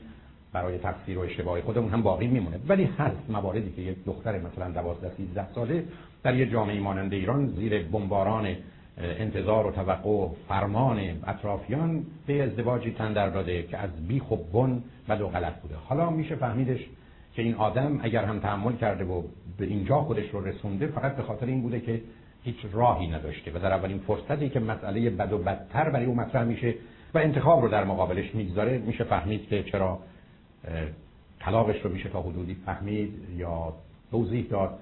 برای 0.54 0.78
تفسیر 0.78 1.18
و 1.18 1.22
اشتباه 1.22 1.62
خودمون 1.62 1.90
هم 1.90 2.02
باقی 2.02 2.28
میمونه. 2.28 2.60
ولی 2.68 2.84
هست 2.84 3.30
مواردی 3.30 3.72
که 3.72 3.82
یک 3.82 4.06
دختر 4.06 4.40
مثلا 4.40 4.72
12 4.72 5.12
13 5.18 5.54
ساله 5.54 5.84
در 6.24 6.36
یه 6.36 6.46
جامعه 6.46 6.80
مانند 6.80 7.14
ایران 7.14 7.48
زیر 7.48 7.84
بمباران 7.84 8.56
انتظار 9.00 9.68
و 9.68 9.72
توقع 9.72 10.10
و 10.10 10.30
فرمان 10.48 11.00
اطرافیان 11.28 12.06
به 12.28 12.44
ازدواجی 12.44 12.92
تن 12.92 13.14
در 13.14 13.30
داده 13.30 13.64
که 13.64 13.78
از 13.78 14.08
بیخ 14.08 14.32
و 14.32 14.36
بن 14.36 14.84
بد 15.10 15.22
و 15.22 15.28
غلط 15.28 15.62
بوده. 15.62 15.76
حالا 15.76 16.10
میشه 16.10 16.36
فهمیدش 16.36 16.80
که 17.36 17.42
این 17.42 17.56
آدم 17.56 18.00
اگر 18.04 18.24
هم 18.24 18.40
تحمل 18.40 18.76
کرده 18.76 19.04
و 19.04 19.24
به 19.58 19.66
اینجا 19.66 20.02
خودش 20.02 20.30
رو 20.30 20.46
رسونده 20.46 20.88
فقط 20.88 21.16
به 21.16 21.24
خاطر 21.24 21.46
این 21.46 21.62
بوده 21.62 21.80
که 21.80 22.02
هیچ 22.44 22.56
راهی 22.74 23.08
نداشته 23.08 23.52
و 23.52 23.60
در 23.60 23.74
اولین 23.74 24.00
فرصتی 24.00 24.50
که 24.50 24.60
مسئله 24.60 25.10
بد 25.10 25.34
و 25.34 25.38
بدتر 25.38 25.90
برای 25.90 26.06
او 26.06 26.16
مطرح 26.16 26.44
میشه 26.44 26.76
و 27.14 27.18
انتخاب 27.18 27.62
رو 27.62 27.70
در 27.70 27.84
مقابلش 27.84 28.36
می‌گذاره 28.36 28.78
میشه 28.78 29.04
فهمید 29.04 29.48
که 29.48 29.64
چرا 29.64 30.00
طلاقش 31.40 31.82
رو 31.82 31.90
میشه 31.90 32.10
تا 32.10 32.22
حدودی 32.22 32.58
فهمید 32.66 33.14
یا 33.38 33.74
توضیح 34.12 34.46
داد 34.50 34.80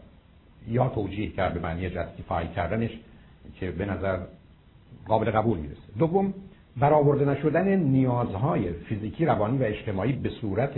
یا 0.68 0.89
توجیه 0.89 1.30
کرد 1.30 1.53
به 1.53 1.59
معنی 1.59 1.89
جستیفای 1.89 2.47
کردنش. 2.47 2.91
که 3.56 3.72
به 3.72 3.86
نظر 3.86 4.20
قابل 5.08 5.32
قبول 5.32 5.58
می‌رسه. 5.58 5.82
دوم 6.00 6.34
برآورده 6.78 7.26
نشدن 7.26 7.76
نیازهای 7.76 8.72
فیزیکی 8.74 9.26
روانی 9.26 9.58
و 9.58 9.64
اجتماعی 9.64 10.12
به 10.12 10.30
صورت 10.30 10.72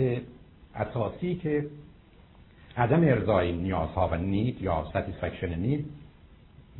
اساسی 0.74 1.34
که 1.34 1.66
عدم 2.76 3.04
ارزای 3.04 3.52
نیازها 3.52 4.08
و 4.08 4.14
نید 4.14 4.62
یا 4.62 4.84
satisfaction 4.94 5.56
نید 5.56 5.86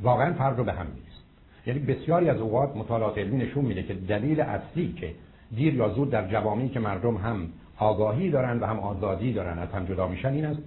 واقعا 0.02 0.32
فرق 0.32 0.58
رو 0.58 0.64
به 0.64 0.72
هم 0.72 0.86
نیست 0.86 1.24
یعنی 1.66 1.80
بسیاری 1.80 2.30
از 2.30 2.40
اوقات 2.40 2.76
مطالعات 2.76 3.18
علمی 3.18 3.36
نشون 3.36 3.64
میده 3.64 3.82
که 3.82 3.94
دلیل 3.94 4.40
اصلی 4.40 4.92
که 4.92 5.14
دیر 5.56 5.74
یا 5.74 5.88
زود 5.88 6.10
در 6.10 6.28
جوامعی 6.28 6.68
که 6.68 6.80
مردم 6.80 7.16
هم 7.16 7.48
آگاهی 7.76 8.30
دارن 8.30 8.58
و 8.60 8.66
هم 8.66 8.78
آزادی 8.78 9.32
دارن 9.32 9.58
از 9.58 9.68
هم 9.68 9.86
جدا 9.86 10.08
میشن 10.08 10.32
این 10.32 10.44
است 10.44 10.60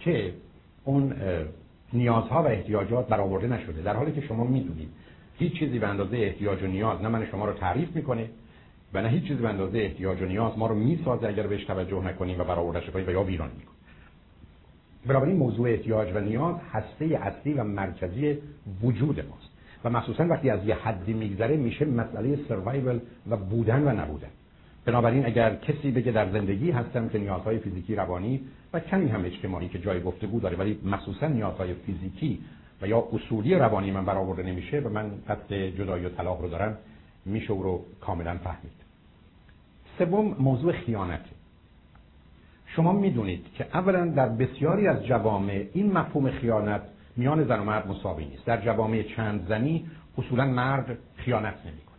که 0.00 0.32
اون 0.84 1.14
نیازها 1.92 2.42
و 2.42 2.46
احتیاجات 2.46 3.08
برآورده 3.08 3.46
نشده. 3.46 3.82
در 3.82 3.96
حالی 3.96 4.12
که 4.12 4.20
شما 4.20 4.44
می‌دونید 4.44 4.88
هیچ 5.38 5.58
چیزی 5.58 5.78
به 5.78 5.86
اندازه 5.86 6.16
احتیاج 6.16 6.62
و 6.62 6.66
نیاز 6.66 7.02
نه 7.02 7.08
من 7.08 7.26
شما 7.26 7.44
رو 7.44 7.52
تعریف 7.52 7.96
می‌کنه 7.96 8.30
و 8.94 9.02
نه 9.02 9.08
هیچ 9.08 9.22
چیزی 9.22 9.42
به 9.42 9.48
اندازه 9.48 9.78
احتیاج 9.78 10.22
و 10.22 10.24
نیاز 10.24 10.58
ما 10.58 10.66
رو 10.66 10.74
می‌سازه 10.74 11.28
اگر 11.28 11.46
بهش 11.46 11.64
توجه 11.64 12.04
نکنیم 12.04 12.40
و 12.40 12.44
برآوردهش 12.44 12.90
کنیم 12.90 13.06
و 13.06 13.10
یا 13.10 13.22
ویران 13.22 13.50
می‌کنه 13.58 13.74
بنابراین 15.06 15.36
موضوع 15.36 15.70
احتیاج 15.70 16.08
و 16.14 16.20
نیاز 16.20 16.54
هسته 16.72 17.04
اصلی 17.04 17.52
و 17.52 17.64
مرکزی 17.64 18.38
وجود 18.82 19.20
ماست 19.20 19.50
و 19.84 19.90
مخصوصا 19.90 20.24
وقتی 20.24 20.50
از 20.50 20.66
یه 20.66 20.74
حدی 20.74 21.12
میگذره 21.12 21.56
میشه 21.56 21.84
مسئله 21.84 22.38
سروایول 22.48 23.00
و 23.30 23.36
بودن 23.36 23.88
و 23.88 24.00
نبودن. 24.00 24.28
بنابراین 24.84 25.26
اگر 25.26 25.54
کسی 25.54 25.90
بگه 25.90 26.12
در 26.12 26.32
زندگی 26.32 26.70
هستم 26.70 27.08
که 27.08 27.18
نیازهای 27.18 27.58
فیزیکی 27.58 27.94
روانی 27.94 28.40
و 28.72 28.80
کمی 28.80 29.08
هم 29.08 29.24
اجتماعی 29.24 29.68
که 29.68 29.78
جای 29.78 30.02
گفتگو 30.02 30.40
داره 30.40 30.56
ولی 30.56 30.80
مخصوصا 30.84 31.26
نیازهای 31.26 31.74
فیزیکی 31.74 32.40
و 32.82 32.88
یا 32.88 33.08
اصولی 33.12 33.54
روانی 33.54 33.90
من 33.90 34.04
برآورده 34.04 34.42
نمیشه 34.42 34.80
و 34.80 34.88
من 34.88 35.10
قصد 35.28 35.52
جدایی 35.52 36.04
و 36.04 36.08
طلاق 36.08 36.42
رو 36.42 36.48
دارم 36.48 36.78
میشه 37.24 37.52
او 37.52 37.62
رو 37.62 37.84
کاملا 38.00 38.38
فهمید. 38.38 38.72
سوم 39.98 40.36
موضوع 40.38 40.72
خیانت. 40.72 41.24
شما 42.66 42.92
می‌دونید 42.92 43.46
که 43.54 43.66
اولا 43.72 44.06
در 44.06 44.28
بسیاری 44.28 44.86
از 44.86 45.06
جوامع 45.06 45.66
این 45.72 45.92
مفهوم 45.92 46.30
خیانت 46.30 46.82
میان 47.16 47.44
زن 47.44 47.60
و 47.60 47.64
مرد 47.64 47.88
مساوی 47.88 48.24
نیست. 48.24 48.44
در 48.44 48.60
جوامع 48.60 49.02
چند 49.02 49.48
زنی 49.48 49.86
اصولا 50.18 50.44
مرد 50.44 50.98
خیانت 51.16 51.54
نمی‌کنه. 51.66 51.98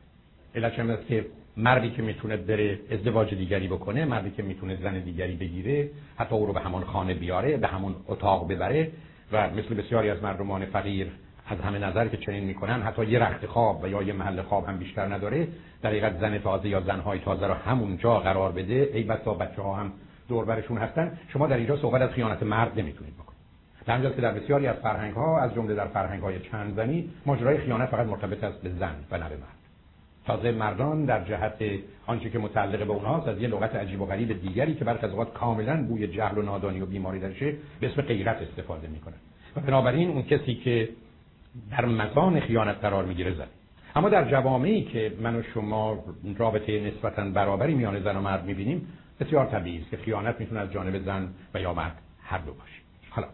علت 0.55 1.07
که 1.07 1.25
مردی 1.59 1.89
که 1.89 2.01
می‌تونه 2.01 2.37
بره 2.37 2.79
ازدواج 2.91 3.35
دیگری 3.35 3.67
بکنه 3.67 4.05
مردی 4.05 4.31
که 4.31 4.43
می‌تونه 4.43 4.75
زن 4.75 4.99
دیگری 4.99 5.35
بگیره 5.35 5.89
حتی 6.17 6.35
او 6.35 6.45
رو 6.45 6.53
به 6.53 6.59
همون 6.59 6.83
خانه 6.83 7.13
بیاره 7.13 7.57
به 7.57 7.67
همون 7.67 7.95
اتاق 8.07 8.51
ببره 8.51 8.91
و 9.31 9.49
مثل 9.49 9.75
بسیاری 9.75 10.09
از 10.09 10.23
مردمان 10.23 10.65
فقیر 10.65 11.07
از 11.47 11.59
همه 11.59 11.79
نظر 11.79 12.07
که 12.07 12.17
چنین 12.17 12.43
می‌کنن 12.43 12.81
حتی 12.81 13.05
یه 13.05 13.19
رخت 13.19 13.45
خواب 13.45 13.83
و 13.83 13.87
یا 13.87 14.03
یه 14.03 14.13
محل 14.13 14.41
خواب 14.41 14.65
هم 14.65 14.77
بیشتر 14.77 15.05
نداره 15.05 15.47
در 15.81 15.89
حقیقت 15.89 16.19
زن 16.19 16.37
تازه 16.37 16.69
یا 16.69 16.81
زنهای 16.81 17.19
تازه 17.19 17.47
رو 17.47 17.53
همونجا 17.53 18.19
قرار 18.19 18.51
بده. 18.51 18.89
ای 18.93 19.03
بسا 19.03 19.33
بچه 19.33 19.61
ها 19.61 19.73
هم 19.73 19.93
دور 20.27 20.45
برشون 20.45 20.77
هستن. 20.77 21.17
شما 21.33 21.47
در 21.47 21.57
اینجا 21.57 21.77
صحبت 21.77 22.01
از 22.01 22.09
خیانت 22.09 22.43
مرد 22.43 22.79
نمی‌تونید 22.79 23.13
بکنید. 23.13 23.39
در 23.85 24.09
که 24.09 24.21
در 24.21 24.31
بسیاری 24.31 24.67
از 24.67 24.75
فرهنگ 24.75 25.13
ها 25.13 25.41
از 25.41 25.53
جمله 25.53 25.75
در 25.75 25.87
فرهنگ 25.87 26.21
های 26.21 26.39
چند 26.39 26.75
زنی 26.75 27.09
ماجرای 27.25 27.57
خیانت 27.57 27.89
فقط 27.89 28.07
مرتبط 28.07 28.43
است 28.43 28.61
به 28.61 28.69
زن 28.69 28.95
و 29.11 29.17
نه 29.17 29.29
به 29.29 29.35
مرد. 29.35 29.58
تازه 30.29 30.51
مردان 30.51 31.05
در 31.05 31.23
جهت 31.23 31.53
آنچه 32.07 32.29
که 32.29 32.39
متعلق 32.39 32.87
به 32.87 32.93
اونهاست 32.93 33.27
از 33.27 33.41
یه 33.41 33.47
لغت 33.47 33.75
عجیب 33.75 34.01
و 34.01 34.05
غریب 34.05 34.41
دیگری 34.41 34.75
که 34.75 34.85
برخی 34.85 35.05
از 35.05 35.11
اوقات 35.11 35.33
کاملا 35.33 35.83
بوی 35.83 36.07
جهل 36.07 36.37
و 36.37 36.41
نادانی 36.41 36.81
و 36.81 36.85
بیماری 36.85 37.19
درشه 37.19 37.53
به 37.79 37.87
اسم 37.87 38.01
غیرت 38.01 38.41
استفاده 38.41 38.87
می‌کنن. 38.87 39.15
و 39.55 39.59
بنابراین 39.61 40.09
اون 40.09 40.21
کسی 40.21 40.55
که 40.55 40.89
در 41.71 41.85
مکان 41.85 42.39
خیانت 42.39 42.75
قرار 42.75 43.05
می‌گیره 43.05 43.33
زن. 43.33 43.47
اما 43.95 44.09
در 44.09 44.31
جوامعی 44.31 44.83
که 44.83 45.13
من 45.21 45.35
و 45.35 45.43
شما 45.53 46.03
رابطه 46.37 46.79
نسبتا 46.79 47.29
برابری 47.29 47.73
میان 47.73 47.99
زن 47.99 48.17
و 48.17 48.21
مرد 48.21 48.45
می‌بینیم 48.45 48.87
بسیار 49.19 49.45
طبیعی 49.45 49.81
است 49.81 49.89
که 49.89 49.97
خیانت 49.97 50.39
می‌تونه 50.39 50.61
از 50.61 50.71
جانب 50.71 51.05
زن 51.05 51.29
و 51.53 51.61
یا 51.61 51.73
مرد 51.73 51.97
هر 52.23 52.37
دو 52.37 52.53
باشه. 52.53 52.81
حالا 53.09 53.27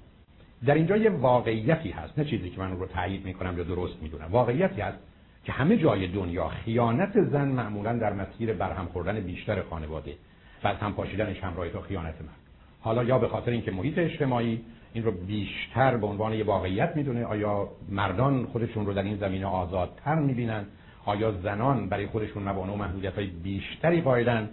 در 0.65 0.73
اینجا 0.73 0.97
یه 0.97 1.09
واقعیتی 1.09 1.89
هست 1.89 2.19
نه 2.19 2.25
چیزی 2.25 2.49
که 2.49 2.59
من 2.59 2.71
رو 2.71 2.85
تایید 2.85 3.25
می‌کنم 3.25 3.57
یا 3.57 3.63
درست 3.63 4.03
می‌دونم. 4.03 4.27
واقعیتی 4.31 4.81
هست 4.81 4.97
که 5.45 5.51
همه 5.51 5.77
جای 5.77 6.07
دنیا 6.07 6.47
خیانت 6.47 7.23
زن 7.23 7.47
معمولا 7.47 7.93
در 7.93 8.13
مسیر 8.13 8.53
برهم 8.53 8.85
خوردن 8.85 9.19
بیشتر 9.19 9.61
خانواده 9.61 10.15
و 10.63 10.67
از 10.67 10.77
هم 10.77 10.93
پاشیدنش 10.93 11.39
همراهی 11.43 11.69
تا 11.69 11.81
خیانت 11.81 12.15
مرد 12.21 12.45
حالا 12.81 13.03
یا 13.03 13.19
به 13.19 13.27
خاطر 13.27 13.51
اینکه 13.51 13.71
محیط 13.71 13.97
اجتماعی 13.97 14.61
این 14.93 15.03
رو 15.03 15.11
بیشتر 15.11 15.97
به 15.97 16.07
عنوان 16.07 16.33
یه 16.33 16.43
واقعیت 16.43 16.95
می‌دونه 16.95 17.25
آیا 17.25 17.69
مردان 17.89 18.45
خودشون 18.45 18.85
رو 18.85 18.93
در 18.93 19.03
این 19.03 19.17
زمینه 19.17 19.45
آزادتر 19.45 20.15
می‌بینن؟ 20.15 20.65
آیا 21.05 21.31
زنان 21.31 21.89
برای 21.89 22.07
خودشون 22.07 22.43
موانع 22.43 22.73
و 22.73 22.75
محدودیت 22.75 23.15
های 23.15 23.27
بیشتری 23.27 24.01
قائلن؟ 24.01 24.49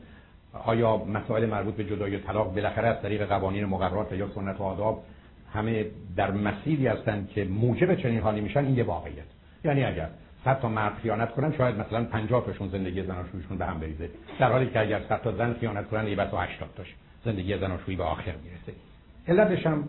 آیا 0.53 0.97
مسائل 0.97 1.47
مربوط 1.47 1.75
به 1.75 1.85
جدایی 1.85 2.17
و 2.17 2.19
طلاق 2.19 2.55
بالاخره 2.55 2.89
از 2.89 3.03
طریق 3.03 3.29
قوانین 3.29 3.65
مقررات 3.65 4.13
یا 4.13 4.29
سنت 4.35 4.61
و 4.61 4.63
آداب 4.63 5.05
همه 5.53 5.87
در 6.17 6.31
مسیری 6.31 6.87
هستند 6.87 7.29
که 7.29 7.45
موجب 7.45 7.95
چنین 7.95 8.21
حالی 8.21 8.41
میشن؟ 8.41 8.65
این 8.65 8.77
یه 8.77 8.85
واقعیت. 8.85 9.25
یعنی 9.65 9.85
اگر 9.85 10.09
صد 10.45 10.61
تا 10.61 10.69
مرد 10.69 10.95
خیانت 10.95 11.31
کنن 11.31 11.53
شاید 11.53 11.77
مثلا 11.77 12.05
50 12.05 12.47
تاشون 12.47 12.69
زندگی 12.69 13.03
زناشویشون 13.03 13.59
به 13.59 13.67
هم 13.67 13.81
بریزه. 13.81 14.11
در 14.39 14.53
حالی 14.53 14.71
که 14.71 14.81
اگر 14.81 15.01
صد 15.09 15.23
تا 15.23 15.33
زن 15.33 15.53
خیانت 15.53 15.89
کنن 15.89 16.09
یه 16.09 16.17
بس 16.17 16.35
80 16.35 16.69
تاش 16.77 16.95
زندگی 17.25 17.59
زناشویی 17.59 17.97
به 17.97 18.05
آخر 18.05 18.35
می‌رسه. 18.45 18.79
علتش 19.29 19.67
هم 19.67 19.89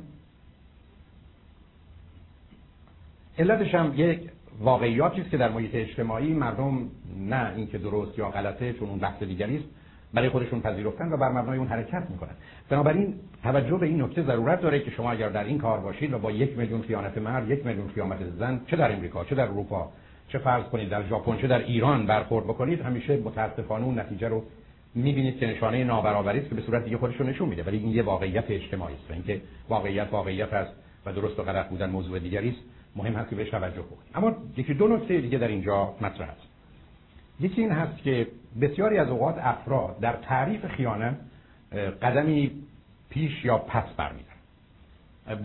علتش 3.40 3.76
هم 3.76 3.94
یک 3.96 4.30
واقعیاتی 4.60 5.22
است 5.22 5.30
که 5.30 5.38
در 5.38 5.50
محیط 5.50 5.76
اجتماعی 5.76 6.34
مردم 6.34 6.90
نه 7.20 7.54
اینکه 7.56 7.78
درست 7.78 8.20
یا 8.20 8.30
غلطه 8.30 8.74
چون 8.74 8.90
اون 8.90 9.00
بحث 9.00 9.24
دیگری 9.24 9.58
است 9.58 9.66
برای 10.14 10.30
خودشون 10.30 10.62
پذیرفتن 10.62 11.14
و 11.14 11.18
بر 11.18 11.30
مبنای 11.30 11.58
اون 11.58 11.68
حرکت 11.68 12.10
می‌کنن. 12.10 12.34
بنابراین 12.70 13.16
توجه 13.44 13.78
به 13.78 13.86
این 13.86 14.02
نکته 14.02 14.24
ضرورت 14.24 14.62
داره 14.62 14.80
که 14.80 14.92
شما 14.92 15.12
اگر 15.12 15.30
در 15.30 15.44
این 15.44 15.58
کار 15.58 15.80
باشید 15.80 16.14
و 16.14 16.20
با 16.20 16.32
یک 16.32 16.58
میلیون 16.58 16.82
خیانت 16.82 17.18
مرد 17.18 17.50
یک 17.50 17.66
میلیون 17.66 17.88
خیانت 17.88 18.30
زن 18.40 18.62
چه 18.68 18.76
در 18.76 18.92
امریکا 18.92 19.26
چه 19.26 19.36
در 19.36 19.44
اروپا 19.44 19.92
چه 20.28 20.38
فرض 20.38 20.64
کنید 20.64 20.90
در 20.90 21.08
ژاپن 21.08 21.38
چه 21.38 21.48
در 21.48 21.60
ایران 21.60 22.06
برخورد 22.06 22.46
بکنید 22.46 22.82
همیشه 22.82 23.18
متاسفانه 23.18 23.86
اون 23.86 24.00
نتیجه 24.00 24.28
رو 24.28 24.44
می‌بینید 24.96 25.40
که 25.40 25.48
نشانه 25.48 25.84
نابرابری 25.84 26.40
است 26.40 26.50
که 26.50 26.56
به 26.56 26.62
صورت 26.62 26.84
دیگه 26.84 26.98
خودش 26.98 27.16
رو 27.16 27.26
نشون 27.26 27.50
میده. 27.50 27.64
ولی 27.64 27.78
این 27.78 27.90
یه 27.90 28.04
واقعیت 28.04 28.46
اجتماعی 28.50 28.96
است 28.96 29.12
اینکه 29.12 29.42
واقعیت 29.70 30.08
واقعیت 30.12 30.54
است 30.54 30.72
و 31.06 31.14
درست 31.14 31.40
و 31.40 31.44
غلط 31.44 31.70
بودن 31.70 31.90
موضوع 31.90 32.20
دیگری 32.20 32.50
است. 32.50 32.60
مهم 32.96 33.14
هست 33.14 33.30
که 33.30 33.36
بهش 33.36 33.50
توجه 33.50 33.82
کنید 33.82 34.10
اما 34.16 34.36
یکی 34.58 34.74
دو 34.74 34.88
نکته 34.88 35.22
دیگه 35.22 35.38
در 35.38 35.48
اینجا 35.48 35.96
مطرح 36.02 36.30
است. 36.30 36.48
یکی 37.40 37.62
این 37.62 37.72
هست 37.72 38.04
که 38.04 38.28
بسیاری 38.62 38.98
از 38.98 39.10
اوقات 39.10 39.38
افراد 39.38 40.00
در 40.00 40.14
تعریف 40.14 40.66
خیانت 40.66 41.16
قدمی 42.02 42.52
پیش 43.10 43.46
یا 43.46 43.58
پس 43.58 43.84
برمیدن 43.98 44.34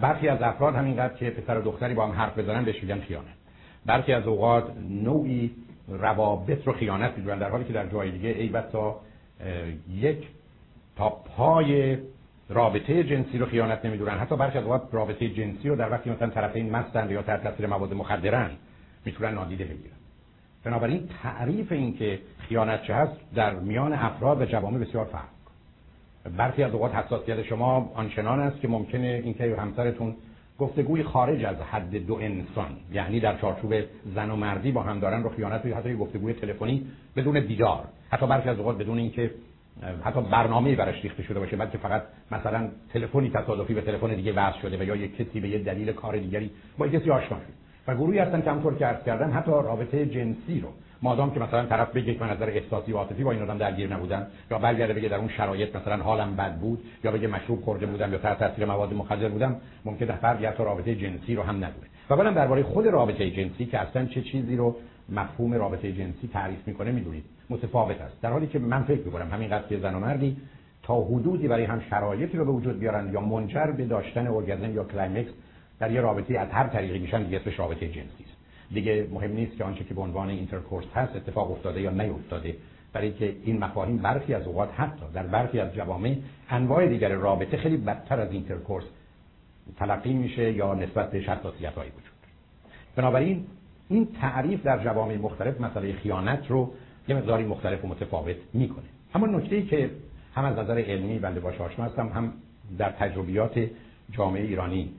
برخی 0.00 0.28
از 0.28 0.42
افراد 0.42 0.74
همینقدر 0.74 1.14
که 1.14 1.30
پسر 1.30 1.58
و 1.58 1.62
دختری 1.62 1.94
با 1.94 2.06
هم 2.06 2.12
حرف 2.12 2.38
بزنن 2.38 2.64
بهش 2.64 2.82
میگن 2.82 3.00
خیانت. 3.00 3.37
برخی 3.88 4.12
از 4.12 4.26
اوقات 4.26 4.64
نوعی 4.90 5.50
روابط 5.88 6.66
رو 6.66 6.72
خیانت 6.72 7.18
می‌دونن 7.18 7.38
در 7.38 7.50
حالی 7.50 7.64
که 7.64 7.72
در 7.72 7.86
جای 7.86 8.10
دیگه 8.10 8.28
ای 8.28 8.48
بسا 8.48 9.00
یک 9.94 10.26
تا 10.96 11.08
پای 11.08 11.98
رابطه 12.48 13.04
جنسی 13.04 13.38
رو 13.38 13.46
خیانت 13.46 13.84
نمی‌دونن. 13.84 14.18
حتی 14.18 14.36
برخی 14.36 14.58
از 14.58 14.64
اوقات 14.64 14.82
رابطه 14.92 15.28
جنسی 15.28 15.68
رو 15.68 15.76
در 15.76 15.90
وقتی 15.90 16.10
مثلا 16.10 16.30
طرفین 16.30 16.70
مستند 16.70 17.10
یا 17.10 17.22
تحت 17.22 17.42
تاثیر 17.42 17.66
مواد 17.66 17.94
مخدرن 17.94 18.50
می‌تونن 19.04 19.34
نادیده 19.34 19.64
بگیرن. 19.64 19.96
بنابراین 20.64 21.08
تعریف 21.22 21.72
این 21.72 21.96
که 21.96 22.18
خیانت 22.38 22.82
چه 22.82 22.94
هست 22.94 23.12
در 23.34 23.54
میان 23.54 23.92
افراد 23.92 24.40
و 24.40 24.44
جوامع 24.44 24.78
بسیار 24.78 25.04
فرق 25.04 25.28
برخی 26.36 26.62
از 26.62 26.72
اوقات 26.72 26.94
حساسیت 26.94 27.42
شما 27.42 27.92
آنچنان 27.94 28.40
است 28.40 28.60
که 28.60 28.68
ممکنه 28.68 29.20
اینکه 29.24 29.56
همسرتون 29.58 30.16
گفتگوی 30.58 31.02
خارج 31.02 31.44
از 31.44 31.56
حد 31.56 32.06
دو 32.06 32.14
انسان. 32.14 32.70
یعنی 32.92 33.20
در 33.20 33.36
چارچوب 33.38 33.74
زن 34.14 34.30
و 34.30 34.36
مردی 34.36 34.72
با 34.72 34.82
هم 34.82 35.00
دارن 35.00 35.22
رو 35.22 35.28
خیانت 35.28 35.64
یا 35.64 35.76
حتی 35.76 35.94
گفتگوی 35.94 36.32
تلفنی 36.32 36.86
بدون 37.16 37.46
دیدار 37.46 37.84
حتی 38.10 38.26
برخی 38.26 38.48
از 38.48 38.58
اوقات 38.58 38.78
بدون 38.78 38.98
اینکه 38.98 39.30
حتی 40.04 40.20
برنامه 40.20 40.76
براش 40.76 41.02
ریخته 41.02 41.22
شده 41.22 41.40
باشه 41.40 41.56
بعد 41.56 41.70
که 41.70 41.78
فقط 41.78 42.02
مثلا 42.30 42.68
تلفنی 42.92 43.30
تصادفی 43.30 43.74
به 43.74 43.80
تلفن 43.80 44.14
دیگه 44.14 44.32
وصل 44.32 44.60
شده 44.60 44.78
و 44.78 44.82
یا 44.82 44.96
یک 44.96 45.16
کسی 45.16 45.40
به 45.40 45.48
یه 45.48 45.58
دلیل 45.58 45.92
کار 45.92 46.16
دیگری 46.16 46.50
با 46.78 46.88
کسی 46.88 47.10
آشنا 47.10 47.38
شده. 47.38 47.52
و 47.86 47.94
گروهی 47.94 48.18
هستن 48.18 48.42
که 48.42 48.50
همونطور 48.50 48.74
که 48.74 48.86
عرض 48.86 49.32
حتی 49.32 49.50
رابطه 49.50 50.06
جنسی 50.06 50.60
رو. 50.60 50.68
مادام 51.02 51.34
که 51.34 51.40
مثلا 51.40 51.66
طرف 51.66 51.92
بگه 51.92 52.14
که 52.14 52.24
من 52.24 52.30
نظر 52.30 52.46
احساسی 52.46 52.92
و 52.92 52.96
عاطفی 52.96 53.24
با 53.24 53.32
این 53.32 53.42
آدم 53.42 53.58
درگیر 53.58 53.94
نبودم 53.94 54.26
یا 54.50 54.58
برگرده 54.58 54.92
بگه 54.92 55.08
در 55.08 55.16
اون 55.16 55.28
شرایط 55.28 55.76
مثلا 55.76 55.96
حالم 55.96 56.36
بد 56.36 56.58
بود 56.58 56.84
یا 57.04 57.10
بگه 57.10 57.28
مشروب 57.28 57.60
خورده 57.60 57.86
بودم 57.86 58.12
یا 58.12 58.18
تحت 58.18 58.38
تاثیر 58.38 58.64
مواد 58.64 58.94
مخدر 58.94 59.28
بودم 59.28 59.56
ممکنه 59.84 60.12
فردی 60.12 60.46
حتی 60.46 60.64
رابطه 60.64 60.94
جنسی 60.94 61.34
رو 61.34 61.42
هم 61.42 61.56
ندونه. 61.56 61.86
و 62.10 62.16
بعدم 62.16 62.34
درباره 62.34 62.62
خود 62.62 62.86
رابطه 62.86 63.30
جنسی 63.30 63.66
که 63.66 63.78
اصلا 63.78 64.06
چه 64.06 64.22
چیزی 64.22 64.56
رو 64.56 64.76
مفهوم 65.08 65.54
رابطه 65.54 65.92
جنسی 65.92 66.30
تعریف 66.32 66.58
می‌کنه 66.66 66.92
می‌دونید. 66.92 67.24
متفاوت 67.50 68.00
است. 68.00 68.20
در 68.22 68.30
حالی 68.30 68.46
که 68.46 68.58
من 68.58 68.82
فکر 68.82 69.04
می‌کنم 69.04 69.30
همین 69.30 69.50
که 69.68 69.78
زن 69.78 69.94
و 69.94 69.98
مردی 69.98 70.36
تا 70.82 71.00
حدودی 71.00 71.48
برای 71.48 71.64
هم 71.64 71.80
شرایطی 71.90 72.38
رو 72.38 72.44
به 72.44 72.52
وجود 72.52 72.78
بیارن 72.78 73.12
یا 73.12 73.20
منجر 73.20 73.66
به 73.66 73.84
داشتن 73.84 74.26
اورگازم 74.26 74.74
یا 74.74 74.84
climax 74.84 75.30
در 75.80 75.90
یه 75.90 76.00
رابطه 76.00 76.38
از 76.38 76.48
هر 76.48 76.66
طریقی 76.66 76.98
میشن 76.98 77.22
دیگه 77.22 77.40
اسمش 77.40 77.58
رابطه 77.58 77.88
جنسی 77.88 78.24
است. 78.24 78.37
دیگه 78.72 79.06
مهم 79.12 79.32
نیست 79.32 79.56
که 79.56 79.64
آنچه 79.64 79.84
که 79.84 79.94
به 79.94 80.00
عنوان 80.00 80.28
intercourse 80.28 80.86
هست 80.94 81.16
اتفاق 81.16 81.50
افتاده 81.50 81.80
یا 81.80 81.90
نیفتاده. 81.90 82.56
برای 82.92 83.12
که 83.12 83.36
این 83.44 83.58
مفاهیم 83.58 83.96
برخی 83.96 84.34
از 84.34 84.46
اوقات 84.46 84.68
حتی 84.76 85.02
در 85.14 85.26
برخی 85.26 85.60
از 85.60 85.74
جوامع 85.74 86.16
انواع 86.50 86.86
دیگر 86.86 87.08
رابطه 87.08 87.56
خیلی 87.56 87.76
بدتر 87.76 88.20
از 88.20 88.32
intercourse 88.32 88.84
تلقی 89.76 90.12
میشه 90.12 90.52
یا 90.52 90.74
نسبت 90.74 91.10
به 91.10 91.18
حساسیت 91.18 91.72
وجود 91.78 92.18
بنابراین 92.96 93.46
این 93.88 94.08
تعریف 94.20 94.62
در 94.62 94.84
جوامع 94.84 95.16
مختلف 95.16 95.60
مسئله 95.60 95.92
خیانت 95.92 96.50
رو 96.50 96.72
یه 97.08 97.16
مقداری 97.16 97.44
مختلف 97.44 97.84
و 97.84 97.88
متفاوت 97.88 98.36
می‌کنه. 98.52 98.84
اما 99.14 99.26
نکته 99.26 99.56
ای 99.56 99.62
که 99.62 99.90
هم 100.34 100.44
از 100.44 100.58
نظر 100.58 100.78
علمی 100.78 101.18
بنده 101.18 101.40
باش 101.40 101.60
آشنا 101.60 101.84
هستم 101.84 102.08
هم 102.08 102.32
در 102.78 102.90
تجربیات 102.90 103.68
جامعه 104.12 104.42
ایرانی 104.42 104.90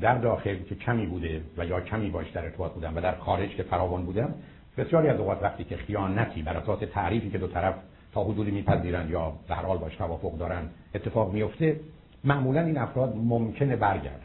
در 0.00 0.18
داخل 0.18 0.56
که 0.68 0.74
کمی 0.74 1.06
بوده 1.06 1.40
و 1.56 1.66
یا 1.66 1.80
کمی 1.80 2.10
باش 2.10 2.30
در 2.30 2.44
ارتباط 2.44 2.72
بودم 2.72 2.96
و 2.96 3.00
در 3.00 3.14
خارج 3.14 3.50
که 3.50 3.62
فراوان 3.62 4.04
بودم 4.04 4.34
بسیاری 4.76 5.08
از 5.08 5.20
اوقات 5.20 5.42
وقتی 5.42 5.64
که 5.64 5.76
خیانتی 5.76 6.42
بر 6.42 6.56
اساس 6.56 6.78
تعریفی 6.94 7.30
که 7.30 7.38
دو 7.38 7.46
طرف 7.46 7.74
تا 8.14 8.24
حدودی 8.24 8.50
میپذیرند 8.50 9.10
یا 9.10 9.32
به 9.48 9.54
هر 9.54 9.62
حال 9.62 9.78
باش 9.78 9.96
توافق 9.96 10.38
دارن 10.38 10.62
اتفاق 10.94 11.32
میفته 11.32 11.80
معمولا 12.24 12.60
این 12.60 12.78
افراد 12.78 13.16
ممکنه 13.16 13.76
برگردن. 13.76 14.20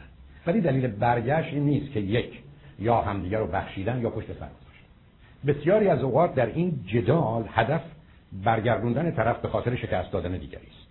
ولی 0.46 0.60
دلیل 0.60 0.86
برگشت 0.86 1.52
این 1.54 1.64
نیست 1.64 1.92
که 1.92 2.00
یک 2.00 2.42
یا 2.78 3.00
همدیگر 3.00 3.38
رو 3.38 3.46
بخشیدن 3.46 4.00
یا 4.00 4.10
پشت 4.10 4.26
سر 4.26 4.32
گذاشتن. 4.32 4.86
بسیاری 5.46 5.88
از 5.88 6.02
اوقات 6.02 6.34
در 6.34 6.46
این 6.46 6.84
جدال 6.86 7.48
هدف 7.48 7.82
برگردوندن 8.44 9.10
طرف 9.10 9.38
به 9.40 9.48
خاطر 9.48 9.76
شکست 9.76 10.12
دادن 10.12 10.32
دیگری 10.32 10.66
است. 10.66 10.88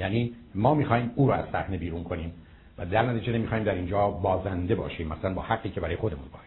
یعنی 0.00 0.34
ما 0.54 0.74
می‌خوایم 0.74 1.10
او 1.14 1.26
رو 1.26 1.32
از 1.32 1.44
صحنه 1.52 1.76
بیرون 1.76 2.04
کنیم. 2.04 2.32
و 2.78 2.86
در 2.86 3.02
نتیجه 3.02 3.32
نمی‌خوایم 3.32 3.64
در 3.64 3.74
اینجا 3.74 4.10
بازنده 4.10 4.74
باشیم 4.74 5.08
مثلا 5.08 5.34
با 5.34 5.42
حقی 5.42 5.70
که 5.70 5.80
برای 5.80 5.96
خودمون 5.96 6.28
باید. 6.32 6.44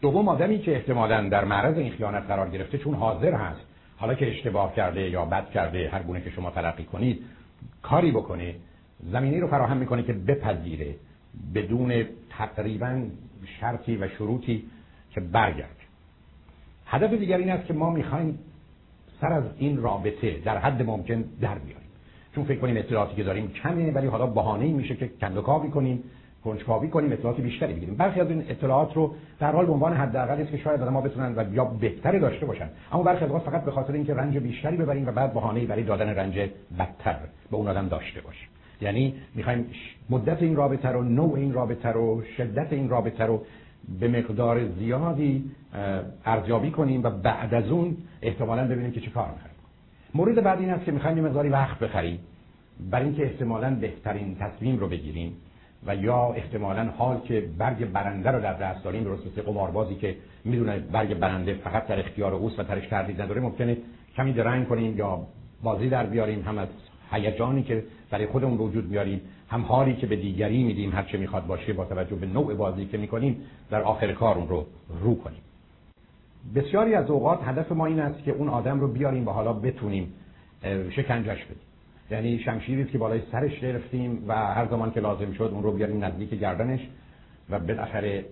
دوم 0.00 0.28
آدمی 0.28 0.58
که 0.58 0.72
احتمالا 0.72 1.28
در 1.28 1.44
معرض 1.44 1.78
این 1.78 1.92
خیانت 1.92 2.22
قرار 2.22 2.50
گرفته 2.50 2.78
چون 2.78 2.94
حاضر 2.94 3.32
هست 3.32 3.60
حالا 3.96 4.14
که 4.14 4.30
اشتباه 4.30 4.74
کرده 4.74 5.10
یا 5.10 5.24
بد 5.24 5.50
کرده 5.50 5.88
هر 5.88 6.02
گونه 6.02 6.20
که 6.20 6.30
شما 6.30 6.50
تلقی 6.50 6.84
کنید 6.84 7.24
کاری 7.82 8.10
بکنه 8.10 8.54
زمینی 9.12 9.40
رو 9.40 9.48
فراهم 9.48 9.76
می‌کنه 9.76 10.02
که 10.02 10.12
بپذیره 10.12 10.94
بدون 11.54 12.04
تقریبا 12.30 13.02
شرطی 13.60 13.96
و 13.96 14.08
شروطی 14.08 14.64
که 15.10 15.20
برگرد. 15.20 15.76
هدف 16.86 17.12
دیگر 17.12 17.38
این 17.38 17.50
است 17.50 17.66
که 17.66 17.74
ما 17.74 17.90
می‌خوایم 17.90 18.38
سر 19.20 19.32
از 19.32 19.44
این 19.58 19.82
رابطه 19.82 20.38
در 20.44 20.58
حد 20.58 20.82
ممکن 20.82 21.24
در 21.40 21.58
بیاریم 21.58 21.83
چون 22.34 22.44
فکر 22.44 22.58
کنیم 22.58 22.76
اطلاعاتی 22.76 23.16
که 23.16 23.22
داریم 23.22 23.48
کمه 23.62 23.92
ولی 23.92 24.06
حالا 24.06 24.26
بهانه‌ای 24.26 24.72
میشه 24.72 24.94
که 24.94 25.10
کندوکاوی 25.20 25.70
کنیم 25.70 26.02
کنجکاوی 26.44 26.88
کنیم 26.88 27.12
اطلاعات 27.12 27.40
بیشتری 27.40 27.74
بگیریم. 27.74 27.94
برخی 27.94 28.20
از 28.20 28.30
این 28.30 28.44
اطلاعات 28.48 28.94
رو 28.94 29.14
در 29.40 29.52
حال 29.52 29.66
به 29.66 29.72
عنوان 29.72 29.92
حداقل 29.92 30.40
است 30.40 30.50
که 30.50 30.56
شاید 30.56 30.82
ما 30.82 31.00
بتونن 31.00 31.34
و 31.36 31.54
یا 31.54 31.64
بهتری 31.64 32.18
داشته 32.18 32.46
باشن. 32.46 32.68
اما 32.92 33.02
برخی 33.02 33.24
از 33.24 33.30
فقط 33.30 33.64
به 33.64 33.70
خاطر 33.70 33.92
اینکه 33.92 34.14
رنج 34.14 34.38
بیشتری 34.38 34.76
ببریم 34.76 35.08
و 35.08 35.12
بعد 35.12 35.34
بهانه‌ای 35.34 35.66
برای 35.66 35.82
دادن 35.82 36.08
رنج 36.08 36.50
بدتر 36.78 37.16
به 37.50 37.56
اون 37.56 37.68
آدم 37.68 37.88
داشته 37.88 38.20
باشیم. 38.20 38.48
یعنی 38.80 39.14
می‌خوایم 39.34 39.66
مدت 40.10 40.42
این 40.42 40.56
رابطه 40.56 40.88
رو 40.88 41.02
نوع 41.02 41.34
این 41.34 41.52
رابطه 41.52 41.88
رو 41.88 42.22
شدت 42.36 42.72
این 42.72 42.88
رابطه 42.88 43.24
رو 43.24 43.42
به 44.00 44.08
مقدار 44.08 44.68
زیادی 44.78 45.50
ارزیابی 46.24 46.70
کنیم 46.70 47.02
و 47.02 47.10
بعد 47.10 47.54
از 47.54 47.68
اون 47.68 47.96
احتمالا 48.22 48.64
ببینیم 48.68 48.92
که 48.92 49.00
چه 49.00 49.10
کار 49.10 49.26
مورد 50.14 50.42
بعد 50.42 50.60
این 50.60 50.70
است 50.70 50.84
که 50.84 50.92
می‌خوایم 50.92 51.16
یه 51.16 51.22
مقداری 51.22 51.48
وقت 51.48 51.78
بخریم. 51.78 52.18
برای 52.90 53.06
اینکه 53.06 53.22
احتمالا 53.22 53.74
بهترین 53.74 54.36
تصمیم 54.36 54.78
رو 54.78 54.88
بگیریم 54.88 55.36
و 55.86 55.96
یا 55.96 56.32
احتمالا 56.36 56.90
حال 56.98 57.20
که 57.20 57.48
برگ 57.58 57.92
برنده 57.92 58.30
رو 58.30 58.40
در 58.40 58.52
دست 58.52 58.84
داریم 58.84 59.04
درست 59.04 59.26
مثل 59.26 59.42
قماربازی 59.42 59.94
که 59.94 60.16
می‌دونه 60.44 60.78
برگ 60.78 61.14
برنده 61.14 61.54
فقط 61.54 61.86
در 61.86 61.98
اختیار 61.98 62.34
اوست 62.34 62.58
و 62.58 62.62
ترش 62.62 62.88
تردید 62.88 63.22
نداره 63.22 63.40
ممکنه 63.40 63.76
کمی 64.16 64.32
درنگ 64.32 64.68
کنیم 64.68 64.98
یا 64.98 65.26
بازی 65.62 65.88
در 65.88 66.06
بیاریم 66.06 66.42
هم 66.42 66.58
از 66.58 66.68
هیجانی 67.10 67.62
که 67.62 67.84
برای 68.10 68.26
خودمون 68.26 68.58
وجود 68.58 68.90
میاریم 68.90 69.20
هم 69.48 69.62
حالی 69.62 69.94
که 69.94 70.06
به 70.06 70.16
دیگری 70.16 70.64
میدیم 70.64 70.92
هر 70.92 71.02
چه 71.02 71.18
می‌خواد 71.18 71.46
باشه 71.46 71.72
با 71.72 71.84
توجه 71.84 72.16
به 72.16 72.26
نوع 72.26 72.54
بازی 72.54 72.86
که 72.86 72.98
می‌کنیم 72.98 73.36
در 73.70 73.82
آخر 73.82 74.12
کار 74.12 74.38
اون 74.38 74.48
رو 74.48 74.66
رو 75.02 75.18
کنیم. 75.18 75.40
بسیاری 76.54 76.94
از 76.94 77.10
اوقات 77.10 77.38
هدف 77.44 77.72
ما 77.72 77.86
این 77.86 78.00
است 78.00 78.24
که 78.24 78.32
اون 78.32 78.48
آدم 78.48 78.80
رو 78.80 78.88
بیاریم 78.88 79.28
و 79.28 79.30
حالا 79.30 79.52
بتونیم 79.52 80.12
شکنجش 80.90 81.44
بدیم. 81.44 81.62
یعنی 82.10 82.38
شمشیری 82.38 82.84
که 82.84 82.98
بالای 82.98 83.20
سرش 83.32 83.60
گرفتیم 83.60 84.24
و 84.28 84.34
هر 84.34 84.66
زمان 84.66 84.90
که 84.90 85.00
لازم 85.00 85.32
شد 85.32 85.50
اون 85.52 85.62
رو 85.62 85.72
بیاریم 85.72 86.04
نزدیک 86.04 86.30
گردنش 86.30 86.80
و 87.50 87.58
بالاخره 87.58 88.24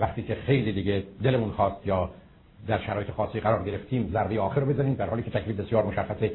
وقتی 0.00 0.22
که 0.22 0.34
خیلی 0.34 0.72
دیگه 0.72 1.02
دلمون 1.22 1.50
خواست 1.50 1.86
یا 1.86 2.10
در 2.66 2.78
شرایط 2.78 3.10
خاصی 3.10 3.40
قرار 3.40 3.64
گرفتیم 3.64 4.10
ضربه 4.12 4.40
آخر 4.40 4.64
بزنیم 4.64 4.94
در 4.94 5.10
حالی 5.10 5.22
که 5.22 5.30
تکلیف 5.30 5.60
بسیار 5.60 5.86
مشخصه 5.86 6.32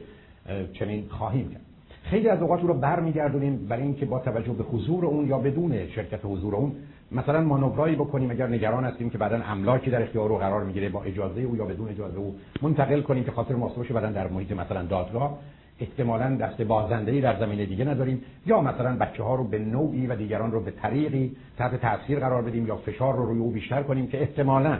چنین 0.73 1.05
خواهیم 1.09 1.49
کرد. 1.51 1.61
خیلی 2.03 2.29
از 2.29 2.41
اوقات 2.41 2.61
او 2.61 2.67
رو 2.67 2.73
برمیگردونیم 2.73 3.67
برای 3.67 3.83
اینکه 3.83 4.05
با 4.05 4.19
توجه 4.19 4.53
به 4.53 4.63
حضور 4.63 5.05
اون 5.05 5.27
یا 5.27 5.37
بدون 5.37 5.87
شرکت 5.87 6.19
حضور 6.23 6.55
اون 6.55 6.75
مثلا 7.11 7.41
مانورایی 7.41 7.95
بکنیم 7.95 8.31
اگر 8.31 8.47
نگران 8.47 8.83
هستیم 8.83 9.09
که 9.09 9.17
بعدا 9.17 9.41
املاکی 9.45 9.91
در 9.91 10.03
اختیار 10.03 10.31
او 10.31 10.37
قرار 10.37 10.63
می‌گیره 10.63 10.89
با 10.89 11.03
اجازه 11.03 11.41
او 11.41 11.55
یا 11.55 11.65
بدون 11.65 11.89
اجازه 11.89 12.17
او 12.17 12.35
منتقل 12.61 13.01
کنیم 13.01 13.23
که 13.23 13.31
خاطر 13.31 13.55
محاسبه 13.55 13.81
بشه 13.81 13.93
بعدا 13.93 14.11
در 14.11 14.27
محیط 14.27 14.51
مثلا 14.51 14.83
دادگاه. 14.83 15.39
احتمالا 15.79 16.35
دست 16.35 16.61
بازنده 16.61 17.21
در 17.21 17.39
زمینه 17.39 17.65
دیگه 17.65 17.85
نداریم. 17.85 18.21
یا 18.45 18.61
مثلا 18.61 18.95
بچه 18.95 19.23
ها 19.23 19.35
رو 19.35 19.43
به 19.43 19.59
نوعی 19.59 20.07
و 20.07 20.15
دیگران 20.15 20.51
رو 20.51 20.61
به 20.61 20.71
طریقی 20.71 21.35
تحت 21.57 21.81
تاثیر 21.81 22.19
قرار 22.19 22.41
بدیم 22.41 22.67
یا 22.67 22.75
فشار 22.75 23.15
رو 23.15 23.25
روی 23.25 23.39
او 23.39 23.51
بیشتر 23.51 23.83
کنیم 23.83 24.07
که 24.07 24.21
احتمالا 24.21 24.79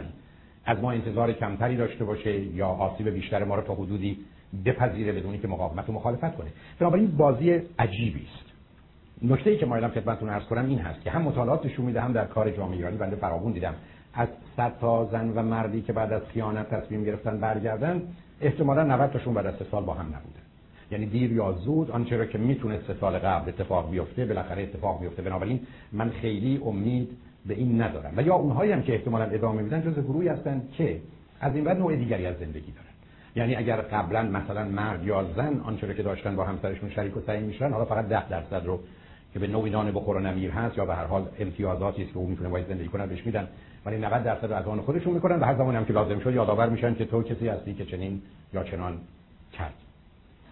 از 0.64 0.78
ما 0.82 0.92
انتظار 0.92 1.32
کمتری 1.32 1.76
داشته 1.76 2.04
باشه 2.04 2.40
یا 2.40 2.66
آسیب 2.66 3.08
بیشتر 3.08 3.44
ما 3.44 3.54
رو 3.54 3.62
تا 3.62 3.74
حدودی 3.74 4.18
بپذیره 4.64 5.12
بدونی 5.12 5.38
که 5.38 5.48
مقاومت 5.48 5.88
و 5.88 5.92
مخالفت 5.92 6.36
کنه. 6.36 6.48
بنابراین 6.80 7.16
بازی 7.16 7.60
عجیبی 7.78 8.26
است. 8.34 8.51
نکته 9.24 9.50
ای 9.50 9.56
که 9.56 9.66
مایلم 9.66 9.88
خدمتتون 9.88 10.28
عرض 10.28 10.44
کنم 10.44 10.66
این 10.66 10.78
هست 10.78 11.02
که 11.02 11.10
هم 11.10 11.22
مطالعات 11.22 11.66
نشون 11.66 11.86
میده 11.86 12.00
هم 12.00 12.12
در 12.12 12.24
کار 12.24 12.50
جامعه 12.50 12.76
ایرانی 12.76 12.96
بنده 12.96 13.16
فراوون 13.16 13.52
دیدم. 13.52 13.74
از 14.14 14.28
صد 14.56 14.72
تا 14.80 15.08
زن 15.12 15.28
و 15.28 15.42
مردی 15.42 15.82
که 15.82 15.92
بعد 15.92 16.12
از 16.12 16.22
خیانت 16.22 16.70
تصمیم 16.70 17.04
گرفتن 17.04 17.40
برگردن 17.40 18.02
احتمالا 18.40 18.84
90 18.84 19.10
تاشون 19.10 19.34
بعد 19.34 19.46
از 19.46 19.54
سه 19.54 19.66
سال 19.70 19.84
با 19.84 19.94
هم 19.94 20.06
نبودن 20.06 20.42
یعنی 20.90 21.06
دیر 21.06 21.32
یا 21.32 21.52
زود 21.52 21.90
آنچه 21.90 22.16
را 22.16 22.26
که 22.26 22.38
می‌تونه 22.38 22.78
سه 22.86 22.94
سال 23.00 23.18
قبل 23.18 23.48
اتفاق 23.48 23.90
بیفته 23.90 24.24
بالاخره 24.24 24.62
اتفاق 24.62 25.00
بیفته. 25.00 25.22
بنابراین 25.22 25.60
من 25.92 26.10
خیلی 26.10 26.60
امید 26.64 27.08
به 27.46 27.54
این 27.54 27.82
ندارم. 27.82 28.12
و 28.16 28.22
یا 28.22 28.34
اونهایی 28.34 28.72
هم 28.72 28.82
که 28.82 28.94
احتمالا 28.94 29.24
ادامه 29.24 29.62
میدن 29.62 29.82
جز 29.82 29.98
گروهی 29.98 30.28
هستن 30.28 30.62
که 30.72 31.00
از 31.40 31.54
این 31.54 31.64
بعد 31.64 31.78
نوع 31.78 31.96
دیگری 31.96 32.26
از 32.26 32.36
زندگی 32.38 32.72
دارن. 32.72 32.92
یعنی 33.36 33.56
اگر 33.56 33.76
قبلا 33.76 34.22
مثلا 34.22 34.64
مرد 34.64 35.04
یا 35.04 35.26
زن 35.36 35.60
آنچه 35.64 35.94
که 35.94 36.02
داشتن 36.02 36.36
با 36.36 36.44
همسرشون 36.44 36.90
شریک 36.90 37.16
و 37.16 37.20
سعی 37.26 37.40
میشن 37.40 37.70
حالا 37.70 37.84
فقط 37.84 38.08
ده 38.08 38.28
درصد 38.28 38.66
رو 38.66 38.80
که 39.32 39.38
به 39.38 39.46
نوعی 39.46 39.70
نان 39.70 39.90
بخور 39.90 40.16
و 40.16 40.20
نمیر 40.20 40.50
هست 40.50 40.78
یا 40.78 40.84
به 40.84 40.94
هر 40.94 41.04
حال 41.04 41.28
امتیازاتی 41.38 42.02
است 42.02 42.12
که 42.12 42.18
او 42.18 42.26
می‌تونه 42.26 42.48
باید 42.48 42.68
زندگی 42.68 42.88
کنه 42.88 43.06
بهش 43.06 43.26
میدن. 43.26 43.48
ولی 43.86 43.98
90 43.98 44.24
درصد 44.24 44.52
از 44.52 44.66
آن 44.66 44.80
خودشون 44.80 45.14
می‌کنن 45.14 45.40
و 45.40 45.44
هر 45.44 45.54
زمانی 45.54 45.76
هم 45.76 45.84
که 45.84 45.92
لازم 45.92 46.18
شد 46.18 46.34
یادآور 46.34 46.68
میشن 46.68 46.94
که 46.94 47.04
تو 47.04 47.22
کسی 47.22 47.48
هستی 47.48 47.74
که 47.74 47.84
چنین 47.84 48.22
یا 48.54 48.64
چنان 48.64 48.98
کرد. 49.52 49.74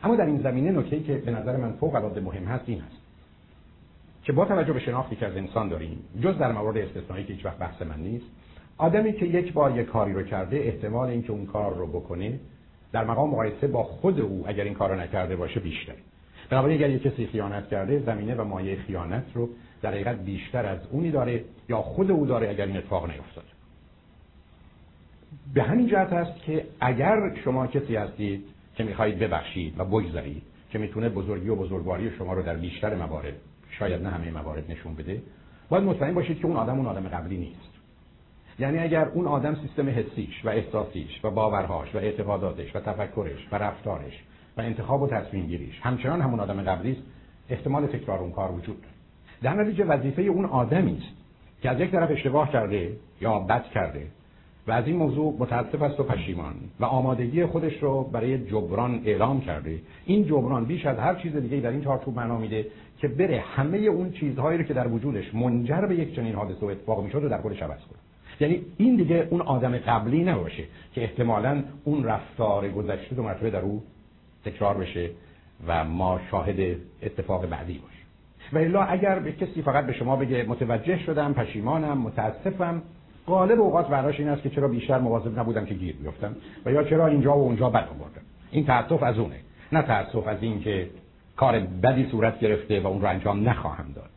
اما 0.02 0.16
در 0.16 0.26
این 0.26 0.42
زمینه 0.42 0.72
نکته 0.72 1.00
که 1.00 1.14
به 1.14 1.30
نظر 1.30 1.56
من 1.56 1.72
فوق 1.72 1.94
العاده 1.94 2.20
مهم 2.20 2.44
هست 2.44 2.64
این 2.66 2.80
هست 2.80 2.96
که 4.22 4.32
با 4.32 4.44
توجه 4.44 4.72
به 4.72 4.80
شناختی 4.80 5.16
که 5.16 5.26
از 5.26 5.36
انسان 5.36 5.68
داریم 5.68 5.98
جز 6.20 6.38
در 6.38 6.52
مورد 6.52 6.76
استثنایی 6.76 7.24
که 7.24 7.32
هیچ 7.32 7.46
وقت 7.46 7.58
بحث 7.58 7.82
من 7.82 8.00
نیست 8.00 8.26
آدمی 8.78 9.12
که 9.12 9.26
یک 9.26 9.52
بار 9.52 9.78
یک 9.78 9.86
کاری 9.86 10.12
رو 10.12 10.22
کرده 10.22 10.56
احتمال 10.56 11.08
اینکه 11.08 11.32
اون 11.32 11.46
کار 11.46 11.74
رو 11.74 11.86
بکنه 11.86 12.40
در 12.92 13.04
مقام 13.04 13.30
مقایسه 13.30 13.66
با 13.66 13.82
خود 13.82 14.20
او 14.20 14.44
اگر 14.46 14.64
این 14.64 14.74
کار 14.74 15.02
نکرده 15.02 15.36
باشه 15.36 15.60
بیشتره. 15.60 15.96
بنابراین 16.50 16.78
اگر 16.78 16.90
یک 16.90 17.02
کسی 17.02 17.26
خیانت 17.26 17.68
کرده 17.68 17.98
زمینه 17.98 18.34
و 18.34 18.44
مایه 18.44 18.76
خیانت 18.76 19.24
رو 19.34 19.48
در 19.82 19.90
حقیقت 19.90 20.24
بیشتر 20.24 20.66
از 20.66 20.78
اونی 20.90 21.10
داره 21.10 21.44
یا 21.68 21.82
خود 21.82 22.10
او 22.10 22.26
داره 22.26 22.50
اگر 22.50 22.66
این 22.66 22.76
اتفاق 22.76 23.10
نیفتاده. 23.10 23.48
به 25.54 25.62
همین 25.62 25.86
جهت 25.86 26.12
است 26.12 26.42
که 26.42 26.66
اگر 26.80 27.36
شما 27.44 27.66
کسی 27.66 27.96
هستید 27.96 28.44
که 28.74 28.84
می‌خواهید 28.84 29.18
ببخشید 29.18 29.80
و 29.80 29.84
بگذارید 29.84 30.42
که 30.70 30.78
می‌تونه 30.78 31.08
بزرگی 31.08 31.48
و 31.48 31.56
بزرگواری 31.56 32.10
شما 32.18 32.32
رو 32.32 32.42
در 32.42 32.56
بیشتر 32.56 32.94
موارد 32.94 33.34
شاید 33.70 34.02
نه 34.02 34.08
همه 34.08 34.30
موارد 34.30 34.70
نشون 34.70 34.94
بده 34.94 35.22
باید 35.68 35.84
مطمئن 35.84 36.14
باشید 36.14 36.38
که 36.38 36.46
اون 36.46 36.56
آدم 36.56 36.76
اون 36.76 36.86
آدم 36.86 37.08
قبلی 37.08 37.36
نیست. 37.36 37.70
یعنی 38.58 38.78
اگر 38.78 39.08
اون 39.08 39.26
آدم 39.26 39.54
سیستم 39.54 39.88
حسیش 39.88 40.44
و 40.44 40.48
احساسیش 40.48 41.24
و 41.24 41.30
باورهاش 41.30 41.94
و 41.94 41.98
اعتقاداتش 41.98 42.76
و 42.76 42.80
تفکرش 42.80 43.46
و 43.52 43.56
رفتارش 43.56 44.22
انتخاب 44.64 45.02
و 45.02 45.08
تصمیم 45.08 45.46
گیریش. 45.46 45.80
همچنان 45.82 46.20
همون 46.20 46.40
آدم 46.40 46.62
قبلی 46.62 46.92
است 46.92 47.02
احتمال 47.50 47.86
تکرار 47.86 48.18
اون 48.18 48.32
کار 48.32 48.50
وجود 48.50 48.80
داره. 48.80 48.94
در 49.42 49.62
نتیجه 49.62 49.84
وظیفه 49.84 50.22
اون 50.22 50.44
آدمی 50.44 50.96
است 50.96 51.16
که 51.62 51.70
از 51.70 51.80
یک 51.80 51.90
طرف 51.90 52.10
اشتباه 52.10 52.52
کرده 52.52 52.92
یا 53.20 53.38
بد 53.38 53.64
کرده 53.74 54.06
و 54.66 54.72
از 54.72 54.86
این 54.86 54.96
موضوع 54.96 55.36
متاسف 55.38 55.82
است 55.82 56.00
و 56.00 56.02
پشیمان 56.02 56.54
و 56.80 56.84
آمادگی 56.84 57.44
خودش 57.44 57.82
رو 57.82 58.02
برای 58.02 58.38
جبران 58.38 59.00
اعلام 59.04 59.40
کرده. 59.40 59.78
این 60.04 60.24
جبران 60.24 60.64
بیش 60.64 60.86
از 60.86 60.98
هر 60.98 61.14
چیز 61.14 61.36
دیگه 61.36 61.60
در 61.60 61.70
این 61.70 61.84
چارچوب 61.84 62.16
معنا 62.16 62.38
میده 62.38 62.66
که 62.98 63.08
بره 63.08 63.40
همه 63.40 63.78
اون 63.78 64.12
چیزهایی 64.12 64.58
رو 64.58 64.64
که 64.64 64.74
در 64.74 64.88
وجودش 64.88 65.34
منجر 65.34 65.86
به 65.86 65.96
یک 65.96 66.16
چنین 66.16 66.34
حادثه 66.34 66.66
و 66.66 66.68
اتفاق 66.68 67.04
می‌شد 67.04 67.18
رو 67.18 67.28
در 67.28 67.40
خودش 67.40 67.62
عوض 67.62 67.80
کنه. 67.80 67.98
یعنی 68.40 68.62
این 68.76 68.96
دیگه 68.96 69.26
اون 69.30 69.40
آدم 69.40 69.78
قبلی 69.78 70.24
نباشه 70.24 70.64
که 70.94 71.02
احتمالا 71.02 71.62
اون 71.84 72.04
رفتار 72.04 72.68
گذشته 72.68 73.14
دو 73.14 73.22
مرتبه 73.22 73.50
در 73.50 73.60
او 73.60 73.82
تکرار 74.44 74.74
بشه 74.74 75.10
و 75.66 75.84
ما 75.84 76.20
شاهد 76.30 76.76
اتفاق 77.02 77.46
بعدی 77.46 77.78
باشیم. 77.78 78.00
و 78.52 78.58
الا 78.58 78.82
اگر 78.82 79.18
به 79.18 79.32
کسی 79.32 79.62
فقط 79.62 79.86
به 79.86 79.92
شما 79.92 80.16
بگه 80.16 80.44
متوجه 80.48 80.98
شدم 80.98 81.34
پشیمانم 81.34 81.98
متاسفم 81.98 82.82
غالب 83.26 83.60
اوقات 83.60 83.88
براش 83.88 84.20
این 84.20 84.28
است 84.28 84.42
که 84.42 84.50
چرا 84.50 84.68
بیشتر 84.68 84.98
مواظب 84.98 85.38
نبودم 85.38 85.64
که 85.64 85.74
گیر 85.74 85.96
بیفتم 85.96 86.36
و 86.66 86.72
یا 86.72 86.84
چرا 86.84 87.06
اینجا 87.06 87.38
و 87.38 87.42
اونجا 87.42 87.70
بد 87.70 87.88
آوردم. 87.88 88.22
این 88.50 88.66
تاسف 88.66 89.02
از 89.02 89.18
اونه 89.18 89.36
نه 89.72 89.82
تاسف 89.82 90.26
از 90.26 90.38
این 90.40 90.60
که 90.60 90.90
کار 91.36 91.60
بدی 91.60 92.08
صورت 92.10 92.40
گرفته 92.40 92.80
و 92.80 92.86
اون 92.86 93.00
رو 93.00 93.08
انجام 93.08 93.48
نخواهم 93.48 93.92
داد. 93.94 94.10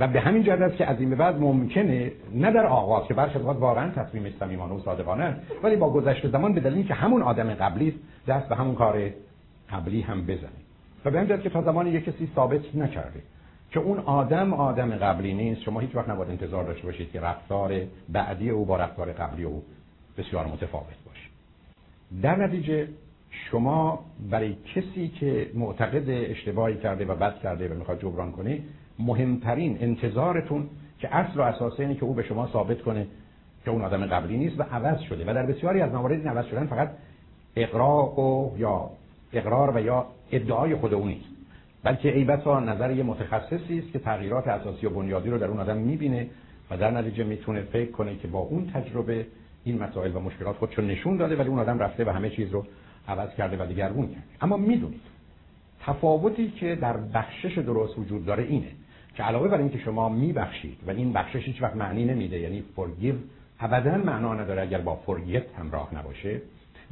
و 0.00 0.08
به 0.08 0.20
همین 0.20 0.42
جهت 0.42 0.60
است 0.60 0.76
که 0.76 0.86
از 0.86 1.00
این 1.00 1.10
به 1.10 1.16
بعد 1.16 1.40
ممکنه 1.40 2.12
نه 2.34 2.52
در 2.52 2.66
آغاز 2.66 3.08
که 3.08 3.14
برخی 3.14 3.38
اوقات 3.38 3.56
واقعا 3.56 3.90
تصمیم 3.90 4.34
صمیمانه 4.40 4.74
و 4.74 4.80
صادقانه 4.80 5.36
ولی 5.62 5.76
با 5.76 5.90
گذشت 5.90 6.28
زمان 6.28 6.52
به 6.52 6.60
دلیلی 6.60 6.84
که 6.84 6.94
همون 6.94 7.22
آدم 7.22 7.54
قبلی 7.54 7.94
دست 8.28 8.48
به 8.48 8.56
همون 8.56 8.74
کار 8.74 9.10
قبلی 9.72 10.00
هم 10.00 10.26
بزنه 10.26 10.62
و 11.04 11.10
به 11.10 11.20
همین 11.20 11.42
که 11.42 11.50
تا 11.50 11.62
زمانی 11.62 11.90
یک 11.90 12.04
کسی 12.04 12.30
ثابت 12.34 12.74
نکرده 12.74 13.22
که 13.70 13.80
اون 13.80 13.98
آدم 13.98 14.54
آدم 14.54 14.94
قبلی 14.94 15.34
نیست 15.34 15.60
شما 15.60 15.80
هیچ 15.80 15.94
وقت 15.94 16.08
نباید 16.08 16.30
انتظار 16.30 16.64
داشته 16.64 16.86
باشید 16.86 17.12
که 17.12 17.20
رفتار 17.20 17.80
بعدی 18.08 18.50
او 18.50 18.64
با 18.64 18.76
رفتار 18.76 19.12
قبلی 19.12 19.44
او 19.44 19.62
بسیار 20.18 20.46
متفاوت 20.46 20.86
باشه. 21.06 21.28
در 22.22 22.36
نتیجه 22.36 22.88
شما 23.30 24.04
برای 24.30 24.56
کسی 24.74 25.08
که 25.08 25.50
معتقد 25.54 26.04
اشتباهی 26.08 26.76
کرده 26.76 27.04
و 27.04 27.14
بد 27.14 27.38
کرده 27.42 27.68
و 27.68 27.74
می‌خواد 27.74 28.00
جبران 28.00 28.32
کنه 28.32 28.58
مهمترین 28.98 29.78
انتظارتون 29.80 30.68
که 30.98 31.16
اصل 31.16 31.40
و 31.40 31.42
اساس 31.42 31.80
اینه 31.80 31.94
که 31.94 32.04
او 32.04 32.14
به 32.14 32.22
شما 32.22 32.48
ثابت 32.52 32.82
کنه 32.82 33.06
که 33.64 33.70
اون 33.70 33.82
آدم 33.82 34.06
قبلی 34.06 34.36
نیست 34.36 34.60
و 34.60 34.62
عوض 34.62 35.00
شده. 35.00 35.30
و 35.30 35.34
در 35.34 35.46
بسیاری 35.46 35.80
از 35.80 35.92
موارد 35.92 36.12
این 36.12 36.28
عوض 36.28 36.46
شدن 36.46 36.66
فقط 36.66 36.90
اقرار 37.56 38.20
و 38.20 38.54
یا 38.58 38.90
اقرار 39.32 39.76
و 39.76 39.80
یا 39.80 40.06
ادعای 40.32 40.74
خود 40.74 40.94
او 40.94 41.06
نیست. 41.06 41.28
بلکه 41.82 42.16
ای 42.16 42.24
بسا 42.24 42.60
نظر 42.60 42.90
یه 42.90 43.02
متخصصی 43.02 43.78
است 43.78 43.92
که 43.92 43.98
تغییرات 43.98 44.48
اساسی 44.48 44.86
و 44.86 44.90
بنیادی 44.90 45.30
رو 45.30 45.38
در 45.38 45.46
اون 45.46 45.60
آدم 45.60 45.76
می‌بینه 45.76 46.26
و 46.70 46.76
در 46.76 46.90
نتیجه 46.90 47.24
می‌تونه 47.24 47.60
فکر 47.60 47.90
کنه 47.90 48.16
که 48.16 48.28
با 48.28 48.38
اون 48.38 48.70
تجربه 48.74 49.26
این 49.64 49.82
مسائل 49.82 50.16
و 50.16 50.20
مشکلات 50.20 50.56
خودشو 50.56 50.82
نشون 50.82 51.16
داده 51.16 51.36
ولی 51.36 51.48
اون 51.48 51.58
آدم 51.58 51.78
رفته 51.78 52.04
و 52.04 52.10
همه 52.10 52.30
چیز 52.30 52.50
رو 52.50 52.66
عوض 53.08 53.34
کرده 53.34 53.64
و 53.64 53.66
دیگرگون 53.66 54.06
کرده. 54.06 54.22
اما 54.40 54.56
می‌دونید 54.56 55.00
تفاوتی 55.80 56.50
که 56.50 56.74
در 56.74 56.96
بخشش 56.96 57.58
درست 57.58 57.98
وجود 57.98 58.26
داره 58.26 58.42
اینه 58.42 58.68
که 59.14 59.22
علاوه 59.22 59.48
بر 59.48 59.58
اینکه 59.58 59.78
شما 59.78 60.08
میبخشید 60.08 60.78
و 60.86 60.90
این 60.90 61.12
بخشش 61.12 61.44
هیچ 61.44 61.62
وقت 61.62 61.76
معنی 61.76 62.04
نمیده 62.04 62.38
یعنی 62.38 62.64
forgive 62.76 63.16
ابدا 63.60 63.96
معنا 63.96 64.34
نداره 64.34 64.62
اگر 64.62 64.80
با 64.80 65.00
forget 65.06 65.58
همراه 65.58 65.94
نباشه 65.94 66.40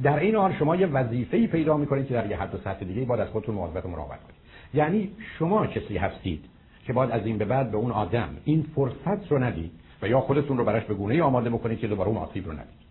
در 0.03 0.19
این 0.19 0.35
حال 0.35 0.53
شما 0.53 0.75
یه 0.75 0.87
وظیفه‌ای 0.87 1.47
پیدا 1.47 1.77
می‌کنید 1.77 2.07
که 2.07 2.13
در 2.13 2.29
یه 2.29 2.37
حد 2.37 2.55
و 2.55 2.57
سطح 2.57 2.85
دیگه 2.85 3.05
باید 3.05 3.21
از 3.21 3.27
خودتون 3.27 3.55
مواظبت 3.55 3.85
و 3.85 3.89
مراقبت 3.89 4.23
کنید. 4.23 4.35
یعنی 4.73 5.11
شما 5.39 5.67
کسی 5.67 5.97
هستید 5.97 6.45
که 6.85 6.93
باید 6.93 7.11
از 7.11 7.25
این 7.25 7.37
به 7.37 7.45
بعد 7.45 7.71
به 7.71 7.77
اون 7.77 7.91
آدم 7.91 8.29
این 8.45 8.65
فرصت 8.75 9.31
رو 9.31 9.43
ندید 9.43 9.71
و 10.01 10.07
یا 10.07 10.19
خودتون 10.19 10.57
رو 10.57 10.65
براش 10.65 10.83
به 10.83 10.93
گونه 10.93 11.23
آماده 11.23 11.49
بکنید 11.49 11.79
که 11.79 11.87
دوباره 11.87 12.09
اون 12.09 12.17
آسیب 12.17 12.45
رو 12.45 12.51
ندید. 12.51 12.81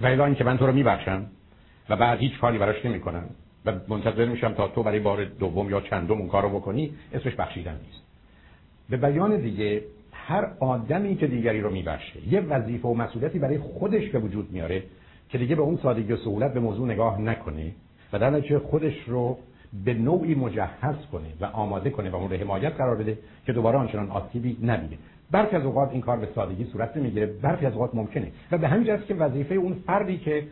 و 0.00 0.06
الا 0.06 0.24
اینکه 0.24 0.44
من 0.44 0.58
تو 0.58 0.66
رو 0.66 0.72
میبخشم 0.72 1.26
و 1.88 1.96
بعد 1.96 2.18
هیچ 2.18 2.38
کاری 2.38 2.58
براش 2.58 2.84
نمی‌کنم 2.84 3.24
و 3.66 3.72
منتظر 3.88 4.24
میشم 4.24 4.52
تا 4.52 4.68
تو 4.68 4.82
برای 4.82 5.00
بار 5.00 5.24
دوم 5.24 5.70
یا 5.70 5.80
چندم 5.80 6.18
اون 6.18 6.28
کارو 6.28 6.48
بکنی 6.48 6.94
اسمش 7.12 7.34
بخشیدن 7.34 7.80
نیست. 7.86 8.02
به 8.90 8.96
بیان 8.96 9.36
دیگه 9.36 9.82
هر 10.12 10.48
آدمی 10.60 11.16
که 11.16 11.26
دیگری 11.26 11.60
رو 11.60 11.70
میبخشه 11.70 12.28
یه 12.28 12.40
وظیفه 12.40 12.88
و 12.88 12.94
مسئولیتی 12.94 13.38
برای 13.38 13.58
خودش 13.58 14.08
به 14.08 14.18
وجود 14.18 14.52
میاره 14.52 14.82
که 15.32 15.38
دیگه 15.38 15.54
به 15.54 15.62
اون 15.62 15.78
سادگی 15.82 16.12
و 16.12 16.16
سهولت 16.16 16.54
به 16.54 16.60
موضوع 16.60 16.86
نگاه 16.86 17.20
نکنه 17.20 17.72
و 18.12 18.18
در 18.18 18.30
نتیجه 18.30 18.58
خودش 18.58 18.94
رو 19.06 19.38
به 19.84 19.94
نوعی 19.94 20.34
مجهز 20.34 20.96
کنه 21.12 21.26
و 21.40 21.44
آماده 21.44 21.90
کنه 21.90 22.10
و 22.10 22.18
مورد 22.18 22.32
حمایت 22.32 22.72
قرار 22.72 22.96
بده 22.96 23.18
که 23.46 23.52
دوباره 23.52 23.78
آنچنان 23.78 24.10
آسیبی 24.10 24.56
نبینه. 24.62 24.98
برخی 25.30 25.56
از 25.56 25.64
اوقات 25.64 25.90
این 25.92 26.00
کار 26.00 26.16
به 26.16 26.28
سادگی 26.34 26.64
صورت 26.64 26.96
نمی‌گیره. 26.96 27.26
برخی 27.26 27.66
از 27.66 27.72
اوقات 27.72 27.94
ممکنه. 27.94 28.32
و 28.50 28.58
به 28.58 28.68
همین 28.68 28.86
جهت 28.86 29.06
که 29.06 29.14
وظیفه 29.14 29.54
اون 29.54 29.74
فردی 29.86 30.18
که 30.18 30.46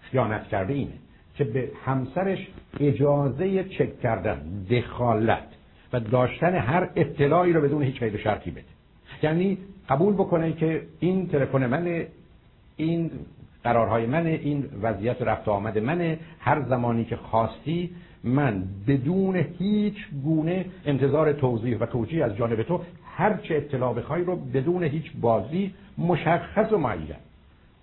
خیانت 0.00 0.48
کرده 0.48 0.72
اینه 0.72 0.92
که 1.36 1.44
به 1.44 1.70
همسرش 1.84 2.48
اجازه 2.80 3.64
چک 3.64 4.00
کردن 4.00 4.40
دخالت 4.70 5.48
و 5.92 6.00
داشتن 6.00 6.54
هر 6.54 6.88
اطلاعی 6.96 7.52
رو 7.52 7.60
بدون 7.60 7.82
هیچ 7.82 8.00
قید 8.00 8.16
شرطی 8.16 8.50
بده. 8.50 8.64
یعنی 9.22 9.58
قبول 9.88 10.14
بکنه 10.14 10.52
که 10.52 10.82
این 11.00 11.28
تلفن 11.28 11.66
من 11.66 12.04
این 12.76 13.10
قرارهای 13.64 14.06
من 14.06 14.26
این 14.26 14.64
وضعیت 14.82 15.22
رفت 15.22 15.48
آمد 15.48 15.78
من 15.78 16.16
هر 16.40 16.62
زمانی 16.62 17.04
که 17.04 17.16
خواستی 17.16 17.90
من 18.24 18.64
بدون 18.88 19.36
هیچ 19.58 19.96
گونه 20.24 20.64
انتظار 20.86 21.32
توضیح 21.32 21.78
و 21.78 21.86
توجیه 21.86 22.24
از 22.24 22.36
جانب 22.36 22.62
تو 22.62 22.80
هر 23.16 23.36
چه 23.36 23.54
اطلاع 23.54 23.94
بخوای 23.94 24.24
رو 24.24 24.36
بدون 24.36 24.84
هیچ 24.84 25.12
بازی 25.20 25.74
مشخص 25.98 26.72
و 26.72 26.78
معین 26.78 27.14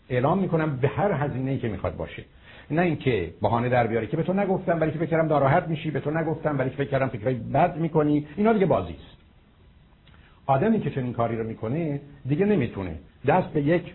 اعلام 0.09 0.39
می‌کنم 0.39 0.77
به 0.77 0.87
هر 0.87 1.11
هزینه‌ای 1.11 1.57
که 1.57 1.67
می‌خواد 1.67 1.95
باشه. 1.95 2.23
نه 2.71 2.81
اینکه 2.81 3.33
بهانه 3.41 3.69
در 3.69 3.87
بیاری 3.87 4.07
که 4.07 4.17
به 4.17 4.23
تو 4.23 4.33
نگفتم 4.33 4.81
ولی 4.81 4.91
که 4.91 4.99
فکر 4.99 5.09
کردم 5.09 5.27
ناراحت 5.27 5.67
میشی 5.67 5.91
به 5.91 5.99
تو 5.99 6.11
نگفتم 6.11 6.59
ولی 6.59 6.69
که 6.69 6.75
فکر 6.75 7.07
فکرای 7.07 7.35
بد 7.35 7.77
می‌کنی. 7.77 8.27
اینا 8.37 8.53
دیگه 8.53 8.65
بازی 8.65 8.93
است 8.93 9.17
آدمی 10.45 10.79
که 10.79 10.89
چنین 10.89 11.13
کاری 11.13 11.37
رو 11.37 11.43
می‌کنه 11.43 12.01
دیگه 12.25 12.45
نمی‌تونه. 12.45 12.95
دست 13.27 13.47
به 13.47 13.61
یک 13.61 13.93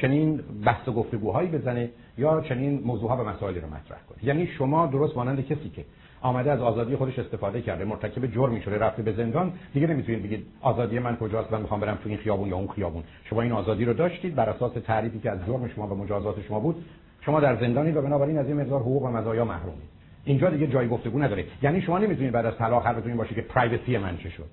چنین 0.00 0.40
بحث 0.64 0.88
و 0.88 0.92
گفتگوهایی 0.92 1.48
بزنه 1.48 1.90
یا 2.18 2.40
چنین 2.40 2.82
موضوعها 2.84 3.16
و 3.16 3.28
مسائلی 3.28 3.60
رو 3.60 3.66
مطرح 3.66 3.98
کنه. 4.08 4.24
یعنی 4.24 4.46
شما 4.46 4.86
درست 4.86 5.16
مانند 5.16 5.46
کسی 5.46 5.68
که 5.68 5.84
آمده 6.20 6.52
از 6.52 6.60
آزادی 6.60 6.96
خودش 6.96 7.18
استفاده 7.18 7.62
کرده 7.62 7.84
مرتکب 7.84 8.26
جرمی 8.26 8.62
شده 8.62 8.78
رفته 8.78 9.02
به 9.02 9.12
زندان 9.12 9.52
دیگه 9.74 9.86
نمی‌تونید 9.86 10.22
بگید 10.22 10.46
آزادی 10.60 10.98
من 10.98 11.16
کجاست 11.16 11.52
من 11.52 11.60
می‌خوام 11.60 11.80
برم 11.80 11.98
تو 12.02 12.08
این 12.08 12.18
خیابون 12.18 12.48
یا 12.48 12.56
اون 12.56 12.68
خیابون. 12.68 13.02
شما 13.24 13.42
این 13.42 13.52
آزادی 13.52 13.84
رو 13.84 13.92
داشتید 13.92 14.34
بر 14.34 14.48
اساس 14.48 14.72
تعریفی 14.72 15.18
که 15.18 15.30
از 15.30 15.38
جرم 15.46 15.68
شما 15.68 15.86
و 15.86 15.94
مجازات 15.94 16.42
شما 16.42 16.60
بود. 16.60 16.84
شما 17.20 17.40
در 17.40 17.56
زندانید 17.56 17.96
و 17.96 18.02
بنابراین 18.02 18.38
از 18.38 18.46
این 18.46 18.60
مقدار 18.60 18.80
حقوق 18.80 19.02
و 19.02 19.08
مزایا 19.08 19.44
محرومید. 19.44 19.88
اینجا 20.24 20.50
دیگه 20.50 20.66
جای 20.66 20.88
گفتگو 20.88 21.18
نداره. 21.18 21.44
یعنی 21.62 21.82
شما 21.82 21.98
نمی‌تونید 21.98 22.32
بعد 22.32 22.46
از 22.46 22.56
طلاق 22.56 22.86
حرفتون 22.86 23.16
باشه 23.16 23.34
که 23.34 23.42
پرایوسی 23.42 23.98
من 23.98 24.16
چه 24.16 24.30
شد؟ 24.30 24.44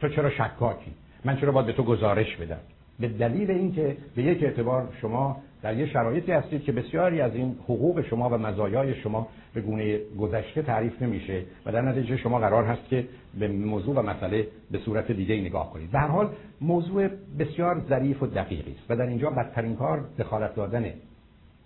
تو 0.00 0.08
چرا 0.08 0.30
شکاکی؟ 0.30 0.92
من 1.24 1.36
چرا 1.36 1.52
باید 1.52 1.66
به 1.66 1.72
تو 1.72 1.82
گزارش 1.82 2.36
بدم؟ 2.36 2.60
به 3.00 3.08
دلیل 3.08 3.50
اینکه 3.50 3.96
به 4.16 4.22
یک 4.22 4.42
اعتبار 4.42 4.88
شما 5.00 5.36
در 5.62 5.76
یه 5.76 5.86
شرایطی 5.86 6.32
هستید 6.32 6.64
که 6.64 6.72
بسیاری 6.72 7.20
از 7.20 7.34
این 7.34 7.56
حقوق 7.64 8.02
شما 8.02 8.28
و 8.28 8.38
مزایای 8.38 8.94
شما 8.94 9.28
به 9.54 9.60
گونه 9.60 9.98
گذشته 10.18 10.62
تعریف 10.62 11.02
نمیشه 11.02 11.42
و 11.66 11.72
در 11.72 11.80
نتیجه 11.80 12.16
شما 12.16 12.38
قرار 12.38 12.64
هست 12.64 12.88
که 12.88 13.08
به 13.38 13.48
موضوع 13.48 13.96
و 13.96 14.02
مسئله 14.02 14.46
به 14.70 14.78
صورت 14.78 15.12
دیگه 15.12 15.40
نگاه 15.40 15.72
کنید. 15.72 15.90
در 15.90 16.08
حال 16.08 16.30
موضوع 16.60 17.08
بسیار 17.38 17.82
ظریف 17.88 18.22
و 18.22 18.26
دقیقی 18.26 18.74
است 18.78 18.90
و 18.90 18.96
در 18.96 19.06
اینجا 19.06 19.30
بدترین 19.30 19.76
کار 19.76 20.04
دخالت 20.18 20.54
دادن 20.54 20.84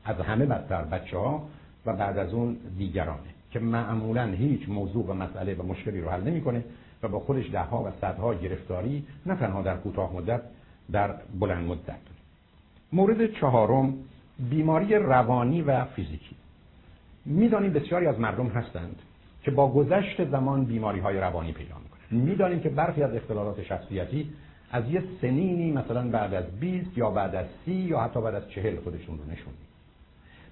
از 0.05 0.17
همه 0.17 0.47
بدتر 0.47 0.83
بچه 0.83 1.19
ها 1.19 1.49
و 1.87 1.93
بعد 1.93 2.19
از 2.19 2.35
اون 2.35 2.57
دیگرانه 2.79 3.21
که 3.51 3.59
معمولا 3.59 4.27
هیچ 4.27 4.69
موضوع 4.69 5.07
و 5.07 5.13
مسئله 5.13 5.55
و 5.55 5.63
مشکلی 5.63 6.01
رو 6.01 6.11
حل 6.11 6.23
نمی‌کنه 6.23 6.65
و 7.03 7.09
با 7.09 7.21
خودش 7.21 7.51
دهها 7.51 7.83
و 7.83 7.91
صدها 8.01 8.35
گرفتاری 8.35 9.05
نه 9.27 9.37
تنها 9.37 9.63
در 9.63 9.77
کوتاه 9.77 10.17
مدت 10.17 10.41
در 10.93 11.15
بلند 11.41 11.67
مدت. 11.67 11.99
مورد 12.93 13.33
چهارم 13.33 13.95
بیماری 14.51 14.95
روانی 14.95 15.63
و 15.63 15.85
فیزیکی. 15.85 16.37
می‌دانیم 17.25 17.73
بسیاری 17.73 18.07
از 18.07 18.21
مردم 18.21 18.47
هستند 18.47 18.97
که 19.43 19.51
با 19.51 19.73
گذشت 19.73 20.31
زمان 20.31 20.65
بیماری 20.65 21.01
های 21.01 21.17
روانی 21.17 21.53
پیدا 21.53 21.75
می‌کنند. 21.75 22.25
می‌دانیم 22.29 22.61
که 22.61 22.69
برخی 22.69 23.03
از 23.03 23.15
اختلالات 23.15 23.63
شخصیتی 23.63 24.31
از 24.73 24.91
یه 24.91 25.03
سنینی 25.21 25.73
مثلا 25.73 26.09
بعد 26.09 26.35
از 26.35 26.45
20 26.61 26.99
یا 26.99 27.11
بعد 27.11 27.35
از 27.35 27.47
30 27.65 27.73
یا 27.73 28.01
حتی 28.01 28.21
بعد 28.21 28.35
از 28.35 28.51
40 28.51 28.77
خودشون 28.77 29.19
رو 29.19 29.33
نشون 29.33 29.53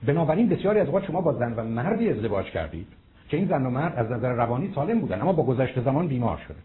بنابراین 0.06 0.48
بسیاری 0.48 0.81
از 0.81 0.86
اوقات 0.86 1.05
شما 1.05 1.20
با 1.20 1.32
زن 1.32 1.55
و 1.55 1.65
مردی 1.65 2.11
ازدواج 2.11 2.47
کردید 2.47 2.86
که 3.28 3.36
این 3.36 3.48
زن 3.48 3.66
و 3.66 3.70
مرد 3.70 3.97
از 3.97 4.11
نظر 4.11 4.32
روانی 4.32 4.73
سالم 4.74 5.01
بودن 5.01 5.20
اما 5.20 5.32
با 5.32 5.43
گذشت 5.43 5.81
زمان 5.81 6.09
بیمار 6.09 6.39
شده. 6.48 6.59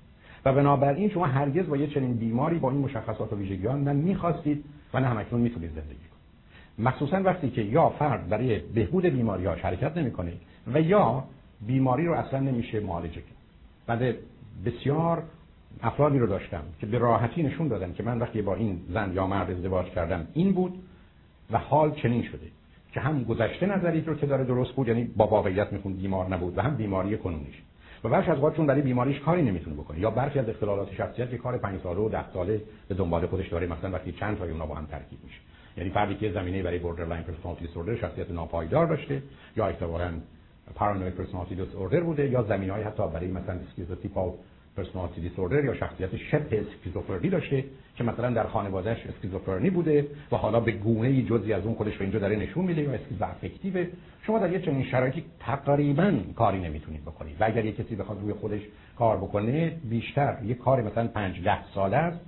و 0.46 0.54
بنابراین 0.54 1.10
شما 1.10 1.26
هرگز 1.26 1.68
با 1.68 1.78
یه 1.78 1.88
چنین 1.88 2.14
بیماری 2.14 2.60
با 2.60 2.72
این 2.72 2.80
مشخصات 2.80 3.34
و 3.34 3.36
ویژگیان 3.36 3.84
نه 3.84 3.94
می‌خواستید 3.94 4.64
و 4.94 5.00
نه 5.00 5.08
همکنون 5.08 5.42
می‌تونید 5.42 5.70
زندگی 5.70 5.96
کنید. 5.96 6.10
مخصوصا 6.88 7.24
وقتی 7.24 7.50
که 7.50 7.62
یا 7.62 7.90
فرد 7.90 8.30
برای 8.30 8.60
بهبود 8.60 9.06
بیماری 9.06 9.46
ها 9.46 9.54
حرکت 9.54 9.98
نمی‌کنه 9.98 10.34
و 10.74 10.82
یا 10.82 11.24
بیماری 11.68 12.06
رو 12.06 12.14
اصلا 12.14 12.40
نمیشه 12.40 12.80
معالجه 12.80 13.22
کرد. 13.22 13.40
بعد 13.88 14.16
بسیار 14.66 15.24
افرادی 15.84 16.20
رو 16.20 16.28
داشتم 16.28 16.64
که 16.80 16.86
به 16.86 16.98
راحتی 16.98 17.44
نشون 17.44 17.68
دادن 17.68 17.94
که 17.94 18.04
من 18.04 18.20
وقتی 18.20 18.42
با 18.42 18.56
این 18.56 18.82
زن 18.90 19.12
یا 19.14 19.28
مرد 19.28 19.52
ازدواج 19.52 19.86
کردم 19.86 20.28
این 20.34 20.52
بود 20.54 20.74
و 21.52 21.58
حال 21.58 21.92
چنین 21.92 22.24
شده 22.24 22.48
که 22.94 23.00
هم 23.00 23.24
گذشته 23.24 23.66
نظری 23.66 24.02
رو 24.02 24.16
که 24.16 24.26
داره 24.26 24.44
درست 24.44 24.72
بود 24.72 24.88
یعنی 24.88 25.04
با 25.04 25.28
واقعیت 25.28 25.74
می‌خوند 25.74 25.98
بیمار 25.98 26.34
نبود 26.34 26.58
و 26.58 26.62
هم 26.62 26.76
بیماری 26.76 27.18
کنونیش. 27.18 27.62
و 28.04 28.10
برخی 28.10 28.32
از 28.32 28.38
چون 28.56 28.66
برای 28.66 28.82
بیماریش 28.82 29.20
کاری 29.20 29.42
نمی‌تونه 29.42 29.76
بکنه. 29.76 30.00
یا 30.00 30.12
برخی 30.12 30.40
از 30.40 30.50
اختلالات 30.50 30.94
شخصیت 30.94 31.30
که 31.30 31.38
کار 31.38 31.58
5 31.58 31.82
ساله 31.82 32.00
و 32.00 32.10
10 32.10 32.32
ساله 32.34 32.62
به 32.88 32.96
دنبال 32.96 33.26
خودش 33.28 33.48
داره 33.48 33.68
مثلا 33.68 33.92
وقتی 33.92 34.12
چند 34.12 34.38
تا 34.38 34.46
اونا 34.46 34.66
با 34.66 34.76
هم 34.76 34.86
ترکیب 34.86 35.20
میشه. 35.24 35.40
یعنی 35.78 35.90
فردی 35.90 36.16
که 36.16 36.32
زمینه 36.32 36.64
برای 36.64 36.80
borderline 36.80 37.24
personality 37.24 37.68
disorder 37.68 37.96
شخصیت 37.96 38.32
ناپایدار 38.32 38.86
داشته 38.86 39.24
یا 39.58 39.68
احتمالاً 39.68 40.12
paranoid 40.76 41.16
personality 41.16 41.56
disorder 41.56 42.00
بوده 42.00 42.30
یا 42.30 42.44
زمینه‌ای 42.44 42.84
حتی 42.84 43.04
برای 43.08 43.28
مثلا 43.28 43.60
schizotypal 43.70 44.18
personality 44.80 45.22
disorder 45.22 45.66
یا 45.66 45.74
شخصیت 45.74 46.16
شبه 46.16 46.62
اسکیزوفرنی 46.62 47.30
داشته 47.30 47.64
که 47.96 48.04
مثلا 48.04 48.30
در 48.30 48.44
خانوادهش 48.44 49.06
اسکیزوفرنی 49.06 49.70
بوده 49.70 50.08
و 50.32 50.36
حالا 50.36 50.60
به 50.60 50.72
گونه 50.72 51.08
ای 51.08 51.24
جزئی 51.24 51.54
از 51.54 51.66
اون 51.66 51.76
خودش 51.76 51.96
رو 51.96 52.02
اینجا 52.02 52.20
داره 52.20 52.36
نشون 52.36 52.66
میده 52.66 52.82
یا 52.82 52.92
schizoid 52.92 53.86
شما 54.22 54.40
در 54.40 54.52
یه 54.52 54.60
چنین 54.60 54.86
شرایطی 54.86 55.24
تقریبا 55.40 56.14
کاری 56.36 56.60
نمی‌تونید 56.60 57.02
بکنید 57.02 57.36
و 57.40 57.44
اگر 57.44 57.66
یه 57.66 57.72
کسی 57.72 57.96
بخواد 57.96 58.22
روی 58.22 58.34
خودش 58.34 58.62
کار 58.98 59.18
بکنه 59.18 59.72
بیشتر 59.90 60.38
یه 60.46 60.54
کار 60.54 60.82
مثلا 60.82 61.08
5 61.08 61.44
10 61.44 61.58
ساله 61.76 61.98
است 61.98 62.20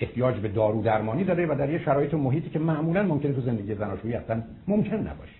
احتیاج 0.00 0.36
به 0.36 0.48
دارو 0.48 0.82
درمانی 0.82 1.24
داره 1.24 1.46
و 1.46 1.54
در 1.58 1.70
یه 1.70 1.78
شرایط 1.78 2.14
محیطی 2.14 2.50
که 2.50 2.58
معمولا 2.58 3.02
ممکنه 3.02 3.32
تو 3.32 3.40
زندگی 3.40 3.74
زناشویی 3.74 4.14
اصلا 4.14 4.42
ممکن 4.68 4.96
نباشه. 4.96 5.32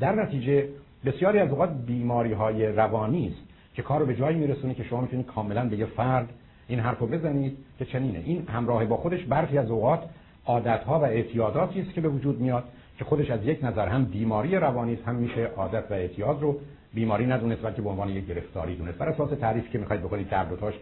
در 0.00 0.14
نتیجه 0.14 0.68
بسیاری 1.04 1.38
از 1.38 1.50
اوقات 1.50 1.70
بیماری 1.86 2.32
های 2.32 2.66
روانی 2.66 3.28
است. 3.28 3.47
که 3.78 3.82
کار 3.82 4.00
رو 4.00 4.06
به 4.06 4.14
جایی 4.14 4.38
میرسونه 4.38 4.74
که 4.74 4.84
شما 4.84 5.00
می‌تونید 5.00 5.26
کاملا 5.26 5.68
به 5.68 5.76
یه 5.76 5.86
فرد 5.86 6.28
این 6.68 6.80
حرفو 6.80 7.06
بزنید 7.06 7.56
که 7.78 7.84
چنینه. 7.84 8.22
این 8.24 8.48
همراه 8.48 8.84
با 8.84 8.96
خودش 8.96 9.24
برخی 9.24 9.58
از 9.58 9.70
اوقات 9.70 10.02
عادت 10.46 10.84
ها 10.84 11.00
و 11.00 11.02
اعتیاداتی 11.02 11.80
است 11.80 11.92
که 11.92 12.00
به 12.00 12.08
وجود 12.08 12.40
میاد 12.40 12.64
که 12.98 13.04
خودش 13.04 13.30
از 13.30 13.44
یک 13.44 13.64
نظر 13.64 13.88
هم 13.88 14.04
بیماری 14.04 14.56
روانی 14.56 14.94
است 14.94 15.02
هم 15.02 15.14
میشه 15.14 15.50
عادت 15.56 15.84
و 15.90 15.94
اعتیاد 15.94 16.42
رو 16.42 16.58
بیماری 16.94 17.26
ندونست 17.26 17.62
بلکه 17.62 17.82
به 17.82 17.88
عنوان 17.88 18.08
یک 18.08 18.26
گرفتاری 18.26 18.76
دونست. 18.76 18.98
بر 18.98 19.08
اساس 19.08 19.30
تعریف 19.30 19.70
که 19.70 19.78
می‌خواید 19.78 20.02
بکنید 20.02 20.28
در 20.28 20.44
دوتاش 20.44 20.74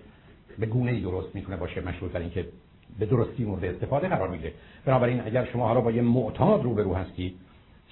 به 0.59 0.67
گونه 0.67 0.91
ای 0.91 1.01
درست 1.01 1.35
می‌تونه 1.35 1.57
باشه 1.57 1.81
مشروط 1.81 2.13
در 2.13 2.21
اینکه 2.21 2.47
به 2.99 3.07
درستی 3.07 3.45
مورد 3.45 3.65
استفاده 3.65 4.09
قرار 4.09 4.29
می‌گیره 4.29 4.53
بنابراین 4.85 5.21
اگر 5.21 5.45
شما 5.45 5.69
حالا 5.69 5.81
با 5.81 5.91
یه 5.91 6.03
معتاد 6.03 6.63
روبرو 6.63 6.95
هستید 6.95 7.35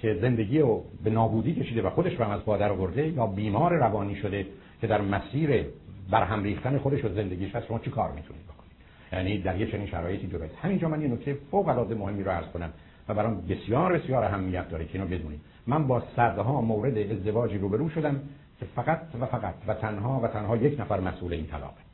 که 0.01 0.17
زندگی 0.21 0.59
رو 0.59 0.83
به 1.03 1.09
نابودی 1.09 1.55
کشیده 1.55 1.81
و 1.81 1.89
خودش 1.89 2.19
رو 2.19 2.29
از 2.29 2.41
پادر 2.41 2.71
آورده 2.71 3.07
یا 3.07 3.27
بیمار 3.27 3.73
روانی 3.73 4.15
شده 4.15 4.45
که 4.81 4.87
در 4.87 5.01
مسیر 5.01 5.65
برهم 6.11 6.43
ریختن 6.43 6.77
خودش 6.77 7.05
و 7.05 7.09
زندگیش 7.09 7.55
هست 7.55 7.67
شما 7.67 7.79
چی 7.79 7.89
کار 7.89 8.11
می‌تونید 8.11 8.43
بکنید 8.43 8.71
یعنی 9.13 9.41
در 9.41 9.57
یه 9.57 9.71
چنین 9.71 9.87
شرایطی 9.87 10.27
جلوی 10.27 10.49
همینجا 10.61 10.89
من 10.89 11.01
یه 11.01 11.07
نکته 11.07 11.37
فوق 11.51 11.67
العاده 11.67 11.95
مهمی 11.95 12.23
رو 12.23 12.31
عرض 12.31 12.47
کنم 12.47 12.69
و 13.09 13.13
برام 13.13 13.41
بسیار 13.41 13.93
بسیار 13.97 14.23
اهمیت 14.23 14.69
داره 14.69 14.85
که 14.85 14.99
اینو 14.99 15.07
بدونید. 15.07 15.39
من 15.67 15.87
با 15.87 16.03
صدها 16.15 16.61
مورد 16.61 16.97
ازدواجی 16.97 17.57
روبرو 17.57 17.89
شدم 17.89 18.21
که 18.59 18.65
فقط 18.75 19.01
و 19.21 19.25
فقط 19.25 19.53
و 19.67 19.73
تنها 19.73 20.19
و 20.19 20.27
تنها 20.27 20.57
یک 20.57 20.79
نفر 20.79 20.99
مسئول 20.99 21.33
این 21.33 21.47
طلاقه. 21.47 21.85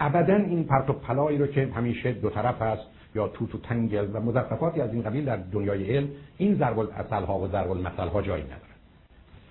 ابدا 0.00 0.36
این 0.36 0.64
پرت 0.64 0.90
و 0.90 0.92
پلایی 0.92 1.38
رو 1.38 1.46
که 1.46 1.68
همیشه 1.74 2.12
دو 2.12 2.30
طرف 2.30 2.62
هست 2.62 2.82
یا 3.14 3.28
توت 3.28 3.54
و 3.54 3.58
تنگل 3.58 4.08
و 4.12 4.20
مزخرفاتی 4.20 4.80
از 4.80 4.92
این 4.92 5.02
قبیل 5.02 5.24
در 5.24 5.36
دنیای 5.36 5.96
علم 5.96 6.08
این 6.38 6.54
ضرب 6.54 6.78
الاصل 6.78 7.24
ها 7.24 7.38
و 7.38 7.48
ضرب 7.48 7.70
المثل 7.70 8.08
ها 8.08 8.22
جایی 8.22 8.44
نداره. 8.44 8.60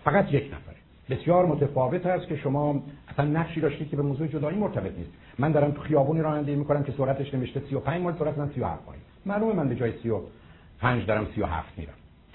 فقط 0.04 0.34
یک 0.34 0.54
نفره. 0.54 0.79
بسیار 1.10 1.46
متفاوت 1.46 2.06
است 2.06 2.28
که 2.28 2.36
شما 2.36 2.84
اصلا 3.08 3.26
نقشی 3.26 3.62
داشتید 3.62 3.90
که 3.90 3.96
به 3.96 4.04
موضوع 4.04 4.28
جدایی 4.28 4.58
مرتبط 4.58 4.98
نیست. 4.98 5.12
من 5.40 5.52
دارم 5.52 5.72
تو 5.72 5.82
خیابونی 5.82 6.22
رانندگی 6.22 6.56
می‌کنم 6.56 6.84
که 6.84 6.92
سرعتش 6.98 7.34
نوشته 7.34 7.62
35 7.70 8.02
مایل 8.02 8.18
سرعت 8.18 8.38
من 8.38 8.50
37 8.50 8.88
مایل 8.88 9.00
معلومه 9.26 9.54
من 9.54 9.70
به 9.70 9.76
جای 9.76 9.94
35 10.04 11.06
دارم 11.06 11.28
37 11.36 11.68
میرم. 11.78 11.94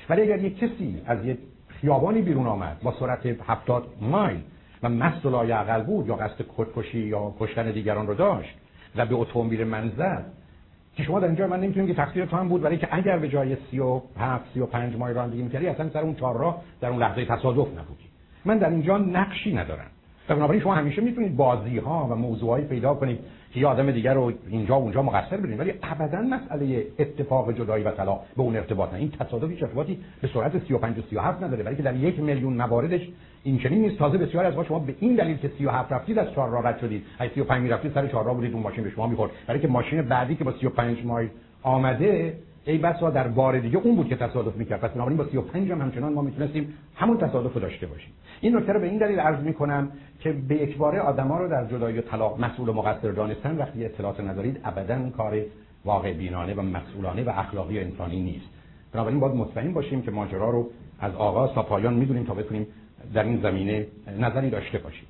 ولی 0.09 0.23
اگر 0.23 0.45
یک 0.45 0.59
کسی 0.59 1.03
از 1.07 1.25
یک 1.25 1.39
خیابانی 1.69 2.23
بیرون 2.23 2.47
آمد 2.47 2.81
با 2.83 2.95
سرعت 3.01 3.27
70 3.27 3.87
مایل 4.01 4.41
و 4.83 4.89
مست 4.89 5.27
و 5.27 5.31
لایعقل 5.31 5.83
بود 5.83 6.07
یا 6.07 6.17
قصد 6.17 6.43
خودکشی 6.43 6.99
یا 6.99 7.35
کشتن 7.41 7.71
دیگران 7.71 8.07
رو 8.07 8.15
داشت 8.15 8.55
و 8.97 9.07
به 9.07 9.15
اتومبیل 9.15 9.65
من 9.65 9.93
زد 9.99 10.25
که 10.97 11.03
شما 11.03 11.21
در 11.21 11.27
اینجا 11.27 11.47
من 11.47 11.61
نمی‌تونم 11.61 11.87
که 11.87 11.95
تقصیر 11.95 12.25
تو 12.25 12.37
هم 12.37 12.49
بود 12.49 12.63
برای 12.63 12.77
که 12.77 12.89
اگر 12.91 13.19
به 13.19 13.29
جای 13.29 13.57
37 13.71 14.45
35 14.55 14.97
مایل 14.97 15.17
رانندگی 15.17 15.43
می‌کردی 15.43 15.67
اصلا 15.67 15.89
سر 15.89 16.01
اون 16.01 16.15
چهار 16.15 16.37
راه 16.37 16.63
در 16.81 16.89
اون 16.89 16.99
لحظه 16.99 17.25
تصادف 17.25 17.69
نبودی. 17.69 18.14
من 18.45 18.59
در 18.59 18.71
اینجا 18.71 18.99
نقشی 18.99 19.55
ندارم. 19.55 19.91
و 20.29 20.35
بنابراین 20.35 20.63
شما 20.63 20.75
همیشه 20.75 21.03
می‌تونید 21.03 21.37
بازی 21.37 21.79
ها 21.79 22.09
و 22.11 22.15
موضوعایی 22.15 22.65
پیدا 22.65 22.95
کنید 22.95 23.19
که 23.53 23.61
یه 23.61 23.67
آدم 23.67 23.91
دیگر 23.91 24.15
رو 24.15 24.33
اینجا 24.49 24.79
و 24.81 24.83
اونجا 24.83 25.03
مقصر 25.03 25.37
بدین. 25.37 25.59
ولی 25.59 25.73
ابدا 25.83 26.23
مسئله 26.23 26.87
اتفاق 26.99 27.53
جدایی 27.53 27.85
و 27.85 27.91
طلاق 27.91 28.25
به 28.37 28.43
اون 28.43 28.57
ارتباط 28.57 28.93
نه. 28.93 28.99
این 28.99 29.11
تصادف 29.11 29.51
هیچ 29.51 29.63
ارتباطی 29.63 29.99
به 30.21 30.29
سرعت 30.35 30.67
35 30.67 30.99
و 30.99 31.03
37 31.03 31.43
نداره 31.43 31.65
ولی 31.65 31.77
که 31.77 31.83
در 31.83 31.97
یک 31.97 32.21
میلیون 32.21 32.53
مواردش 32.53 33.09
این 33.43 33.59
چنین 33.59 33.81
نیست. 33.81 33.99
تازه 33.99 34.19
بسیار 34.19 34.45
از 34.45 34.55
ما 34.55 34.65
شما 34.65 34.79
به 34.79 34.95
این 35.01 35.15
دلیل 35.15 35.37
که 35.37 35.51
37 35.59 35.93
رفتید 35.93 36.19
از 36.19 36.33
چهار 36.35 36.51
راه 36.51 36.69
رد 36.69 36.79
شدید. 36.79 37.05
از 37.19 37.31
35 37.35 37.63
می‌رفتید 37.63 37.95
سر 37.95 38.07
چهار 38.07 38.25
راه 38.25 38.35
بودید 38.35 38.53
اون 38.53 38.63
ماشین 38.63 38.85
به 38.85 38.91
شما 38.91 39.07
می‌خورد. 39.07 39.31
برای 39.47 39.61
که 39.61 39.69
ماشین 39.69 40.03
بعدی 40.03 40.35
که 40.35 40.45
با 40.45 40.53
35 40.53 41.05
مایل 41.05 41.29
آمده 41.63 42.35
ای 42.67 42.79
بسا 42.79 43.11
در 43.11 43.29
بار 43.29 43.59
دیگه 43.59 43.77
اون 43.77 43.97
بود 43.97 44.09
که 44.09 44.17
تصادف 44.17 44.57
می‌کرد. 44.57 44.81
پس 44.81 44.91
بنابراین 44.91 45.19
با 45.19 45.25
35 45.25 45.71
هم 45.71 45.81
همچنان 45.81 46.13
ما 46.13 46.23
می‌تونستیم 46.23 46.75
همون 46.95 47.19
تصادف 47.19 47.55
رو 47.55 47.61
داشته 47.61 47.87
باشیم. 47.87 48.13
این 48.41 48.57
نکته 48.57 48.73
رو 48.73 48.81
به 48.81 48.87
این 48.87 48.99
دلیل 48.99 49.21
عرض 49.21 49.45
می‌کنم 49.45 49.93
که 50.21 50.33
به 50.33 50.55
یکباره 50.55 51.01
آدما 51.01 51.39
رو 51.39 51.49
در 51.49 51.67
جدایی 51.67 51.99
و 51.99 52.01
طلاق 52.01 52.41
مسئول 52.41 52.69
و 52.69 52.73
مقصر 52.73 53.11
دانستن 53.11 53.57
وقتی 53.57 53.85
اطلاعات 53.85 54.21
ندارید 54.21 54.61
ابدا 54.65 55.11
کار 55.11 55.39
واقع 55.85 56.13
بینانه 56.13 56.55
و 56.55 56.63
مسئولانه 56.63 57.25
و 57.25 57.33
اخلاقی 57.37 57.79
و 57.79 57.81
انسانی 57.81 58.23
نیست. 58.23 58.47
بنابراین 58.93 59.21
باید 59.21 59.35
مطمئن 59.35 59.73
باشیم 59.73 60.03
که 60.03 60.11
ماجرا 60.11 60.51
رو 60.51 60.71
از 61.01 61.15
آغاز 61.15 61.55
تا 61.55 61.63
پایان 61.63 61.95
می‌دونیم 61.95 62.25
تا 62.25 62.35
بتونیم 62.35 62.67
در 63.15 63.25
این 63.25 63.41
زمینه 63.41 63.87
نظری 64.21 64.51
داشته 64.51 64.79
باشیم. 64.79 65.07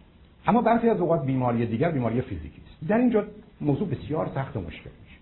اما 0.47 0.63
برخی 0.63 0.89
از 0.89 1.01
اوقات 1.01 1.25
بیماری 1.27 1.67
دیگر 1.67 1.91
بیماری 1.91 2.21
فیزیکی 2.21 2.61
است. 2.67 2.89
در 2.89 2.99
اینجا 2.99 3.25
موضوع 3.61 3.89
بسیار 3.89 4.31
سخت 4.35 4.57
و 4.57 4.61
مشکل 4.61 4.91
میشه. 5.05 5.19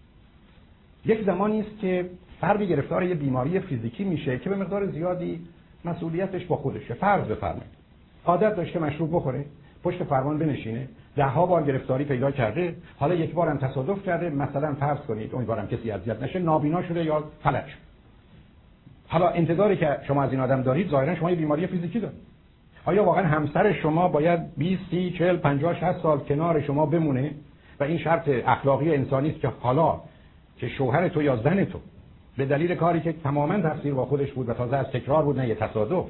یک 1.04 1.26
زمانی 1.26 1.60
است 1.60 1.78
که 1.80 2.10
فردی 2.42 2.66
گرفتار 2.66 3.02
یه 3.02 3.14
بیماری 3.14 3.60
فیزیکی 3.60 4.04
میشه 4.04 4.38
که 4.38 4.50
به 4.50 4.56
مقدار 4.56 4.86
زیادی 4.86 5.40
مسئولیتش 5.84 6.44
با 6.44 6.56
خودشه. 6.56 6.94
فرض 6.94 7.26
بفرمایید. 7.28 7.70
عادت 8.24 8.56
داشته 8.56 8.78
مشروب 8.78 9.16
بخوره 9.16 9.44
پشت 9.84 10.04
فرمان 10.04 10.38
بنشینه 10.38 10.88
ده 11.16 11.24
ها 11.24 11.46
بار 11.46 11.62
گرفتاری 11.62 12.04
پیدا 12.04 12.30
کرده 12.30 12.76
حالا 12.98 13.14
یک 13.14 13.34
بارم 13.34 13.58
تصادف 13.58 14.02
کرده 14.02 14.30
مثلا 14.30 14.74
فرض 14.74 14.98
کنید 14.98 15.34
امیدوارم 15.34 15.66
کسی 15.68 15.90
اذیت 15.90 16.22
نشه 16.22 16.38
نابینا 16.38 16.82
شده 16.82 17.04
یا 17.04 17.24
فلج. 17.42 17.64
حالا 19.08 19.28
انتظاری 19.28 19.76
که 19.76 19.98
شما 20.08 20.22
از 20.22 20.30
این 20.30 20.40
آدم 20.40 20.62
دارید 20.62 20.88
ظاهرا 20.90 21.14
شما 21.14 21.30
یه 21.30 21.36
بیماری 21.36 21.66
فیزیکی 21.66 22.00
دارید. 22.00 22.18
آیا 22.84 23.04
واقعا 23.04 23.26
همسر 23.26 23.72
شما 23.72 24.08
باید 24.08 24.40
20 24.56 24.82
30 24.90 25.14
40 25.18 25.36
50 25.36 25.74
60 25.74 26.02
سال 26.02 26.18
کنار 26.18 26.60
شما 26.60 26.86
بمونه؟ 26.86 27.30
و 27.80 27.84
این 27.84 27.98
شرط 27.98 28.28
اخلاقی 28.28 28.94
انسانی 28.94 29.30
است 29.30 29.40
که 29.40 29.48
حالا 29.60 30.00
که 30.56 30.68
شوهر 30.68 31.08
تو 31.08 31.22
یا 31.22 31.36
زن 31.36 31.64
تو 31.64 31.78
به 32.36 32.44
دلیل 32.44 32.74
کاری 32.74 33.00
که 33.00 33.12
تماما 33.12 33.58
تفسیر 33.58 33.94
با 33.94 34.04
خودش 34.04 34.32
بود 34.32 34.48
و 34.48 34.54
تازه 34.54 34.76
از 34.76 34.86
تکرار 34.86 35.22
بود 35.22 35.38
نه 35.38 35.48
یه 35.48 35.54
تصادف. 35.54 36.06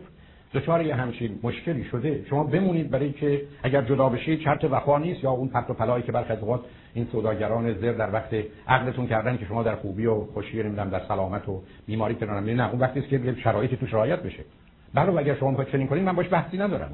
دچار 0.55 0.87
یه 0.87 0.95
همچین 0.95 1.39
مشکلی 1.43 1.85
شده. 1.85 2.25
شما 2.31 2.45
بمونید 2.45 2.91
برای 2.91 3.13
که 3.13 3.43
اگر 3.63 3.83
جدا 3.83 4.09
بشید 4.09 4.41
شرط 4.41 4.65
وفا 4.71 4.99
نیست 4.99 5.25
یا 5.25 5.31
اون 5.31 5.49
پرت 5.49 5.71
و 5.71 5.75
پلایی 5.75 6.03
که 6.03 6.13
برخی 6.13 6.33
اوقات 6.33 6.61
این 6.95 7.07
سوداگران 7.13 7.75
زر 7.75 7.93
در 7.93 8.13
وقت 8.13 8.35
عقلتون 8.69 9.07
کردن 9.07 9.37
که 9.37 9.45
شما 9.45 9.63
در 9.63 9.77
خوبی 9.77 10.07
و 10.07 10.21
خوشی 10.21 10.63
نمی‌دونم 10.63 10.91
در 10.91 11.01
سلامت 11.09 11.49
و 11.49 11.63
بیماری 11.87 12.15
کنارم 12.15 12.45
نه 12.45 12.71
اون 12.71 12.81
وقتی 12.81 13.01
است 13.01 13.09
که 13.09 13.37
شرایطی 13.45 13.77
توش 13.77 13.95
رعایت 13.95 14.23
بشه. 14.23 14.45
بله 14.95 15.19
اگر 15.19 15.35
شما 15.35 15.49
می‌خواید 15.49 15.71
چنین 15.71 15.87
کنید 15.87 16.03
من 16.03 16.17
باش 16.17 16.27
بحثی 16.31 16.59
ندارم. 16.59 16.93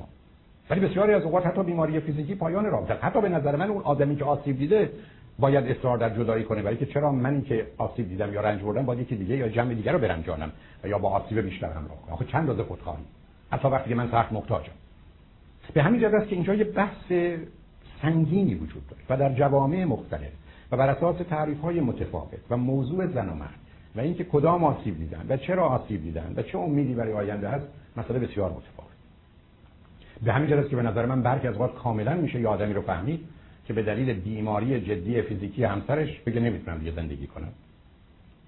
ولی 0.70 0.80
بسیاری 0.80 1.12
از 1.12 1.22
اوقات 1.22 1.46
حتی 1.46 1.62
بیماری 1.62 2.00
فیزیکی 2.00 2.34
پایان 2.34 2.64
رابطه 2.64 2.94
حتی 2.94 3.20
به 3.20 3.28
نظر 3.28 3.56
من 3.56 3.70
اون 3.70 3.82
آدمی 3.82 4.16
که 4.16 4.24
آسیب 4.24 4.58
دیده 4.58 4.90
باید 5.38 5.66
اصرار 5.66 5.98
در 5.98 6.10
جدایی 6.10 6.44
کنه. 6.44 6.62
برای 6.62 6.76
که 6.76 6.86
چرا 6.86 7.12
منی 7.12 7.42
که 7.42 7.66
آسیب 7.78 8.08
دیدم 8.08 8.32
یا 8.32 8.40
رنج 8.40 8.62
بردم 8.62 8.86
باید 8.86 9.00
یکی 9.00 9.16
دیگه 9.16 9.36
یا 9.36 9.48
جمع 9.48 9.74
دیگه 9.74 9.92
رو 9.92 9.98
برنجانم 9.98 10.52
یا 10.84 10.98
با 10.98 11.10
آسیب 11.10 11.38
بیشتر 11.38 11.70
همراه 11.70 12.02
کنم. 12.02 12.14
آخه 12.14 12.24
چند 12.24 12.48
روز 12.48 12.60
خودخواهی. 12.60 13.04
حتی 13.52 13.68
وقتی 13.68 13.94
من 13.94 14.10
سخت 14.10 14.32
محتاجم. 14.32 14.72
به 15.74 15.82
همین 15.82 16.00
جهت 16.00 16.14
است 16.14 16.28
که 16.28 16.36
اینجا 16.36 16.54
یه 16.54 16.64
بحث 16.64 17.12
سنگینی 18.02 18.54
وجود 18.54 18.82
داره 18.90 19.02
و 19.08 19.16
در 19.16 19.34
جوامع 19.34 19.84
مختلف 19.84 20.32
و 20.72 20.76
بر 20.76 20.90
اساس 20.90 21.16
تعریف 21.16 21.60
های 21.60 21.80
متفاوت 21.80 22.38
و 22.50 22.56
موضوع 22.56 23.06
زن 23.06 23.28
و 23.28 23.34
مرد 23.34 23.58
و 23.96 24.00
اینکه 24.00 24.24
کدام 24.24 24.64
آسیب 24.64 24.98
دیدن 24.98 25.26
و 25.28 25.36
چرا 25.36 25.68
آسیب 25.68 26.02
دیدن 26.02 26.32
و 26.36 26.42
چه 26.42 26.58
امیدی 26.58 26.94
برای 26.94 27.12
آینده 27.12 27.48
هست 27.48 27.66
مسئله 27.96 28.18
بسیار 28.18 28.50
متفاوت. 28.50 28.88
به 30.22 30.32
همین 30.32 30.50
جهت 30.50 30.68
که 30.68 30.76
به 30.76 30.82
نظر 30.82 31.06
من 31.06 31.22
برخی 31.22 31.48
از 31.48 31.54
اوقات 31.54 31.74
کاملا 31.74 32.14
میشه 32.14 32.40
یه 32.40 32.48
آدمی 32.48 32.72
رو 32.74 32.82
فهمید 32.82 33.24
که 33.68 33.74
به 33.74 33.82
دلیل 33.82 34.12
بیماری 34.12 34.80
جدی 34.80 35.22
فیزیکی 35.22 35.64
همسرش 35.64 36.20
بگه 36.20 36.40
نمی‌تونم 36.40 36.78
دیگه 36.78 36.92
زندگی 36.92 37.26
کنم 37.26 37.48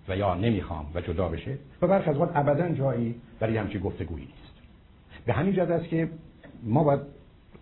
و 0.08 0.16
یا 0.16 0.34
نمی‌خوام 0.34 0.86
و 0.94 1.00
جدا 1.00 1.28
بشه 1.28 1.58
و 1.82 1.86
برخی 1.86 2.10
از 2.10 2.16
اوقات 2.16 2.30
ابدا 2.34 2.68
جایی 2.68 3.14
برای 3.40 3.56
همچین 3.56 3.80
گفتگویی 3.80 4.24
نیست. 4.24 4.54
به 5.26 5.32
همین 5.32 5.54
جهت 5.54 5.70
است 5.70 5.88
که 5.88 6.08
ما 6.62 6.84
باید 6.84 7.00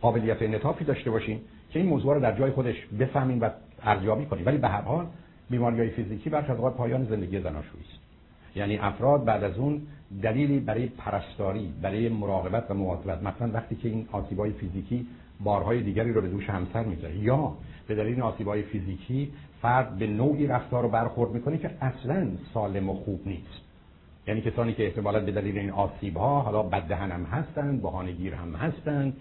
قابلیت 0.01 0.43
انعطافی 0.43 0.85
داشته 0.85 1.11
باشیم 1.11 1.41
که 1.71 1.79
این 1.79 1.89
موضوع 1.89 2.15
رو 2.15 2.21
در 2.21 2.39
جای 2.39 2.51
خودش 2.51 2.87
بفهمیم 3.01 3.41
و 3.41 3.51
ارزیابی 3.83 4.27
کنیم. 4.27 4.47
ولی 4.47 4.59
به 4.59 4.69
هر 4.69 4.81
حال 4.81 5.07
بیماری 5.51 5.91
فیزیکی 5.91 6.31
برخی 6.31 6.53
از 6.53 6.59
پایان 6.59 7.05
زندگی 7.05 7.41
زناشویی 7.41 7.85
است. 7.85 7.99
یعنی 8.57 8.79
افراد 8.79 9.25
بعد 9.25 9.45
از 9.45 9.59
اون 9.59 9.83
دلیلی 10.23 10.61
برای 10.61 10.87
پرستاری 10.87 11.73
برای 11.83 12.09
مراقبت 12.09 12.71
و 12.71 12.75
مواظبت. 12.75 13.23
مثلا 13.23 13.51
وقتی 13.53 13.77
که 13.77 13.89
این 13.89 14.09
آسیبای 14.13 14.53
فیزیکی 14.53 15.07
بارهای 15.41 15.83
دیگری 15.83 16.13
رو 16.13 16.21
به 16.21 16.29
دوش 16.29 16.51
همسر 16.51 16.85
می‌ذاره 16.85 17.19
یا 17.19 17.53
به 17.89 17.95
دلیل 17.95 18.13
این 18.13 18.23
آسیبای 18.23 18.63
فیزیکی 18.63 19.33
فرد 19.63 19.99
به 19.99 20.07
نوعی 20.07 20.47
رفتار 20.47 20.83
رو 20.83 20.89
برخورد 20.89 21.31
می‌کنه 21.31 21.59
که 21.59 21.71
اصلا 21.81 22.29
سالم 22.55 22.91
و 22.91 22.95
خوب 22.95 23.21
نیست. 23.27 23.61
یعنی 24.27 24.41
کسانی 24.41 24.73
که 24.73 24.87
احتمالا 24.87 25.21
به 25.21 25.33
دلیل 25.33 25.59
این 25.59 25.71
آسیب 25.71 26.17
ها 26.17 26.41
حالا 26.41 26.63
بددهن 26.63 27.11
هم 27.11 27.25
هستند 27.25 27.83
بهانهگیر 27.83 28.35
هم 28.35 28.55
هستند 28.55 29.17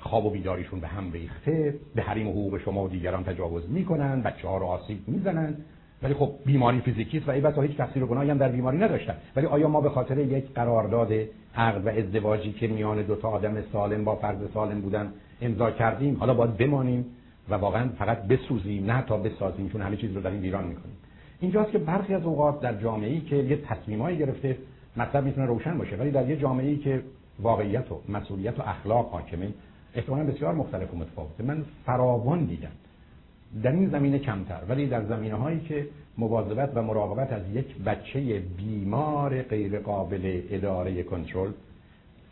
خواب 0.00 0.26
و 0.26 0.30
بیداریشون 0.30 0.80
به 0.80 0.86
هم 0.86 1.12
ریخته 1.12 1.74
به 1.94 2.02
حریم 2.02 2.28
حقوق 2.28 2.58
شما 2.58 2.84
و 2.84 2.88
دیگران 2.88 3.24
تجاوز 3.24 3.70
می‌کنن 3.70 4.22
بچه 4.22 4.48
ها 4.48 4.58
رو 4.58 4.66
آسیب 4.66 4.98
می‌زنن. 5.08 5.54
ولی 6.02 6.14
خب 6.14 6.30
بیماری 6.46 6.80
فیزیکی 6.80 7.18
است 7.18 7.28
و 7.28 7.30
ای 7.30 7.40
بسا 7.40 7.62
هیچ 7.62 7.76
تقصیر 7.76 8.04
و 8.04 8.06
گناهی 8.06 8.30
هم 8.30 8.38
در 8.38 8.48
بیماری 8.48 8.78
نداشتن. 8.78 9.14
ولی 9.36 9.46
آیا 9.46 9.68
ما 9.68 9.80
به 9.80 9.90
خاطر 9.90 10.18
یک 10.18 10.44
قرارداد 10.54 11.12
عقد 11.56 11.86
و 11.86 11.88
ازدواجی 11.88 12.52
که 12.52 12.68
میان 12.68 13.02
دو 13.02 13.16
تا 13.16 13.28
آدم 13.28 13.62
سالم 13.72 14.04
با 14.04 14.16
فرد 14.16 14.50
سالم 14.54 14.80
بودن 14.80 15.12
امضا 15.40 15.70
کردیم 15.70 16.16
حالا 16.16 16.34
باید 16.34 16.56
بمانیم 16.56 17.04
و 17.48 17.54
واقعا 17.54 17.88
فقط 17.98 18.22
بسوزیم 18.22 18.90
نه 18.90 19.02
تا 19.02 19.16
بسازیم 19.16 19.68
چون 19.68 19.80
همه 19.80 19.96
چیز 19.96 20.16
رو 20.16 20.26
این 20.26 20.40
ویران 20.40 20.64
می‌کنیم. 20.64 20.96
اینجاست 21.40 21.70
که 21.70 21.78
برخی 21.78 22.14
از 22.14 22.22
اوقات 22.22 22.60
در 22.60 22.74
جامعه 22.74 23.10
ای 23.10 23.20
که 23.20 23.36
یه 23.36 23.56
تصمیمایی 23.56 24.18
گرفته 24.18 24.56
مطلب 24.96 25.24
می‌تونه 25.24 25.46
روشن 25.46 25.78
باشه 25.78 25.96
ولی 25.96 26.10
در 26.10 26.30
یه 26.30 26.36
جامعه 26.36 26.68
ای 26.68 26.76
که 26.76 27.02
واقعیت 27.40 27.92
و 27.92 28.00
مسئولیت 28.08 28.58
و 28.58 28.62
اخلاق 28.62 29.10
حاکمه 29.10 29.48
احتمالا 29.94 30.24
بسیار 30.24 30.54
مختلف 30.54 30.94
و 30.94 30.96
متفاوته. 30.96 31.44
من 31.44 31.64
فراوان 31.86 32.44
دیدم. 32.44 32.70
در 33.62 33.72
این 33.72 33.88
زمینه 33.88 34.18
کمتر 34.18 34.60
ولی 34.68 34.86
در 34.86 35.04
زمینه 35.04 35.34
هایی 35.34 35.60
که 35.60 35.86
مواظبت 36.18 36.70
و 36.74 36.82
مراقبت 36.82 37.32
از 37.32 37.42
یک 37.54 37.76
بچه 37.76 38.42
بیمار 38.56 39.42
غیر 39.42 39.78
قابل 39.78 40.42
اداره 40.50 41.02
کنترل 41.02 41.50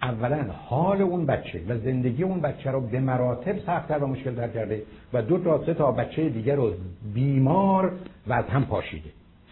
اولا 0.03 0.45
حال 0.69 1.03
اون 1.03 1.27
بچه 1.27 1.61
و 1.69 1.79
زندگی 1.79 2.23
اون 2.23 2.41
بچه 2.41 2.71
رو 2.71 2.81
به 2.81 3.01
مراتب 3.01 3.59
سختتر 3.59 3.99
و 3.99 4.07
مشکل 4.07 4.35
کرده 4.35 4.83
و 5.13 5.23
دو 5.23 5.39
تا 5.39 5.65
سه 5.67 5.75
تا 5.75 5.93
بچه 5.93 6.29
دیگر 6.29 6.57
رو 6.57 6.73
بیمار 7.15 7.93
و 8.27 8.33
از 8.33 8.45
هم 8.45 8.65
پاشیده. 8.65 9.11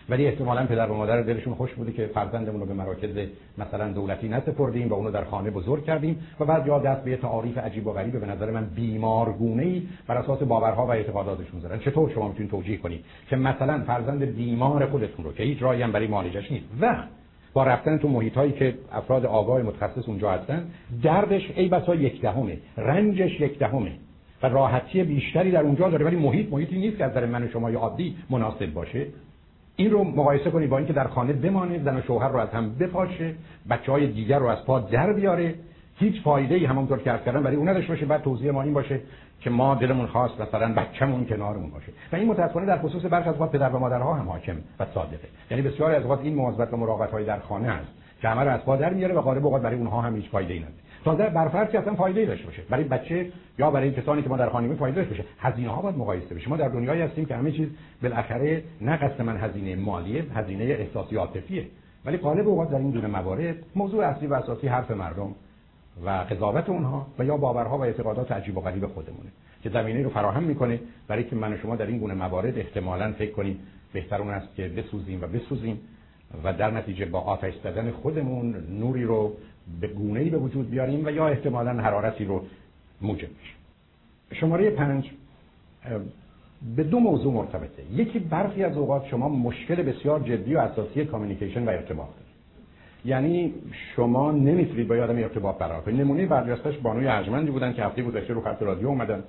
ولی 0.09 0.27
احتمالا 0.27 0.66
پدر 0.66 0.91
و 0.91 0.95
مادر 0.95 1.23
دلشون 1.23 1.55
خوش 1.55 1.73
بوده 1.75 1.93
که 1.93 2.07
فرزندمون 2.07 2.61
رو 2.61 2.66
به 2.66 2.75
مراکز 2.75 3.29
مثلا 3.59 3.93
دولتی 3.93 4.29
نسپردیم 4.29 4.89
و 4.89 4.95
اونو 4.95 5.11
در 5.11 5.25
خانه 5.25 5.51
بزرگ 5.51 5.85
کردیم 5.85 6.19
و 6.41 6.45
بعد 6.45 6.66
یا 6.66 6.79
دست 6.79 7.05
به 7.05 7.16
تعاریف 7.16 7.59
عجیب 7.59 7.87
و 7.87 7.93
غریب 7.93 8.21
به 8.21 8.27
نظر 8.27 8.51
من 8.51 8.65
بیمارگونه 8.65 9.62
ای 9.62 9.83
بر 10.07 10.16
اساس 10.16 10.43
باورها 10.43 10.87
و 10.87 10.91
اعتقاداتشون 10.91 11.61
زدن. 11.61 11.79
چطور 11.79 12.11
شما 12.11 12.29
می‌تونید 12.29 12.51
توجیه 12.51 12.77
کنید 12.77 13.05
که 13.31 13.37
مثلا 13.37 13.83
فرزند 13.87 14.23
بیمار 14.23 14.87
خودتون 14.87 15.25
رو 15.25 15.33
که 15.33 15.43
هیچ 15.43 15.62
راهی 15.62 15.83
هم 15.83 15.93
برای 15.93 16.07
معالجش 16.07 16.53
نیست 16.53 16.66
و 16.81 16.97
با 17.55 17.64
رفتن 17.64 17.98
تو 17.98 18.09
محیط 18.09 18.35
هایی 18.35 18.52
که 18.52 18.74
افراد 18.93 19.26
آگاه 19.26 19.62
متخصص 19.62 20.09
اونجا 20.09 20.31
هستن 20.31 20.64
دردش 21.02 21.52
ای 21.56 21.68
بسا 21.68 21.94
یک 21.94 22.20
دهمه 22.20 22.59
رنجش 22.76 23.40
یک 23.40 23.59
دهمه 23.59 23.93
و 24.43 24.48
راحتی 24.48 25.02
بیشتری 25.02 25.51
در 25.51 25.60
اونجا 25.60 25.89
داره. 25.89 26.05
ولی 26.05 26.16
محیط 26.16 26.52
محیطی 26.52 26.78
نیست 26.78 26.98
که 26.98 27.05
از 27.05 27.10
نظر 27.10 27.26
من 27.26 27.43
و 27.43 27.48
شما 27.48 27.70
عادی 27.70 28.16
مناسب 28.31 28.66
باشه. 28.66 29.06
این 29.76 29.90
رو 29.90 30.05
مقایسه 30.05 30.51
کنید 30.51 30.70
با 30.70 30.78
اینکه 30.78 30.93
در 30.93 31.06
خانه 31.06 31.32
بمانه 31.32 31.82
زن 31.85 31.97
و 31.97 32.02
شوهر 32.02 32.28
رو 32.28 32.39
از 32.39 32.48
هم 32.48 32.74
بپاشه 32.74 33.35
بچه 33.70 33.93
های 33.93 34.06
دیگر 34.06 34.39
رو 34.39 34.47
از 34.47 34.64
پا 34.64 34.81
در 34.81 35.12
بیاره. 35.12 35.55
هیچ 35.98 36.22
فایده 36.22 36.55
ای 36.55 36.64
همونطور 36.64 36.98
که 36.98 37.05
کردن 37.05 37.43
برای 37.43 37.56
اون 37.56 37.68
نداشته 37.68 37.89
باشه. 37.89 38.06
بعد 38.06 38.22
توضیح 38.22 38.51
ما 38.51 38.62
این 38.62 38.74
باشه. 38.74 39.01
که 39.45 39.51
ما 39.51 39.75
دلمون 39.75 40.07
خواست 40.07 40.41
مثلا 40.41 40.75
بچه‌مون 40.75 41.27
کنارمون 41.27 41.71
باشه. 41.71 41.93
و 42.12 42.16
این 42.16 42.29
متأسفانه 42.29 42.66
در 42.66 42.79
خصوص 42.79 43.05
برخی 43.11 43.29
از 43.29 43.37
پدر 43.37 43.69
و 43.69 43.79
مادرها 43.79 44.15
هم 44.15 44.29
حاکم 44.29 44.57
و 44.81 44.87
صادقه. 44.95 45.29
یعنی 45.51 45.62
بسیاری 45.62 45.95
از 45.95 46.03
اوقات 46.03 46.21
این 46.23 46.35
مواظبت 46.35 46.73
و 46.73 46.77
مراقبت 46.77 47.11
های 47.11 47.25
در 47.25 47.39
خانه 47.39 47.69
است 47.69 47.89
که 48.23 48.29
رو 48.29 48.51
از 48.51 48.61
پا 48.61 48.77
در 48.77 48.93
میاره 48.93 49.15
و 49.15 49.21
غالب 49.21 49.45
اوقات 49.45 49.62
برای 49.62 49.77
اونها 49.77 50.01
هم 50.01 50.16
هیچ 50.16 50.31
فایده 50.31 50.53
ای 50.53 50.59
نداره. 50.59 50.75
تازه 51.05 51.29
برفرض 51.29 51.69
که 51.69 51.79
اصلا 51.79 51.95
فایده 51.95 52.25
داشته 52.25 52.47
باشه. 52.47 52.62
برای 52.71 52.85
بچه 52.85 53.33
یا 53.59 53.71
برای 53.71 53.93
کسانی 53.93 54.23
که 54.23 54.29
ما 54.29 54.37
در 54.37 54.49
خانه 54.49 54.75
فایده 54.75 54.97
داشته 54.97 55.15
باشه. 55.16 55.29
هزینه 55.39 55.71
ها 55.71 55.83
باید 55.83 55.99
مقایسه 55.99 56.35
بشه. 56.35 56.49
ما 56.49 56.57
در 56.57 56.69
دنیایی 56.69 57.03
هستیم 57.03 57.25
که 57.25 57.37
همه 57.37 57.53
چیز 57.53 57.69
بالاخره 58.03 58.62
نه 58.81 58.97
قصد 58.97 59.23
من 59.23 59.37
هزینه 59.37 59.77
مالیه 59.77 60.25
هزینه 60.35 60.65
احساسی 60.65 61.16
عاطفیه. 61.16 61.66
ولی 62.05 62.16
غالب 62.16 62.49
اوقات 62.49 62.71
در 62.71 62.79
این 62.79 62.91
دونه 62.91 63.07
موارد 63.07 63.57
موضوع 63.77 64.05
اصلی 64.05 64.27
و 64.27 64.35
اساسی 64.35 64.69
حرف 64.69 64.91
مردم 64.91 65.35
و 66.05 66.11
قضاوت 66.11 66.69
اونها 66.69 67.07
و 67.19 67.25
یا 67.25 67.37
باورها 67.37 67.79
و 67.79 67.85
اعتقادات 67.85 68.33
عجیب 68.33 68.59
و 68.59 68.61
غریب 68.61 68.87
خودمونه 68.87 69.31
که 69.62 69.71
زمینه 69.71 70.03
رو 70.03 70.11
فراهم 70.11 70.43
می‌کنه 70.43 70.81
برای 71.09 71.25
که 71.25 71.37
من 71.37 71.53
و 71.53 71.57
شما 71.57 71.77
در 71.77 71.87
این 71.87 71.99
گونه 71.99 72.15
موارد 72.15 72.59
احتمالاً 72.59 73.12
فکر 73.12 73.33
کنیم 73.33 73.59
بهتر 73.93 74.23
اون 74.23 74.31
است 74.31 74.55
که 74.57 74.69
بسوزیم 74.69 75.23
و 75.23 75.27
بسوزیم 75.27 75.81
و 76.45 76.53
در 76.53 76.71
نتیجه 76.71 77.07
با 77.07 77.21
آتش 77.21 77.55
زدن 77.65 77.91
خودمون 77.91 78.57
نوری 78.81 79.05
رو 79.05 79.33
به 79.81 79.89
گونه 79.89 80.21
ای 80.21 80.31
به 80.31 80.39
وجود 80.39 80.71
بیاریم 80.71 81.07
و 81.07 81.11
یا 81.11 81.29
احتمالا 81.29 81.73
حرارتی 81.73 82.25
رو 82.25 82.45
موجب 83.01 83.29
میشه 83.29 83.55
شماره 84.41 84.71
پنج 84.71 85.11
به 86.77 86.83
دو 86.83 86.99
موضوع 87.01 87.33
مرتبطه. 87.33 87.83
یکی 87.93 88.19
برخی 88.19 88.65
از 88.65 88.77
اوقات 88.77 89.07
شما 89.07 89.29
مشکل 89.29 89.75
بسیار 89.75 90.21
جدی 90.21 90.55
و 90.55 90.59
اساسی 90.59 91.05
کامیونیکیشن 91.05 91.65
و 91.65 91.69
ارتباط 91.69 92.09
دارید. 92.09 92.34
یعنی 93.05 93.55
شما 93.97 94.32
نمی‌تونید 94.32 94.89
با 94.89 94.94
آدم 94.94 95.16
ارتباط 95.16 95.59
برقرار 95.59 95.81
کنید 95.81 96.01
نمونه 96.01 96.26
برجستش 96.26 96.78
بانوی 96.78 97.06
ارجمندی 97.06 97.51
بودن 97.51 97.72
که 97.72 97.85
هفته 97.85 98.02
گذشته 98.02 98.35
رو 98.35 98.40
خط 98.40 98.62
رادیو 98.62 98.89
اومدن 98.89 99.24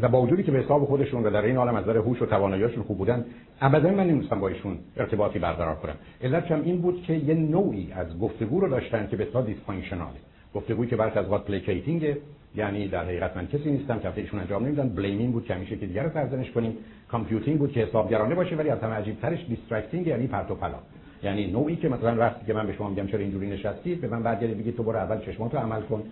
و 0.00 0.08
با 0.08 0.22
وجودی 0.22 0.42
که 0.42 0.52
به 0.52 0.58
حساب 0.58 0.84
خودشون 0.84 1.24
و 1.24 1.30
در 1.30 1.44
این 1.44 1.56
عالم 1.56 1.74
از 1.74 1.84
نظر 1.84 1.96
هوش 1.96 2.22
و 2.22 2.26
تواناییشون 2.26 2.82
خوب 2.82 2.98
بودن 2.98 3.24
ابدا 3.60 3.90
من 3.90 4.06
نمی‌تونستم 4.06 4.40
با 4.40 4.48
ایشون 4.48 4.78
ارتباطی 4.96 5.38
برقرار 5.38 5.74
کنم. 5.74 5.94
علت 6.22 6.50
هم 6.50 6.62
این 6.62 6.80
بود 6.80 7.02
که 7.02 7.12
یه 7.12 7.34
نوعی 7.34 7.92
از 7.92 8.18
گفتگو 8.18 8.60
رو 8.60 8.68
داشتن 8.68 9.08
که 9.10 9.22
اصطلاح 9.22 9.46
dysfunctional 9.46 10.13
ه 10.13 10.18
گفتگویی 10.54 10.90
که 10.90 10.96
برخی 10.96 11.18
از 11.18 11.30
وقت 11.30 11.44
placating 11.44 12.16
یعنی 12.54 12.88
در 12.88 13.04
حقیقت 13.04 13.36
من 13.36 13.46
کسی 13.46 13.70
نیستم 13.70 13.98
که 13.98 14.12
ایشون 14.16 14.40
انجام 14.40 14.66
نمیدن. 14.66 14.88
blaming 14.88 15.32
بود 15.32 15.44
که 15.44 15.54
همیشه 15.54 15.76
که 15.76 15.86
دیگر 15.86 16.02
رو 16.02 16.10
سرزنش 16.10 16.50
کنیم. 16.50 16.76
computing 17.08 17.58
بود 17.58 17.72
که 17.72 17.80
حسابگرانه 17.80 18.34
باشه 18.34 18.56
ولی 18.56 18.70
از 18.70 18.80
همه 18.80 18.94
عجیب 18.94 19.20
ترش 19.20 19.46
distracting 19.48 20.06
یعنی 20.06 20.26
پرت 20.26 20.50
و 20.50 20.54
پلا. 20.54 20.78
یعنی 21.22 21.52
نوعی 21.52 21.76
که 21.76 21.88
مثلا 21.88 22.16
وقتی 22.16 22.46
که 22.46 22.52
من 22.52 22.66
به 22.66 22.72
شما 22.72 22.88
میگم 22.88 23.06
چرا 23.06 23.20
اینجوری 23.20 23.50
نشستید 23.50 24.00
به 24.00 24.08
من 24.08 24.22
برگردید 24.22 24.58
بگید 24.58 24.76
تو 24.76 24.82
برو 24.82 24.96
اول 24.96 25.20
چشماتو 25.20 25.58
عمل 25.58 25.80
کن 25.80 26.02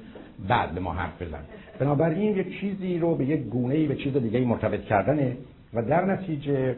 بعد 0.49 0.75
به 0.75 0.81
ما 0.81 0.93
حرف 0.93 1.23
بزن. 1.23 1.41
بنابراین 1.79 2.37
یک 2.37 2.61
چیزی 2.61 2.99
رو 2.99 3.15
به 3.15 3.25
یک 3.25 3.41
گونه 3.41 3.87
به 3.87 3.97
چیز 3.97 4.17
دیگه 4.17 4.41
مرتبط 4.41 4.85
کردنه 4.85 5.37
و 5.75 5.83
در 5.83 6.05
نتیجه 6.05 6.77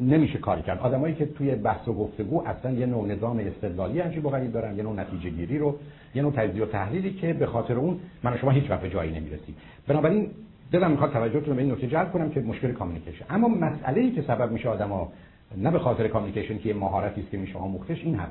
نمیشه 0.00 0.38
کاری 0.38 0.62
کرد. 0.62 0.78
آدمایی 0.78 1.14
که 1.14 1.26
توی 1.26 1.54
بحث 1.54 1.88
و 1.88 1.92
گفتگو 1.92 2.42
اصلا 2.46 2.70
یه 2.70 2.86
نوع 2.86 3.06
نظام 3.06 3.38
استدلالی 3.38 4.00
عجیب 4.00 4.26
و 4.26 4.30
دارن 4.52 4.76
یه 4.76 4.82
نوع 4.82 4.94
نتیجه 4.94 5.30
گیری 5.30 5.58
رو 5.58 5.76
یه 6.14 6.22
نوع 6.22 6.32
تجزیه 6.32 6.62
و 6.62 6.66
تحلیلی 6.66 7.10
که 7.10 7.32
به 7.32 7.46
خاطر 7.46 7.74
اون 7.74 8.00
من 8.22 8.38
شما 8.38 8.50
هیچ 8.50 8.70
وقت 8.70 8.86
جایی 8.86 9.10
نمی‌رسیم. 9.10 9.54
بنابراین 9.88 10.30
دلم 10.72 10.90
می‌خواد 10.90 11.12
توجهتون 11.12 11.56
به 11.56 11.62
این 11.62 11.72
نکته 11.72 11.86
جلب 11.86 12.12
کنم 12.12 12.30
که 12.30 12.40
مشکل 12.40 12.72
communication. 12.72 13.24
اما 13.30 13.48
مسئله 13.48 14.00
ای 14.00 14.10
که 14.10 14.22
سبب 14.22 14.52
میشه 14.52 14.68
آدما 14.68 15.12
نه 15.56 15.70
به 15.70 15.78
خاطر 15.78 16.08
communication 16.08 16.58
که 16.58 16.68
یه 16.68 16.74
مهارتی 16.74 17.20
است 17.20 17.30
که 17.30 17.38
میشه 17.38 17.58
آموختش 17.58 18.04
این 18.04 18.14
هم 18.14 18.28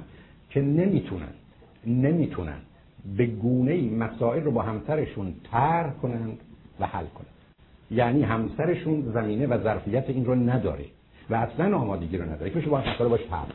که 0.49 0.61
نمی‌تونن 0.61 1.33
نمی‌تونن 1.87 2.59
به 3.17 3.25
گونه 3.25 3.81
مسائل 3.81 4.43
رو 4.43 4.51
با 4.51 4.61
همسرشون 4.61 5.33
طرح 5.51 5.93
کنند 5.93 6.37
و 6.79 6.85
حل 6.85 7.05
کنند. 7.05 7.27
یعنی 7.91 8.23
همسرشون 8.23 9.11
زمینه 9.13 9.47
و 9.47 9.63
ظرفیت 9.63 10.09
این 10.09 10.25
رو 10.25 10.35
نداره 10.35 10.85
و 11.29 11.35
اصلا 11.35 11.77
آمادگی 11.77 12.17
رو 12.17 12.25
نداره. 12.31 12.51
که 12.51 12.61
شما 12.61 12.77
مسئله 12.77 13.07
باش 13.07 13.21
طرح 13.29 13.45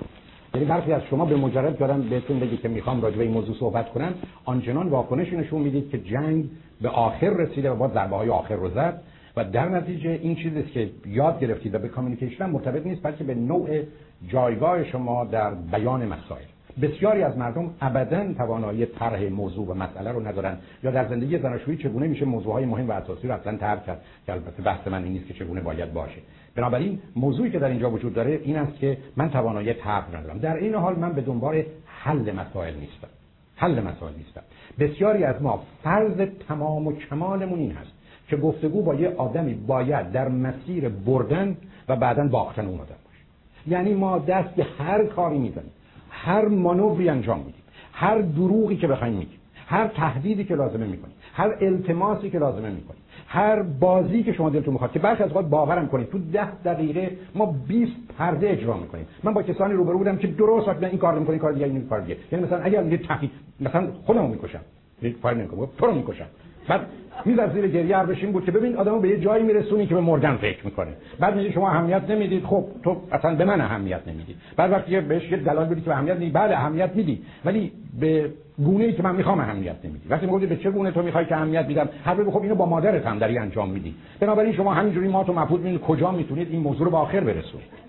یعنی 0.54 0.66
برخی 0.66 0.92
از 0.92 1.02
شما 1.10 1.24
به 1.24 1.36
مجرد 1.36 1.78
دارن 1.78 2.00
بهتون 2.00 2.40
بگی 2.40 2.56
که 2.56 2.68
می‌خوام 2.68 3.02
راجع 3.02 3.16
به 3.16 3.24
این 3.24 3.32
موضوع 3.32 3.56
صحبت 3.56 3.92
کنم 3.92 4.14
آنچنان 4.44 4.88
واکنش 4.88 5.32
نشون 5.32 5.62
می‌دید 5.62 5.90
که 5.90 5.98
جنگ 5.98 6.44
به 6.82 6.88
آخر 6.88 7.30
رسیده 7.30 7.70
و 7.70 7.76
با 7.76 7.88
ضربه 7.88 8.16
های 8.16 8.30
آخر 8.30 8.54
رو 8.54 8.70
زد. 8.70 9.02
و 9.36 9.44
در 9.44 9.68
نتیجه 9.68 10.10
این 10.10 10.34
چیزی 10.34 10.62
که 10.62 10.90
یاد 11.06 11.40
گرفتید 11.40 11.74
و 11.74 11.78
به 11.78 11.88
کامیونیکیشن 11.88 12.46
مرتبط 12.46 12.86
نیست 12.86 13.02
بلکه 13.02 13.24
به 13.24 13.34
نوع 13.34 13.82
جایگاه 14.28 14.84
شما 14.84 15.24
در 15.24 15.54
بیان 15.54 16.06
مسائل. 16.06 16.44
بسیاری 16.82 17.22
از 17.22 17.38
مردم 17.38 17.74
ابدا 17.80 18.32
توانایی 18.32 18.86
طرح 18.86 19.22
موضوع 19.22 19.66
و 19.66 19.74
مسئله 19.74 20.12
رو 20.12 20.26
ندارن. 20.26 20.58
یا 20.82 20.90
در 20.90 21.08
زندگی 21.08 21.38
زناشویی 21.38 21.76
چگونه 21.76 22.06
میشه 22.06 22.24
موضوعهای 22.24 22.64
مهم 22.64 22.88
و 22.88 22.92
اساسی 22.92 23.28
رو 23.28 23.34
اصلا 23.34 23.56
طرح 23.56 23.86
کرد؟ 23.86 24.00
که 24.26 24.32
البته 24.32 24.62
بحث 24.62 24.88
من 24.88 25.04
این 25.04 25.12
نیست 25.12 25.26
که 25.26 25.34
چگونه 25.34 25.60
باید 25.60 25.92
باشه. 25.92 26.18
بنابراین 26.54 26.98
موضوعی 27.16 27.50
که 27.50 27.58
در 27.58 27.68
اینجا 27.68 27.90
وجود 27.90 28.14
داره 28.14 28.40
این 28.44 28.56
است 28.56 28.78
که 28.78 28.98
من 29.16 29.30
توانایی 29.30 29.74
طرح 29.74 30.16
ندارم. 30.16 30.38
در 30.38 30.56
این 30.56 30.74
حال 30.74 30.98
من 30.98 31.12
به 31.12 31.20
دنبال 31.20 31.62
حل 31.86 32.32
مسائل 32.32 32.74
نیستم. 32.74 33.08
حل 33.56 33.82
مسائل 33.82 34.12
نیستن 34.16 34.42
بسیاری 34.78 35.24
از 35.24 35.42
ما 35.42 35.62
فرض 35.82 36.28
تمام 36.48 36.86
و 36.86 36.92
کمالمون 36.92 37.58
این 37.58 37.72
هست. 37.72 37.95
که 38.28 38.36
گفتگو 38.36 38.82
با 38.82 38.94
یه 38.94 39.14
آدمی 39.16 39.54
باید 39.54 40.12
در 40.12 40.28
مسیر 40.28 40.88
بردن 40.88 41.56
و 41.88 41.96
بعدا 41.96 42.28
باختن 42.28 42.66
اون 42.66 42.74
آدم 42.74 42.96
باشه. 43.04 43.20
یعنی 43.66 43.94
ما 43.94 44.18
دست 44.18 44.54
به 44.54 44.66
هر 44.78 45.04
کاری 45.04 45.38
می‌زنیم 45.38 45.72
هر 46.10 46.48
مانوری 46.48 47.08
انجام 47.08 47.38
میدیم 47.38 47.62
هر 47.92 48.18
دروغی 48.18 48.76
که 48.76 48.86
بخوایم 48.86 49.14
میگیم 49.14 49.38
هر 49.66 49.86
تهدیدی 49.88 50.44
که 50.44 50.54
لازمه 50.54 50.86
می‌کنیم 50.86 51.14
هر 51.34 51.56
التماسی 51.60 52.30
که 52.30 52.38
لازمه 52.38 52.70
می‌کنیم 52.70 53.00
هر 53.28 53.62
بازی 53.62 54.22
که 54.22 54.32
شما 54.32 54.50
دلتون 54.50 54.72
می‌خواد 54.72 54.92
که 54.92 54.98
برخی 54.98 55.22
از 55.22 55.28
اوقات 55.28 55.46
باورم 55.46 55.88
کنید 55.88 56.10
تو 56.10 56.18
ده 56.32 56.50
دقیقه 56.64 57.16
ما 57.34 57.54
20 57.68 57.92
پرده 58.18 58.50
اجرا 58.50 58.76
می‌کنیم. 58.76 59.06
من 59.22 59.34
با 59.34 59.42
کسانی 59.42 59.74
روبرو 59.74 59.98
بودم 59.98 60.16
که 60.16 60.26
درست 60.26 60.68
وقت 60.68 60.82
این 60.82 60.98
کار 60.98 61.18
می‌کنه 61.18 61.38
کار 61.38 61.52
دیگه 61.52 61.66
این 61.66 61.88
کار 61.88 62.00
دیگه. 62.00 62.16
یعنی 62.32 62.44
مثلا 62.44 62.58
اگر 62.58 62.86
یه 62.86 62.96
تحقیق 62.96 63.30
مثلا 63.60 63.88
خودمو 64.04 64.28
می‌کشم. 64.28 64.60
یک 65.02 65.20
کار 65.20 65.34
نمی‌کنم 65.34 65.68
تو 65.78 65.86
رو 65.86 65.94
می‌کشم. 65.94 66.26
بعد 66.68 66.80
میز 67.24 67.40
زیر 67.54 67.66
گریه 67.68 67.96
هر 67.96 68.06
بشین 68.06 68.32
بود 68.32 68.44
که 68.44 68.52
ببین 68.52 68.76
آدمو 68.76 69.00
به 69.00 69.08
یه 69.08 69.20
جایی 69.20 69.44
میرسونی 69.44 69.86
که 69.86 69.94
به 69.94 70.00
مردن 70.00 70.36
فکر 70.36 70.64
می‌کنه. 70.64 70.90
بعد 71.20 71.36
میگه 71.36 71.52
شما 71.52 71.70
اهمیت 71.70 72.10
نمی‌دید. 72.10 72.44
خب 72.44 72.64
تو 72.84 72.96
اصلا 73.12 73.34
به 73.34 73.44
من 73.44 73.60
اهمیت 73.60 74.00
نمیدی 74.06 74.36
بعد 74.56 74.72
وقتی 74.72 75.00
بهش 75.00 75.30
یه 75.30 75.36
دلایل 75.36 75.68
بدی 75.68 75.80
که 75.80 75.90
اهمیت 75.90 76.16
نمیدی 76.16 76.30
بعد 76.30 76.52
اهمیت 76.52 76.90
میدی. 76.94 77.22
ولی 77.44 77.72
به 78.00 78.30
گونه 78.58 78.84
ای 78.84 78.92
که 78.92 79.02
من 79.02 79.16
می‌خوام 79.16 79.40
اهمیت 79.40 79.76
نمیدی. 79.84 80.08
وقتی 80.08 80.26
میگی 80.26 80.46
به 80.46 80.56
چه 80.56 80.70
گونه 80.70 80.90
تو 80.90 81.02
می‌خوای 81.02 81.24
که 81.24 81.36
اهمیت 81.36 81.66
میدم؟ 81.66 81.88
هر 82.04 82.30
خب 82.30 82.42
اینو 82.42 82.54
با 82.54 82.66
مادرت 82.66 83.06
هم 83.06 83.18
داری 83.18 83.38
انجام 83.38 83.70
میدی. 83.70 83.94
بنابراین 84.20 84.52
شما 84.52 84.74
همینجوری 84.74 85.08
ما 85.08 85.24
تو 85.24 85.32
می‌بینید 85.32 85.80
کجا 85.80 86.10
می‌تونید 86.10 86.48
این 86.50 86.62
موضوع 86.62 86.84
رو 86.84 86.90
به 86.90 86.96
آخر 86.96 87.20
برسونید. 87.20 87.86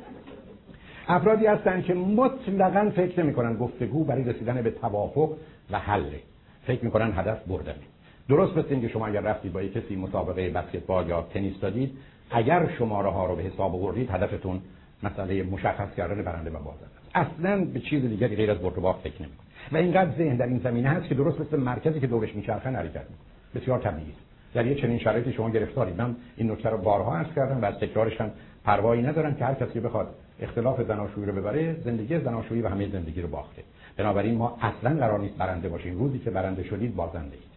افرادی 1.07 1.45
هستن 1.45 1.81
که 1.81 1.93
مطلقا 1.93 2.91
فکر 2.95 3.23
نمی‌کنن 3.23 3.57
گفتگو 3.57 4.03
برای 4.03 4.23
رسیدن 4.23 4.61
به 4.61 4.71
توافق 4.71 5.29
و 5.71 5.79
حل. 5.79 6.03
فکر 6.67 6.85
می‌کنن 6.85 7.11
هدف 7.15 7.43
بردنه. 7.47 7.75
درست 8.29 8.57
مثل 8.57 8.67
اینکه 8.69 8.87
شما 8.87 9.07
اگر 9.07 9.21
رفتید 9.21 9.53
با 9.53 9.63
کسی 9.63 9.95
مسابقه 9.95 10.49
بسکتبال 10.49 11.09
یا 11.09 11.27
تنیس 11.33 11.59
دادید 11.59 11.97
اگر 12.31 12.69
شماره 12.77 13.09
ها 13.09 13.25
رو 13.25 13.35
به 13.35 13.43
حساب 13.43 13.75
آوردید 13.75 14.09
هدفتون 14.11 14.61
مسئله 15.03 15.43
مشخص 15.43 15.95
کردن 15.97 16.23
برنده 16.23 16.49
و 16.49 16.53
بازنده 16.53 16.97
اصلا 17.15 17.65
به 17.65 17.79
چیز 17.79 18.01
دیگری 18.05 18.35
غیر 18.35 18.51
از 18.51 18.57
برد 18.57 18.77
و 18.77 18.81
باخت 18.81 19.01
فکر 19.01 19.21
نمی‌کنه 19.21 19.47
و 19.71 19.77
اینقدر 19.77 20.17
ذهن 20.17 20.35
در 20.35 20.45
این 20.45 20.59
زمینه 20.59 20.89
هست 20.89 21.07
که 21.07 21.15
درست 21.15 21.41
مثل 21.41 21.57
مرکزی 21.57 21.99
که 21.99 22.07
دورش 22.07 22.35
میچرخه 22.35 22.69
حرکت 22.69 22.85
می‌کنه. 22.85 23.61
بسیار 23.61 23.79
طبیعی. 23.79 24.13
در 24.53 24.65
یه 24.65 24.75
چنین 24.75 24.99
شرایطی 24.99 25.33
شما 25.33 25.49
گرفتارید. 25.49 26.01
من 26.01 26.15
این 26.37 26.51
نکته 26.51 26.69
رو 26.69 26.77
بارها 26.77 27.17
عرض 27.17 27.33
کردم 27.35 27.61
و 27.61 27.65
از 27.65 27.75
تکرارش 27.75 28.21
هم 28.21 28.31
پروایی 28.63 29.01
ندارم 29.01 29.35
که 29.35 29.45
هر 29.45 29.53
کسی 29.53 29.79
بخواد 29.79 30.15
اختلاف 30.39 30.81
زناشویی 30.81 31.25
رو 31.25 31.33
ببره 31.33 31.75
زندگی 31.85 32.19
زناشویی 32.19 32.61
و 32.61 32.67
همه 32.67 32.89
زندگی 32.89 33.21
رو 33.21 33.27
باخته. 33.27 33.63
بنابراین 33.97 34.37
ما 34.37 34.57
اصلا 34.61 34.97
قرار 34.97 35.19
نیست 35.19 35.37
برنده 35.37 35.69
باشیم. 35.69 35.99
روزی 35.99 36.19
که 36.19 36.29
برنده 36.31 36.63
شدید 36.63 36.95
بازنده 36.95 37.35
اید 37.35 37.56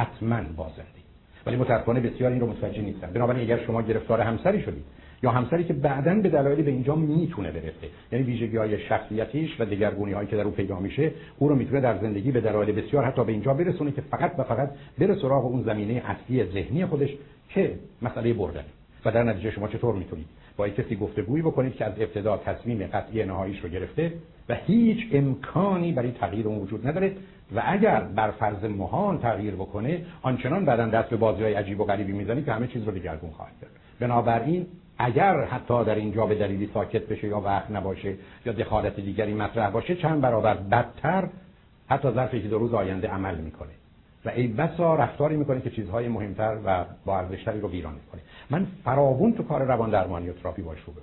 حتما 0.00 0.42
بازنده. 0.56 1.00
ولی 1.46 1.56
متاسفانه 1.56 2.00
بسیار 2.00 2.32
این 2.32 2.40
رو 2.40 2.46
متوجه 2.46 2.82
نیستن. 2.82 3.12
بنابراین 3.12 3.42
اگر 3.42 3.64
شما 3.64 3.82
گرفتار 3.82 4.20
همسری 4.20 4.62
شدید 4.62 4.84
یا 5.22 5.30
همسری 5.30 5.64
که 5.64 5.72
بعدا 5.72 6.14
به 6.14 6.28
دلایلی 6.28 6.62
به 6.62 6.70
اینجا 6.70 6.94
می‌تونه 6.94 7.50
برسه 7.50 7.88
یعنی 8.12 8.24
ویژگی 8.24 8.56
های 8.56 8.78
شخصیتیش 8.78 9.60
و 9.60 9.64
دگرگونی 9.64 10.12
هایی 10.12 10.28
که 10.28 10.36
در 10.36 10.42
او 10.42 10.50
پیدا 10.50 10.78
میشه 10.78 11.12
او 11.38 11.48
رو 11.48 11.54
می‌تونه 11.54 11.80
در 11.80 11.98
زندگی 11.98 12.30
به 12.32 12.40
دلایل 12.40 12.72
بسیار 12.72 13.04
حتی 13.04 13.24
به 13.24 13.32
اینجا 13.32 13.54
برسونه 13.54 13.92
که 13.92 14.00
فقط 14.00 14.32
و 14.38 14.44
فقط 14.44 14.70
بره 14.98 15.14
سراغ 15.14 15.44
اون 15.44 15.62
زمینه 15.62 16.02
اصلی 16.06 16.44
ذهنی 16.44 16.86
خودش 16.86 17.10
که 17.48 17.78
مسئله 18.02 18.32
بردنه. 18.32 18.64
و 19.04 19.10
در 19.10 19.22
نتیجه 19.22 19.50
شما 19.50 19.68
چطور 19.68 19.94
می‌تونید؟ 19.94 20.26
با 20.60 20.68
کسی 20.68 20.96
گفتگویی 20.96 21.42
بکنید 21.42 21.74
که 21.74 21.84
از 21.84 21.92
ابتدا 22.00 22.36
تصمیم 22.36 22.86
قطعی 22.86 23.24
نهاییش 23.24 23.60
رو 23.60 23.68
گرفته 23.68 24.12
و 24.48 24.54
هیچ 24.54 24.98
امکانی 25.12 25.92
برای 25.92 26.12
تغییر 26.12 26.48
اون 26.48 26.58
وجود 26.58 26.86
نداره 26.86 27.12
و 27.56 27.62
اگر 27.66 28.00
بر 28.00 28.30
فرض 28.30 28.64
محال 28.64 29.18
تغییر 29.18 29.54
بکنه 29.54 30.04
آنچنان 30.22 30.64
بعدا 30.64 30.86
دست 30.86 31.10
به 31.10 31.16
بازی 31.16 31.42
های 31.42 31.54
عجیب 31.54 31.80
و 31.80 31.84
غریبی 31.84 32.12
می‌زنید 32.12 32.44
که 32.44 32.52
همه 32.52 32.66
چیز 32.66 32.84
رو 32.84 32.92
دگرگون 32.92 33.30
خواهد 33.30 33.52
کرد. 33.60 33.70
بنابراین 34.00 34.66
اگر 34.98 35.44
حتی 35.44 35.84
در 35.84 35.94
اینجا 35.94 36.26
به 36.26 36.34
دلیلی 36.34 36.70
ساکت 36.74 37.06
بشه 37.06 37.28
یا 37.28 37.40
وقت 37.40 37.70
نباشه 37.70 38.14
یا 38.46 38.52
دخالت 38.52 39.00
دیگری 39.00 39.34
مطرح 39.34 39.70
باشه 39.70 39.94
چند 39.94 40.20
برابر 40.20 40.54
بدتر 40.54 41.28
حتی 41.88 42.10
ظرف 42.10 42.34
یکی 42.34 42.48
دو 42.48 42.58
روز 42.58 42.74
آینده 42.74 43.08
عمل 43.08 43.34
می‌کنه. 43.34 43.70
و 44.24 44.28
ای 44.28 44.46
بسا 44.46 44.94
رفتاری 44.94 45.36
می‌کنه 45.36 45.60
که 45.60 45.70
چیزهای 45.70 46.08
مهمتر 46.08 46.56
و 46.64 46.84
با 47.04 47.18
ارزشتری 47.18 47.60
رو 47.60 47.70
ویران 47.70 47.94
می‌کنه. 47.94 48.20
من 48.50 48.66
فراوون 48.84 49.32
تو 49.32 49.42
کار 49.42 49.62
روان 49.62 49.90
درمانی 49.90 50.28
و 50.28 50.32
تراپی 50.32 50.62
باش 50.62 50.78
رو 50.86 50.92
برو 50.92 51.02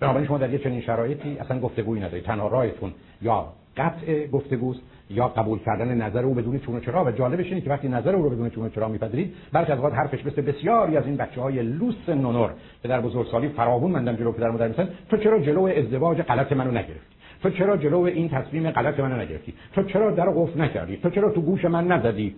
بنابراین 0.00 0.26
شما 0.26 0.38
در 0.38 0.50
یه 0.50 0.58
چنین 0.58 0.80
شرایطی 0.80 1.38
اصلا 1.38 1.60
گفتگویی 1.60 2.02
ندارید. 2.02 2.24
تنها 2.24 2.48
راهتون 2.48 2.92
یا 3.22 3.46
قطع 3.76 4.26
گفتگوست 4.26 4.80
یا 5.10 5.28
قبول 5.28 5.58
کردن 5.58 5.94
نظر 5.94 6.24
او 6.24 6.34
بدون 6.34 6.58
چون 6.58 6.80
چرا. 6.80 7.04
و 7.04 7.10
جالبش 7.10 7.46
اینه 7.46 7.60
که 7.60 7.70
وقتی 7.70 7.88
نظر 7.88 8.14
او 8.14 8.22
رو 8.22 8.30
بدون 8.30 8.50
چون 8.50 8.64
و 8.64 8.68
چرا 8.68 8.88
میپذیرید 8.88 9.34
برخی 9.52 9.72
از 9.72 9.78
اوقات 9.78 9.94
حرفش 9.94 10.26
مثل 10.26 10.42
بسیاری 10.42 10.96
از 10.96 11.06
این 11.06 11.16
بچه 11.16 11.40
های 11.40 11.62
لوس 11.62 12.08
نونور 12.08 12.52
که 12.82 12.88
در 12.88 13.00
بزرگسالی 13.00 13.48
فراوون 13.48 13.90
مندم 13.90 14.16
جلو 14.16 14.32
پدر 14.32 14.50
مادر 14.50 14.68
میسن 14.68 14.88
تو 15.10 15.16
چرا 15.16 15.38
جلو 15.40 15.62
ازدواج 15.62 16.22
غلط 16.22 16.52
منو 16.52 16.70
نگرفتی؟ 16.70 17.16
تو 17.42 17.50
چرا 17.50 17.76
جلو 17.76 17.98
این 17.98 18.28
تصمیم 18.28 18.70
غلط 18.70 19.00
منو 19.00 19.16
نگرفتی؟ 19.16 19.54
تو 19.74 19.82
چرا 19.82 20.10
در 20.10 20.30
قفل 20.30 20.60
نکردی؟ 20.60 20.96
تو 20.96 21.10
چرا 21.10 21.30
تو 21.30 21.40
گوش 21.40 21.64
من 21.64 21.86
نزدی؟ 21.86 22.34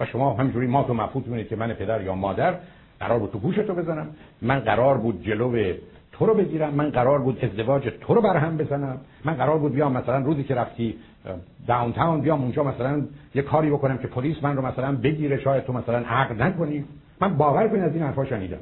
و 0.00 0.06
شما 0.06 0.34
همینجوری 0.34 0.66
ما 0.66 0.82
تو 0.82 0.94
مفهوم 0.94 1.44
که 1.44 1.56
من 1.56 1.72
پدر 1.72 2.02
یا 2.02 2.14
مادر 2.14 2.54
قرار 3.00 3.18
بود 3.18 3.30
تو 3.30 3.38
گوش 3.38 3.56
تو 3.56 3.74
بزنم. 3.74 4.06
من 4.42 4.60
قرار 4.60 4.98
بود 4.98 5.22
جلو 5.22 5.74
تو 6.12 6.26
رو 6.26 6.34
بگیرم. 6.34 6.74
من 6.74 6.90
قرار 6.90 7.18
بود 7.18 7.44
ازدواج 7.44 7.92
تو 8.00 8.14
رو 8.14 8.20
برهم 8.22 8.56
بزنم. 8.56 9.00
من 9.24 9.34
قرار 9.34 9.58
بود 9.58 9.72
بیام 9.72 9.92
مثلا 9.92 10.18
روزی 10.18 10.44
که 10.44 10.54
رفتی 10.54 10.94
داون 11.66 11.92
تاون 11.92 12.20
بیام 12.20 12.42
اونجا 12.42 12.64
مثلا 12.64 13.02
یه 13.34 13.42
کاری 13.42 13.70
بکنم 13.70 13.98
که 13.98 14.06
پلیس 14.06 14.36
من 14.42 14.56
رو 14.56 14.66
مثلا 14.66 14.96
بگیره 14.96 15.40
شاید 15.40 15.64
تو 15.64 15.72
مثلا 15.72 15.98
عقد 15.98 16.42
نکنی. 16.42 16.84
من 17.20 17.36
باور 17.36 17.68
کنید 17.68 17.82
از 17.82 17.94
این 17.94 18.02
حرفا 18.02 18.24
شنیدم. 18.24 18.60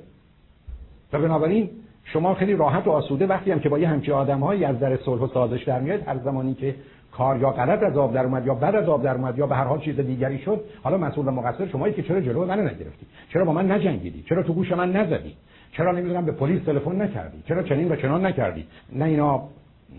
و 1.13 1.19
بنابراین 1.19 1.71
شما 2.05 2.35
خیلی 2.35 2.57
راحت 2.57 2.87
و 2.87 2.91
آسوده 2.91 3.27
وقتی 3.27 3.51
هم 3.51 3.61
که 3.61 3.69
با 3.69 3.79
یه 3.79 3.89
همچی 3.89 4.13
آدمهایی 4.13 4.65
از 4.65 4.79
در 4.79 4.97
صلح 4.97 5.23
و 5.23 5.27
سازش 5.27 5.65
در 5.65 5.81
میاد 5.81 6.09
هر 6.09 6.19
زمانی 6.19 6.55
که 6.55 6.75
کار 7.17 7.41
یا 7.41 7.51
غلط 7.51 7.83
از 7.83 7.97
آب 7.97 8.15
در 8.15 8.25
اومد 8.25 8.47
یا 8.47 8.55
بد 8.55 8.75
از 8.75 8.89
آب 8.89 9.03
در 9.03 9.15
اومد 9.15 9.39
یا 9.39 9.47
به 9.47 9.55
هر 9.55 9.65
حال 9.65 9.81
چیز 9.81 10.01
دیگری 10.01 10.39
شد 10.39 10.65
حالا 10.83 10.99
مسئول 10.99 11.29
و 11.29 11.31
مقصر 11.31 11.67
شمایی 11.67 11.95
که 11.95 12.03
چرا 12.03 12.21
جلو 12.21 12.45
من 12.45 12.61
نگرفتی؟ 12.61 13.07
چرا 13.33 13.45
با 13.45 13.53
من 13.53 13.73
نجنگیدی؟ 13.73 14.23
چرا 14.29 14.43
تو 14.43 14.53
گوش 14.53 14.73
من 14.73 14.93
نزدی؟ 14.93 15.37
چرا 15.73 15.93
نمی‌دونم 15.93 16.25
به 16.25 16.33
پلیس 16.33 16.63
تلفن 16.63 17.03
نکردی؟ 17.03 17.43
چرا 17.49 17.63
چنین 17.63 17.93
و 17.93 17.97
چنان 17.97 18.27
نکردی؟ 18.27 18.67
نه 18.93 19.05
اینا 19.05 19.43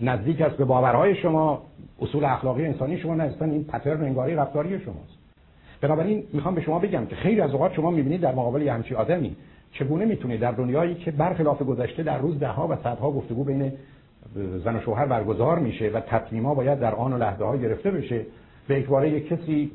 نزدیک 0.02 0.40
است 0.40 0.56
به 0.56 0.64
باورهای 0.64 1.14
شما 1.14 1.62
اصول 2.00 2.24
اخلاقی 2.24 2.64
انسانی 2.64 2.98
شما 2.98 3.14
نه 3.14 3.34
این 3.40 3.64
پترن 3.64 4.02
انگاری 4.04 4.34
رفتاری 4.34 4.68
شماست. 4.68 5.16
بنابراین 5.80 6.24
می‌خوام 6.32 6.54
به 6.54 6.60
شما 6.60 6.78
بگم 6.78 7.06
که 7.06 7.16
خیلی 7.16 7.40
از 7.40 7.50
اوقات 7.50 7.74
شما 7.74 7.90
می‌بینید 7.90 8.20
در 8.20 8.32
مقابل 8.32 8.62
یه 8.62 8.72
همچی 8.72 8.94
آدمی 8.94 9.36
چگونه 9.72 10.04
می‌تونه 10.04 10.36
در 10.36 10.52
دنیایی 10.52 10.94
که 10.94 11.10
برخلاف 11.10 11.62
گذشته 11.62 12.02
در 12.02 12.18
روز 12.18 12.38
ده 12.38 12.48
ها 12.48 12.68
و 12.68 12.76
صدها 12.76 13.10
گفتگو 13.10 13.44
بین 13.44 13.72
زن 14.64 14.76
و 14.76 14.80
شوهر 14.80 15.06
برگزار 15.06 15.58
میشه 15.58 15.90
و 15.94 16.00
تصمیما 16.00 16.54
باید 16.54 16.80
در 16.80 16.94
آن 16.94 17.12
و 17.12 17.18
لحظه 17.18 17.44
ها 17.44 17.56
گرفته 17.56 17.90
بشه 17.90 18.26
به 18.68 18.78
اکباره 18.78 19.10
یک 19.10 19.28
کسی 19.28 19.70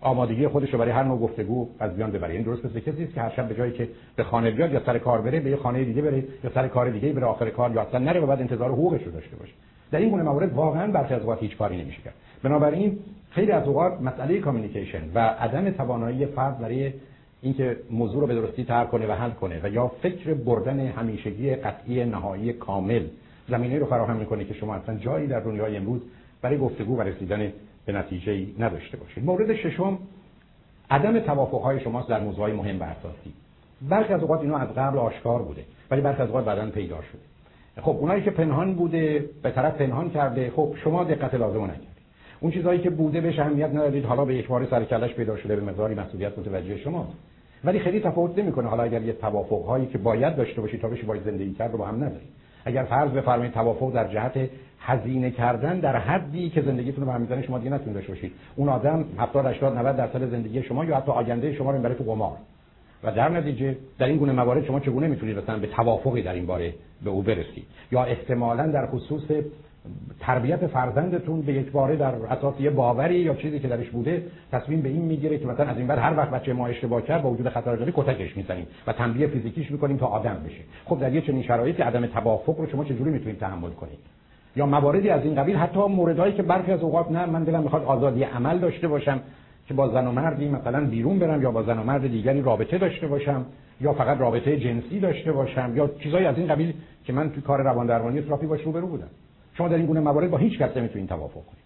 آمادگی 0.00 0.48
خودش 0.48 0.74
برای 0.74 0.90
هر 0.90 1.02
نوع 1.02 1.18
گفتگو 1.18 1.68
از 1.78 1.96
بیان 1.96 2.10
ببره. 2.10 2.30
این 2.30 2.40
یعنی 2.40 2.44
درست 2.44 2.64
مثل 2.64 2.80
کسی 2.80 3.04
است 3.04 3.14
که 3.14 3.20
هر 3.20 3.30
شب 3.30 3.48
به 3.48 3.54
جایی 3.54 3.72
که 3.72 3.88
به 4.16 4.24
خانه 4.24 4.50
بیاد 4.50 4.72
یا 4.72 4.82
سر 4.86 4.98
کار 4.98 5.20
بره 5.20 5.40
به 5.40 5.50
یه 5.50 5.56
خانه 5.56 5.84
دیگه 5.84 6.02
بره 6.02 6.24
یا 6.44 6.50
سر 6.54 6.68
کار 6.68 6.90
دیگه 6.90 7.12
بره 7.12 7.26
آخر 7.26 7.50
کار 7.50 7.72
یا 7.72 7.82
اصلا 7.82 8.00
نره 8.00 8.20
و 8.20 8.26
بعد 8.26 8.40
انتظار 8.40 8.70
حقوقش 8.70 9.02
رو 9.02 9.12
داشته 9.12 9.36
باشه. 9.36 9.52
در 9.90 9.98
این 9.98 10.10
گونه 10.10 10.22
موارد 10.22 10.52
واقعا 10.52 10.92
برخی 10.92 11.14
از 11.14 11.20
اوقات 11.20 11.42
هیچ 11.42 11.56
کاری 11.56 11.82
نمیشه 11.82 12.02
کرد. 12.02 12.14
بنابراین 12.42 12.98
خیلی 13.30 13.52
از 13.52 13.68
اوقات 13.68 14.00
مسئله 14.00 14.38
کامیکیشن 14.38 15.02
و 15.14 15.18
عدم 15.18 15.70
توانایی 15.70 16.26
فرد 16.26 16.58
برای 16.58 16.92
اینکه 17.42 17.76
موضوع 17.90 18.20
رو 18.20 18.26
به 18.26 18.34
درستی 18.34 18.64
طرح 18.64 18.86
کنه 18.86 19.06
و 19.06 19.12
حل 19.12 19.30
کنه 19.30 19.60
و 19.64 19.68
یا 19.68 19.88
فکر 20.02 20.34
بردن 20.34 20.80
همیشگی 20.80 21.54
قطعی 21.54 22.04
نهایی 22.04 22.52
کامل 22.52 23.06
زمینه 23.50 23.78
رو 23.78 23.86
فراهم 23.86 24.16
می‌کنه 24.16 24.44
که 24.44 24.54
شما 24.54 24.74
اصلا 24.74 24.96
جایی 24.96 25.26
در 25.26 25.40
دنیای 25.40 25.76
امروز 25.76 26.00
برای 26.42 26.58
گفتگو 26.58 26.96
و 26.96 27.02
رسیدن 27.02 27.52
به 27.86 27.92
نتیجه 27.92 28.46
نداشته 28.58 28.96
باشید 28.96 29.24
مورد 29.24 29.54
ششم 29.54 29.98
عدم 30.90 31.20
توافق 31.20 31.62
های 31.62 31.80
شماست 31.80 32.08
در 32.08 32.20
موضوع 32.20 32.52
مهم 32.52 32.80
و 32.80 32.82
اساسی. 32.82 33.32
برخی 33.88 34.12
از 34.12 34.20
اوقات 34.22 34.40
اینا 34.40 34.58
از 34.58 34.68
قبل 34.68 34.98
آشکار 34.98 35.42
بوده 35.42 35.64
ولی 35.90 36.00
برخی 36.00 36.22
از 36.22 36.28
اوقات 36.28 36.44
بعدا 36.44 36.70
پیدا 36.70 36.96
شده. 36.96 37.20
خب 37.82 37.96
اونایی 38.00 38.22
که 38.22 38.30
پنهان 38.30 38.74
بوده 38.74 39.24
به 39.42 39.50
طرف 39.50 39.74
پنهان 39.74 40.10
کرده 40.10 40.50
خب 40.56 40.74
شما 40.84 41.04
دقت 41.04 41.34
لازم 41.34 41.64
نکردید. 41.64 41.88
اون 42.40 42.52
چیزهایی 42.52 42.80
که 42.80 42.90
بوده 42.90 43.20
بهش 43.20 43.38
اهمیت 43.38 43.70
ندادید 43.70 44.04
حالا 44.04 44.24
به 44.24 44.34
یک 44.34 44.48
بار 44.48 44.66
سر 44.66 45.06
پیدا 45.06 45.36
شده 45.36 45.56
به 45.56 45.62
مقداری 45.62 45.94
مسئولیت 45.94 46.38
متوجه 46.38 46.76
شماست. 46.76 47.12
ولی 47.64 47.78
خیلی 47.78 48.00
تفاوت 48.00 48.38
نمی‌کنه. 48.38 48.68
حالا 48.68 48.82
اگر 48.82 49.02
یه 49.02 49.12
توافق 49.12 49.64
هایی 49.66 49.86
که 49.86 49.98
باید 49.98 50.36
داشته 50.36 50.60
باشید 50.60 50.80
تا 50.80 50.88
بشه 50.88 51.02
باید 51.02 51.24
زندگی 51.24 51.52
کرد 51.52 51.72
رو 51.72 51.78
با 51.78 51.86
هم 51.86 51.96
ندارید. 51.96 52.28
اگر 52.64 52.84
فرض 52.84 53.10
بفرمایید 53.10 53.52
توافق 53.52 53.94
در 53.94 54.08
جهت 54.08 54.50
هزینه 54.80 55.30
کردن 55.30 55.80
در 55.80 55.96
حدی 55.96 56.50
که 56.50 56.62
زندگیتون 56.62 57.04
رو 57.04 57.10
برمی‌داره 57.10 57.42
شما 57.42 57.58
دیگه 57.58 57.70
نتونید 57.70 57.94
داشته 57.94 58.12
باشید. 58.12 58.32
اون 58.56 58.68
آدم 58.68 59.04
70 59.18 59.46
80 59.46 59.76
90 59.76 59.96
درصد 59.96 60.30
زندگی 60.30 60.62
شما 60.62 60.84
یا 60.84 60.96
حتی 60.96 61.12
آینده 61.12 61.52
شما 61.52 61.70
رو 61.70 61.76
می‌بره 61.76 61.94
تو 61.94 62.04
قمار. 62.04 62.36
و 63.04 63.12
در 63.12 63.28
نتیجه 63.28 63.76
در 63.98 64.06
این 64.06 64.16
گونه 64.16 64.32
موارد 64.32 64.64
شما 64.64 64.80
چگونه 64.80 65.06
می‌تونید 65.06 65.38
مثلا 65.38 65.58
به 65.58 65.66
توافقی 65.66 66.22
در 66.22 66.32
این 66.34 66.46
باره 66.46 66.74
به 67.04 67.10
او 67.10 67.22
برسید؟ 67.22 67.64
یا 67.92 68.04
احتمالا 68.04 68.66
در 68.66 68.86
خصوص 68.86 69.22
تربیت 70.30 70.66
فرزندتون 70.66 71.40
به 71.40 71.52
یک 71.52 71.72
باره 71.72 71.96
در 71.96 72.14
اساس 72.14 72.54
یه 72.60 72.70
باوری 72.70 73.14
یا 73.14 73.34
چیزی 73.34 73.58
که 73.58 73.68
درش 73.68 73.88
بوده 73.88 74.22
تصمیم 74.52 74.80
به 74.80 74.88
این 74.88 75.02
می‌گیره 75.02 75.38
که 75.38 75.46
مثلا 75.46 75.66
از 75.66 75.78
این 75.78 75.86
بعد 75.86 75.98
هر 75.98 76.16
وقت 76.16 76.30
بچه 76.30 76.52
ما 76.52 76.66
اشتباه 76.66 77.02
کرد 77.02 77.22
با 77.22 77.30
وجود 77.30 77.48
خطر 77.48 77.76
جاری 77.76 77.92
کتکش 77.96 78.36
می‌زنیم 78.36 78.66
و 78.86 78.92
تنبیه 78.92 79.26
فیزیکیش 79.26 79.70
می‌کنیم 79.70 79.96
تا 79.96 80.06
آدم 80.06 80.36
بشه. 80.46 80.60
خب 80.84 81.00
در 81.00 81.12
یه 81.12 81.20
چنین 81.20 81.42
شرایطی 81.42 81.82
عدم 81.82 82.06
توافق 82.06 82.60
رو 82.60 82.66
شما 82.66 82.84
چجوری 82.84 83.10
می‌تونید 83.10 83.38
تحمل 83.38 83.70
کنید؟ 83.70 83.98
یا 84.56 84.66
مواردی 84.66 85.10
از 85.10 85.24
این 85.24 85.34
قبیل 85.34 85.56
حتی 85.56 85.80
موردهایی 85.80 86.32
که 86.32 86.42
برخی 86.42 86.72
از 86.72 86.80
اوقات 86.80 87.10
نه 87.10 87.26
من 87.26 87.44
دلم 87.44 87.62
می‌خواد 87.62 87.84
آزادی 87.84 88.22
عمل 88.22 88.58
داشته 88.58 88.88
باشم 88.88 89.20
که 89.68 89.74
با 89.74 89.88
زن 89.88 90.06
و 90.06 90.12
مردی 90.12 90.48
مثلا 90.48 90.84
بیرون 90.84 91.18
برم 91.18 91.42
یا 91.42 91.50
با 91.50 91.62
زن 91.62 91.78
و 91.78 91.82
مرد 91.82 92.06
دیگری 92.06 92.42
رابطه 92.42 92.78
داشته 92.78 93.06
باشم 93.06 93.46
یا 93.80 93.92
فقط 93.92 94.20
رابطه 94.20 94.56
جنسی 94.56 95.00
داشته 95.00 95.32
باشم 95.32 95.72
یا 95.76 95.90
چیزایی 96.02 96.26
از 96.26 96.38
این 96.38 96.46
قبیل 96.46 96.74
که 97.04 97.12
من 97.12 97.30
تو 97.30 97.40
کار 97.40 97.62
روان 97.62 97.86
درمانی 97.86 98.20
تراپی 98.22 98.46
باش 98.46 98.62
روبرو 98.62 98.86
بودم. 98.86 99.08
شما 99.60 99.68
در 99.68 99.76
این 99.76 99.86
گونه 99.86 100.00
موارد 100.00 100.30
با 100.30 100.38
هیچ 100.38 100.58
کس 100.58 100.76
نمی‌تونید 100.76 101.08
توافق 101.08 101.34
کنید 101.34 101.64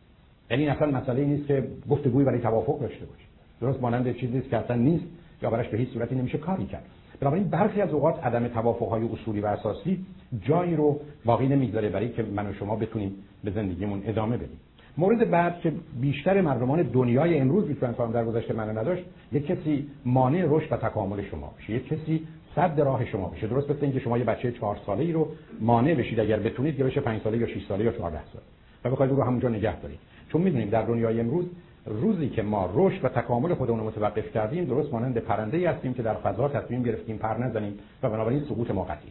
یعنی 0.51 0.69
اصلا 0.69 0.91
مسئله 0.91 1.25
نیست 1.25 1.47
که 1.47 1.65
گفتگوی 1.91 2.25
برای 2.25 2.41
توافق 2.41 2.81
داشته 2.81 3.07
باشید. 3.07 3.27
درست 3.61 3.81
مانند 3.81 4.17
چیزی 4.17 4.41
که 4.41 4.57
اصلا 4.57 4.77
نیست 4.77 5.05
یا 5.43 5.51
براش 5.51 5.69
به 5.69 5.79
هیچ 5.79 5.89
صورتی 5.89 6.15
نمیشه 6.15 6.39
کاری 6.39 6.67
کرد. 6.67 6.85
بنابراین 7.21 7.49
برخی 7.49 7.81
از 7.81 7.91
اوقات 7.91 8.27
عدم 8.27 8.49
توافق 8.49 8.89
های 8.89 9.05
اصولی 9.05 9.41
و 9.41 9.47
اساسی 9.47 10.05
جایی 10.43 10.77
رو 10.77 11.01
باقی 11.25 11.49
نمی‌ذاره 11.49 11.89
برای 11.89 12.09
که 12.09 12.23
من 12.23 12.47
و 12.47 12.53
شما 12.53 12.77
بتونیم 12.77 13.15
به 13.45 13.51
زندگیمون 13.51 14.03
ادامه 14.07 14.37
بدیم. 14.37 14.61
مورد 14.99 15.31
بعد 15.31 15.61
که 15.61 15.73
بیشتر 16.01 16.41
مردمان 16.41 16.83
دنیای 16.83 17.39
امروز 17.39 17.69
می‌تونن 17.69 17.93
در 17.93 18.25
گذشته 18.25 18.55
من 18.55 18.79
نداشت 18.79 19.05
یک 19.33 19.47
کسی 19.47 19.87
مانع 20.05 20.45
رشد 20.49 20.73
و 20.73 20.77
تکامل 20.77 21.23
شما 21.23 21.55
بشه 21.59 21.73
یک 21.73 21.89
کسی 21.89 22.27
صد 22.55 22.81
راه 22.81 23.05
شما 23.05 23.29
بشه 23.29 23.47
درست 23.47 23.71
مثل 23.71 23.79
اینکه 23.83 24.01
شما 24.01 24.19
یه 24.19 24.25
بچه 24.25 24.53
چهار 24.53 24.79
ساله 24.87 25.05
ای 25.05 25.13
رو 25.13 25.29
مانع 25.61 25.95
بشید 25.95 26.21
اگر 26.21 26.39
بتونید 26.39 26.77
که 26.77 26.85
بشه 26.85 27.01
5 27.01 27.23
ساله 27.23 27.39
یا 27.39 27.47
6 27.47 27.67
ساله 27.69 27.85
یا 27.85 27.93
14 27.93 28.21
ساله. 28.33 28.45
و 28.85 28.91
بخواید 28.91 29.13
رو 29.13 29.23
همونجا 29.23 29.49
نگه 29.49 29.81
دارید. 29.81 29.99
چون 30.33 30.41
می‌دونیم 30.41 30.69
در 30.69 30.83
دنیای 30.83 31.21
امروز 31.21 31.45
روزی 31.87 32.29
که 32.29 32.43
ما 32.43 32.71
رشد 32.75 33.05
و 33.05 33.09
تکامل 33.09 33.55
خودمون 33.55 33.81
رو 33.81 33.87
متوقف 33.87 34.33
کردیم 34.33 34.65
درست 34.65 34.93
مانند 34.93 35.19
پرنده 35.19 35.57
ای 35.57 35.67
هستیم 35.67 35.95
که 35.95 36.03
در 36.03 36.15
فضا 36.15 36.49
تصمیم 36.49 36.83
گرفتیم 36.83 37.19
پر 37.19 37.39
نزنیم 37.39 37.79
و 38.03 38.11
بنابراین 38.11 38.41
سقوط 38.41 38.71
ما 38.71 38.85
است. 38.85 39.05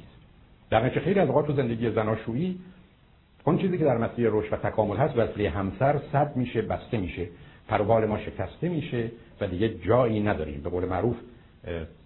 در 0.70 0.86
نتیجه 0.86 1.02
خیلی 1.02 1.20
از 1.20 1.28
اوقات 1.28 1.48
تو 1.48 1.54
زندگی 1.54 1.92
زناشویی 1.92 2.60
اون 3.44 3.58
چیزی 3.58 3.78
که 3.78 3.86
در 3.86 3.98
مسیر 3.98 4.30
رشد 4.32 4.54
و 4.54 4.58
تکامل 4.58 4.98
هست 4.98 5.18
وصله 5.18 5.50
همسر 5.50 6.00
صد 6.12 6.36
میشه 6.36 6.62
بسته 6.62 6.98
میشه. 6.98 7.28
پروبال 7.68 8.06
ما 8.06 8.18
شکسته 8.18 8.70
میشه 8.70 9.12
و 9.42 9.48
دیگه 9.48 9.70
جایی 9.70 10.24
نداریم. 10.24 10.62
به 10.64 10.70
قول 10.70 10.86
معروف 10.86 11.16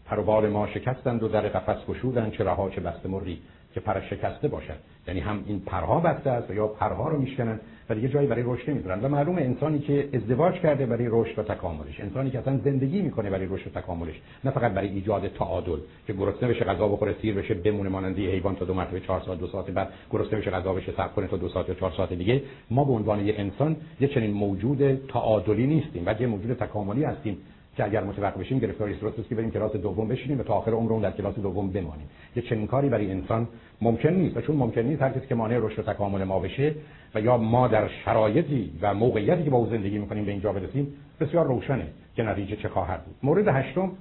پروبال 0.08 0.50
ما 0.50 0.68
شکستند 0.68 1.24
و 1.24 1.28
در 1.28 1.42
قفس 1.42 1.86
گشودند 1.86 2.32
چه 2.32 2.44
رها 2.44 2.70
چه 2.70 2.82
بسته 2.82 3.10
مری 3.10 3.40
که 3.74 3.80
پر 3.80 4.02
شکسته 4.02 4.48
باشد. 4.48 4.78
یعنی 5.08 5.20
هم 5.20 5.44
این 5.46 5.60
پرها 5.60 6.00
بسته 6.00 6.30
است 6.30 6.52
یا 6.52 6.68
پرها 6.68 7.10
رو 7.10 7.20
میشکنن 7.20 7.60
و 7.90 7.96
دیگه 7.96 8.10
جایی 8.10 8.28
برای 8.28 8.44
رشد 8.46 8.70
نمی‌ذارن 8.70 9.06
و 9.06 9.08
معلومه 9.08 9.42
انسانی 9.42 9.80
که 9.80 10.10
ازدواج 10.14 10.54
کرده 10.54 10.86
برای 10.86 11.08
رشد 11.12 11.40
و 11.40 11.44
تکاملش. 11.44 12.00
انسانی 12.00 12.30
که 12.30 12.40
اصلا 12.40 12.58
زندگی 12.58 13.02
می‌کنه 13.02 13.30
برای 13.30 13.46
رشد 13.46 13.68
و 13.68 13.80
تکاملش. 13.80 14.22
نه 14.44 14.52
فقط 14.52 14.72
برای 14.72 14.88
ایجاد 14.88 15.28
تعادل 15.28 15.78
که 16.08 16.14
گرسنه 16.14 16.50
بشه 16.50 16.66
غذا 16.66 16.88
بخوره 16.88 17.16
سیر 17.22 17.36
بشه 17.36 17.54
بمونه 17.54 17.90
مانند 17.90 18.20
حیوان 18.20 18.56
تا 18.56 18.66
دو 18.66 18.74
مرتبه 18.74 19.00
چهار 19.00 19.22
ساعت 19.26 19.40
دو 19.40 19.48
ساعت 19.48 19.70
بعد 19.72 19.90
گرسنه 20.12 20.40
بشه 20.40 20.52
غذا 20.52 20.74
بشه 20.74 20.92
صبر 20.92 21.08
کنه 21.08 21.28
تا 21.28 21.38
دو 21.38 21.50
ساعت 21.50 21.70
یا 21.70 21.76
چهار 21.76 21.92
ساعت 21.98 22.14
دیگه. 22.14 22.42
ما 22.72 22.84
به 22.84 22.92
عنوان 22.92 23.26
یه 23.26 23.34
انسان 23.38 23.76
یه 24.00 24.08
چنین 24.08 24.32
موجود 24.32 25.08
تعادلی 25.08 25.68
نیستیم 25.68 26.06
بلکه 26.06 26.28
موجود 26.28 26.58
تکاملی 26.58 27.04
هستیم. 27.04 27.38
که 27.78 27.86
اگر 27.86 28.04
متوقف 28.04 28.38
بشیم 28.38 28.60
گرفتاری 28.60 28.94
درست 28.94 29.30
که 29.30 29.36
بریم 29.36 29.52
کلاس 29.52 29.76
دوم 29.76 30.08
بشینیم 30.08 30.40
و 30.40 30.44
تا 30.44 30.54
آخر 30.54 30.72
عمرمون 30.72 31.02
در 31.02 31.12
کلاس 31.12 31.36
دوم 31.36 31.70
بمانیم. 31.70 32.10
یه 32.36 32.44
چنین 32.44 32.68
کاری 32.68 32.90
برای 32.90 33.12
انسان 33.12 33.48
ممکن 33.82 34.10
نیست 34.10 34.38
و 34.38 34.41
چون 34.41 34.56
ممکن 34.56 34.82
نیست 34.82 35.02
هر 35.02 35.10
کسی 35.10 35.28
که 35.28 35.36
مانع 35.36 35.58
رشد 35.58 35.80
و 35.80 35.94
تکامل 35.94 36.24
ما 36.24 36.40
بشه 36.40 36.76
و 37.16 37.22
یا 37.22 37.38
ما 37.38 37.68
در 37.68 37.88
شرایطی 37.88 38.72
و 38.82 38.94
موقعیتی 38.94 39.44
که 39.44 39.49
با 39.49 39.58
او 39.58 39.70
زندگی 39.70 39.98
می‌کنیم 39.98 40.26
به 40.26 40.32
اینجا 40.32 40.54
برسیم 40.54 40.94
بسیار 41.20 41.45
روشنه 41.45 41.88
که 42.16 42.24
نتیجه 42.24 42.56
چه 42.56 42.70
خواهد 42.70 43.06
بود. 43.06 43.16
مورد 43.24 43.48
هشتم 43.48 43.91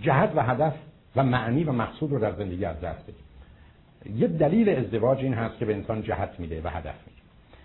جهت 0.00 0.32
و 0.36 0.42
هدف 0.42 0.74
و 1.16 1.24
معنی 1.24 1.64
و 1.64 1.72
مقصود 1.72 2.12
رو 2.12 2.18
در 2.18 2.32
زندگی 2.32 2.64
از 2.64 2.80
دست 2.80 3.02
بدیم. 3.02 3.24
یه 4.18 4.28
دلیل 4.28 4.68
ازدواج 4.68 5.18
این 5.18 5.34
هست 5.34 5.58
که 5.58 5.64
به 5.64 5.74
انسان 5.74 6.02
جهت 6.02 6.30
میده 6.38 6.60
و 6.64 6.68
هدف 6.68 6.94
میده. 7.06 7.20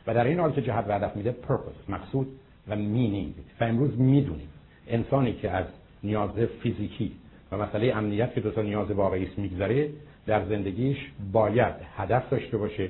و 0.08 0.14
در 0.14 0.24
این 0.24 0.40
حال 0.40 0.52
که 0.52 0.62
جهت 0.62 0.86
و 0.88 0.94
هدف 0.94 1.16
میده 1.16 1.36
purpose 1.48 1.90
مقصود 1.90 2.28
و 2.68 2.76
مینینگ 2.76 3.34
و 3.62 3.64
امروز 3.64 4.00
می‌دونیم 4.00 4.50
انسانی 4.90 5.34
که 5.34 5.52
از 5.52 5.66
نیاز 6.04 6.30
فیزیکی 6.64 7.12
و 7.52 7.58
مسئله 7.58 7.96
امنیت 7.96 8.34
که 8.34 8.42
دو 8.42 8.52
تا 8.52 8.62
نیاز 8.62 8.92
واقعی 8.92 9.26
است 9.26 9.40
میگذره 9.40 9.90
در 10.26 10.46
زندگیش 10.46 10.98
باید 11.32 11.76
هدف 11.98 12.30
داشته 12.30 12.58
باشه 12.58 12.90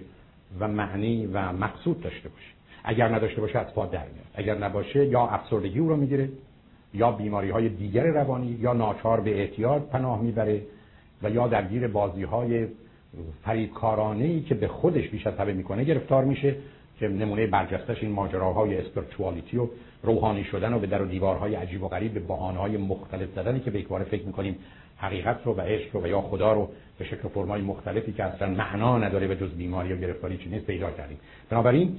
و 0.59 0.67
معنی 0.67 1.25
و 1.25 1.51
مقصود 1.51 2.01
داشته 2.01 2.29
باشه. 2.29 2.51
اگر 2.83 3.15
نداشته 3.15 3.41
باشه 3.41 3.59
از 3.59 3.73
پا 3.73 3.85
در 3.85 3.99
میاد. 3.99 4.25
اگر 4.35 4.57
نباشه 4.57 5.05
یا 5.05 5.27
افسردگی 5.27 5.79
او 5.79 5.89
رو 5.89 5.95
می‌گیره 5.95 6.29
یا 6.93 7.11
بیماری 7.11 7.49
های 7.49 7.69
دیگر 7.69 8.03
روانی 8.03 8.57
یا 8.61 8.73
ناچار 8.73 9.19
به 9.19 9.37
اعتیاد 9.39 9.89
پناه 9.91 10.21
می‌بره 10.21 10.61
و 11.23 11.29
یا 11.29 11.47
درگیر 11.47 11.87
بازی 11.87 12.23
های 12.23 12.67
فریبکارانه 13.43 14.25
ای 14.25 14.41
که 14.41 14.55
به 14.55 14.67
خودش 14.67 15.09
بیش 15.09 15.27
از 15.27 15.37
همه 15.37 15.53
می‌کنه 15.53 15.83
گرفتار 15.83 16.23
میشه. 16.23 16.55
که 16.99 17.07
نمونه 17.07 17.47
برجستش 17.47 18.03
این 18.03 18.11
ماجراهای 18.11 18.77
اسپرچوالیتی 18.77 19.57
و 19.57 19.67
روحانی 20.03 20.43
شدن 20.43 20.73
و 20.73 20.79
به 20.79 20.87
در 20.87 21.01
و 21.01 21.05
دیوارهای 21.05 21.55
عجیب 21.55 21.83
و 21.83 21.87
غریب 21.87 22.13
به 22.13 22.19
بهانه‌های 22.19 22.77
مختلف 22.77 23.29
زدنی 23.35 23.59
که 23.59 23.71
به 23.71 23.79
یک 23.79 23.87
فکر 23.87 24.25
می‌کنیم 24.25 24.55
حقیقت 24.97 25.37
رو 25.45 25.53
و 25.53 25.61
عشق 25.61 25.95
رو 25.95 26.03
و 26.03 26.07
یا 26.07 26.21
خدا 26.21 26.53
رو 26.53 26.69
به 26.99 27.05
شکل 27.05 27.27
فرمای 27.27 27.61
مختلفی 27.61 28.11
که 28.11 28.23
اصلا 28.23 28.49
معنا 28.49 28.97
نداره 28.97 29.27
به 29.27 29.35
جز 29.35 29.49
بیماری 29.49 29.93
و 29.93 29.97
گرفتاری 29.97 30.37
چی 30.37 30.49
نیست 30.49 30.65
پیدا 30.65 30.91
کردیم. 30.91 31.17
بنابراین 31.49 31.97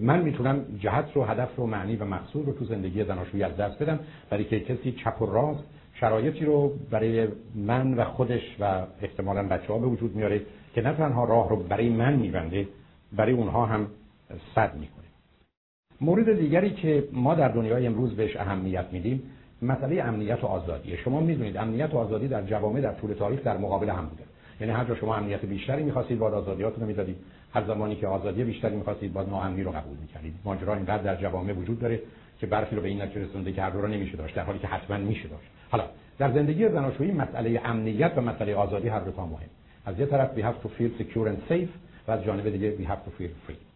من 0.00 0.22
می‌تونم 0.22 0.64
جهت 0.78 1.06
رو 1.14 1.24
هدف 1.24 1.56
رو 1.56 1.66
معنی 1.66 1.96
و 1.96 2.04
مقصود 2.04 2.46
رو 2.46 2.52
تو 2.52 2.64
زندگی 2.64 3.04
زناشویی 3.04 3.42
از 3.42 3.56
دست 3.56 3.82
بدم 3.82 4.00
برای 4.30 4.44
که 4.44 4.60
کسی 4.60 4.92
چپ 4.92 5.22
و 5.22 5.26
راست 5.26 5.64
شرایطی 5.94 6.44
رو 6.44 6.72
برای 6.90 7.28
من 7.54 7.94
و 7.94 8.04
خودش 8.04 8.42
و 8.60 8.82
احتمالا 9.02 9.42
بچه 9.42 9.72
ها 9.72 9.78
به 9.78 9.86
وجود 9.86 10.16
میاره 10.16 10.40
که 10.74 10.82
نه 10.82 10.92
تنها 10.92 11.24
راه 11.24 11.48
رو 11.48 11.56
برای 11.56 11.88
من 11.88 12.16
میبنده 12.16 12.68
برای 13.12 13.32
اونها 13.32 13.66
هم 13.66 13.86
صد 14.54 14.74
می‌کنه. 14.74 15.04
مورد 16.00 16.38
دیگری 16.38 16.70
که 16.70 17.08
ما 17.12 17.34
در 17.34 17.48
دنیای 17.48 17.86
امروز 17.86 18.16
بهش 18.16 18.36
اهمیت 18.36 18.86
میدیم 18.92 19.22
مسئله 19.62 20.02
امنیت 20.02 20.44
و 20.44 20.46
آزادی. 20.46 20.96
شما 20.96 21.20
می‌دونید 21.20 21.56
امنیت 21.56 21.94
و 21.94 21.98
آزادی 21.98 22.28
در 22.28 22.42
جوامع 22.42 22.80
در 22.80 22.92
طول 22.92 23.12
تاریخ 23.12 23.42
در 23.44 23.56
مقابل 23.56 23.90
هم 23.90 24.06
بوده. 24.06 24.22
یعنی 24.60 24.72
هر 24.72 24.84
جا 24.84 24.94
شما 24.94 25.16
امنیت 25.16 25.44
بیشتری 25.44 25.82
می‌خواستید 25.82 26.18
باید 26.18 26.34
آزادیاتون 26.34 26.84
می‌دادید. 26.84 27.16
هر 27.54 27.64
زمانی 27.64 27.96
که 27.96 28.06
آزادی 28.06 28.44
بیشتری 28.44 28.76
می‌خواستید 28.76 29.12
باید 29.12 29.28
ناامنی 29.28 29.62
رو 29.62 29.70
قبول 29.70 29.96
می‌کردید. 30.00 30.34
ماجرا 30.44 30.74
اینقدر 30.74 31.02
در 31.02 31.16
جوامع 31.16 31.52
وجود 31.52 31.80
داره 31.80 32.00
که 32.40 32.46
برخی 32.46 32.76
رو 32.76 32.82
به 32.82 32.88
این 32.88 33.02
نتیجه 33.02 33.24
رسونده 33.24 33.52
که 33.52 33.62
هر 33.62 33.70
دو 33.70 33.80
رو 33.80 33.88
نمیشه 33.88 34.16
داشت 34.16 34.34
در 34.34 34.42
حالی 34.42 34.58
که 34.58 34.66
حتما 34.66 34.96
میشه 34.96 35.28
داشت. 35.28 35.48
حالا 35.70 35.84
در 36.18 36.32
زندگی 36.32 36.68
زناشویی 36.68 37.12
مسئله 37.12 37.60
امنیت 37.64 38.12
و 38.16 38.20
مسئله 38.20 38.54
آزادی 38.54 38.88
هر 38.88 39.00
دو 39.00 39.10
تا 39.10 39.26
مهم. 39.26 39.48
از 39.86 39.98
یه 39.98 40.06
طرف 40.06 40.36
we 40.36 40.40
have 40.40 40.66
to 40.66 40.68
feel 40.68 41.02
secure 41.02 41.28
and 41.28 41.52
safe 41.52 41.68
و 42.08 42.10
از 42.10 42.24
جانب 42.24 42.50
دیگه 42.50 42.76
we 42.76 42.88
have 42.88 43.08
to 43.08 43.22
feel 43.22 43.50
free. 43.50 43.71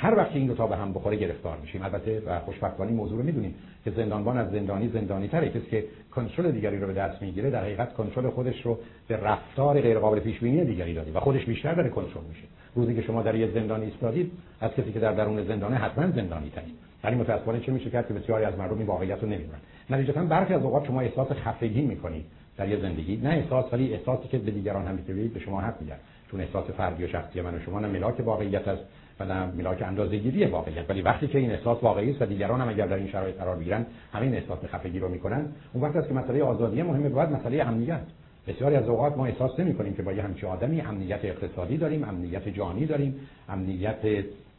هر 0.00 0.14
وقت 0.14 0.30
این 0.32 0.46
دو 0.46 0.54
تا 0.54 0.66
به 0.66 0.76
هم 0.76 0.92
بخوره 0.92 1.16
گرفتار 1.16 1.58
میشیم. 1.62 1.82
البته 1.82 2.22
و 2.26 2.38
خوشبختانه 2.40 2.92
موضوع 2.92 3.18
رو 3.18 3.24
می‌دونیم 3.24 3.54
که 3.84 3.90
زندانبان 3.90 4.38
از 4.38 4.50
زندانی 4.50 4.88
زندانی 4.88 5.28
تره. 5.28 5.48
کسی 5.48 5.66
که 5.70 5.84
کنترل 6.14 6.50
دیگری 6.50 6.78
رو 6.78 6.86
به 6.86 6.92
دست 6.92 7.22
می‌گیره 7.22 7.50
در 7.50 7.62
حقیقت 7.62 7.94
کنترل 7.94 8.30
خودش 8.30 8.66
رو 8.66 8.78
به 9.08 9.16
رفتار 9.16 9.80
غیر 9.80 9.98
قابل 9.98 10.20
پیش 10.20 10.38
بینی 10.38 10.64
دیگری 10.64 10.94
داده 10.94 11.12
و 11.12 11.20
خودش 11.20 11.44
بیشتر 11.44 11.74
داره 11.74 11.88
کنترل 11.88 12.24
میشه. 12.28 12.42
روزی 12.74 12.94
که 12.94 13.02
شما 13.02 13.22
در 13.22 13.34
یه 13.34 13.50
زندانی 13.54 13.84
ایستادید 13.84 14.32
از 14.60 14.70
کسی 14.70 14.92
که 14.92 15.00
در 15.00 15.12
درون 15.12 15.44
زندانه 15.44 15.76
حتما 15.76 16.10
زندانی 16.10 16.50
ترید. 16.50 16.74
ولی 17.04 17.16
متأسفانه 17.16 17.60
چه 17.60 17.72
میشه 17.72 17.90
کرد 17.90 18.08
که 18.08 18.14
بسیاری 18.14 18.44
از 18.44 18.58
مردم 18.58 18.78
این 18.78 18.86
واقعیت 18.86 19.22
رو 19.22 19.28
نمی‌دونن. 19.28 19.58
نتیجتا 19.90 20.24
برخی 20.24 20.54
از 20.54 20.62
اوقات 20.62 20.86
شما 20.86 21.00
احساس 21.00 21.32
خفگی 21.32 21.82
می‌کنید 21.82 22.24
در 22.56 22.68
یه 22.68 22.80
زندگی. 22.80 23.16
نه 23.16 23.28
احساس 23.28 23.72
ولی 23.72 23.94
احساسی 23.94 24.28
که 24.28 24.38
به 24.38 24.50
دیگران 24.50 24.86
هم 24.86 24.96
به 25.34 25.40
شما 25.40 25.60
حق 25.60 25.80
میدن. 25.80 25.96
چون 26.30 26.40
احساس 26.40 26.70
فردی 26.70 27.04
و 27.04 27.08
شخصی 27.08 27.40
من 27.40 27.54
و 27.54 27.60
شما 27.60 27.80
نه 27.80 27.88
ملاک 27.88 28.20
واقعیت 28.20 28.68
است. 28.68 28.82
نه 29.24 29.46
ملاک 29.56 29.82
اندازه‌گیری 29.82 30.44
واقعیت. 30.44 30.90
ولی 30.90 31.02
وقتی 31.02 31.26
که 31.26 31.38
این 31.38 31.50
احساس 31.50 31.82
واقعی 31.82 32.10
است 32.10 32.22
و 32.22 32.26
دیگران 32.26 32.60
هم 32.60 32.68
اگر 32.68 32.86
در 32.86 32.96
این 32.96 33.08
شرایط 33.08 33.36
قرار 33.36 33.56
بگیرن 33.56 33.86
همین 34.12 34.34
احساس 34.34 34.58
خفگی 34.64 34.98
رو 34.98 35.08
می‌کنن. 35.08 35.46
اون 35.72 35.84
وقت 35.84 35.96
است 35.96 36.08
که 36.08 36.14
مسئله 36.14 36.42
آزادی 36.42 36.82
مهمه 36.82 37.08
بعد 37.08 37.32
مسئله 37.32 37.62
امنیت. 37.62 38.00
بسیاری 38.48 38.76
از 38.76 38.88
اوقات 38.88 39.16
ما 39.16 39.26
احساس 39.26 39.60
نمی 39.60 39.74
کنیم 39.74 39.94
که 39.94 40.02
با 40.02 40.12
یه 40.12 40.22
همچین 40.22 40.48
آدمی 40.48 40.80
امنیت 40.80 41.24
اقتصادی 41.24 41.76
داریم 41.76 42.04
امنیت 42.04 42.48
جانی 42.48 42.86
داریم 42.86 43.14
امنیت 43.48 44.04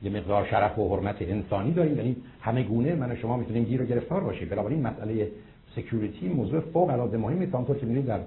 یه 0.01 0.11
مقدار 0.11 0.45
شرف 0.45 0.79
و 0.79 0.95
حرمت 0.95 1.21
انسانی 1.21 1.73
داریم. 1.73 1.97
یعنی 1.97 2.15
همه 2.41 2.63
گونه 2.63 2.95
من 2.95 3.11
و 3.11 3.15
شما 3.15 3.37
می‌تونیم 3.37 3.63
گیر 3.63 3.81
و 3.81 3.85
گرفتار 3.85 4.23
باشیم. 4.23 4.49
بنابراین 4.49 4.87
مسئله 4.87 5.27
سکیوریتی 5.75 6.29
موضوع 6.29 6.59
فوق 6.59 6.89
العاده 6.89 7.17
مهمی 7.17 7.47
طور 7.47 7.63
که 7.65 7.85
می‌بینید 7.85 8.05
در 8.05 8.19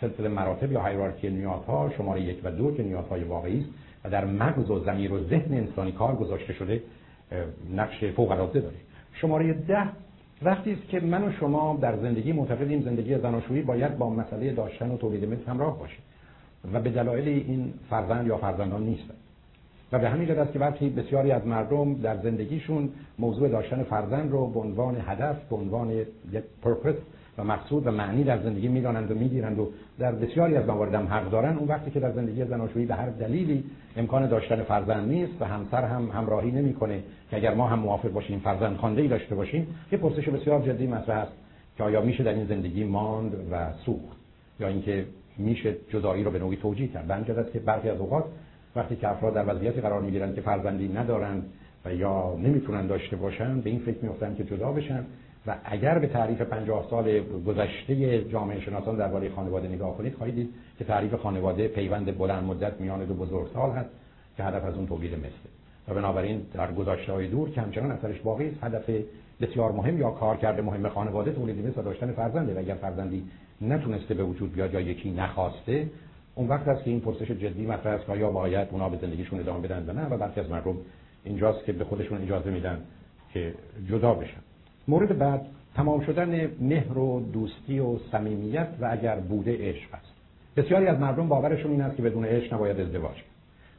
سلسله 0.00 0.28
مراتب 0.28 0.72
یا 0.72 0.80
هایرارکی 0.80 1.30
نیازها 1.30 1.90
شماره 1.96 2.20
یک 2.20 2.36
و 2.44 2.50
دو 2.50 2.74
که 2.74 2.82
نیازهای 2.82 3.24
واقعی 3.24 3.60
است 3.60 3.68
در 4.10 4.24
مغز 4.24 4.70
و 4.70 4.84
ضمیر 4.84 5.12
و 5.12 5.24
ذهن 5.24 5.54
انسانی 5.54 5.92
کار 5.92 6.16
گذاشته 6.16 6.52
شده 6.52 6.82
نقش 7.74 8.04
فوق 8.04 8.30
العاده 8.30 8.60
داره. 8.60 8.76
شماره 9.12 9.52
ده 9.52 9.88
وقتی 10.42 10.72
است 10.72 10.88
که 10.88 11.00
من 11.00 11.24
و 11.24 11.32
شما 11.32 11.78
در 11.80 11.96
زندگی 11.96 12.32
معتقدیم 12.32 12.82
زندگی 12.82 13.18
زناشویی 13.18 13.62
باید 13.62 13.98
با 13.98 14.10
مسئله 14.10 14.52
داشتن 14.52 14.90
و 14.90 14.96
تولید 14.96 15.24
مثل 15.24 15.50
همراه 15.50 15.78
باشه 15.78 15.96
و 16.72 16.80
به 16.80 16.90
دلایل 16.90 17.28
این 17.28 17.74
فرزند 17.90 18.26
یا 18.26 18.36
فرزندان 18.36 18.82
نیستن 18.82 19.14
و 19.92 19.98
به 19.98 20.08
همین 20.08 20.30
است 20.30 20.52
که 20.52 20.58
وقتی 20.58 20.88
بسیاری 20.88 21.32
از 21.32 21.46
مردم 21.46 21.94
در 21.94 22.16
زندگیشون 22.16 22.88
موضوع 23.18 23.48
داشتن 23.48 23.82
فرزند 23.82 24.30
رو 24.30 24.46
به 24.46 24.60
عنوان 24.60 24.96
هدف 25.06 25.36
به 25.50 25.56
عنوان 25.56 25.90
یک 25.90 26.06
پرپس 26.62 26.94
و 27.38 27.44
مقصود 27.44 27.86
و 27.86 27.90
معنی 27.90 28.24
در 28.24 28.38
زندگی 28.42 28.68
می‌دانند 28.68 29.10
و 29.10 29.14
می‌گیرند 29.14 29.58
و 29.58 29.70
در 29.98 30.12
بسیاری 30.12 30.56
از 30.56 30.66
موارد 30.66 30.94
هم 30.94 31.06
حق 31.06 31.30
دارن 31.30 31.56
اون 31.56 31.68
وقتی 31.68 31.90
که 31.90 32.00
در 32.00 32.12
زندگی 32.12 32.44
زناشویی 32.44 32.86
به 32.86 32.94
هر 32.94 33.10
دلیلی 33.10 33.64
امکان 33.96 34.26
داشتن 34.26 34.62
فرزند 34.62 35.08
نیست 35.08 35.32
و 35.40 35.44
همسر 35.44 35.84
هم 35.84 36.10
همراهی 36.10 36.50
نمی‌کنه 36.50 37.02
که 37.30 37.36
اگر 37.36 37.54
ما 37.54 37.66
هم 37.68 37.78
موافق 37.78 38.08
باشیم 38.08 38.38
فرزند 38.38 38.76
خوانده 38.76 39.02
ای 39.02 39.08
داشته 39.08 39.34
باشیم 39.34 39.66
یه 39.92 39.98
پرسش 39.98 40.28
بسیار 40.28 40.62
جدی 40.62 40.86
مطرح 40.86 41.18
است 41.18 41.32
که 41.76 41.84
آیا 41.84 42.00
میشه 42.00 42.24
در 42.24 42.32
این 42.32 42.46
زندگی 42.46 42.84
ماند 42.84 43.34
و 43.52 43.72
سوخت 43.86 44.16
یا 44.60 44.68
اینکه 44.68 45.04
میشه 45.38 45.76
جدایی 45.90 46.24
رو 46.24 46.30
به 46.30 46.38
نوعی 46.38 46.56
توجیه 46.56 46.88
کرد؟ 46.88 47.06
بنجد 47.06 47.38
است 47.38 47.52
که 47.52 47.58
برخی 47.58 47.88
از 47.88 47.98
اوقات 47.98 48.24
وقتی 48.76 48.96
که 48.96 49.08
افراد 49.08 49.34
در 49.34 49.54
وضعیتی 49.54 49.80
قرار 49.80 50.00
می‌گیرند 50.00 50.34
که 50.34 50.40
فرزندی 50.40 50.88
ندارند 50.88 51.42
و 51.84 51.94
یا 51.94 52.36
نمی‌تونن 52.42 52.86
داشته 52.86 53.16
باشن 53.16 53.60
به 53.60 53.70
این 53.70 53.78
فکر 53.78 54.04
میفتن 54.04 54.34
که 54.34 54.44
جدا 54.44 54.72
بشن. 54.72 55.04
و 55.46 55.54
اگر 55.64 55.98
به 55.98 56.06
تعریف 56.06 56.40
50 56.40 56.86
سال 56.90 57.20
گذشته 57.20 58.24
جامعه 58.24 58.60
شناسان 58.60 58.96
درباره 58.96 59.30
خانواده 59.30 59.68
نگاه 59.68 59.96
کنید 59.96 60.14
خواهید 60.14 60.34
دید 60.34 60.54
که 60.78 60.84
تعریف 60.84 61.14
خانواده 61.14 61.68
پیوند 61.68 62.18
بلند 62.18 62.44
مدت 62.44 62.80
میان 62.80 63.04
دو 63.04 63.14
بزرگسال 63.14 63.70
هست 63.70 63.90
که 64.36 64.44
هدف 64.44 64.64
از 64.64 64.74
اون 64.74 64.86
تولید 64.86 65.14
مثل. 65.14 65.48
و 65.88 65.94
بنابراین 65.94 66.42
در 66.52 66.72
گذشته 66.72 67.12
های 67.12 67.28
دور 67.28 67.50
که 67.50 67.60
همچنان 67.60 67.90
اثرش 67.90 68.20
باقی 68.20 68.48
است 68.48 68.64
هدف 68.64 68.90
بسیار 69.40 69.72
مهم 69.72 69.98
یا 69.98 70.10
کار 70.10 70.36
کرده 70.36 70.62
مهم 70.62 70.88
خانواده 70.88 71.32
تولید 71.32 71.66
مثل 71.66 71.82
داشتن 71.82 72.12
فرزنده. 72.12 72.54
و 72.54 72.58
اگر 72.58 72.74
فرزندی 72.74 73.24
نتونسته 73.60 74.14
به 74.14 74.24
وجود 74.24 74.52
بیاد 74.52 74.74
یا 74.74 74.80
یکی 74.80 75.10
نخواسته 75.10 75.90
اون 76.34 76.48
وقت 76.48 76.68
است 76.68 76.84
که 76.84 76.90
این 76.90 77.00
پرسش 77.00 77.30
جدی 77.30 77.66
مطرح 77.66 77.94
است 77.94 78.06
که 78.06 78.16
یا 78.16 78.30
باید 78.30 78.68
اونا 78.70 78.88
به 78.88 78.96
زندگیشون 78.96 79.40
ادامه 79.40 79.68
بدن 79.68 79.84
و 79.88 79.92
نه؟ 79.92 80.06
و 80.06 80.16
برخی 80.18 80.40
از 80.40 80.50
مردم 80.50 80.76
اینجاست 81.24 81.64
که 81.64 81.72
به 81.72 81.84
خودشون 81.84 82.22
اجازه 82.22 82.50
میدن 82.50 82.82
که 83.32 83.54
جدا 83.88 84.14
بشن. 84.14 84.45
مورد 84.88 85.18
بعد 85.18 85.46
تمام 85.74 86.00
شدن 86.00 86.50
مهر 86.60 86.98
و 86.98 87.20
دوستی 87.32 87.78
و 87.78 87.98
صمیمیت 88.12 88.68
و 88.80 88.88
اگر 88.92 89.16
بوده 89.16 89.70
عشق 89.70 89.94
است. 89.94 90.12
بسیاری 90.56 90.86
از 90.86 90.98
مردم 90.98 91.28
باورشون 91.28 91.70
این 91.70 91.80
است 91.80 91.96
که 91.96 92.02
بدون 92.02 92.24
عشق 92.24 92.54
نباید 92.54 92.80
ازدواج 92.80 93.16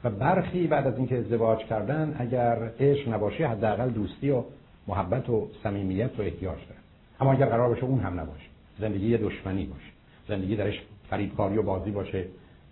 و 0.04 0.10
برخی 0.10 0.68
بعد 0.68 0.88
از 0.88 0.98
اینکه 0.98 1.18
ازدواج 1.18 1.60
کردن 1.60 2.16
اگر 2.20 2.70
عشق 2.80 3.14
نباشه 3.14 3.48
حداقل 3.48 3.90
دوستی 3.90 4.30
و 4.30 4.44
محبت 4.88 5.30
و 5.30 5.48
صمیمیت 5.64 6.10
رو 6.18 6.24
احتیاج 6.24 6.58
دارن. 6.70 6.82
اما 7.20 7.34
اگر 7.34 7.46
قرار 7.46 7.70
باشه 7.70 7.84
اون 7.84 8.00
هم 8.00 8.20
نباشه. 8.20 8.46
زندگی 8.80 9.18
دشمنی 9.18 9.66
باشه. 9.66 9.92
زندگی 10.28 10.56
درش 10.56 10.82
فریبکاری 11.10 11.58
و 11.58 11.64
بازی 11.64 11.92
باشه 11.92 12.26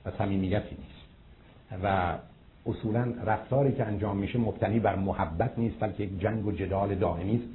و 0.06 0.12
صمیمیتی 0.18 0.76
نیست. 0.76 1.06
و 1.84 2.14
اصولا 2.66 3.14
رفتاری 3.26 3.72
که 3.72 3.86
انجام 3.86 4.18
میشه 4.18 4.40
مبتنی 4.40 4.80
بر 4.80 4.96
محبت 4.96 5.60
نیست 5.60 5.76
بلکه 5.80 6.04
یک 6.04 6.20
جنگ 6.20 6.46
و 6.46 6.52
جدال 6.52 6.96
دائمی 6.96 7.36
است. 7.36 7.48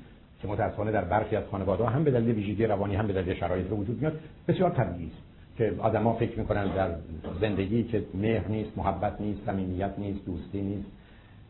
که 0.43 0.49
متاسفانه 0.49 0.93
در 0.93 1.05
برخی 1.05 1.37
از 1.37 1.45
خانواده 1.51 1.87
هم 1.87 2.05
به 2.05 2.11
دلیل 2.11 2.35
ویژگی 2.35 2.67
روانی 2.67 2.97
هم 2.97 3.07
به 3.07 3.13
دلیل 3.13 3.35
شرایط 3.35 3.67
به 3.67 3.75
وجود 3.75 4.01
میاد 4.01 4.21
بسیار 4.49 4.71
طبیعی 4.71 5.07
است 5.07 5.23
که 5.57 5.75
آدما 5.79 6.13
فکر 6.13 6.39
می‌کنن 6.39 6.75
در 6.75 6.91
زندگی 7.41 7.85
که 7.85 8.05
مهر 8.15 8.49
نیست 8.49 8.79
محبت 8.79 9.21
نیست 9.21 9.41
صمیمیت 9.47 9.93
نیست 9.99 10.27
دوستی 10.27 10.63
نیست 10.63 10.89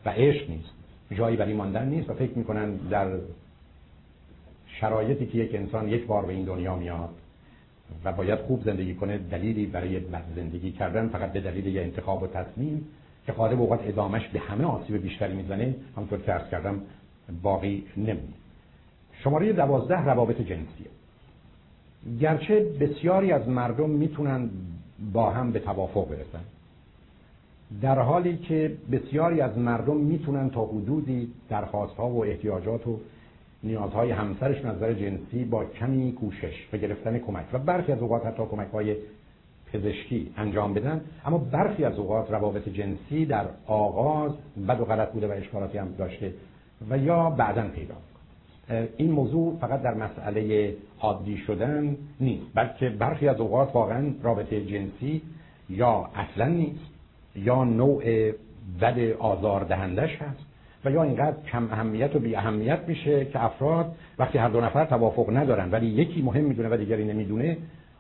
و 0.05 0.11
عشق 0.11 0.51
نیست 0.51 0.71
جایی 1.11 1.37
برای 1.37 1.55
ماندن 1.55 1.89
نیست 1.89 2.11
و 2.11 2.15
فکر 2.15 2.39
می‌کنن 2.39 2.75
در 2.75 3.09
شرایطی 4.67 5.27
که 5.27 5.39
یک 5.39 5.55
انسان 5.55 5.89
یک 5.89 6.07
بار 6.07 6.27
به 6.27 6.33
این 6.33 6.45
دنیا 6.45 6.77
میاد 6.77 7.11
و 8.05 8.13
باید 8.13 8.39
خوب 8.39 8.65
زندگی 8.65 8.95
کنه 8.95 9.19
دلیلی 9.19 9.67
برای 9.67 10.01
زندگی 10.37 10.73
کردن 10.73 11.09
فقط 11.09 11.33
به 11.33 11.41
دلیل 11.41 11.67
یه 11.67 11.83
انتخاب 11.83 12.23
و 12.23 12.27
تصمیم 12.27 12.87
که 13.27 13.33
غالب 13.33 13.61
اوقات 13.61 13.81
ادامش 13.85 14.29
به 14.29 14.39
همه 14.39 14.65
آسیب 14.65 15.03
بیشتری 15.03 15.35
می‌زنه 15.35 15.75
همونطور 15.97 16.19
که 16.19 16.33
عرض 16.33 16.51
کردم 16.51 16.81
باقی 17.43 17.85
نمیمونه. 17.97 18.35
شماره 19.25 19.53
دوازده 19.53 20.05
روابط 20.05 20.41
جنسیه 20.41 20.87
گرچه 22.21 22.61
بسیاری 22.81 23.33
از 23.33 23.49
مردم 23.49 23.91
می‌تونن 23.91 24.51
با 25.13 25.31
هم 25.31 25.53
به 25.53 25.59
توافق 25.59 26.09
برسن 26.09 26.45
در 27.83 27.99
حالی 27.99 28.37
که 28.37 28.77
بسیاری 28.93 29.41
از 29.41 29.59
مردم 29.59 29.97
می‌تونن 29.97 30.51
تا 30.51 30.65
حدودی 30.65 31.33
درخواست 31.49 31.95
ها 31.95 32.09
و 32.09 32.25
احتیاجات 32.25 32.87
و 32.87 33.01
نیازهای 33.63 34.11
همسرش 34.11 34.65
نظر 34.65 34.93
جنسی 34.93 35.45
با 35.45 35.65
کمی 35.65 36.13
کوشش 36.13 36.55
و 36.73 36.77
گرفتن 36.77 37.19
کمک 37.19 37.45
و 37.53 37.59
برخی 37.59 37.93
از 37.93 37.99
اوقات 37.99 38.27
حتی 38.27 38.43
کمک 38.51 38.69
های 38.69 38.97
پزشکی 39.73 40.33
انجام 40.37 40.75
بدن 40.75 41.01
اما 41.25 41.39
برخی 41.39 41.85
از 41.85 41.99
اوقات 41.99 42.31
روابط 42.31 42.69
جنسی 42.69 43.27
در 43.27 43.45
آغاز 43.67 44.33
بد 44.69 44.81
و 44.81 44.85
غلط 44.85 45.13
بوده 45.13 45.29
و 45.29 45.31
اشکالاتی 45.33 45.79
هم 45.79 45.95
داشته 45.99 46.35
و 46.91 46.99
یا 46.99 47.31
بعدا 47.31 47.63
پیدا 47.63 47.95
این 48.97 49.11
موضوع 49.11 49.59
فقط 49.61 49.83
در 49.83 49.95
مسئله 49.95 50.75
عادی 51.01 51.37
شدن 51.37 51.97
نیست 52.21 52.47
بلکه 52.55 52.89
برخی 52.89 53.29
از 53.29 53.41
اوقات 53.41 53.75
واقعا 53.75 54.11
رابطه 54.23 54.65
جنسی 54.65 55.23
یا 55.71 56.09
اصلا 56.15 56.49
نیست 56.49 56.91
یا 57.37 57.65
نوع 57.65 58.33
بد 58.81 58.99
آزار 59.19 59.65
دهندش 59.65 60.17
هست 60.17 60.47
و 60.85 60.91
یا 60.91 61.03
اینقدر 61.03 61.37
کم 61.53 61.69
اهمیت 61.73 62.17
و 62.17 62.19
بی 62.19 62.37
اهمیت 62.37 62.81
میشه 62.87 63.25
که 63.25 63.45
افراد 63.45 63.95
وقتی 64.19 64.39
هر 64.39 64.49
دو 64.49 64.61
نفر 64.61 64.85
توافق 64.85 65.37
ندارن 65.37 65.71
ولی 65.71 65.87
یکی 65.87 66.23
مهم 66.23 66.45
می‌دونه 66.45 66.69
و 66.69 66.77
دیگری 66.77 67.05
نمی‌دونه 67.05 67.57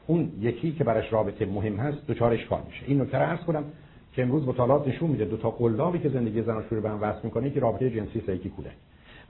اون 0.06 0.32
یکی 0.40 0.72
که 0.72 0.84
برش 0.84 1.12
رابطه 1.12 1.46
مهم 1.46 1.76
هست 1.76 2.06
دچار 2.06 2.32
اشکال 2.32 2.60
میشه. 2.66 2.82
این 2.86 3.00
نکته 3.00 3.18
رو 3.18 3.24
عرض 3.24 3.40
کنم 3.40 3.64
که 4.12 4.22
امروز 4.22 4.48
مطالعات 4.48 4.88
نشون 4.88 5.10
میده 5.10 5.24
دو 5.24 5.36
تا 5.36 5.50
قلابی 5.50 5.98
که 5.98 6.08
زندگی 6.08 6.42
زناشویی 6.42 6.76
رو 6.76 6.82
به 6.82 6.90
هم 6.90 7.02
وصل 7.02 7.20
می‌کنه 7.24 7.50
که 7.50 7.60
رابطه 7.60 7.90
جنسی 7.90 8.22
سیکی 8.26 8.48
کوله 8.48 8.70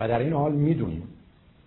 و 0.00 0.08
در 0.08 0.18
این 0.18 0.32
حال 0.32 0.52
می‌دونیم 0.52 1.02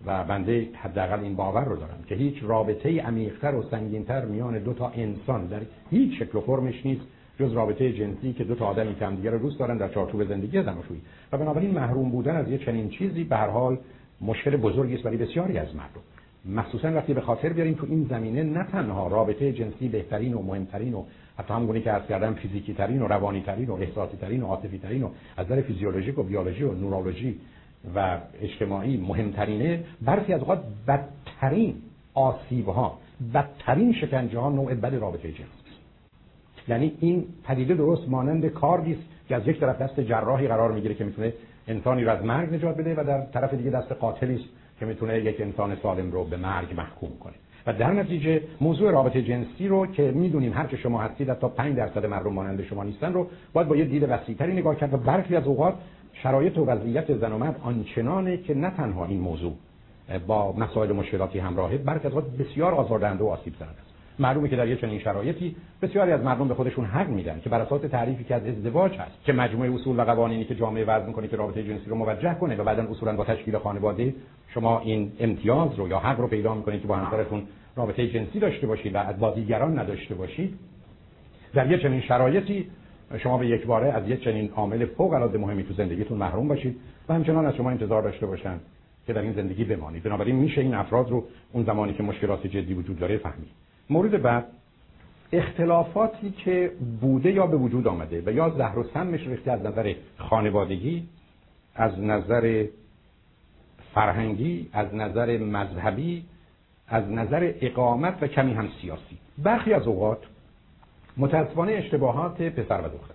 و 0.05 0.23
بنده 0.23 0.69
حداقل 0.73 1.19
این 1.19 1.35
باور 1.35 1.63
رو 1.65 1.75
دارم 1.75 2.03
که 2.07 2.15
هیچ 2.15 2.35
رابطه 2.41 3.01
عمیق‌تر 3.01 3.55
و 3.55 3.63
سنگینتر 3.71 4.25
میان 4.25 4.59
دو 4.59 4.73
تا 4.73 4.91
انسان 4.95 5.47
در 5.47 5.61
هیچ 5.89 6.19
شکل 6.19 6.38
و 6.38 6.41
فرمش 6.41 6.85
نیست 6.85 7.01
جز 7.39 7.53
رابطه 7.53 7.93
جنسی 7.93 8.34
که 8.34 8.43
دو 8.43 8.55
تا 8.55 8.65
آدمی 8.65 8.95
که 8.95 9.05
همدیگه 9.05 9.30
رو 9.30 9.39
دوست 9.39 9.59
دارن 9.59 9.77
در 9.77 9.89
چارچوب 9.89 10.23
زندگی 10.23 10.63
زناشویی 10.63 11.01
و 11.31 11.38
بنابراین 11.38 11.71
محروم 11.71 12.09
بودن 12.09 12.35
از 12.35 12.49
یه 12.49 12.57
چنین 12.57 12.89
چیزی 12.89 13.23
به 13.23 13.38
هر 13.38 13.49
حال 13.49 13.77
مشکل 14.21 14.57
بزرگی 14.57 14.95
است 14.95 15.03
برای 15.03 15.17
بسیاری 15.17 15.57
از 15.57 15.75
مردم. 15.75 16.01
مخصوصا 16.45 16.93
وقتی 16.93 17.13
به 17.13 17.21
خاطر 17.21 17.49
بیاریم 17.49 17.73
تو 17.73 17.85
این 17.89 18.07
زمینه 18.09 18.43
نه 18.43 18.63
تنها 18.63 19.07
رابطه 19.07 19.51
جنسی 19.51 19.88
بهترین 19.88 20.34
و 20.34 20.41
مهمترین 20.41 20.93
و 20.93 21.03
حتی 21.38 21.53
همونی 21.53 21.81
که 21.81 21.91
عرض 21.91 22.07
کردم 22.07 22.34
فیزیکی 22.34 22.73
ترین 22.73 23.01
و 23.01 23.07
روانی 23.07 23.41
ترین 23.41 23.69
و 23.69 23.73
احساسی 23.73 24.17
ترین 24.17 24.43
و 24.43 24.45
عاطفی 24.45 24.77
ترین 24.77 25.03
و 25.03 25.09
از 25.38 25.45
نظر 25.45 25.61
فیزیولوژیک 25.61 26.19
و 26.19 26.23
بیولوژی 26.23 26.63
و 26.63 26.73
نورولوژی 26.73 27.39
و 27.95 28.18
اجتماعی 28.41 28.97
مهمترینه. 28.97 29.84
برخی 30.01 30.34
از 30.34 30.39
اوقات 30.39 30.64
بدترین 30.88 31.76
آسیب 32.14 32.68
ها 32.68 32.97
بدترین 33.34 33.93
شکنجه 33.93 34.39
ها 34.39 34.49
نوع 34.49 34.73
بد 34.73 34.95
رابطه 34.95 35.31
جنسی 35.31 35.64
یعنی 36.68 36.93
این 36.99 37.26
پدیده 37.43 37.73
درست 37.73 38.10
مانند 38.10 38.45
کاردی 38.45 38.97
که 39.30 39.35
از 39.35 39.47
یک 39.47 39.60
طرف 39.60 39.81
دست 39.81 39.99
جراحی 39.99 40.47
قرار 40.47 40.72
می‌گیره 40.72 40.95
که 40.95 41.03
می‌تونه 41.03 41.34
انسانی 41.68 42.03
رو 42.03 42.11
از 42.11 42.26
مرگ 42.26 42.53
نجات 42.53 42.77
بده 42.77 42.95
و 42.95 43.03
در 43.03 43.22
طرف 43.22 43.53
دیگه 43.53 43.69
دست 43.69 43.91
قاتلی 43.91 44.35
است 44.35 44.45
که 44.80 44.85
می‌تونه 44.85 45.19
یک 45.19 45.41
انسان 45.41 45.76
سالم 45.76 46.11
رو 46.11 46.23
به 46.23 46.38
مرگ 46.38 46.73
محکوم 46.77 47.10
کنه. 47.19 47.34
و 47.68 47.73
در 47.73 47.91
نتیجه 47.91 48.41
موضوع 48.61 48.91
رابطه 48.91 49.22
جنسی 49.22 49.68
رو 49.68 49.88
که 49.88 50.11
می‌دونیم 50.11 50.53
هر 50.53 50.68
که 50.68 50.77
شما 50.77 51.01
هستید 51.01 51.34
تا 51.34 51.47
5 51.47 51.77
درصد 51.77 52.05
مردم 52.05 52.34
مانند 52.34 52.64
شما 52.64 52.84
نیستن 52.84 53.14
رو 53.14 53.27
باید 53.53 53.68
با 53.68 53.76
یه 53.76 53.85
دید 53.85 54.05
وسیع‌تری 54.10 54.53
نگاه 54.53 54.76
کرد 54.76 54.93
و 54.93 54.97
برخی 54.97 55.35
از 55.35 55.47
اوقات 55.47 55.73
شرایط 56.24 56.58
و 56.58 56.66
وضعیت 56.66 57.18
زن 57.18 57.32
و 57.32 57.38
مرد 57.38 57.56
آنچنانه 57.64 58.38
که 58.38 58.54
نه 58.54 58.70
تنها 58.70 59.06
این 59.06 59.20
موضوع 59.20 59.54
با 60.28 60.54
مسائل 60.58 60.91
مشکلاتی 60.91 61.40
همراهه 61.40 61.78
بلکه 61.78 62.08
از 62.08 62.14
بسیار 62.14 62.74
آزاردهنده 62.74 63.24
و 63.24 63.28
آسیب 63.28 63.54
زننده 63.60 63.80
است. 63.80 63.94
معلومه 64.20 64.50
که 64.50 64.56
در 64.56 64.68
یه 64.68 64.76
چنین 64.76 65.00
شرایطی 65.00 65.56
بسیاری 65.82 66.12
از 66.12 66.24
مردم 66.24 66.48
به 66.48 66.54
خودشون 66.54 66.86
حق 66.86 67.10
میدن 67.10 67.40
که 67.44 67.50
بر 67.50 67.62
اساس 67.62 67.82
تعریفی 67.82 68.24
که 68.24 68.36
از 68.36 68.45
ازدواج 68.45 68.91
هست 68.98 69.24
که 69.26 69.34
مجموعه 69.34 69.74
اصول 69.74 70.00
و 70.00 70.02
قوانینی 70.04 70.45
که 70.45 70.56
جامعه 70.56 70.86
وضع 70.86 71.06
می‌کنه 71.06 71.28
که 71.28 71.38
رابطه 71.38 71.64
جنسی 71.64 71.90
رو 71.90 71.95
موجه 71.95 72.34
کنه 72.34 72.56
و 72.56 72.64
بعدا 72.64 72.88
اصولا 72.91 73.16
با 73.16 73.26
تشکیل 73.26 73.58
خانواده 73.58 74.14
شما 74.54 74.80
این 74.80 75.12
امتیاز 75.20 75.76
رو 75.76 75.90
یا 75.90 76.00
حق 76.00 76.20
رو 76.20 76.28
پیدا 76.28 76.56
می‌کنید 76.56 76.82
که 76.82 76.88
با 76.88 76.95
همسرتون 76.95 77.44
رابطه 77.76 78.08
جنسی 78.08 78.40
داشته 78.40 78.68
باشید 78.68 78.95
و 78.95 78.98
از 78.98 79.20
با 79.20 79.32
دیگران 79.32 79.80
نداشته 79.80 80.16
باشید. 80.16 80.54
در 81.54 81.72
یه 81.72 81.78
چنین 81.78 82.02
شرایطی 82.02 82.68
شما 83.18 83.38
به 83.38 83.48
یک 83.48 83.65
باره 83.65 83.91
از 83.91 84.10
یک 84.10 84.23
چنین 84.23 84.49
عامل 84.56 84.85
فوق 84.85 85.14
العاده 85.14 85.38
مهمی 85.38 85.64
تو 85.64 85.73
زندگیتون 85.73 86.18
محروم 86.18 86.48
باشید 86.48 86.80
و 87.10 87.14
همچنان 87.14 87.45
از 87.45 87.56
شما 87.56 87.69
انتظار 87.69 88.02
داشته 88.02 88.26
باشن 88.26 88.60
که 89.07 89.14
در 89.14 89.22
این 89.22 89.34
زندگی 89.34 89.64
بمانید. 89.64 90.03
بنابراین 90.03 90.35
میشه 90.35 90.61
این 90.61 90.73
افراد 90.73 91.10
رو 91.10 91.23
اون 91.52 91.64
زمانی 91.64 91.94
که 91.94 92.03
مشکلات 92.03 92.48
جدی 92.48 92.73
وجود 92.73 92.99
داره 92.99 93.18
فهمید. 93.18 93.49
مورد 93.90 94.22
بعد 94.22 94.45
اختلافاتی 95.31 96.31
که 96.31 96.72
بوده 97.02 97.31
یا 97.31 97.48
به 97.48 97.57
وجود 97.57 97.88
آمده 97.88 98.23
و 98.26 98.31
یا 98.31 98.49
زهر 98.49 98.80
و 98.80 98.84
سمش 98.94 99.27
ریخته 99.27 99.52
از 99.52 99.61
نظر 99.61 99.94
خانوادگی 100.18 101.03
از 101.76 101.99
نظر 101.99 102.65
فرهنگی 103.94 104.69
از 104.73 104.95
نظر 104.95 105.38
مذهبی 105.38 106.23
از 106.88 107.11
نظر 107.11 107.53
اقامت 107.61 108.18
و 108.22 108.27
کمی 108.27 108.53
هم 108.53 108.69
سیاسی. 108.81 109.18
برخی 109.38 109.73
از 109.73 109.88
اوقات 109.88 110.19
متاسفانه 111.18 111.72
اشتباهات 111.72 112.41
پسر 112.41 112.81
و 112.81 112.84
دختر. 112.84 113.14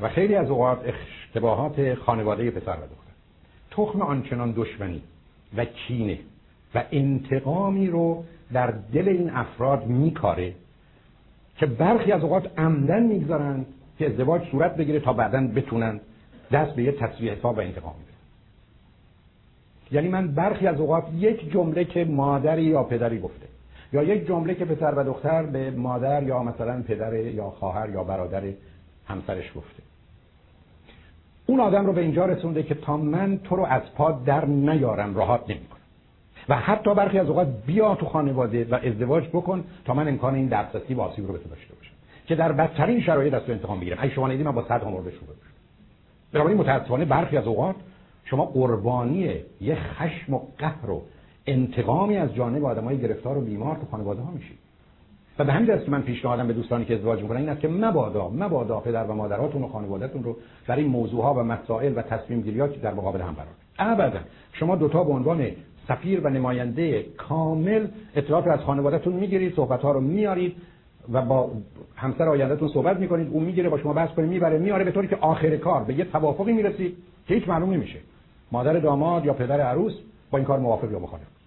و 0.00 0.08
خیلی 0.08 0.34
از 0.34 0.50
اوقات 0.50 0.78
اشتباهات 0.84 1.94
خانواده 1.94 2.50
پسر 2.50 2.76
و 2.76 2.86
دختر. 2.86 3.10
تخم 3.70 4.02
آنچنان 4.02 4.54
دشمنی 4.56 5.02
و 5.56 5.64
کینه 5.64 6.18
و 6.74 6.84
انتقامی 6.92 7.86
رو 7.86 8.24
در 8.52 8.70
دل 8.70 9.08
این 9.08 9.30
افراد 9.30 9.86
میکاره 9.86 10.54
که 11.56 11.66
برخی 11.66 12.12
از 12.12 12.22
اوقات 12.22 12.58
عمدن 12.58 13.02
می‌گذارند 13.02 13.66
که 13.98 14.06
ازدواج 14.06 14.42
صورت 14.50 14.76
بگیره 14.76 15.00
تا 15.00 15.12
بعدا 15.12 15.46
بتونن 15.46 16.00
دست 16.52 16.74
به 16.74 16.82
یه 16.82 16.92
تصویه 16.92 17.32
حساب 17.32 17.56
و 17.56 17.60
انتقام 17.60 17.92
بدن. 17.92 18.10
یعنی 19.92 20.08
من 20.08 20.28
برخی 20.28 20.66
از 20.66 20.80
اوقات 20.80 21.04
یک 21.14 21.52
جمله 21.52 21.84
که 21.84 22.04
مادری 22.04 22.62
یا 22.62 22.82
پدری 22.82 23.20
گفته 23.20 23.46
یا 23.92 24.02
یک 24.02 24.26
جمله 24.26 24.54
که 24.54 24.64
پسر 24.64 24.94
و 24.94 25.04
دختر 25.04 25.42
به 25.42 25.70
مادر 25.70 26.22
یا 26.22 26.42
مثلا 26.42 26.82
پدر 26.82 27.14
یا 27.14 27.50
خواهر 27.50 27.90
یا 27.90 28.04
برادر 28.04 28.42
همسرش 29.06 29.52
گفته. 29.56 29.82
اون 31.46 31.60
آدم 31.60 31.86
رو 31.86 31.92
به 31.92 32.00
اینجا 32.00 32.26
رسونده 32.26 32.62
که 32.62 32.74
تا 32.74 32.96
من 32.96 33.38
تو 33.44 33.56
رو 33.56 33.64
از 33.64 33.82
پا 33.94 34.12
در 34.12 34.44
نیارم 34.44 35.14
راحت 35.14 35.40
نمی‌کنم. 35.48 35.80
و 36.48 36.54
حتی 36.54 36.94
برخی 36.94 37.18
از 37.18 37.28
اوقات 37.28 37.48
بیا 37.66 37.94
تو 37.94 38.06
خانواده 38.06 38.66
و 38.70 38.74
ازدواج 38.74 39.28
بکن 39.28 39.64
تا 39.84 39.94
من 39.94 40.08
امکان 40.08 40.34
این 40.34 40.48
دسترسی 40.48 40.94
و 40.94 41.00
آسیب 41.00 41.26
رو 41.26 41.32
به 41.32 41.38
تو 41.38 41.48
داشته 41.48 41.74
باشم. 41.74 41.92
که 42.26 42.34
در 42.34 42.52
بدترین 42.52 43.00
شرایط 43.00 43.34
از 43.34 43.42
تو 43.42 43.52
انتقام 43.52 43.80
بگیرم. 43.80 43.98
اگه 44.00 44.14
شما 44.14 44.28
ندیدی 44.28 44.42
من 44.42 44.52
با 44.52 44.64
صد 44.68 44.82
هم 44.82 44.96
رو 44.96 45.02
بنابراین 46.32 46.58
متاسفانه 46.58 47.04
برخی 47.04 47.36
از 47.36 47.46
اوقات 47.46 47.76
شما 48.24 48.44
قربانی 48.44 49.34
یه 49.60 49.74
خشم 49.74 50.34
و 50.34 50.40
قهر 50.58 50.90
و 50.90 51.02
انتقامی 51.52 52.16
از 52.16 52.34
جانب 52.34 52.64
آدمای 52.64 52.98
گرفتار 52.98 53.38
و 53.38 53.40
بیمار 53.40 53.76
تو 53.76 53.86
خانواده 53.90 54.22
ها 54.22 54.30
میشید 54.30 54.58
و 55.38 55.44
به 55.44 55.52
همین 55.52 55.66
دلیل 55.66 55.84
که 55.84 55.90
من 55.90 56.02
پیشنهادم 56.02 56.46
به 56.46 56.52
دوستانی 56.52 56.84
که 56.84 56.94
ازدواج 56.94 57.22
می‌کنن 57.22 57.36
این 57.36 57.48
است 57.48 57.60
که 57.60 57.68
مبادا 57.68 58.28
مبادا 58.28 58.80
پدر 58.80 59.04
و 59.04 59.14
مادراتون 59.14 59.62
و 59.62 59.68
خانوادهتون 59.68 60.24
رو 60.24 60.36
در 60.66 60.76
این 60.76 60.86
موضوع 60.86 61.22
ها 61.22 61.34
و 61.34 61.42
مسائل 61.42 61.92
و 61.96 62.02
تصمیم 62.02 62.40
گیریات 62.40 62.82
در 62.82 62.94
مقابل 62.94 63.20
هم 63.20 63.32
قرار 63.32 63.92
ابدا 63.92 64.20
شما 64.52 64.76
دوتا 64.76 65.04
به 65.04 65.12
عنوان 65.12 65.46
سفیر 65.88 66.20
و 66.20 66.28
نماینده 66.28 67.02
کامل 67.02 67.86
اطلاعات 68.14 68.46
از 68.46 68.60
خانوادهتون 68.60 69.12
می‌گیرید 69.12 69.54
صحبت 69.54 69.80
ها 69.80 69.92
رو 69.92 70.00
میارید 70.00 70.56
و 71.12 71.22
با 71.22 71.50
همسر 71.96 72.28
آیندهتون 72.28 72.68
صحبت 72.68 72.96
می‌کنید. 72.96 73.28
اون 73.30 73.44
می‌گیره 73.44 73.68
با 73.68 73.78
شما 73.78 73.92
بحث 73.92 74.10
کنه 74.10 74.26
می‌بره 74.26 74.58
میاره 74.58 74.84
به 74.84 74.90
طوری 74.90 75.08
که 75.08 75.16
آخر 75.16 75.56
کار 75.56 75.84
به 75.84 75.94
یه 75.94 76.04
توافقی 76.04 76.52
می‌رسید 76.52 76.96
که 77.26 77.34
هیچ 77.34 77.48
معلوم 77.48 77.70
نمیشه. 77.70 77.98
مادر 78.52 78.72
داماد 78.72 79.24
یا 79.24 79.32
پدر 79.32 79.60
عروس 79.60 79.92
با 80.30 80.38
این 80.38 80.46
کار 80.46 80.58
موافق 80.58 80.92
یا 80.92 80.98
مخالف. 80.98 81.39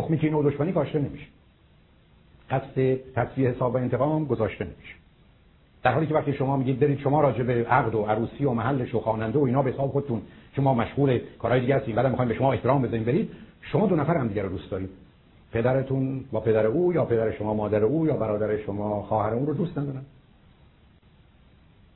تخمی 0.00 0.18
که 0.18 0.30
و 0.30 0.50
دشمنی 0.50 0.72
کاشته 0.72 0.98
نمیشه. 0.98 1.26
قصد 2.50 2.96
تصفیه 3.16 3.50
حساب 3.50 3.74
و 3.74 3.76
انتقام 3.76 4.24
گذاشته 4.24 4.64
نمیشه. 4.64 4.94
در 5.82 5.92
حالی 5.92 6.06
که 6.06 6.14
وقتی 6.14 6.32
شما 6.32 6.56
میگید 6.56 6.80
برید 6.80 6.98
شما 6.98 7.20
راجع 7.20 7.42
به 7.42 7.66
عقد 7.66 7.94
و 7.94 8.02
عروسی 8.02 8.44
و 8.44 8.52
محلش 8.52 8.94
و 8.94 9.00
خواننده 9.00 9.38
و 9.38 9.42
اینا 9.42 9.62
به 9.62 9.70
حساب 9.72 9.90
خودتون 9.90 10.22
که 10.54 10.62
ما 10.62 10.74
مشغول 10.74 11.20
کارهای 11.38 11.60
دیگه 11.60 11.76
هستیم 11.76 11.94
بعد 11.94 12.06
می‌خوایم 12.06 12.28
به 12.28 12.34
شما 12.34 12.52
احترام 12.52 12.82
بزنیم 12.82 13.04
برید. 13.04 13.30
شما 13.62 13.86
دو 13.86 13.96
نفر 13.96 14.16
هم 14.16 14.28
دیگه 14.28 14.42
رو 14.42 14.48
دوست 14.48 14.70
دارید. 14.70 14.90
پدرتون 15.52 16.24
با 16.32 16.40
پدر 16.40 16.66
او 16.66 16.92
یا 16.92 17.04
پدر 17.04 17.32
شما 17.32 17.54
مادر 17.54 17.84
او 17.84 18.06
یا 18.06 18.16
برادر 18.16 18.56
شما 18.56 19.02
خواهر 19.02 19.34
اون 19.34 19.46
رو 19.46 19.54
دوست 19.54 19.78
ندارن. 19.78 20.02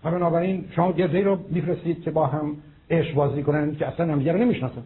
و 0.05 0.11
بنابراین 0.11 0.65
شما 0.70 0.93
گرده 0.93 1.23
رو 1.23 1.39
میفرستید 1.51 2.03
که 2.03 2.11
با 2.11 2.27
هم 2.27 2.57
عشق 2.91 3.15
بازی 3.15 3.43
کنن 3.43 3.77
که 3.77 3.87
اصلا 3.87 4.12
هم 4.12 4.29
رو 4.29 4.39
نمی‌شناسن. 4.39 4.83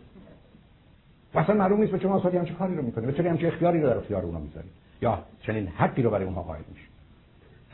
و 1.37 1.39
اصلا 1.39 1.55
معلوم 1.55 1.81
نیست 1.81 1.93
به 1.93 1.99
شما 1.99 2.17
اصلا 2.17 2.45
چه 2.45 2.55
کاری 2.55 2.75
رو 2.75 2.83
می‌کنه. 2.83 3.07
به 3.07 3.39
چه 3.39 3.47
اختیاری 3.47 3.81
رو 3.81 3.89
در 3.89 3.97
اختیار 3.97 4.23
اونها 4.23 4.41
می‌ذارید. 4.41 4.71
یا 5.03 5.19
چنین 5.43 5.67
حقی 5.67 6.03
رو 6.03 6.11
برای 6.11 6.25
اونها 6.25 6.43
قائل 6.43 6.63
میشه 6.75 6.87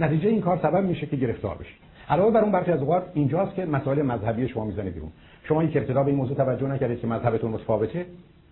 نتیجه 0.01 0.29
این 0.29 0.41
کار 0.41 0.59
سبب 0.63 0.85
میشه 0.85 1.07
که 1.07 1.17
گرفتار 1.17 1.57
بشید. 1.57 1.77
علاوه 2.09 2.33
بر 2.33 2.41
اون 2.41 2.53
برخی 2.53 2.71
از 2.71 2.81
اوقات 2.81 3.03
اینجاست 3.15 3.55
که 3.55 3.65
مسائل 3.65 4.03
مذهبی 4.03 4.49
شما 4.49 4.65
می‌زنه 4.65 4.91
بیرون. 4.91 5.09
شما 5.45 5.65
یک 5.65 5.77
ابتدا 5.77 6.03
به 6.03 6.09
این 6.09 6.17
موضوع 6.17 6.37
توجه 6.37 6.67
نکردید 6.67 7.01
که 7.01 7.07
مذهبتون 7.07 7.51
متفاوته 7.51 8.07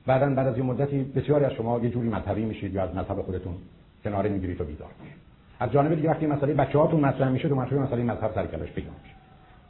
بعدا 0.06 0.34
بعد 0.34 0.46
از 0.46 0.58
یه 0.58 0.64
مدتی 0.64 1.02
بسیاری 1.02 1.44
از 1.44 1.52
شما 1.52 1.80
یه 1.80 1.90
جوری 1.90 2.08
مذهبی 2.08 2.44
میشید 2.44 2.74
یا 2.74 2.82
از 2.82 2.94
مذهب 2.94 3.22
خودتون 3.22 3.54
کناره 4.04 4.30
می‌گیرید 4.30 4.60
و 4.60 4.64
بیدار 4.64 4.88
میشید. 5.02 5.16
از 5.60 5.72
جانب 5.72 5.94
دیگه 5.94 6.10
وقتی 6.10 6.26
مسئله 6.26 6.54
بچه‌هاتون 6.54 7.00
مطرح 7.00 7.28
میشه 7.28 7.48
تو 7.48 7.54
مسئله 7.54 7.78
مسئله 7.78 8.02
مذهب 8.02 8.30
سر 8.34 8.46
کلاش 8.46 8.72
پیدا 8.72 8.90
میشه. 9.02 9.14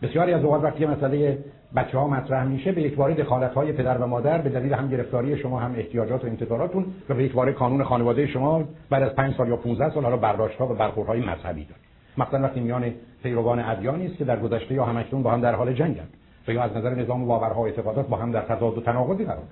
بسیاری 0.03 0.33
از 0.33 0.45
اوقات 0.45 0.62
وقتی 0.62 0.87
مسئله 0.87 1.39
بچه 1.77 1.99
ها 1.99 2.07
مطرح 2.07 2.45
میشه 2.45 2.73
به 2.73 2.83
یک 2.83 2.95
بار 2.95 3.13
دخالت 3.13 3.55
های 3.55 3.73
پدر 3.73 3.99
و 3.99 4.07
مادر 4.07 4.39
به 4.39 4.51
دلیل 4.51 4.75
هم 4.75 4.89
گرفتاری 4.89 5.39
شما 5.39 5.61
هم 5.61 5.75
احتیاجات 5.77 6.25
و 6.25 6.27
انتظاراتون 6.27 6.87
و 7.09 7.15
به 7.15 7.25
یک 7.25 7.33
بار 7.33 7.53
قانون 7.53 7.85
خانواده 7.85 8.27
شما 8.27 8.65
بعد 8.91 9.03
از 9.03 9.15
5 9.15 9.35
سال 9.37 9.49
یا 9.49 9.57
15 9.57 9.95
سال 9.95 10.03
حالا 10.05 10.17
برداشت 10.17 10.59
ها 10.59 10.73
و 10.73 10.75
برخوردهای 10.75 11.21
مذهبی 11.21 11.65
داره 11.65 11.81
مثلا 12.19 12.43
وقتی 12.43 12.61
میان 12.61 12.95
پیروان 13.23 13.61
ادیانی 13.61 14.07
است 14.07 14.17
که 14.17 14.25
در 14.25 14.41
گذشته 14.41 14.75
یا 14.75 14.85
همکنون 14.85 15.23
با 15.23 15.31
هم 15.31 15.41
در 15.41 15.55
حال 15.55 15.73
جنگند 15.73 16.09
و 16.49 16.53
یا 16.53 16.63
از 16.63 16.77
نظر 16.77 16.95
نظام 16.95 17.27
باورها 17.27 17.61
و 17.61 17.65
اعتقادات 17.65 18.09
با 18.09 18.17
هم 18.17 18.33
در 18.33 18.43
تضاد 18.43 18.79
و 18.79 18.81
تناقضی 18.81 19.25
قرار 19.25 19.43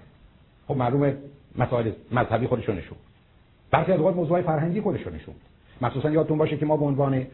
خب 0.69 0.77
معلومه 0.77 1.17
مسائل 1.59 1.91
مذهبی 2.13 2.47
خودشون 2.47 2.77
نشون 2.77 2.99
برخی 3.71 3.93
از 3.93 3.99
اوقات 3.99 4.17
موضوع 4.17 4.43
فرهنگی 4.43 4.81
خودشون 4.81 5.15
نشون 5.15 5.35
مخصوصا 5.81 6.11
یادتون 6.11 6.39
باشه 6.39 6.57
که 6.57 6.67
ما 6.67 6.77
به 6.77 6.85
عنوان 6.85 7.27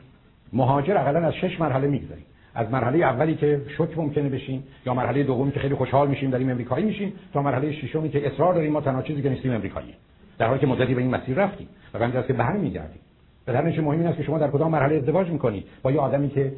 مهاجر 0.53 0.97
اقلا 0.97 1.27
از 1.27 1.35
شش 1.35 1.61
مرحله 1.61 1.89
میگذریم. 1.89 2.25
از 2.55 2.71
مرحله 2.71 2.99
اولی 2.99 3.35
که 3.35 3.61
شوک 3.77 3.99
ممکنه 3.99 4.29
بشیم 4.29 4.65
یا 4.87 4.95
مرحله 4.95 5.23
دومی 5.23 5.53
که 5.53 5.61
خیلی 5.61 5.75
خوشحال 5.75 6.09
میشیم 6.09 6.31
داریم 6.31 6.51
امریکایی 6.51 6.85
میشیم 6.85 7.13
تا 7.33 7.43
مرحله 7.43 7.73
ششمی 7.73 8.09
که 8.09 8.27
اصرار 8.27 8.55
داریم 8.55 8.73
ما 8.73 8.81
تنها 8.81 9.03
چیزی 9.03 9.23
که 9.23 9.29
نیستیم 9.29 9.53
امریکایی. 9.53 9.95
در 10.39 10.47
حالی 10.47 10.61
که 10.61 10.67
مدتی 10.67 10.95
به 10.95 11.01
این 11.01 11.11
مسیر 11.15 11.37
رفتیم 11.37 11.69
و 11.95 11.99
همین 11.99 12.23
که 12.23 12.33
به 12.33 12.53
میگردیم. 12.53 13.01
به 13.47 13.53
هر 13.53 13.63
مهم 13.63 13.89
این 13.89 14.07
است 14.07 14.17
که 14.17 14.23
شما 14.23 14.39
در 14.39 14.51
کدام 14.51 14.71
مرحله 14.71 14.97
ازدواج 14.97 15.29
می‌کنید 15.29 15.65
با 15.83 15.93
یه 15.93 16.01
آدمی 16.01 16.29
که 16.29 16.53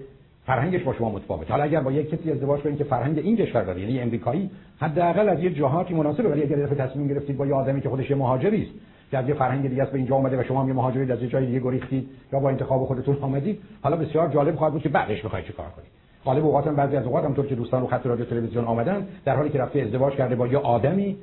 فرهنگش 0.46 0.82
با 0.82 0.92
شما 0.92 1.10
متفاوته. 1.10 1.52
حالا 1.52 1.64
اگر 1.64 1.80
با 1.80 1.92
یک 1.92 2.10
کسی 2.10 2.32
ازدواج 2.32 2.60
کنید 2.60 2.78
که 2.78 2.84
فرهنگ 2.84 3.18
این 3.18 3.36
کشور 3.36 3.62
داره 3.62 3.80
یعنی 3.80 4.00
امریکایی 4.00 4.50
حداقل 4.80 5.28
از 5.28 5.40
یه 5.40 5.50
جهاتی 5.50 5.94
مناسبه. 5.94 6.28
ولی 6.28 6.42
اگر 6.42 6.66
تصمیم 6.66 7.08
گرفتید 7.08 7.36
با 7.36 7.46
یه 7.46 7.54
آدمی 7.54 7.80
که 7.80 7.88
خودش 7.88 8.10
مهاجری 8.10 8.62
است 8.62 8.72
از 9.12 9.28
یه 9.28 9.34
فرهنگ 9.34 9.68
دیگه 9.68 9.82
است 9.82 9.92
به 9.92 9.98
اینجا 9.98 10.16
اومده 10.16 10.40
و 10.40 10.42
شما 10.42 10.62
هم 10.62 10.68
یه 10.68 10.74
مهاجری 10.74 11.12
از 11.12 11.22
یه 11.22 11.28
جای 11.28 11.46
دیگه 11.46 11.60
گریختید 11.60 12.08
یا 12.32 12.40
با 12.40 12.48
انتخاب 12.48 12.84
خودتون 12.84 13.16
آمدید. 13.20 13.58
حالا 13.82 13.96
بسیار 13.96 14.28
جالب 14.28 14.56
خواهد 14.56 14.72
بود 14.72 14.82
که 14.82 14.88
بعدش 14.88 15.24
بخواید 15.24 15.44
چیکار 15.44 15.66
کنید. 15.66 15.88
غالب 16.24 16.44
اوقات 16.44 16.68
بعضی 16.68 16.96
از 16.96 17.04
اوقات 17.04 17.24
همونطور 17.24 17.46
که 17.46 17.54
دوستان 17.54 17.80
رو 17.80 17.86
خط 17.86 18.06
رادیو 18.06 18.24
تلویزیون 18.24 18.64
آمدن 18.64 19.06
در 19.24 19.36
حالی 19.36 19.50
که 19.50 19.58
رفته 19.58 19.80
ازدواج 19.80 20.14
کرده 20.14 20.34
با 20.34 20.46
یه 20.46 20.58
آدمی 20.58 21.16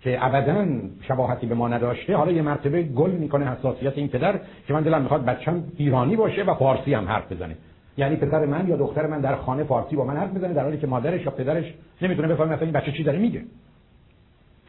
که 0.00 0.26
ابدا 0.26 0.66
شباهتی 1.02 1.46
به 1.46 1.54
ما 1.54 1.68
نداشته 1.68 2.16
حالا 2.16 2.32
یه 2.32 2.42
مرتبه 2.42 2.82
گل 2.82 3.10
می‌کنه 3.10 3.50
حساسیت 3.50 3.98
این 3.98 4.08
پدر 4.08 4.40
که 4.66 4.72
من 4.72 4.82
دلم 4.82 5.02
می‌خواد 5.02 5.24
بچم 5.24 5.64
ایرانی 5.76 6.16
باشه 6.16 6.42
و 6.42 6.54
فارسی 6.54 6.94
هم 6.94 7.08
حرف 7.08 7.32
بزنه. 7.32 7.56
یعنی 7.96 8.16
پسر 8.16 8.46
من 8.46 8.68
یا 8.68 8.76
دختر 8.76 9.06
من 9.06 9.20
در 9.20 9.36
خانه 9.36 9.64
فارسی 9.64 9.96
با 9.96 10.04
من 10.04 10.16
حرف 10.16 10.30
بزنه 10.30 10.52
در 10.52 10.62
حالی 10.62 10.78
که 10.78 10.86
مادرش 10.86 11.24
یا 11.24 11.30
پدرش 11.30 11.74
نمی‌تونه 12.02 12.28
بفهمه 12.28 12.52
مثلا 12.52 12.64
این 12.64 12.72
بچه 12.72 12.92
چی 12.92 13.02
داره 13.02 13.18
میگه. 13.18 13.42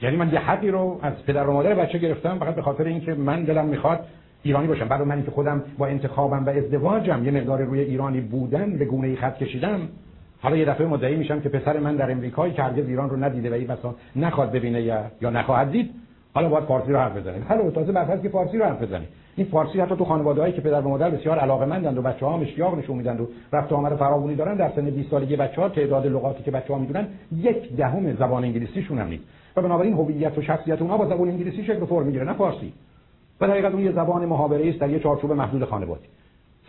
یعنی 0.02 0.18
من 0.18 0.34
یه 0.34 0.40
حقی 0.40 0.72
رو 0.72 1.00
از 1.02 1.14
پدر 1.28 1.48
و 1.48 1.54
مادر 1.54 1.74
بچه 1.74 1.98
گرفتم 1.98 2.38
فقط 2.40 2.56
به 2.56 2.62
خاطر 2.62 2.84
اینکه 2.84 3.14
من 3.14 3.44
دلم 3.44 3.66
می‌خواد 3.66 4.00
ایرانی 4.44 4.68
باشم. 4.68 4.88
برای 4.88 5.08
منی 5.08 5.24
که 5.24 5.32
خودم 5.32 5.64
با 5.78 5.88
انتخابم 5.88 6.46
و 6.46 6.50
ازدواجم 6.50 7.26
یه 7.26 7.32
مقدار 7.32 7.62
روی 7.62 7.80
ایرانی 7.80 8.22
بودن 8.22 8.78
به 8.78 8.86
گونه 8.86 9.08
ای 9.08 9.16
خط 9.16 9.38
کشیدم 9.38 9.80
حالا 10.42 10.58
یه 10.58 10.66
دفعه 10.66 10.88
مدعی 10.88 11.16
میشم 11.16 11.40
که 11.40 11.50
پسر 11.50 11.80
من 11.80 11.96
در 11.96 12.12
امریکایی 12.12 12.54
که 12.54 12.64
هرگز 12.64 12.88
ایران 12.88 13.10
رو 13.10 13.24
ندیده 13.24 13.50
و 13.50 13.54
این 13.54 13.72
مثلا 13.72 13.94
نخواد 14.16 14.52
ببینه 14.52 14.82
یا 15.22 15.30
نخواهد 15.30 15.72
دید 15.72 15.92
حالا 16.34 16.50
باید 16.50 16.64
فارسی 16.64 16.92
رو 16.92 17.00
حرف 17.00 17.18
بزنیم. 17.18 17.46
حالا 17.50 17.72
تازه 17.72 17.92
بعد 17.92 18.22
که 18.22 18.30
فارسی 18.30 18.58
رو 18.58 18.66
حرف 18.66 18.82
بزنیم. 18.82 19.08
این 19.36 19.48
فارسی 19.52 19.80
حتی 19.80 19.96
تو 19.96 20.06
خانواده‌ای 20.06 20.52
که 20.52 20.62
پدر 20.62 20.82
و 20.82 20.90
مادر 20.90 21.10
بسیار 21.10 21.40
علاقه‌مندند 21.40 21.98
و 21.98 22.02
بچه‌ها 22.02 22.34
هم 22.34 22.42
اشتیاق 22.42 22.78
نشون 22.78 22.98
میدن 22.98 23.18
و 23.20 23.26
رفت 23.54 23.74
آمد 23.74 23.96
فراوانی 23.96 24.36
دارن 24.36 24.56
در 24.56 24.72
سن 24.76 24.90
20 24.90 25.12
سالگی 25.12 25.36
بچه‌ها 25.36 25.70
تعداد 25.70 26.08
لغاتی 26.08 26.44
که 26.44 26.52
بچه‌ها 26.52 26.80
می‌دونن 26.80 27.08
یک 27.38 27.76
دهم 27.76 28.16
زبان 28.16 28.44
انگلیسیشون 28.44 29.00
هم 29.00 29.08
نیست. 29.08 29.24
و 29.56 29.62
بنابراین 29.62 29.94
هویت 29.94 30.38
و 30.38 30.42
شخصیت 30.42 30.82
اونها 30.82 30.98
با 30.98 31.06
زبان 31.06 31.30
انگلیسی 31.30 31.64
شکل 31.64 31.86
فرم 31.86 32.06
می‌گیره 32.06 32.26
نه 32.26 32.34
فارسی. 32.34 32.74
و 33.42 33.48
در 33.48 33.68
اون 33.68 33.84
یه 33.84 33.92
زبان 33.92 34.26
محاوره 34.26 34.70
است 34.70 34.80
در 34.80 34.90
یه 34.90 35.00
چارچوب 35.00 35.32
محدود 35.32 35.66
خانوادگی 35.66 36.08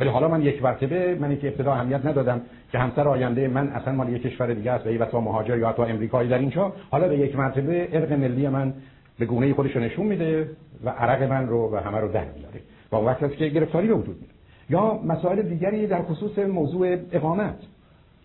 ولی 0.01 0.11
حالا 0.11 0.29
من 0.29 0.43
یک 0.43 0.63
مرتبه 0.63 1.15
من 1.21 1.37
که 1.37 1.49
ابتدا 1.49 1.73
اهمیت 1.73 2.07
ندادم 2.07 2.41
که 2.73 2.79
همسر 2.79 3.09
آینده 3.09 3.49
من 3.49 3.69
اصلا 3.69 3.93
مال 3.93 4.09
یک 4.09 4.23
کشور 4.23 4.55
دیگه 4.55 4.73
است 4.73 4.87
و 4.87 4.99
واسه 4.99 5.19
مهاجر 5.19 5.59
یا 5.59 5.69
حتی 5.69 5.83
امریکایی 5.83 6.29
در 6.29 6.39
اینجا. 6.39 6.73
حالا 6.91 7.09
به 7.09 7.19
یک 7.19 7.37
مرتبه 7.37 7.89
ارق 7.93 8.13
ملی 8.13 8.49
من 8.49 8.75
به 9.19 9.27
گونه 9.27 9.55
خودش 9.55 9.77
نشون 9.77 10.07
میده 10.07 10.49
و 10.85 10.91
عرق 10.91 11.23
من 11.23 11.49
رو 11.49 11.73
و 11.73 11.77
همه 11.77 11.99
رو 11.99 12.09
در 12.09 12.25
میاره. 12.25 12.61
و 12.93 12.97
اون 12.97 13.07
وقت 13.07 13.37
که 13.37 13.49
گرفتاری 13.49 13.89
به 13.89 13.95
وجود 13.95 14.17
میاد. 14.21 14.33
یا 14.71 15.01
مسائل 15.05 15.43
دیگری 15.43 15.87
در 15.87 16.03
خصوص 16.03 16.39
موضوع 16.39 16.97
اقامت. 17.13 17.57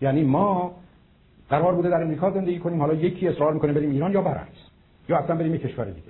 یعنی 0.00 0.22
ما 0.22 0.72
قرار 1.50 1.74
بوده 1.74 1.88
در 1.88 2.02
امریکا 2.02 2.30
زندگی 2.30 2.58
کنیم 2.58 2.80
حالا 2.80 2.94
یکی 2.94 3.28
اصرار 3.28 3.52
می‌کنه 3.52 3.72
بریم 3.72 3.90
ایران 3.90 4.12
یا 4.12 4.22
برعکس. 4.22 4.58
یا 5.08 5.18
اصلا 5.18 5.36
بریم 5.36 5.54
یک 5.54 5.62
کشور 5.62 5.84
دیگه. 5.84 6.08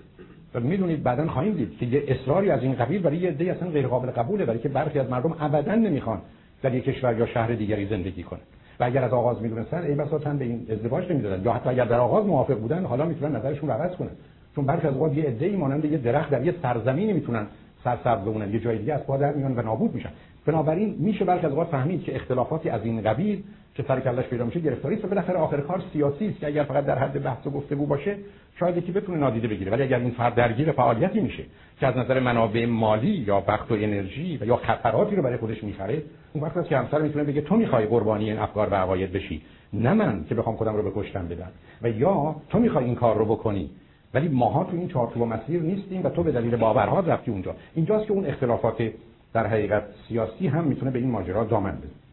و 0.55 0.61
می‌دونید 0.61 1.03
بعدا 1.03 1.27
خواهیم 1.27 1.55
دید 1.55 1.79
که 1.79 1.87
یه 1.87 2.05
اصراری 2.09 2.51
از 2.51 2.63
این 2.63 2.75
قبیل 2.75 3.03
برای 3.03 3.17
یه 3.17 3.29
عده 3.29 3.53
اصلا 3.53 3.69
غیر 3.69 3.87
قابل 3.87 4.11
قبوله 4.11 4.45
برای 4.45 4.59
که 4.59 4.69
برخی 4.69 4.99
از 4.99 5.11
مردم 5.11 5.37
ابدا 5.41 5.75
نمی‌خوان 5.75 6.21
در 6.63 6.75
یک 6.75 6.85
کشور 6.85 7.19
یا 7.19 7.27
شهر 7.27 7.53
دیگری 7.53 7.87
زندگی 7.87 8.23
کنن. 8.23 8.41
و 8.81 8.85
اگر 8.85 9.05
از 9.05 9.13
آغاز 9.13 9.43
می‌دونستن 9.43 9.83
ای 9.83 9.95
بساطن 9.95 10.39
به 10.39 10.45
این 10.45 10.67
ازدواج 10.71 11.13
نمی‌دادن. 11.13 11.45
یا 11.45 11.53
حتی 11.53 11.71
اگر 11.71 11.85
در 11.85 11.99
آغاز 11.99 12.27
موافق 12.27 12.59
بودن 12.59 12.85
حالا 12.85 13.05
می‌تونن 13.05 13.37
نظرشون 13.37 13.69
رو 13.69 13.75
عوض 13.75 13.97
کنن. 13.97 14.11
چون 14.55 14.67
برخی 14.67 14.87
از 14.87 14.95
اوقات 14.95 15.17
یه 15.17 15.25
عده‌ای 15.25 15.57
مانند 15.57 15.85
یه 15.85 15.99
درخت 15.99 16.31
در 16.31 16.45
یه 16.45 16.55
سرزمینی 16.63 17.13
می‌تونن 17.13 17.47
سرسبز 17.85 18.25
بمونن. 18.25 18.53
یه 18.53 18.61
جای 18.61 18.79
دیگه 18.79 18.95
از 18.95 19.07
پا 19.07 19.17
در 19.17 19.33
میان 19.33 19.59
و 19.59 19.63
نابود 19.63 19.95
میشن. 19.95 20.11
بنابراین 20.47 20.97
میشه 20.99 21.25
برخی 21.25 21.47
از 21.47 21.53
اوقات 21.53 21.69
فهمید 21.69 22.03
که 22.03 22.17
اختلافاتی 22.17 22.69
از 22.69 22.85
این 22.85 23.03
قبیل 23.03 23.43
که 23.79 23.85
سر 23.89 24.23
پیدا 24.23 24.45
میشه 24.45 24.61
گرفتاری 24.61 24.95
است. 24.95 25.05
و 25.05 25.09
بالاخره 25.09 25.39
آخر 25.39 25.61
کار 25.61 25.83
سیاسی 25.93 26.29
است 26.29 26.41
که 26.41 26.47
اگر 26.47 26.65
فقط 26.65 26.87
در 26.87 26.99
حد 26.99 27.23
بحث 27.23 27.47
و 27.47 27.51
گفتگو 27.51 27.87
باشه 27.87 28.17
شاید 28.61 28.77
یکی 28.77 28.93
بتونه 28.93 29.19
نادیده 29.19 29.49
بگیره. 29.49 29.73
ولی 29.73 29.83
اگر 29.83 29.99
این 29.99 30.11
فرد 30.11 30.35
درگیر 30.35 30.73
فعالیتی 30.73 31.21
میشه 31.21 31.43
که 31.81 31.87
از 31.87 31.97
نظر 31.97 32.21
منابع 32.21 32.67
مالی 32.67 33.25
یا 33.27 33.43
وقت 33.49 33.71
و 33.71 33.75
انرژی 33.75 34.39
و 34.41 34.47
یا 34.47 34.57
خطراتی 34.57 35.17
رو 35.17 35.23
برای 35.23 35.37
خودش 35.37 35.65
می‌خره 35.65 36.03
اون 36.33 36.45
وقت 36.45 36.57
است 36.57 36.69
که 36.69 36.79
همسر 36.79 36.99
می‌تونه 36.99 37.25
بگه 37.25 37.41
تو 37.41 37.57
می‌خوای 37.57 37.87
قربانی 37.87 38.31
این 38.31 38.39
افکار 38.39 38.69
و 38.69 38.75
عقاید 38.75 39.13
بشی 39.13 39.43
نه 39.73 39.95
من 39.95 40.25
که 40.29 40.35
بخوام 40.35 40.57
خودم 40.57 40.77
رو 40.77 40.83
به 40.83 40.93
کشتن 40.95 41.29
بدم. 41.29 41.51
و 41.83 41.89
یا 41.89 42.37
تو 42.49 42.59
می‌خوای 42.59 42.85
این 42.85 42.95
کار 42.95 43.19
رو 43.19 43.25
بکنی 43.25 43.71
ولی 44.15 44.29
ماها 44.29 44.65
تو 44.65 44.77
این 44.77 44.89
چارچوب 44.89 45.23
مسیر 45.23 45.63
نیستیم 45.63 46.05
و 46.05 46.09
تو 46.09 46.23
به 46.23 46.33
دلیل 46.33 46.57
باورها 46.57 47.01
رفتی 47.01 47.31
اونجا. 47.31 47.55
اینجاست 47.75 48.07
که 48.07 48.13
اون 48.13 48.27
اختلافات 48.27 48.91
در 49.33 49.47
حقیقت 49.47 49.83
سیاسی 50.09 50.47
هم 50.47 50.65
می‌تونه 50.65 50.91
به 50.91 50.99
این 50.99 51.11
ماجرا 51.11 51.45
دامن 51.45 51.73
بزنه. 51.77 52.08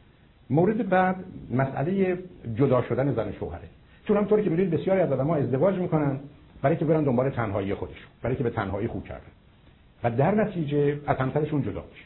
مورد 0.49 0.89
بعد 0.89 1.15
مسئله 1.51 2.17
جدا 2.55 2.81
شدن 2.81 3.13
زن 3.13 3.31
شوهره. 3.31 3.67
چون 4.07 4.17
همطوری 4.17 4.43
که 4.43 4.49
می‌دونید 4.49 4.71
بسیاری 4.71 5.01
از 5.01 5.11
آدم‌ها 5.11 5.35
ازدواج 5.35 5.75
می‌کنن 5.75 6.19
برای 6.61 6.77
که 6.77 6.85
برن 6.85 7.03
دنبال 7.03 7.29
تنهایی 7.29 7.73
خودشون 7.73 8.07
برای 8.21 8.35
که 8.35 8.43
به 8.43 8.49
تنهایی 8.49 8.87
خوب 8.87 9.03
کردن. 9.03 9.31
و 10.03 10.11
در 10.11 10.35
نتیجه 10.35 10.99
از 11.07 11.17
همسرشون 11.17 11.61
جدا 11.61 11.83
میشه 11.91 12.05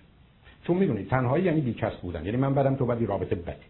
چون 0.64 0.78
می‌دونید 0.78 1.10
تنهایی 1.10 1.44
یعنی 1.44 1.61
بیکس 1.61 1.95
بودن 2.02 2.26
یعنی 2.26 2.38
من 2.38 2.53
بدم 2.53 2.76
تو 2.76 2.86
بدی 2.86 3.06
رابطه 3.06 3.36
بدی. 3.36 3.66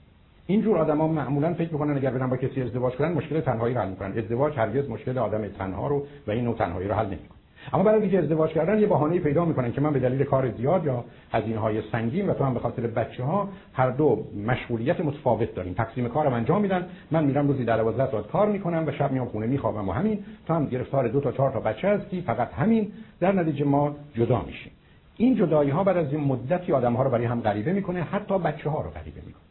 اینجور 0.48 0.78
آدما 0.78 1.08
معمولا 1.08 1.54
فکر 1.54 1.74
می‌کنن 1.74 1.98
اگر 1.98 2.12
برن 2.12 2.30
با 2.30 2.38
کسی 2.38 2.62
ازدواج 2.62 2.94
کنن 2.94 3.12
مشکل 3.12 3.41
تنهایی 3.41 3.76
رو 3.76 3.82
حل 3.82 3.90
می‌کنن. 3.90 4.18
ازدواج 4.18 4.58
هرگز 4.58 4.90
مشکل 4.90 5.18
آدم 5.18 5.48
تنها 5.48 5.88
رو 5.88 6.06
و 6.28 6.32
این 6.32 6.44
نوع 6.44 6.58
تنهایی 6.58 6.88
رو 6.88 6.94
حل 6.94 7.06
نمی‌کنه. 7.06 7.39
اما 7.73 7.84
برای 7.84 8.02
اینکه 8.02 8.19
ازدواج 8.19 8.49
کردن 8.49 8.80
یه 8.80 8.88
بهانه 8.88 9.19
پیدا 9.19 9.45
می‌کنن 9.45 9.72
که 9.72 9.81
من 9.81 9.94
به 9.94 9.99
دلیل 9.99 10.23
کار 10.23 10.52
زیاد 10.52 10.86
یا 10.86 11.06
هزینه 11.31 11.60
های 11.60 11.81
سنگین 11.91 12.30
و 12.30 12.34
تو 12.34 12.44
هم 12.44 12.53
به 12.53 12.60
خاطر 12.60 12.88
بچه 12.88 13.23
ها 13.23 13.49
هر 13.73 13.90
دو 13.90 14.23
مشغولیت 14.48 14.99
متفاوت 14.99 15.56
داریم. 15.56 15.73
تقسیم 15.73 16.07
کارم 16.07 16.34
انجام 16.34 16.61
میدن. 16.61 16.86
من 17.11 17.23
میرم 17.23 17.48
روزی 17.48 17.65
در 17.65 17.77
12 17.77 18.11
ساعت 18.11 18.27
کار 18.27 18.48
می‌کنم 18.48 18.84
و 18.88 18.91
شب 18.91 19.11
میام 19.11 19.27
خونه 19.27 19.48
میخوابم 19.48 19.90
و 19.90 19.91
همین. 19.91 20.19
تو 20.48 20.53
هم 20.53 20.65
گرفتار 20.65 21.07
دو 21.07 21.22
تا 21.22 21.31
چهار 21.31 21.52
تا 21.52 21.60
بچه 21.60 21.88
هستی 21.88 22.22
فقط 22.22 22.53
همین. 22.53 22.91
در 23.19 23.31
نتیجه 23.31 23.65
ما 23.65 23.95
جدا 24.14 24.41
میشیم. 24.48 24.72
این 25.18 25.36
جدایی 25.36 25.69
ها 25.69 25.84
بعد 25.84 25.98
از 25.98 26.14
این 26.14 26.23
مدتی 26.23 26.73
آدم 26.73 26.94
ها 26.94 27.03
رو 27.03 27.10
برای 27.10 27.26
هم 27.26 27.41
غریبه 27.41 27.73
می‌کنه 27.73 28.02
حتی 28.03 28.40
بچه 28.40 28.69
ها 28.69 28.81
رو 28.81 28.90
غریبه 28.90 29.22
می‌کنه. 29.26 29.44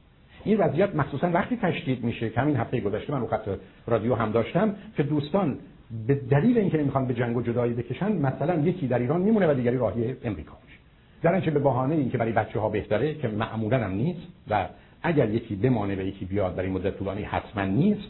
این 0.44 0.58
وضعیت 0.58 0.94
مخصوصا 0.94 1.30
وقتی 1.30 1.56
تشدید 1.56 2.04
میشه 2.04 2.30
که 2.30 2.40
همین 2.40 2.56
هفته 2.56 2.80
گذشته 2.80 3.12
من 3.12 3.20
رو 3.20 3.26
خط 3.26 3.48
رادیو 3.86 4.14
هم 4.14 4.32
داشتم 4.32 4.74
که 4.96 5.02
دوستان 5.02 5.58
به 6.06 6.14
دلیل 6.14 6.58
اینکه 6.58 6.78
نمی‌خوان 6.78 7.06
به 7.06 7.14
جنگ 7.14 7.36
و 7.36 7.42
جدایی 7.42 7.72
بکشن 7.72 8.12
مثلا 8.12 8.54
یکی 8.54 8.86
در 8.86 8.98
ایران 8.98 9.20
میمونه 9.20 9.50
و 9.50 9.54
دیگری 9.54 9.76
راهی 9.76 10.16
امریکا 10.24 10.52
میشه. 10.66 10.78
در 11.22 11.32
اینکه 11.32 11.50
به 11.50 11.58
بهانه 11.58 11.94
اینکه 11.94 12.18
برای 12.18 12.32
بچه 12.32 12.60
ها 12.60 12.68
بهتره 12.68 13.14
که 13.14 13.28
معمولا 13.28 13.84
هم 13.84 13.90
نیست 13.90 14.20
و 14.50 14.66
اگر 15.02 15.30
یکی 15.30 15.56
بمانه 15.56 15.94
و 15.94 16.00
یکی 16.00 16.24
بیاد 16.24 16.56
در 16.56 16.62
این 16.62 16.72
مدت 16.72 16.98
طولانی 16.98 17.22
حتما 17.22 17.64
نیست 17.64 18.08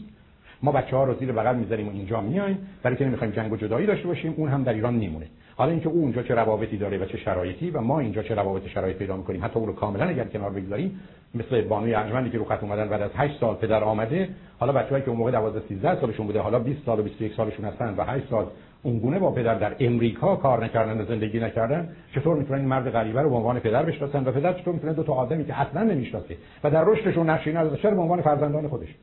ما 0.63 0.71
بچه 0.71 0.95
ها 0.95 1.03
رو 1.03 1.13
زیر 1.19 1.31
بغل 1.31 1.55
می‌ذاریم 1.55 1.87
و 1.87 1.91
اینجا 1.91 2.21
میایم. 2.21 2.57
برای 2.83 2.97
که 2.97 3.05
نمی‌خوایم 3.05 3.33
جنگ 3.33 3.51
و 3.51 3.57
جدایی 3.57 3.87
داشته 3.87 4.07
باشیم 4.07 4.33
اون 4.37 4.49
هم 4.49 4.63
در 4.63 4.73
ایران 4.73 4.93
میمونه. 4.93 5.27
حالا 5.59 5.71
اینکه 5.71 5.89
او 5.89 6.01
اونجا 6.01 6.23
چه 6.23 6.35
روابطی 6.35 6.77
داره 6.77 6.97
و 6.97 7.05
چه 7.05 7.17
شرایطی 7.17 7.69
و 7.69 7.81
ما 7.81 7.99
اینجا 7.99 8.23
چه 8.23 8.35
روابط 8.35 8.67
شرایط 8.67 8.97
پیدا 8.97 9.17
می‌کنیم. 9.17 9.45
حتی 9.45 9.59
اون 9.59 9.67
رو 9.67 9.73
کاملا 9.73 10.05
اگر 10.05 10.23
کنار 10.23 10.49
بگذاریم 10.49 10.99
مثل 11.35 11.61
بانوی 11.61 11.93
ارجمندی 11.93 12.29
که 12.29 12.37
رو 12.37 12.45
خط 12.45 12.63
اومدن 12.63 12.89
بعد 12.89 13.01
از 13.01 13.11
8 13.15 13.39
سال 13.39 13.55
پدر 13.55 13.83
آمده 13.83 14.29
حالا 14.59 14.73
بچه‌ای 14.73 15.01
که 15.01 15.09
اون 15.09 15.17
موقع 15.17 15.31
12 15.31 15.61
13 15.69 16.01
سالشون 16.01 16.25
بوده 16.25 16.39
حالا 16.39 16.59
20 16.59 16.85
سال 16.85 16.99
و 16.99 17.03
21 17.03 17.33
سالشون 17.33 17.65
هستن 17.65 17.93
و 17.97 18.03
8 18.03 18.29
سال 18.29 18.45
اونگونه 18.83 19.19
با 19.19 19.31
پدر 19.31 19.55
در 19.55 19.75
امریکا 19.79 20.35
کار 20.35 20.65
نکردن 20.65 21.01
و 21.01 21.05
زندگی 21.05 21.39
نکردن 21.39 21.89
چطور 22.15 22.37
می‌تونن 22.37 22.59
این 22.59 22.67
مرد 22.67 22.89
غریبه 22.91 23.21
رو 23.21 23.29
به 23.29 23.35
عنوان 23.35 23.59
پدر 23.59 23.83
بشناسن؟ 23.83 24.23
و 24.23 24.31
پدر 24.31 24.53
چطور 24.53 24.73
می‌تونه 24.73 24.93
دو 24.93 25.03
تا 25.03 25.13
آدمی 25.13 25.45
که 25.45 25.61
اصلا 25.61 25.83
نمی‌شناسه 25.83 26.37
و 26.63 26.71
در 26.71 26.83
رشدشون 26.83 27.29
نقشی 27.29 27.53
نداره 27.53 27.77
چرا 27.77 27.91
به 27.91 28.01
عنوان 28.01 28.21
فرزندان 28.21 28.67
خودش؟ 28.67 28.95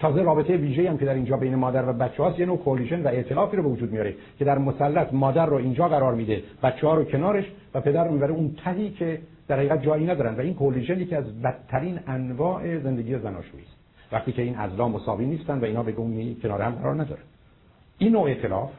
تازه 0.00 0.22
رابطه 0.22 0.56
ویژه 0.56 0.90
هم 0.90 0.98
که 0.98 1.04
در 1.04 1.14
اینجا 1.14 1.36
بین 1.36 1.54
مادر 1.54 1.88
و 1.88 1.92
بچه 1.92 2.22
هاست 2.22 2.38
یه 2.38 2.46
نوع 2.46 2.58
کولیژن 2.58 3.02
و 3.02 3.08
ائتلافی 3.08 3.56
رو 3.56 3.62
به 3.62 3.68
وجود 3.68 3.92
میاره 3.92 4.14
که 4.38 4.44
در 4.44 4.58
مثلث 4.58 5.06
مادر 5.12 5.46
رو 5.46 5.56
اینجا 5.56 5.88
قرار 5.88 6.14
میده 6.14 6.42
بچه 6.62 6.86
ها 6.86 6.94
رو 6.94 7.04
کنارش 7.04 7.44
و 7.74 7.80
پدر 7.80 8.04
رو 8.04 8.12
می‌بره 8.12 8.32
اون 8.32 8.54
تهی 8.64 8.90
که 8.90 9.20
در 9.48 9.56
حقیقت 9.56 9.82
جایی 9.82 10.06
ندارن. 10.06 10.34
و 10.34 10.40
این 10.40 10.54
کولیژن 10.54 11.00
یکی 11.00 11.14
از 11.14 11.42
بدترین 11.42 12.00
انواع 12.06 12.78
زندگی 12.78 13.18
زناشویی 13.18 13.62
است. 13.62 13.76
وقتی 14.12 14.32
که 14.32 14.42
این 14.42 14.56
ازلا 14.56 14.88
مساوی 14.88 15.26
نیستن 15.26 15.58
و 15.58 15.64
اینا 15.64 15.82
به 15.82 15.92
گونه 15.92 16.34
کنار 16.34 16.62
هم 16.62 16.72
قرار 16.72 16.94
ندارن 16.94 17.22
این 17.98 18.12
نوع 18.12 18.22
ائتلاف 18.22 18.70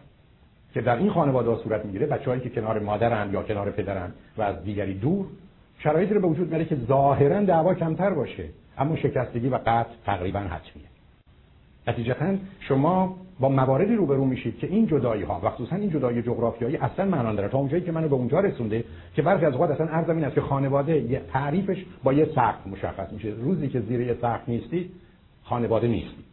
که 0.74 0.82
در 0.82 0.96
این 0.96 1.10
خانواده 1.10 1.56
صورت 1.64 1.86
می‌گیره 1.86 2.06
بچه‌هایی 2.06 2.42
که 2.42 2.50
کنار 2.50 2.80
مادرن 2.80 3.34
یا 3.34 3.44
کنار 3.44 3.72
پدرن 3.72 4.12
و 4.38 4.42
از 4.42 4.64
دیگری 4.64 4.94
دور 4.94 5.26
شرایطی 5.80 6.14
رو 6.14 6.22
به 6.22 6.28
وجود 6.28 6.50
میاره 6.50 6.66
که 6.66 6.76
ظاهرا 6.76 7.44
دعوا 7.44 7.74
کمتر 7.74 8.10
باشه 8.10 8.46
اما 8.78 8.96
شکستگی 8.96 9.50
و 9.50 9.56
قطع 9.56 9.90
تقریبا 10.06 10.40
حتمیه. 10.40 10.99
نتیجتا 11.88 12.36
شما 12.60 13.16
با 13.40 13.50
مواردی 13.50 13.96
روبرو 13.96 14.26
میشید 14.26 14.58
که 14.58 14.68
این 14.68 14.88
جدایی 14.88 15.24
ها 15.24 15.42
و 15.44 15.50
خصوصا 15.50 15.76
این 15.76 15.90
جدایی 15.90 16.22
جغرافیایی 16.22 16.78
اصلا 16.78 17.06
معنا 17.06 17.34
داره 17.34 17.50
تا 17.50 17.58
اونجایی 17.58 17.84
که 17.84 17.92
منو 17.92 18.08
به 18.08 18.16
اونجا 18.16 18.40
رسونده 18.40 18.84
که 19.16 19.22
برخی 19.22 19.46
از 19.46 19.54
اوقات 19.54 19.72
اصلا 19.72 19.88
عرض 19.88 20.10
این 20.10 20.24
است 20.24 20.36
که 20.36 20.42
خانواده 20.42 21.22
تعریفش 21.34 21.86
با 22.04 22.14
یه 22.14 22.26
سقف 22.36 22.68
مشخص 22.68 23.14
میشه. 23.14 23.30
روزی 23.30 23.68
که 23.68 23.80
زیر 23.80 24.02
یه 24.02 24.18
سقف 24.22 24.50
نیستی 24.50 24.90
خانواده 25.44 25.88
نیستی 25.88 26.24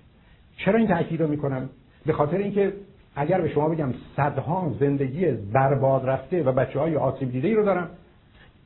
چرا 0.57 0.79
این 0.79 0.89
تاکید 0.89 1.21
رو 1.21 1.29
می‌کنم؟ 1.29 1.69
به 2.07 2.13
خاطر 2.13 2.37
اینکه 2.37 2.73
اگر 3.17 3.41
به 3.41 3.49
شما 3.49 3.69
بگم 3.69 3.95
صدها 4.17 4.73
زندگی 4.81 5.27
برباد 5.27 6.09
رفته 6.09 6.43
و 6.43 6.53
بچه 6.53 6.79
های 6.79 6.97
آسیب 6.97 7.33
دیده 7.33 7.49
ای 7.49 7.55
رو 7.55 7.65
دارم 7.65 7.91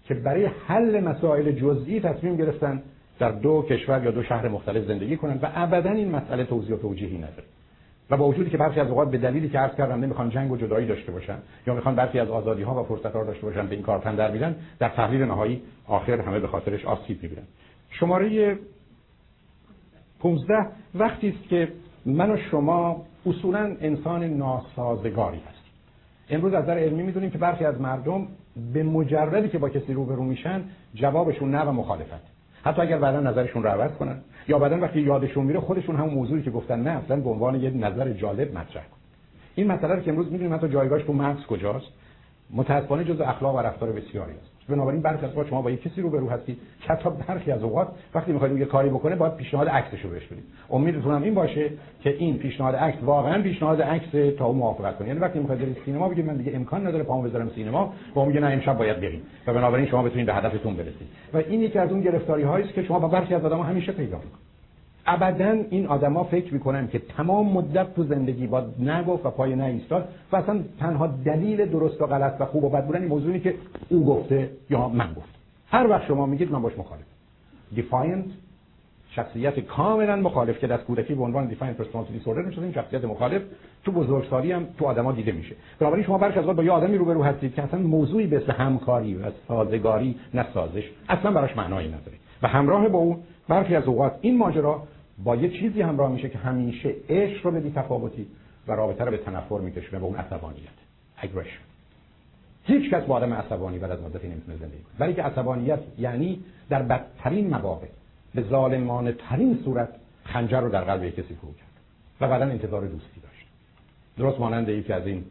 که 0.05 0.15
برای 0.15 0.49
حل 0.67 1.01
مسائل 1.01 1.53
جزئی 1.53 2.01
تصمیم 2.01 2.37
گرفتن 2.37 2.83
در 3.21 3.31
دو 3.31 3.63
کشور 3.63 4.05
یا 4.05 4.11
دو 4.11 4.23
شهر 4.23 4.49
مختلف 4.49 4.85
زندگی 4.85 5.17
کنند 5.17 5.45
و 5.45 5.47
ابدا 5.55 5.91
این 5.91 6.11
مسئله 6.11 6.45
توضیح 6.45 6.75
و 6.75 6.79
توجیهی 6.79 7.19
نداره. 7.19 7.45
و 8.11 8.17
با 8.17 8.29
وجودی 8.29 8.51
که 8.51 8.57
برخی 8.57 8.81
از 8.81 8.89
اوقات 8.89 9.11
به 9.11 9.19
دلیلی 9.19 9.49
که 9.49 9.59
عرض 9.59 9.75
کردم 9.75 10.01
نمی‌خوان 10.01 10.31
جنگ 10.31 10.53
و 10.53 10.57
جدایی 10.57 10.87
داشته 10.87 11.13
باشن 11.13 11.39
یا 11.67 11.75
می‌خوان 11.75 11.95
برخی 11.95 12.19
از 12.19 12.29
آزادی 12.29 12.63
ها 12.63 12.81
و 12.81 12.87
فرصت 12.87 13.17
ها 13.17 13.25
داشته 13.25 13.47
باشن 13.47 13.67
به 13.67 13.75
این 13.75 13.83
کار 13.83 13.99
در 13.99 14.31
میرن 14.31 14.55
در 14.79 14.89
تحلیل 14.89 15.23
نهایی 15.23 15.63
آخر 15.87 16.21
همه 16.21 16.41
به 16.41 16.49
خاطرش 16.49 16.85
آسیب 16.85 17.23
می‌بینن. 17.23 17.45
شماره 17.91 18.59
15 20.21 20.67
وقتی 20.95 21.29
است 21.29 21.49
که 21.49 21.69
من 22.07 22.31
و 22.31 22.37
شما 22.51 23.07
اصولا 23.27 23.77
انسان 23.81 24.25
ناسازگاری 24.25 25.39
هستیم. 25.39 25.73
امروز 26.31 26.55
از 26.55 26.65
نظر 26.65 26.79
علمی 26.79 27.03
می‌دونیم 27.03 27.31
که 27.31 27.39
برخی 27.39 27.65
از 27.65 27.81
مردم 27.81 28.27
به 28.73 28.83
مجردی 28.83 29.49
که 29.49 29.59
با 29.59 29.69
کسی 29.69 29.95
روبرو 29.95 30.25
میشن 30.25 30.65
جوابشون 30.95 31.51
نه 31.51 31.61
و 31.61 31.73
مخالفت. 31.73 32.40
حتی 32.65 32.83
اگر 32.83 32.99
بعدا 32.99 33.21
نظرشون 33.21 33.63
رو 33.63 33.69
عوض 33.69 33.91
کنن. 33.91 34.17
یا 34.49 34.59
بعدا 34.59 34.81
وقتی 34.81 35.01
یادشون 35.01 35.45
میره 35.45 35.61
خودشون 35.61 35.97
همون 35.97 36.15
موضوعی 36.15 36.43
که 36.43 36.51
گفتن 36.51 36.81
نه 36.81 36.91
اصلا 36.91 37.17
به 37.17 37.31
عنوان 37.31 37.55
یه 37.55 37.71
نظر 37.71 38.13
جالب 38.13 38.51
مطرح 38.59 38.83
کن. 38.83 38.97
این 39.55 39.67
مسئله 39.67 40.03
که 40.03 40.11
امروز 40.11 40.33
می‌دونیم 40.33 40.55
حتی 40.55 40.69
جایگاهش 40.69 41.03
تو 41.03 41.13
مغز 41.13 41.47
کجاست. 41.47 41.87
متاسفانه 42.51 43.05
جزء 43.05 43.25
اخلاق 43.25 43.55
و 43.55 43.59
رفتار 43.59 43.93
بسیاری 43.93 44.33
است. 44.33 44.60
بنابراین 44.71 45.03
برخی 45.03 45.27
از 45.27 45.47
شما 45.49 45.63
با 45.63 45.71
یک 45.71 45.83
کسی 45.83 46.01
روبرو 46.01 46.31
هستید 46.31 46.59
که 46.81 46.93
حتی 46.93 47.11
برخی 47.29 47.53
از 47.53 47.63
اوقات 47.63 47.89
وقتی 48.15 48.33
می‌خواید 48.33 48.59
یه 48.59 48.65
کاری 48.65 48.89
بکنه 48.89 49.17
باید 49.17 49.35
پیشنهاد 49.37 49.69
عکسش 49.69 50.05
رو 50.05 50.11
بهش 50.11 50.27
بدید 50.27 50.45
امیدتونم 50.71 51.23
این 51.23 51.35
باشه 51.35 51.71
که 52.01 52.11
این 52.11 52.39
پیشنهاد 52.39 52.77
عکس 52.77 53.03
واقعا 53.03 53.43
پیشنهاد 53.43 53.83
عکس 53.83 54.37
تا 54.39 54.53
موافقت 54.53 54.99
کنه. 54.99 55.09
یعنی 55.09 55.21
وقتی 55.21 55.39
می‌خواید 55.39 55.61
برید 55.61 55.77
سینما 55.85 56.09
بگید 56.09 56.27
من 56.27 56.37
دیگه 56.37 56.53
امکان 56.55 56.87
نداره 56.87 57.05
پامو 57.05 57.23
بذارم 57.23 57.51
سینما. 57.55 57.93
و 58.17 58.25
میگه 58.25 58.41
نه 58.41 58.47
امشب 58.47 58.79
باید 58.79 59.01
بریم. 59.01 59.23
و 59.47 59.55
بنابراین 59.55 59.87
شما 59.87 60.03
بتونید 60.03 60.27
به 60.27 60.35
هدفتون 60.35 60.77
برسید. 60.77 61.09
و 61.35 61.37
این 61.37 61.61
یکی 61.61 61.79
از 61.79 61.91
اون 61.91 62.01
گرفتاری 62.01 62.43
هایی 62.43 62.65
است 62.65 62.75
که 62.75 62.83
شما 62.83 62.99
با 62.99 63.09
برخی 63.09 63.35
از 63.35 63.45
آدم‌ها 63.45 63.63
همیشه 63.63 63.93
پیدا 63.93 64.17
می‌کنید. 64.17 64.60
ابدا 65.07 65.57
این 65.71 65.87
آدما 65.87 66.25
فکر 66.25 66.55
می‌کنن 66.55 66.89
که 66.89 66.99
تمام 66.99 67.53
مدت 67.53 67.95
تو 67.95 68.05
زندگی 68.05 68.47
با 68.47 68.65
نگفت 68.79 69.27
و 69.27 69.31
پای 69.31 69.61
ایستاد 69.61 70.09
و 70.33 70.37
اصلا 70.37 70.61
تنها 70.81 71.07
دلیل 71.07 71.67
درست 71.67 72.03
و 72.03 72.07
غلط 72.07 72.37
و 72.41 72.45
خوب 72.45 72.65
و 72.65 72.69
بد 72.69 72.87
بودن 72.87 73.01
این 73.01 73.09
موضوعی 73.09 73.41
که 73.41 73.55
او 73.89 74.07
گفته 74.07 74.51
یا 74.71 74.89
من 74.89 75.13
گفت 75.13 75.29
هر 75.71 75.87
وقت 75.87 76.07
شما 76.07 76.27
میگید 76.27 76.53
من 76.53 76.63
باش 76.63 76.79
مخالفم. 76.79 77.05
defiant 77.75 78.25
شخصیت 79.11 79.61
کاملا 79.61 80.17
مخالف 80.17 80.59
که 80.59 80.67
در 80.67 80.77
کودکی 80.77 81.15
به 81.15 81.23
عنوان 81.23 81.47
defiant 81.47 81.77
personality 81.77 82.19
disorder 82.19 82.43
میشه 82.43 82.63
این 82.63 82.73
شخصیت 82.73 83.05
مخالف 83.05 83.43
تو 83.85 83.93
بزرگسالی 83.93 84.53
هم 84.53 84.67
تو 84.79 84.87
آدما 84.87 85.13
دیده 85.13 85.33
میشه. 85.33 85.55
بنابراین 85.79 86.05
شما 86.05 86.19
برخی 86.19 86.39
از 86.39 86.47
با 86.47 86.65
یه 86.65 86.71
آدمی 86.71 86.97
روبرو 86.97 87.23
هستید 87.23 87.55
که 87.55 87.63
اصلا 87.63 87.81
موضوعی 87.81 88.27
به 88.27 88.53
همکاری 88.53 89.15
و 89.15 89.23
سازگاری 89.49 90.15
نسازش 90.35 90.91
اصلا 91.09 91.31
براش 91.31 91.57
معنایی 91.57 91.89
نداره. 91.89 92.17
و 92.43 92.49
همراه 92.49 92.89
با 92.89 92.99
اون 92.99 93.17
برخی 93.51 93.75
از 93.75 93.85
اوقات 93.85 94.19
این 94.21 94.39
ماجرا 94.39 94.83
با 95.25 95.37
یه 95.37 95.49
چیزی 95.61 95.83
همراه 95.83 96.13
میشه 96.13 96.29
که 96.29 96.39
همیشه 96.39 96.95
عشق 97.09 97.47
رو 97.47 97.51
بی‌تفاوتی 97.51 98.27
و 98.69 98.73
رابطه 98.73 99.05
رو 99.05 99.11
به 99.11 99.17
تنفر 99.17 99.59
میکشونه 99.59 99.99
به 99.99 100.05
اون 100.05 100.17
عصبانیت. 100.17 100.79
اگریشن 101.17 101.59
هیچ 102.65 102.91
کس 102.91 103.03
با 103.03 103.15
آدم 103.15 103.33
عصبانی 103.33 103.79
بعد 103.79 103.91
از 103.91 104.03
مدتی 104.03 104.29
نمی‌تونه 104.29 104.59
زندگی 104.59 104.83
کنه. 104.83 104.95
ولی 104.99 105.15
که 105.15 105.23
عصبانیت 105.23 105.79
یعنی 105.99 106.45
در 106.69 106.83
بدترین 106.83 107.51
مواقع 107.51 107.87
به 108.35 108.43
ظالمانه 108.43 109.13
ترین 109.13 109.59
صورت 109.65 109.89
خنجر 110.25 110.61
رو 110.61 110.69
در 110.69 110.85
قلب 110.85 111.11
کسی 111.11 111.35
فرو 111.35 111.53
کرد 111.53 111.71
و 112.21 112.29
بعدا 112.29 112.45
انتظار 112.45 112.81
دوستی 112.81 113.21
داشت. 113.23 113.47
درست 114.19 114.41
مانند 114.41 114.69
یکی 114.69 114.93
از 114.93 115.07
این 115.07 115.25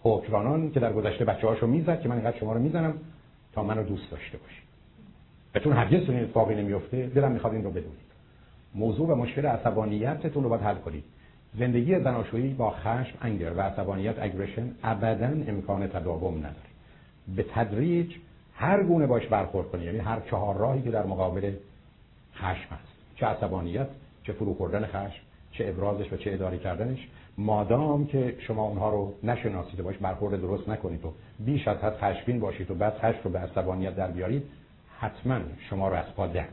حکمرانان 0.00 0.70
که 0.70 0.80
در 0.80 0.92
گذشته 0.92 1.24
بچه 1.24 1.46
هاشو 1.46 1.66
می‌زد 1.66 2.00
که 2.00 2.08
من 2.08 2.16
اینقدر 2.16 2.38
شما 2.38 2.52
رو 2.52 2.60
می‌زنم 2.60 2.94
تا 3.52 3.62
منو 3.62 3.82
دوست 3.82 4.10
داشته 4.10 4.38
باشی 4.38 4.65
و 5.56 5.58
چون 5.58 5.72
هرگز 5.72 6.06
چنین 6.06 6.22
اتفاقی 6.22 6.54
نمیفته 6.54 7.06
دلم 7.06 7.32
می‌خواد 7.32 7.52
این 7.52 7.64
رو 7.64 7.70
بدونید. 7.70 8.06
موضوع 8.74 9.08
و 9.08 9.14
مشکل 9.14 9.46
عصبانیتتون 9.46 10.42
رو 10.42 10.48
باید 10.48 10.62
حل 10.62 10.74
کنید. 10.74 11.04
زندگی 11.58 12.00
زناشویی 12.00 12.54
با 12.54 12.70
خشم 12.70 13.18
انگر 13.22 13.52
و 13.52 13.60
عصبانیت 13.60 14.14
اگریشن 14.18 14.70
ابدا 14.84 15.26
امکان 15.26 15.86
تداوم 15.86 16.38
نداره. 16.38 16.56
به 17.36 17.44
تدریج 17.54 18.14
هر 18.54 18.82
گونه 18.82 19.06
باش 19.06 19.26
برخورد 19.26 19.68
کنید. 19.68 19.84
یعنی 19.84 19.98
هر 19.98 20.20
چهار 20.30 20.56
راهی 20.56 20.82
که 20.82 20.90
در 20.90 21.06
مقابل 21.06 21.52
خشم 22.34 22.74
هست. 22.74 22.92
چه 23.16 23.26
عصبانیت 23.26 23.88
چه 24.22 24.32
فرو 24.32 24.54
خوردن 24.54 24.86
خشم 24.86 25.22
چه 25.52 25.68
ابرازش 25.68 26.12
و 26.12 26.16
چه 26.16 26.32
اداره 26.32 26.58
کردنش. 26.58 27.08
مادام 27.38 28.06
که 28.06 28.34
شما 28.38 28.68
اونها 28.68 28.90
رو 28.90 29.14
نشناسید 29.22 29.82
باش 29.82 29.96
برخورد 29.96 30.40
درست 30.40 30.68
نکنید 30.68 31.04
و 31.04 31.12
بیش 31.38 31.68
از 31.68 31.76
حد 31.76 31.96
خشمگین 31.96 32.40
باشید 32.40 32.70
و 32.70 32.74
بعد 32.74 32.98
خشم 32.98 33.20
رو 33.24 33.30
به 33.30 33.38
عصبانیت 33.38 33.96
در 33.96 34.10
بیارید 34.10 34.42
حتما 34.98 35.40
شما 35.70 35.88
رو 35.88 35.94
از 35.94 36.14
پا 36.16 36.26
در 36.26 36.44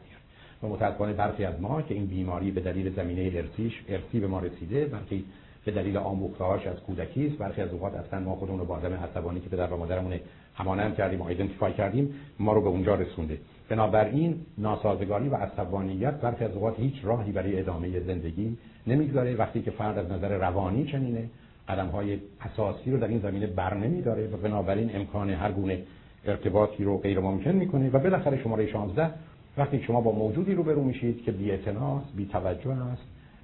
و 0.63 0.67
متاسفانه 0.67 1.13
برخی 1.13 1.45
از 1.45 1.61
ما 1.61 1.81
که 1.81 1.93
این 1.93 2.05
بیماری 2.05 2.51
به 2.51 2.61
دلیل 2.61 2.95
زمینه 2.95 3.31
ارسیش 3.37 3.81
ارسی 3.87 4.19
به 4.19 4.27
ما 4.27 4.39
رسیده 4.39 4.85
برخی 4.85 5.25
به 5.65 5.71
دلیل 5.71 5.97
آموختهاش 5.97 6.67
از 6.67 6.77
کودکی 6.77 7.27
است 7.27 7.37
برخی 7.37 7.61
از 7.61 7.69
اوقات 7.69 7.93
اصلا 7.95 8.19
ما 8.19 8.35
خودمون 8.35 8.59
رو 8.59 8.65
با 8.65 8.75
آدم 8.75 8.93
عصبانی 8.93 9.39
که 9.39 9.49
پدر 9.49 9.73
و 9.73 9.77
مادرمون 9.77 10.19
همانند 10.55 10.95
کردیم 10.95 11.21
و 11.21 11.25
ایدنتیفای 11.25 11.73
کردیم 11.73 12.13
ما 12.39 12.53
رو 12.53 12.61
به 12.61 12.67
اونجا 12.67 12.95
رسونده. 12.95 13.37
بنابراین 13.69 14.41
ناسازگاری 14.57 15.29
و 15.29 15.35
عصبانیت 15.35 16.13
برخی 16.13 16.45
از 16.45 16.51
اوقات 16.51 16.79
هیچ 16.79 16.95
راهی 17.03 17.31
برای 17.31 17.59
ادامه 17.59 17.99
زندگی 17.99 18.57
نمی‌گذاره. 18.87 19.35
وقتی 19.35 19.61
که 19.61 19.71
فرد 19.71 19.97
از 19.97 20.11
نظر 20.11 20.37
روانی 20.37 20.85
چنینه 20.85 21.29
قدم 21.69 21.87
های 21.87 22.19
اساسی 22.41 22.91
رو 22.91 22.97
در 22.97 23.07
این 23.07 23.19
زمینه 23.19 23.47
بر 23.47 23.73
نمیداره 23.73 24.27
و 24.27 24.37
بنابراین 24.37 24.95
امکان 24.95 25.29
هر 25.29 25.51
گونه 25.51 25.83
ارتباطی 26.25 26.83
رو 26.83 26.97
غیر 26.97 27.19
ممکن 27.19 27.51
می‌کنه 27.51 27.89
و 27.89 27.99
بالاخره 27.99 28.43
شماره 28.43 28.71
16 28.71 29.09
وقتی 29.57 29.83
شما 29.83 30.01
با 30.01 30.11
موجودی 30.11 30.53
رو 30.53 30.63
برو 30.63 30.83
میشید 30.83 31.23
که 31.23 31.31
بی 31.31 31.51
است 31.51 31.67
بی 32.15 32.25
توجه 32.25 32.71
است 32.71 33.01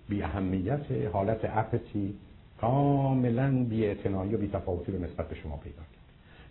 بی 0.09 0.23
اهمیت 0.23 0.91
حالت 1.13 1.39
اپتی 1.43 2.13
کاملا 2.61 3.63
بی 3.63 3.87
و 4.13 4.37
بی 4.37 4.49
تفاوتی 4.53 4.91
به 4.91 4.97
نسبت 4.97 5.29
به 5.29 5.35
شما 5.35 5.57
پیدا 5.57 5.77
کرد. 5.77 5.99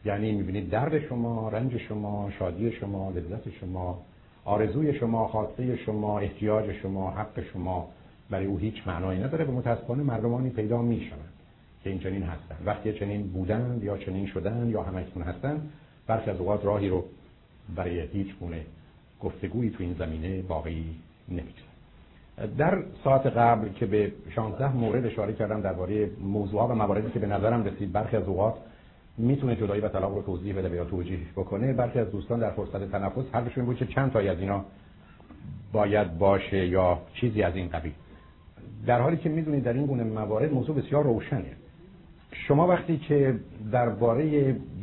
یعنی 0.05 0.33
می‌بینید 0.33 0.71
درد 0.71 1.07
شما 1.09 1.49
رنج 1.49 1.77
شما 1.77 2.31
شادی 2.39 2.73
شما 2.73 3.11
لذت 3.11 3.51
شما 3.61 4.03
آرزوی 4.45 4.95
شما 4.95 5.29
خاطره 5.29 5.77
شما 5.77 6.19
احتیاج 6.19 6.73
شما 6.73 7.11
حق 7.11 7.43
شما. 7.53 7.89
برای 8.31 8.47
او 8.47 8.59
هیچ 8.59 8.75
معنایی 8.87 9.21
نداره 9.21 9.45
و 9.45 9.53
متاسفانه 9.53 10.03
مردمانی 10.03 10.51
پیدا 10.51 10.83
می‌شوند 10.83 11.33
که 11.85 11.91
این 11.91 11.99
چنین 11.99 12.23
هستن 12.23 12.57
وقتی 12.65 12.93
چنین 12.93 13.23
بودن 13.23 13.81
یا 13.83 13.99
چنین 13.99 14.27
شدن 14.27 14.71
یا 14.71 14.83
همکنون 14.83 15.27
هستن 15.27 15.61
برخی 16.09 16.31
از 16.31 16.41
اوقات 16.41 16.65
راهی 16.65 16.89
رو 16.89 17.05
برای 17.77 18.01
هیچ 18.01 18.29
گونه 18.41 18.67
گفتگویی 19.21 19.71
تو 19.71 19.83
این 19.83 19.97
زمینه 19.99 20.43
باقی 20.43 20.85
نمی‌گذاره 21.29 21.69
در 22.59 22.83
ساعت 23.05 23.27
قبل 23.27 23.69
که 23.69 23.87
به 23.87 24.13
16 24.35 24.77
مورد 24.77 25.07
اشاره 25.07 25.33
کردم 25.33 25.61
درباره 25.61 26.11
موضوعات 26.21 26.71
و 26.71 26.75
مواردی 26.75 27.11
که 27.11 27.19
به 27.19 27.27
نظرم 27.27 27.65
رسید 27.65 27.93
برخی 27.93 28.17
از 28.17 28.25
اوقات 28.25 28.55
می‌تونه 29.19 29.57
جدایی 29.57 29.81
و 29.81 29.89
طلاق 29.89 30.15
رو 30.15 30.23
توضیح 30.23 30.59
بده 30.59 30.77
یا 30.77 30.85
توجیه 30.85 31.19
بکنه. 31.37 31.73
برخی 31.73 31.99
از 31.99 32.11
دوستان 32.11 32.41
در 32.41 32.51
فرصت 32.51 32.91
تنفس 32.91 33.25
حرفشون 33.33 33.65
بود 33.65 33.77
که 33.77 33.87
چند 33.87 34.13
تایی 34.13 34.29
از 34.29 34.39
اینا 34.39 34.65
باید 35.73 36.19
باشه 36.19 36.67
یا 36.67 36.99
چیزی 37.15 37.43
از 37.43 37.57
این 37.57 37.69
قبیل. 37.69 37.93
در 38.87 39.01
حالی 39.01 39.17
که 39.17 39.29
می‌دونید 39.29 39.65
در 39.65 39.73
این 39.73 39.87
گونه 39.87 40.05
موارد 40.05 40.53
موضوع 40.53 40.77
بسیار 40.77 41.05
روشنه. 41.05 41.57
شما 42.33 42.67
وقتی 42.67 42.97
که 42.97 43.35
درباره 43.73 44.27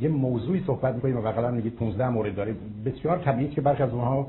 یه 0.01 0.09
موضوعی 0.09 0.63
صحبت 0.67 0.95
می‌کنید 0.95 1.15
و 1.15 1.21
مثلا 1.21 1.51
میگید 1.51 1.75
15 1.75 2.09
مورد 2.09 2.35
داره 2.35 2.55
بسیار 2.85 3.17
طبیعیه 3.17 3.51
که 3.51 3.61
برخی 3.61 3.83
از 3.83 3.93
اونها 3.93 4.27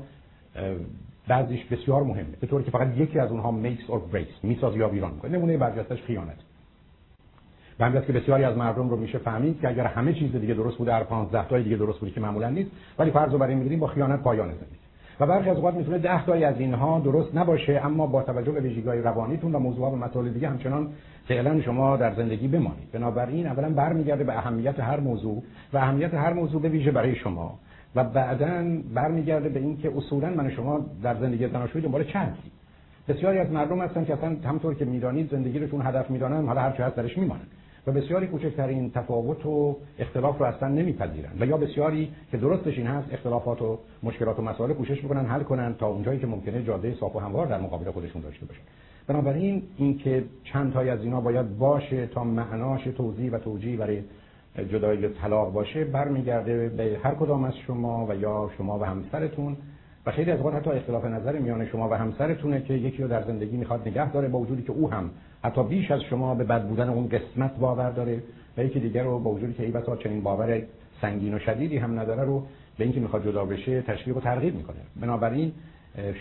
بعضیش 1.27 1.65
بسیار 1.65 2.03
مهمه 2.03 2.35
به 2.41 2.47
طوری 2.47 2.63
که 2.63 2.71
فقط 2.71 2.97
یکی 2.97 3.19
از 3.19 3.31
اونها 3.31 3.55
makes 3.63 3.91
or 3.91 4.15
breaks 4.15 4.43
میساز 4.43 4.75
یا 4.75 4.89
ویران 4.89 5.13
می‌کنه 5.13 5.31
نمونه 5.31 5.57
برجستش 5.57 6.01
خیانت. 6.01 6.37
به 7.77 7.85
همین 7.85 8.01
که 8.01 8.13
بسیاری 8.13 8.43
از 8.43 8.57
مردم 8.57 8.89
رو 8.89 8.97
میشه 8.97 9.17
فهمید 9.17 9.61
که 9.61 9.67
اگر 9.67 9.85
همه 9.85 10.13
چیز 10.13 10.35
دیگه 10.35 10.53
درست 10.53 10.77
بوده 10.77 10.93
هر 10.93 11.03
15 11.03 11.47
تای 11.47 11.63
دیگه 11.63 11.75
درست 11.75 11.99
بوده 11.99 12.11
که 12.11 12.21
معمولا 12.21 12.49
نیست 12.49 12.71
ولی 12.99 13.11
فرض 13.11 13.31
رو 13.31 13.37
برای 13.37 13.55
می‌گیریم 13.55 13.79
با 13.79 13.87
خیانت 13.87 14.21
پایان 14.21 14.47
زندگی. 14.47 14.86
و 15.19 15.25
برخی 15.25 15.49
از 15.49 15.57
اوقات 15.57 15.73
می‌تونه 15.73 15.97
10 15.97 16.25
تایی 16.25 16.43
از 16.43 16.59
اینها 16.59 16.99
درست 16.99 17.35
نباشه 17.35 17.81
اما 17.83 18.07
با 18.07 18.23
توجه 18.23 18.51
به 18.51 18.59
ویژگی‌های 18.59 19.01
روانیتون 19.01 19.55
و 19.55 19.59
موضوعات 19.59 19.93
و 19.93 19.95
مطالب 19.95 20.33
دیگه 20.33 20.49
همچنان 20.49 20.89
فعلا 21.27 21.61
شما 21.61 21.97
در 21.97 22.15
زندگی 22.15 22.47
بمانید. 22.47 22.91
بنابراین 22.91 23.47
اولا 23.47 23.69
برمیگرده 23.69 24.23
به 24.23 24.37
اهمیت 24.37 24.79
هر 24.79 24.99
موضوع 24.99 25.43
و 25.73 25.77
اهمیت 25.77 26.13
هر 26.13 26.33
موضوع 26.33 26.61
به 26.61 26.69
ویژه 26.69 26.91
برای 26.91 27.15
شما 27.15 27.59
و 27.95 28.03
بعدا 28.03 28.81
برمیگرده 28.93 29.49
به 29.49 29.59
اینکه 29.59 29.91
اصولا 29.97 30.29
من 30.29 30.49
شما 30.49 30.85
در 31.03 31.15
زندگی 31.15 31.47
زناشویی 31.47 31.83
دنبال 31.85 32.03
چند 32.03 32.37
بسیاری 33.07 33.39
از 33.39 33.51
مردم 33.51 33.79
هستن 33.79 34.05
که 34.05 34.13
اصلا 34.13 34.35
همطور 34.45 34.75
که 34.75 34.85
می‌دانید 34.85 35.31
زندگی 35.31 35.59
رو 35.59 35.81
هدف 35.81 36.09
می‌دانن 36.09 36.45
حالا 36.45 36.61
هر 36.61 36.71
چه 36.71 36.83
هست 36.83 36.95
درش 36.95 37.17
میمانن. 37.17 37.47
و 37.87 37.91
بسیاری 37.91 38.27
کوچکترین 38.27 38.91
تفاوت 38.91 39.45
و 39.45 39.77
اختلاف 39.99 40.37
رو 40.37 40.45
اصلا 40.45 40.67
نمیپذیرن. 40.67 41.31
و 41.39 41.45
یا 41.45 41.57
بسیاری 41.57 42.11
که 42.31 42.37
درستش 42.37 42.77
این 42.77 42.87
هست 42.87 43.13
اختلافات 43.13 43.61
و 43.61 43.79
مشکلات 44.03 44.39
و 44.39 44.41
مسائل 44.41 44.73
کوشش 44.73 45.03
می‌کنن 45.03 45.25
حل 45.25 45.43
کنن 45.43 45.75
تا 45.79 45.87
اونجایی 45.87 46.19
که 46.19 46.27
ممکنه 46.27 46.63
جاده 46.63 46.95
صاف 46.99 47.15
و 47.15 47.19
هموار 47.19 47.45
در 47.47 47.61
مقابل 47.61 47.91
خودشون 47.91 48.21
داشته 48.21 48.45
باشن. 48.45 48.61
بنابراین 49.07 49.63
اینکه 49.77 50.23
چند 50.43 50.73
تای 50.73 50.89
از 50.89 51.03
اینا 51.03 51.21
باید 51.21 51.57
باشه 51.57 52.07
تا 52.07 52.23
معناش 52.23 52.83
توضیح 52.83 53.31
و 53.31 53.37
توجیه 53.37 53.77
برای 53.77 54.01
جدایی 54.69 55.09
طلاق 55.09 55.53
باشه 55.53 55.85
برمیگرده 55.85 56.69
به 56.69 56.99
هر 57.03 57.15
کدام 57.15 57.43
از 57.43 57.53
شما 57.67 58.07
و 58.09 58.15
یا 58.15 58.49
شما 58.57 58.79
و 58.79 58.83
همسرتون. 58.83 59.57
و 60.05 60.11
خیلی 60.11 60.31
از 60.31 60.37
اوقات 60.37 60.55
حتی 60.55 60.69
اختلاف 60.69 61.05
نظر 61.05 61.39
میان 61.39 61.65
شما 61.65 61.89
و 61.89 61.93
همسرتونه 61.93 62.61
که 62.61 62.73
یکی 62.73 63.01
رو 63.01 63.07
در 63.07 63.23
زندگی 63.23 63.57
می‌خواد 63.57 63.87
نگه 63.87 64.11
داره 64.11 64.27
با 64.27 64.39
وجودی 64.39 64.61
که 64.61 64.71
او 64.71 64.91
هم 64.91 65.09
حتی 65.43 65.63
بیش 65.63 65.91
از 65.91 66.01
شما 66.01 66.35
به 66.35 66.43
بد 66.43 66.67
بودن 66.67 66.89
اون 66.89 67.09
قسمت 67.09 67.57
باور 67.57 67.91
داره 67.91 68.23
و 68.57 68.63
یکی 68.63 68.79
دیگر 68.79 69.03
رو 69.03 69.19
با 69.19 69.31
وجودی 69.31 69.53
که 69.53 69.63
ای 69.63 69.71
بسا 69.71 69.95
چنین 69.95 70.21
باور 70.21 70.61
سنگین 71.01 71.33
و 71.33 71.39
شدیدی 71.39 71.77
هم 71.77 71.99
نداره 71.99 72.23
رو 72.23 72.43
به 72.77 72.83
اینکه 72.83 72.99
می‌خواد 72.99 73.23
جدا 73.23 73.45
بشه 73.45 73.81
تشویق 73.81 74.17
و 74.17 74.19
ترغیب 74.19 74.55
می‌کنه. 74.55 74.77
بنابراین 75.01 75.51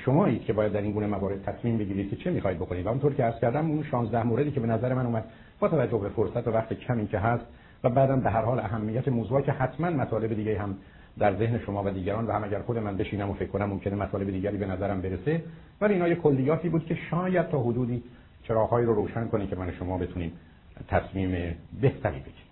شمایید 0.05 0.45
که 0.45 0.53
باید 0.53 0.73
در 0.73 0.81
این 0.81 0.93
گونه 0.93 1.07
موارد 1.07 1.43
تصمیم 1.43 1.79
بگیرید 1.79 2.11
که 2.11 2.17
چه 2.17 2.31
می‌خواید 2.31 2.59
بکنید. 2.59 2.87
و 2.87 2.89
اونطور 2.89 3.15
که 3.15 3.25
عرض 3.25 3.41
کردم 3.41 3.71
اون 3.71 3.83
16 3.83 4.23
موردی 4.23 4.51
که 4.51 4.61
به 4.61 4.67
نظر 4.67 4.95
من 4.95 5.07
اومد 5.07 5.25
با 5.61 5.69
توجه 5.69 5.99
به 5.99 6.09
فرصت 6.09 6.49
و 6.49 6.51
وقت 6.51 6.73
کمی 6.73 7.07
که 7.07 7.19
هست 7.19 7.45
و 7.85 7.91
بعدم 7.91 8.21
به 8.21 8.31
هر 8.31 8.43
حال 8.43 8.59
اهمیت 8.59 9.09
موضوعی 9.09 9.43
که 9.43 9.53
حتما 9.53 9.91
مطالب 9.91 10.35
دیگه 10.35 10.59
هم 10.59 10.77
در 11.19 11.37
ذهن 11.37 11.59
شما 11.59 11.83
و 11.83 11.91
دیگران 11.91 12.27
و 12.27 12.33
هم 12.33 12.45
اگر 12.45 12.61
خود 12.61 12.79
من 12.79 12.97
بشینم 12.97 13.31
و 13.31 13.35
فکر 13.35 13.49
کنم 13.49 13.65
ممکنه 13.65 13.95
مطالب 13.95 14.31
دیگری 14.31 14.57
به 14.57 14.67
نظرم 14.67 15.01
برسه 15.01 15.43
ولی 15.81 15.95
اینا 15.95 16.09
یه 16.09 16.15
کلیاتی 16.15 16.69
بود 16.69 16.85
که 16.85 16.95
شاید 17.11 17.49
تا 17.49 17.63
حدودی 17.63 18.03
چراغهایی 18.49 18.87
رو 18.87 18.95
روشن 18.95 19.29
کنه 19.29 19.47
که 19.47 19.57
من 19.57 19.73
شما 19.73 19.99
بتونیم 19.99 20.33
تصمیم 20.89 21.57
بهتری 21.81 22.19
بگیریم. 22.21 22.46